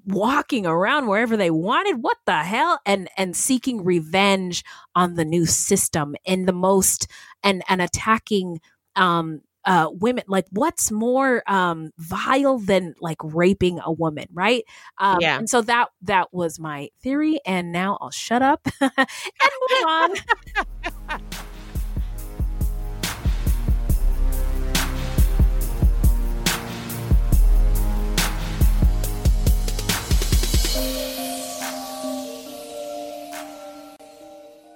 walking 0.06 0.66
around 0.66 1.06
wherever 1.06 1.36
they 1.36 1.50
wanted. 1.50 2.02
What 2.02 2.16
the 2.26 2.38
hell? 2.38 2.80
And 2.86 3.08
and 3.16 3.36
seeking 3.36 3.84
revenge 3.84 4.64
on 4.94 5.14
the 5.14 5.24
new 5.24 5.46
system 5.46 6.16
in 6.24 6.46
the 6.46 6.52
most 6.52 7.06
and 7.44 7.62
and 7.68 7.82
attacking 7.82 8.60
um 8.96 9.42
uh 9.66 9.88
women. 9.92 10.24
Like 10.26 10.46
what's 10.50 10.90
more 10.90 11.42
um 11.46 11.92
vile 11.98 12.58
than 12.58 12.94
like 13.00 13.18
raping 13.22 13.78
a 13.84 13.92
woman 13.92 14.26
right? 14.32 14.64
Um 14.98 15.18
Yeah. 15.20 15.38
and 15.38 15.48
so 15.50 15.60
that 15.62 15.88
that 16.02 16.32
was 16.32 16.58
my 16.58 16.88
theory 17.02 17.40
and 17.46 17.72
now 17.72 17.98
i'll 18.00 18.10
shut 18.10 18.42
up 18.42 18.66
and 18.80 18.90
move 19.60 19.82
on 19.86 20.10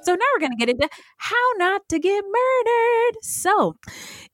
So 0.04 0.12
now 0.14 0.24
we're 0.34 0.40
going 0.40 0.52
to 0.52 0.56
get 0.56 0.68
into 0.70 0.88
how 1.18 1.36
not 1.56 1.82
to 1.90 1.98
get 1.98 2.24
murdered. 2.24 3.16
So, 3.22 3.76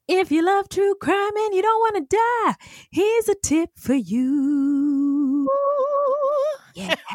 if 0.09 0.33
you 0.33 0.43
love 0.45 0.69
true 0.69 0.95
crime 1.01 1.37
and 1.37 1.55
you 1.55 1.63
don't 1.63 1.81
want 1.81 2.11
to 2.11 2.17
die, 2.17 2.55
here's 2.91 3.29
a 3.29 3.37
tip 3.43 3.71
for 3.77 3.95
you. 3.95 5.47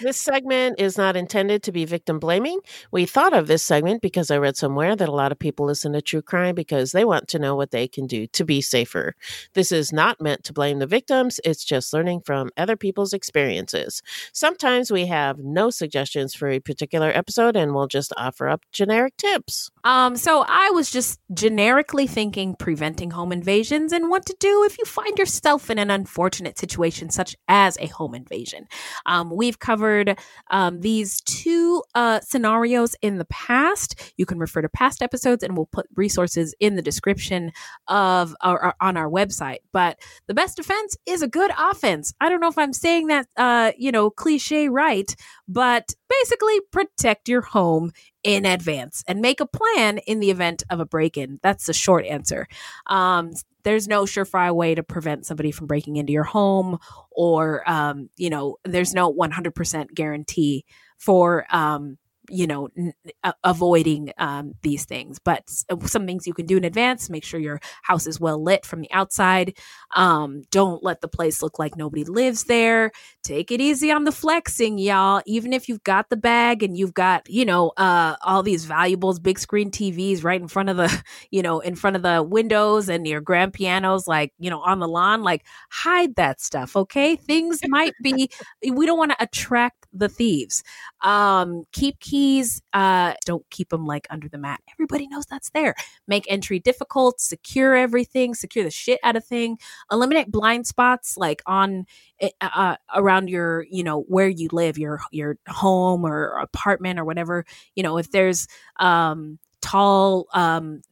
This 0.00 0.16
segment 0.16 0.80
is 0.80 0.96
not 0.96 1.16
intended 1.16 1.62
to 1.64 1.72
be 1.72 1.84
victim 1.84 2.18
blaming. 2.18 2.60
We 2.90 3.04
thought 3.04 3.34
of 3.34 3.46
this 3.46 3.62
segment 3.62 4.00
because 4.00 4.30
I 4.30 4.38
read 4.38 4.56
somewhere 4.56 4.96
that 4.96 5.08
a 5.08 5.12
lot 5.12 5.32
of 5.32 5.38
people 5.38 5.66
listen 5.66 5.92
to 5.92 6.00
true 6.00 6.22
crime 6.22 6.54
because 6.54 6.92
they 6.92 7.04
want 7.04 7.28
to 7.28 7.38
know 7.38 7.54
what 7.54 7.70
they 7.70 7.86
can 7.86 8.06
do 8.06 8.26
to 8.28 8.44
be 8.44 8.62
safer. 8.62 9.14
This 9.52 9.72
is 9.72 9.92
not 9.92 10.20
meant 10.20 10.44
to 10.44 10.52
blame 10.52 10.78
the 10.78 10.86
victims, 10.86 11.40
it's 11.44 11.64
just 11.64 11.92
learning 11.92 12.22
from 12.22 12.50
other 12.56 12.76
people's 12.76 13.12
experiences. 13.12 14.02
Sometimes 14.32 14.90
we 14.90 15.06
have 15.06 15.38
no 15.38 15.70
suggestions 15.70 16.34
for 16.34 16.48
a 16.48 16.60
particular 16.60 17.10
episode 17.14 17.56
and 17.56 17.74
we'll 17.74 17.86
just 17.86 18.12
offer 18.16 18.48
up 18.48 18.64
generic 18.72 19.16
tips. 19.16 19.70
Um, 19.84 20.16
so 20.16 20.44
I 20.48 20.70
was 20.70 20.90
just 20.90 21.20
generically 21.32 22.06
thinking 22.06 22.54
preventing 22.58 23.10
home 23.10 23.32
invasions 23.32 23.92
and 23.92 24.08
what 24.08 24.24
to 24.26 24.36
do 24.40 24.64
if 24.64 24.78
you 24.78 24.84
find 24.84 25.18
yourself 25.18 25.70
in 25.70 25.78
an 25.78 25.90
unfortunate 25.90 26.58
situation 26.58 27.10
such 27.10 27.36
as 27.48 27.76
a 27.80 27.86
home 27.86 28.14
invasion. 28.14 28.66
Um, 29.06 29.30
we've 29.34 29.58
covered 29.58 30.18
um, 30.50 30.80
these 30.80 31.20
two 31.22 31.82
uh, 31.94 32.20
scenarios 32.20 32.94
in 33.02 33.18
the 33.18 33.24
past. 33.26 34.12
You 34.16 34.26
can 34.26 34.38
refer 34.38 34.62
to 34.62 34.68
past 34.68 35.02
episodes, 35.02 35.42
and 35.42 35.56
we'll 35.56 35.66
put 35.66 35.86
resources 35.94 36.54
in 36.60 36.76
the 36.76 36.82
description 36.82 37.52
of 37.88 38.34
or, 38.44 38.64
or 38.64 38.74
on 38.80 38.96
our 38.96 39.08
website. 39.08 39.58
But 39.72 39.98
the 40.26 40.34
best 40.34 40.56
defense 40.56 40.96
is 41.06 41.22
a 41.22 41.28
good 41.28 41.50
offense. 41.58 42.12
I 42.20 42.28
don't 42.28 42.40
know 42.40 42.48
if 42.48 42.58
I'm 42.58 42.72
saying 42.72 43.08
that, 43.08 43.26
uh, 43.36 43.72
you 43.76 43.92
know, 43.92 44.10
cliche 44.10 44.68
right, 44.68 45.14
but 45.48 45.92
basically 46.08 46.60
protect 46.72 47.28
your 47.28 47.42
home 47.42 47.92
in 48.22 48.44
advance 48.44 49.02
and 49.08 49.20
make 49.20 49.40
a 49.40 49.46
plan 49.46 49.98
in 49.98 50.20
the 50.20 50.30
event 50.30 50.62
of 50.70 50.80
a 50.80 50.86
break-in. 50.86 51.40
That's 51.42 51.66
the 51.66 51.72
short 51.72 52.04
answer. 52.04 52.46
Um, 52.86 53.32
there's 53.62 53.88
no 53.88 54.04
surefire 54.04 54.54
way 54.54 54.74
to 54.74 54.82
prevent 54.82 55.26
somebody 55.26 55.50
from 55.50 55.66
breaking 55.66 55.96
into 55.96 56.12
your 56.12 56.24
home, 56.24 56.78
or 57.10 57.68
um, 57.70 58.08
you 58.16 58.30
know, 58.30 58.56
there's 58.64 58.94
no 58.94 59.12
100% 59.12 59.94
guarantee 59.94 60.64
for 60.98 61.46
um, 61.50 61.98
you 62.30 62.46
know 62.46 62.68
n- 62.76 62.94
avoiding 63.44 64.12
um, 64.18 64.54
these 64.62 64.84
things. 64.84 65.18
But 65.18 65.50
uh, 65.70 65.86
some 65.86 66.06
things 66.06 66.26
you 66.26 66.34
can 66.34 66.46
do 66.46 66.56
in 66.56 66.64
advance 66.64 67.10
make 67.10 67.24
sure 67.24 67.40
your 67.40 67.60
house 67.82 68.06
is 68.06 68.20
well 68.20 68.42
lit 68.42 68.64
from 68.64 68.80
the 68.80 68.90
outside. 68.92 69.56
Um, 69.94 70.42
don't 70.50 70.82
let 70.82 71.00
the 71.00 71.08
place 71.08 71.42
look 71.42 71.58
like 71.58 71.76
nobody 71.76 72.04
lives 72.04 72.44
there. 72.44 72.92
Take 73.22 73.50
it 73.50 73.60
easy 73.60 73.90
on 73.90 74.04
the 74.04 74.12
flexing 74.12 74.78
y'all. 74.78 75.22
Even 75.26 75.52
if 75.52 75.68
you've 75.68 75.82
got 75.84 76.08
the 76.10 76.16
bag 76.16 76.62
and 76.62 76.76
you've 76.76 76.94
got 76.94 77.28
you 77.28 77.44
know 77.44 77.72
uh, 77.76 78.16
all 78.22 78.42
these 78.42 78.64
valuables 78.64 79.18
big 79.18 79.38
screen 79.38 79.70
tvs 79.70 80.24
right 80.24 80.40
in 80.40 80.48
front 80.48 80.68
of 80.68 80.76
the 80.76 81.04
you 81.30 81.42
know 81.42 81.60
in 81.60 81.74
front 81.74 81.96
of 81.96 82.02
the 82.02 82.22
windows 82.22 82.88
and 82.88 83.06
your 83.06 83.20
grand 83.20 83.52
pianos 83.52 84.06
like 84.06 84.32
you 84.38 84.50
know 84.50 84.60
on 84.60 84.78
the 84.78 84.88
lawn 84.88 85.22
like 85.22 85.44
hide 85.70 86.14
that 86.16 86.40
stuff 86.40 86.76
okay? 86.76 87.16
Things 87.16 87.60
might 87.66 87.94
be 88.02 88.30
we 88.68 88.86
don't 88.86 88.98
want 88.98 89.12
to 89.12 89.22
attract 89.22 89.86
the 89.92 90.08
thieves. 90.08 90.62
Um 91.02 91.64
keep 91.72 91.98
keys 92.20 92.60
uh 92.74 93.14
don't 93.24 93.44
keep 93.50 93.70
them 93.70 93.86
like 93.86 94.06
under 94.10 94.28
the 94.28 94.38
mat. 94.38 94.60
Everybody 94.74 95.08
knows 95.08 95.24
that's 95.26 95.50
there. 95.50 95.74
Make 96.06 96.26
entry 96.28 96.58
difficult 96.58 97.20
secure 97.20 97.74
everything 97.74 98.34
secure 98.34 98.64
the 98.64 98.70
shit 98.70 99.00
out 99.02 99.16
of 99.16 99.24
thing. 99.24 99.58
Eliminate 99.90 100.30
blind 100.30 100.66
spots 100.66 101.16
like 101.16 101.42
on 101.46 101.86
eh, 102.20 102.30
uh, 102.40 102.76
around 102.94 103.28
your 103.30 103.64
you 103.70 103.82
know 103.82 104.02
where 104.02 104.28
you 104.28 104.48
live 104.52 104.76
your 104.76 105.00
your 105.10 105.36
home 105.48 106.04
or 106.04 106.38
apartment 106.38 106.98
or 106.98 107.04
whatever. 107.04 107.44
You 107.74 107.82
know 107.82 107.96
if 107.96 108.10
there's 108.10 108.46
um 108.78 109.38
tall 109.62 110.26
um 110.34 110.82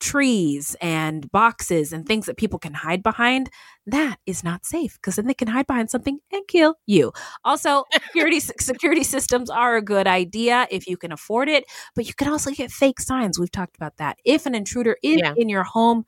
trees 0.00 0.74
and 0.80 1.30
boxes 1.30 1.92
and 1.92 2.06
things 2.06 2.26
that 2.26 2.36
people 2.36 2.58
can 2.58 2.74
hide 2.74 3.02
behind, 3.02 3.50
that 3.86 4.16
is 4.26 4.42
not 4.42 4.64
safe 4.66 4.94
because 4.94 5.16
then 5.16 5.26
they 5.26 5.34
can 5.34 5.48
hide 5.48 5.66
behind 5.66 5.90
something 5.90 6.18
and 6.32 6.46
kill 6.48 6.74
you. 6.86 7.12
Also, 7.44 7.84
security 7.92 8.40
security 8.60 9.04
systems 9.04 9.50
are 9.50 9.76
a 9.76 9.82
good 9.82 10.06
idea 10.06 10.66
if 10.70 10.86
you 10.86 10.96
can 10.96 11.12
afford 11.12 11.48
it, 11.48 11.64
but 11.94 12.06
you 12.06 12.14
can 12.14 12.28
also 12.28 12.50
get 12.50 12.70
fake 12.70 13.00
signs. 13.00 13.38
We've 13.38 13.50
talked 13.50 13.76
about 13.76 13.96
that. 13.98 14.18
If 14.24 14.46
an 14.46 14.54
intruder 14.54 14.96
is 15.02 15.20
Yeah. 15.20 15.34
in 15.36 15.48
your 15.48 15.64
home, 15.64 16.04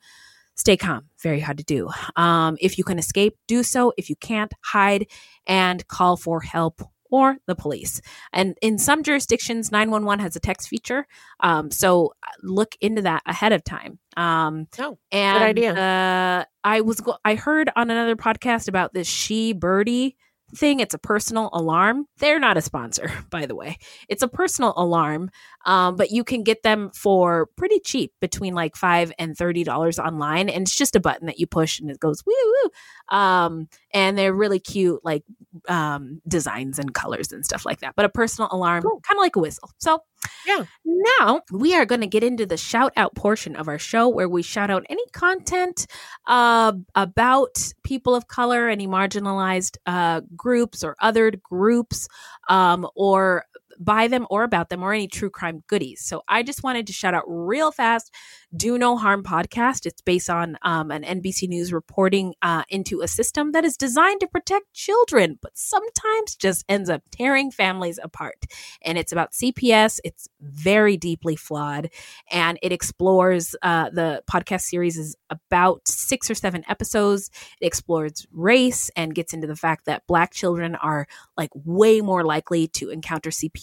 stay 0.55 0.77
calm. 0.77 1.09
Very 1.21 1.39
hard 1.39 1.57
to 1.57 1.63
do. 1.63 1.89
Um, 2.15 2.57
if 2.61 2.77
you 2.77 2.83
can 2.83 2.99
escape, 2.99 3.35
do 3.47 3.63
so. 3.63 3.93
If 3.97 4.09
you 4.09 4.15
can't, 4.15 4.51
hide 4.63 5.07
and 5.47 5.87
call 5.87 6.17
for 6.17 6.41
help 6.41 6.81
or 7.13 7.37
the 7.45 7.53
police. 7.53 8.01
And 8.33 8.57
in 8.59 8.79
some 8.79 9.03
jurisdictions, 9.03 9.71
911 9.71 10.23
has 10.23 10.35
a 10.35 10.39
text 10.39 10.67
feature. 10.67 11.05
Um, 11.41 11.69
so 11.69 12.15
uh, 12.23 12.31
look 12.41 12.75
into 12.81 13.03
that 13.03 13.21
ahead 13.27 13.53
of 13.53 13.63
time. 13.63 13.99
Um, 14.17 14.65
oh, 14.79 14.97
and, 15.11 15.43
idea. 15.43 15.75
Uh, 15.75 16.45
I 16.63 16.81
was 16.81 17.01
go- 17.01 17.19
I 17.23 17.35
heard 17.35 17.69
on 17.75 17.91
another 17.91 18.15
podcast 18.15 18.67
about 18.67 18.95
this 18.95 19.07
she 19.07 19.53
birdie 19.53 20.17
thing. 20.55 20.79
It's 20.79 20.95
a 20.95 20.99
personal 20.99 21.49
alarm. 21.53 22.05
They're 22.17 22.39
not 22.39 22.57
a 22.57 22.61
sponsor, 22.61 23.11
by 23.29 23.45
the 23.45 23.55
way. 23.55 23.77
It's 24.09 24.23
a 24.23 24.27
personal 24.27 24.73
alarm, 24.75 25.29
um, 25.67 25.95
but 25.95 26.09
you 26.09 26.23
can 26.23 26.41
get 26.43 26.63
them 26.63 26.89
for 26.95 27.47
pretty 27.57 27.79
cheap, 27.79 28.11
between 28.21 28.55
like 28.55 28.75
five 28.75 29.11
and 29.19 29.37
thirty 29.37 29.63
dollars 29.63 29.99
online, 29.99 30.49
and 30.49 30.63
it's 30.63 30.75
just 30.75 30.95
a 30.95 30.99
button 30.99 31.27
that 31.27 31.39
you 31.39 31.45
push 31.45 31.79
and 31.79 31.91
it 31.91 31.99
goes 31.99 32.23
woo 32.25 32.33
woo. 32.33 33.17
Um, 33.17 33.67
and 33.93 34.17
they're 34.17 34.33
really 34.33 34.59
cute, 34.59 35.01
like 35.03 35.23
um, 35.67 36.21
designs 36.27 36.79
and 36.79 36.93
colors 36.93 37.31
and 37.31 37.45
stuff 37.45 37.65
like 37.65 37.79
that. 37.81 37.95
But 37.95 38.05
a 38.05 38.09
personal 38.09 38.49
alarm, 38.51 38.83
kind 38.83 39.17
of 39.17 39.21
like 39.21 39.35
a 39.35 39.39
whistle. 39.39 39.71
So 39.77 40.01
yeah. 40.45 40.65
Now 40.85 41.41
we 41.51 41.75
are 41.75 41.85
going 41.85 42.01
to 42.01 42.07
get 42.07 42.23
into 42.23 42.45
the 42.45 42.57
shout 42.57 42.93
out 42.95 43.15
portion 43.15 43.55
of 43.55 43.67
our 43.67 43.79
show 43.79 44.07
where 44.07 44.29
we 44.29 44.41
shout 44.41 44.69
out 44.69 44.85
any 44.89 45.05
content 45.11 45.87
uh, 46.27 46.73
about 46.95 47.73
people 47.83 48.15
of 48.15 48.27
color, 48.27 48.69
any 48.69 48.87
marginalized 48.87 49.77
uh, 49.85 50.21
groups 50.35 50.83
or 50.83 50.95
othered 51.01 51.41
groups, 51.41 52.07
um, 52.49 52.87
or 52.95 53.45
by 53.79 54.07
them 54.07 54.25
or 54.29 54.43
about 54.43 54.69
them 54.69 54.83
or 54.83 54.93
any 54.93 55.07
true 55.07 55.29
crime 55.29 55.63
goodies. 55.67 56.01
So 56.03 56.23
I 56.27 56.43
just 56.43 56.63
wanted 56.63 56.87
to 56.87 56.93
shout 56.93 57.13
out 57.13 57.23
real 57.27 57.71
fast 57.71 58.13
Do 58.55 58.77
No 58.77 58.97
Harm 58.97 59.23
podcast. 59.23 59.85
It's 59.85 60.01
based 60.01 60.29
on 60.29 60.57
um, 60.61 60.91
an 60.91 61.03
NBC 61.03 61.47
News 61.47 61.73
reporting 61.73 62.33
uh, 62.41 62.63
into 62.69 63.01
a 63.01 63.07
system 63.07 63.51
that 63.51 63.65
is 63.65 63.77
designed 63.77 64.19
to 64.21 64.27
protect 64.27 64.73
children, 64.73 65.39
but 65.41 65.51
sometimes 65.55 66.35
just 66.35 66.63
ends 66.69 66.89
up 66.89 67.01
tearing 67.11 67.51
families 67.51 67.99
apart. 68.01 68.45
And 68.81 68.97
it's 68.97 69.11
about 69.11 69.33
CPS. 69.33 69.99
It's 70.03 70.27
very 70.41 70.97
deeply 70.97 71.35
flawed 71.35 71.89
and 72.31 72.57
it 72.61 72.71
explores 72.71 73.55
uh, 73.61 73.89
the 73.89 74.23
podcast 74.29 74.61
series 74.61 74.97
is 74.97 75.15
about 75.29 75.87
six 75.87 76.29
or 76.29 76.35
seven 76.35 76.63
episodes. 76.67 77.29
It 77.61 77.65
explores 77.65 78.25
race 78.31 78.89
and 78.95 79.15
gets 79.15 79.33
into 79.33 79.47
the 79.47 79.55
fact 79.55 79.85
that 79.85 80.05
black 80.07 80.33
children 80.33 80.75
are 80.75 81.07
like 81.37 81.49
way 81.53 82.01
more 82.01 82.23
likely 82.23 82.67
to 82.69 82.89
encounter 82.89 83.29
CPS 83.29 83.62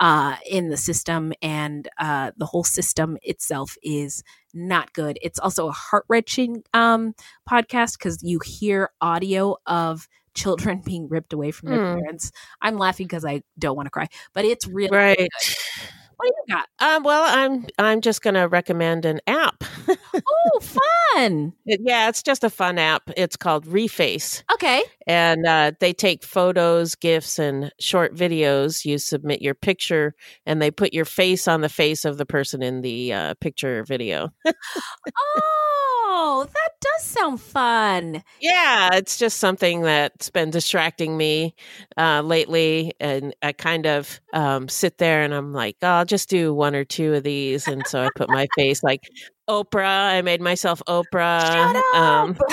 uh, 0.00 0.36
in 0.48 0.68
the 0.68 0.76
system, 0.76 1.32
and 1.42 1.88
uh, 1.98 2.32
the 2.36 2.46
whole 2.46 2.64
system 2.64 3.16
itself 3.22 3.76
is 3.82 4.22
not 4.54 4.92
good. 4.92 5.18
It's 5.22 5.38
also 5.38 5.68
a 5.68 5.72
heart 5.72 6.04
wrenching 6.08 6.62
um, 6.74 7.14
podcast 7.48 7.98
because 7.98 8.22
you 8.22 8.40
hear 8.44 8.90
audio 9.00 9.56
of 9.66 10.08
children 10.34 10.80
being 10.84 11.08
ripped 11.08 11.32
away 11.32 11.50
from 11.50 11.68
their 11.70 11.80
Hmm. 11.80 12.00
parents. 12.06 12.30
I'm 12.60 12.76
laughing 12.78 13.06
because 13.06 13.24
I 13.24 13.42
don't 13.58 13.76
want 13.76 13.86
to 13.86 13.90
cry, 13.90 14.08
but 14.34 14.44
it's 14.44 14.66
really 14.66 14.88
Right. 14.90 15.28
good. 15.42 15.54
What 16.20 16.26
do 16.26 16.52
you 16.52 16.54
got? 16.54 16.68
Um, 16.96 17.02
well, 17.02 17.24
I'm 17.26 17.66
I'm 17.78 18.00
just 18.02 18.20
going 18.20 18.34
to 18.34 18.46
recommend 18.46 19.06
an 19.06 19.20
app. 19.26 19.64
oh, 19.88 20.60
fun! 20.60 21.54
yeah, 21.64 22.08
it's 22.10 22.22
just 22.22 22.44
a 22.44 22.50
fun 22.50 22.78
app. 22.78 23.04
It's 23.16 23.36
called 23.36 23.64
Reface, 23.66 24.42
Okay. 24.52 24.82
and 25.06 25.46
uh, 25.46 25.72
they 25.80 25.94
take 25.94 26.22
photos, 26.22 26.94
gifs, 26.94 27.38
and 27.38 27.72
short 27.80 28.14
videos. 28.14 28.84
You 28.84 28.98
submit 28.98 29.40
your 29.40 29.54
picture, 29.54 30.14
and 30.44 30.60
they 30.60 30.70
put 30.70 30.92
your 30.92 31.06
face 31.06 31.48
on 31.48 31.62
the 31.62 31.70
face 31.70 32.04
of 32.04 32.18
the 32.18 32.26
person 32.26 32.62
in 32.62 32.82
the 32.82 33.12
uh, 33.14 33.34
picture 33.40 33.82
video. 33.84 34.28
Oh, 35.16 35.89
that 36.44 36.70
does 36.80 37.04
sound 37.04 37.40
fun. 37.40 38.22
Yeah, 38.40 38.90
it's 38.94 39.18
just 39.18 39.38
something 39.38 39.82
that's 39.82 40.30
been 40.30 40.50
distracting 40.50 41.16
me 41.16 41.54
uh, 41.96 42.22
lately, 42.22 42.92
and 43.00 43.34
I 43.42 43.52
kind 43.52 43.86
of 43.86 44.20
um, 44.32 44.68
sit 44.68 44.98
there 44.98 45.22
and 45.22 45.34
I'm 45.34 45.52
like, 45.52 45.76
oh, 45.82 45.88
I'll 45.88 46.04
just 46.04 46.28
do 46.28 46.54
one 46.54 46.74
or 46.74 46.84
two 46.84 47.14
of 47.14 47.22
these, 47.22 47.68
and 47.68 47.86
so 47.86 48.02
I 48.02 48.08
put 48.16 48.28
my 48.28 48.46
face 48.56 48.82
like 48.82 49.00
Oprah. 49.48 50.10
I 50.12 50.22
made 50.22 50.40
myself 50.40 50.82
Oprah. 50.86 51.74
Um, 51.94 52.36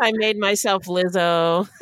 I 0.00 0.12
made 0.14 0.38
myself 0.38 0.84
Lizzo. 0.84 1.68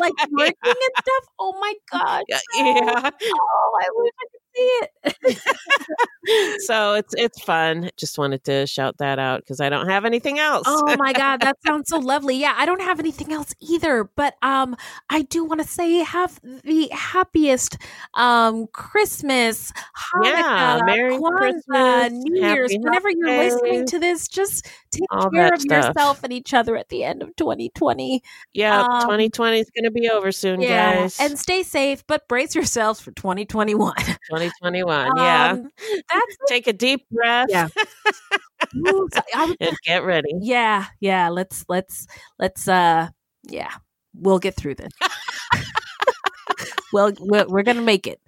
like 0.00 0.14
working 0.32 0.54
and 0.64 0.94
stuff. 1.00 1.24
Oh 1.38 1.54
my 1.60 1.74
god! 1.92 2.22
Yeah, 2.28 2.40
yeah. 2.56 3.10
Oh, 3.38 3.80
I 3.80 3.88
wish 3.94 4.12
I 4.20 4.26
could 4.32 4.40
see 4.54 5.32
it. 5.34 6.60
so 6.62 6.94
it's 6.94 7.14
it's 7.16 7.42
fun. 7.42 7.90
Just 7.96 8.18
wanted 8.18 8.44
to 8.44 8.66
shout 8.66 8.96
that 8.98 9.18
out 9.18 9.40
because 9.40 9.60
I 9.60 9.68
don't 9.68 9.88
have 9.88 10.04
anything 10.04 10.38
else. 10.38 10.64
oh 10.66 10.96
my 10.98 11.12
god, 11.12 11.40
that 11.42 11.56
sounds 11.66 11.88
so 11.88 11.98
lovely. 11.98 12.36
Yeah, 12.36 12.54
I 12.56 12.66
don't 12.66 12.82
have 12.82 12.98
anything 13.00 13.32
else 13.32 13.54
either, 13.60 14.04
but 14.16 14.34
um, 14.42 14.76
I 15.10 15.22
do 15.22 15.44
want 15.44 15.60
to 15.62 15.66
say 15.68 15.98
have 16.04 16.40
the 16.64 16.88
happiest 16.92 17.76
um 18.14 18.66
Christmas, 18.72 19.72
Hanukkah, 20.14 20.24
Yeah, 20.24 20.80
Merry 20.84 21.18
Kwanzaa, 21.18 21.32
Christmas, 21.36 22.12
New 22.12 22.40
Year's. 22.40 22.72
Happy 22.72 22.78
Whenever 22.82 23.10
you're 23.10 23.32
listening 23.32 23.86
to 23.86 23.98
this, 23.98 24.28
just 24.28 24.66
take 24.90 25.08
All 25.10 25.30
care 25.30 25.52
of 25.54 25.60
stuff. 25.60 25.94
yourself 25.94 26.20
and 26.24 26.32
each 26.32 26.54
other 26.54 26.76
at 26.76 26.88
the 26.88 27.04
end 27.04 27.22
of 27.22 27.34
2020. 27.36 28.22
yeah, 28.52 28.82
Um, 28.82 29.00
2020 29.00 29.60
is 29.60 29.70
going 29.70 29.84
to 29.86 29.90
be 29.92 30.08
over 30.08 30.30
soon, 30.32 30.60
Yeah, 30.60 30.94
guys. 30.96 31.18
and 31.20 31.38
stay 31.38 31.62
safe, 31.62 32.04
but 32.06 32.28
brace 32.28 32.54
yourselves 32.54 33.00
for 33.00 33.10
2021. 33.12 33.94
2021. 33.96 35.10
yeah. 35.16 35.50
Um, 35.52 35.70
that's 35.80 36.36
Take 36.48 36.66
a 36.66 36.72
deep 36.72 37.06
breath 37.10 37.46
Yeah. 37.50 37.68
Ooh, 38.88 39.08
so 39.12 39.20
and 39.60 39.76
get 39.84 40.04
ready. 40.04 40.30
yeah, 40.40 40.86
yeah. 41.00 41.28
Let's 41.28 41.64
let's 41.68 42.06
let's 42.38 42.66
uh 42.68 43.08
yeah, 43.44 43.70
we'll 44.14 44.38
get 44.38 44.54
through 44.56 44.74
this. 44.76 44.92
Well, 46.96 47.12
we're, 47.20 47.46
we're 47.46 47.62
gonna 47.62 47.82
make 47.82 48.06
it. 48.06 48.20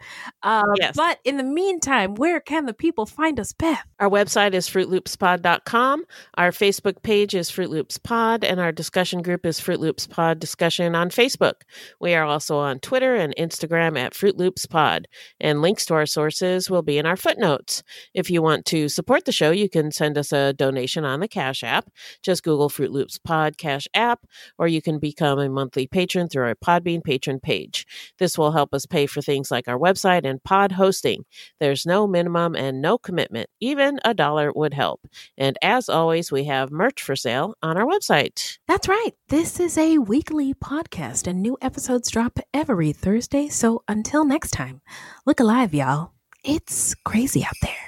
Uh, 0.42 0.62
Yes. 0.78 0.94
But 0.94 1.20
in 1.24 1.38
the 1.38 1.42
meantime, 1.42 2.14
where 2.16 2.38
can 2.38 2.66
the 2.66 2.74
people 2.74 3.06
find 3.06 3.40
us, 3.40 3.54
Beth? 3.54 3.82
Our 3.98 4.10
website 4.10 4.52
is 4.52 4.68
fruitloopspod.com. 4.68 6.04
Our 6.36 6.50
Facebook 6.50 7.02
page 7.02 7.34
is 7.34 7.48
Fruit 7.48 7.70
Loops 7.70 7.96
Pod, 7.96 8.44
and 8.44 8.60
our 8.60 8.70
discussion 8.70 9.22
group 9.22 9.46
is 9.46 9.58
Fruit 9.58 9.80
Loops 9.80 10.06
Pod 10.06 10.38
Discussion 10.38 10.94
on 10.94 11.08
Facebook. 11.08 11.62
We 11.98 12.12
are 12.14 12.24
also 12.24 12.58
on 12.58 12.78
Twitter 12.80 13.16
and 13.16 13.34
Instagram 13.36 13.98
at 13.98 14.14
Fruit 14.14 14.36
Loops 14.36 14.66
Pod, 14.66 15.08
and 15.40 15.62
links 15.62 15.86
to 15.86 15.94
our 15.94 16.04
sources 16.06 16.68
will 16.68 16.82
be 16.82 16.98
in 16.98 17.06
our 17.06 17.16
footnotes. 17.16 17.82
If 18.12 18.30
you 18.30 18.42
want 18.42 18.66
to 18.66 18.90
support 18.90 19.24
the 19.24 19.32
show, 19.32 19.50
you 19.50 19.70
can 19.70 19.90
send 19.92 20.18
us 20.18 20.30
a 20.30 20.52
donation 20.52 21.06
on 21.06 21.20
the 21.20 21.28
Cash 21.28 21.64
App. 21.64 21.88
Just 22.22 22.42
Google 22.42 22.68
Fruit 22.68 22.92
Loops 22.92 23.18
Pod 23.18 23.56
Cash 23.56 23.88
App, 23.94 24.26
or 24.58 24.68
you 24.68 24.82
can 24.82 24.98
become 24.98 25.38
a 25.38 25.48
monthly 25.48 25.86
patron 25.86 26.28
through 26.28 26.44
our 26.44 26.54
Podbean 26.54 27.02
patron 27.02 27.40
page. 27.40 27.86
This 28.18 28.36
will 28.36 28.52
help 28.52 28.57
us 28.72 28.86
pay 28.86 29.06
for 29.06 29.22
things 29.22 29.50
like 29.50 29.68
our 29.68 29.78
website 29.78 30.24
and 30.24 30.42
pod 30.42 30.72
hosting. 30.72 31.24
There's 31.60 31.86
no 31.86 32.06
minimum 32.06 32.54
and 32.56 32.80
no 32.80 32.98
commitment. 32.98 33.48
Even 33.60 34.00
a 34.04 34.14
dollar 34.14 34.52
would 34.52 34.74
help. 34.74 35.06
And 35.36 35.56
as 35.62 35.88
always, 35.88 36.32
we 36.32 36.44
have 36.44 36.70
merch 36.70 37.02
for 37.02 37.16
sale 37.16 37.54
on 37.62 37.76
our 37.76 37.86
website. 37.86 38.58
That's 38.66 38.88
right. 38.88 39.12
This 39.28 39.60
is 39.60 39.78
a 39.78 39.98
weekly 39.98 40.54
podcast, 40.54 41.26
and 41.26 41.40
new 41.40 41.56
episodes 41.60 42.10
drop 42.10 42.38
every 42.52 42.92
Thursday. 42.92 43.48
So 43.48 43.82
until 43.88 44.24
next 44.24 44.50
time, 44.50 44.80
look 45.26 45.40
alive, 45.40 45.74
y'all. 45.74 46.12
It's 46.44 46.94
crazy 47.04 47.44
out 47.44 47.56
there. 47.62 47.87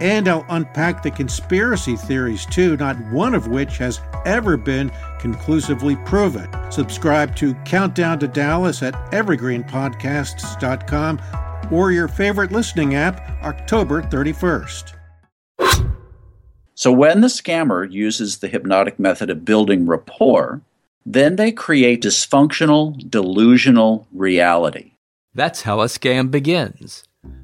and 0.00 0.28
I'll 0.28 0.46
unpack 0.48 1.02
the 1.02 1.10
conspiracy 1.10 1.96
theories 1.96 2.46
too, 2.46 2.78
not 2.78 2.96
one 3.10 3.34
of 3.34 3.48
which 3.48 3.76
has 3.78 4.00
ever 4.24 4.56
been 4.56 4.92
conclusively 5.18 5.96
proven. 5.96 6.48
Subscribe 6.70 7.34
to 7.36 7.52
Countdown 7.64 8.18
to 8.20 8.28
Dallas 8.28 8.82
at 8.82 8.94
evergreenpodcasts.com 9.12 11.20
or 11.70 11.92
your 11.92 12.08
favorite 12.08 12.52
listening 12.52 12.94
app 12.94 13.20
October 13.42 14.00
31st. 14.02 14.94
So, 16.74 16.90
when 16.90 17.20
the 17.20 17.28
scammer 17.28 17.92
uses 17.92 18.38
the 18.38 18.48
hypnotic 18.48 18.98
method 18.98 19.28
of 19.28 19.44
building 19.44 19.86
rapport, 19.86 20.62
then 21.04 21.36
they 21.36 21.52
create 21.52 22.02
dysfunctional, 22.02 22.98
delusional 23.10 24.08
reality. 24.12 24.92
That's 25.34 25.60
how 25.62 25.80
a 25.80 25.86
scam 25.86 26.30
begins 26.30 27.04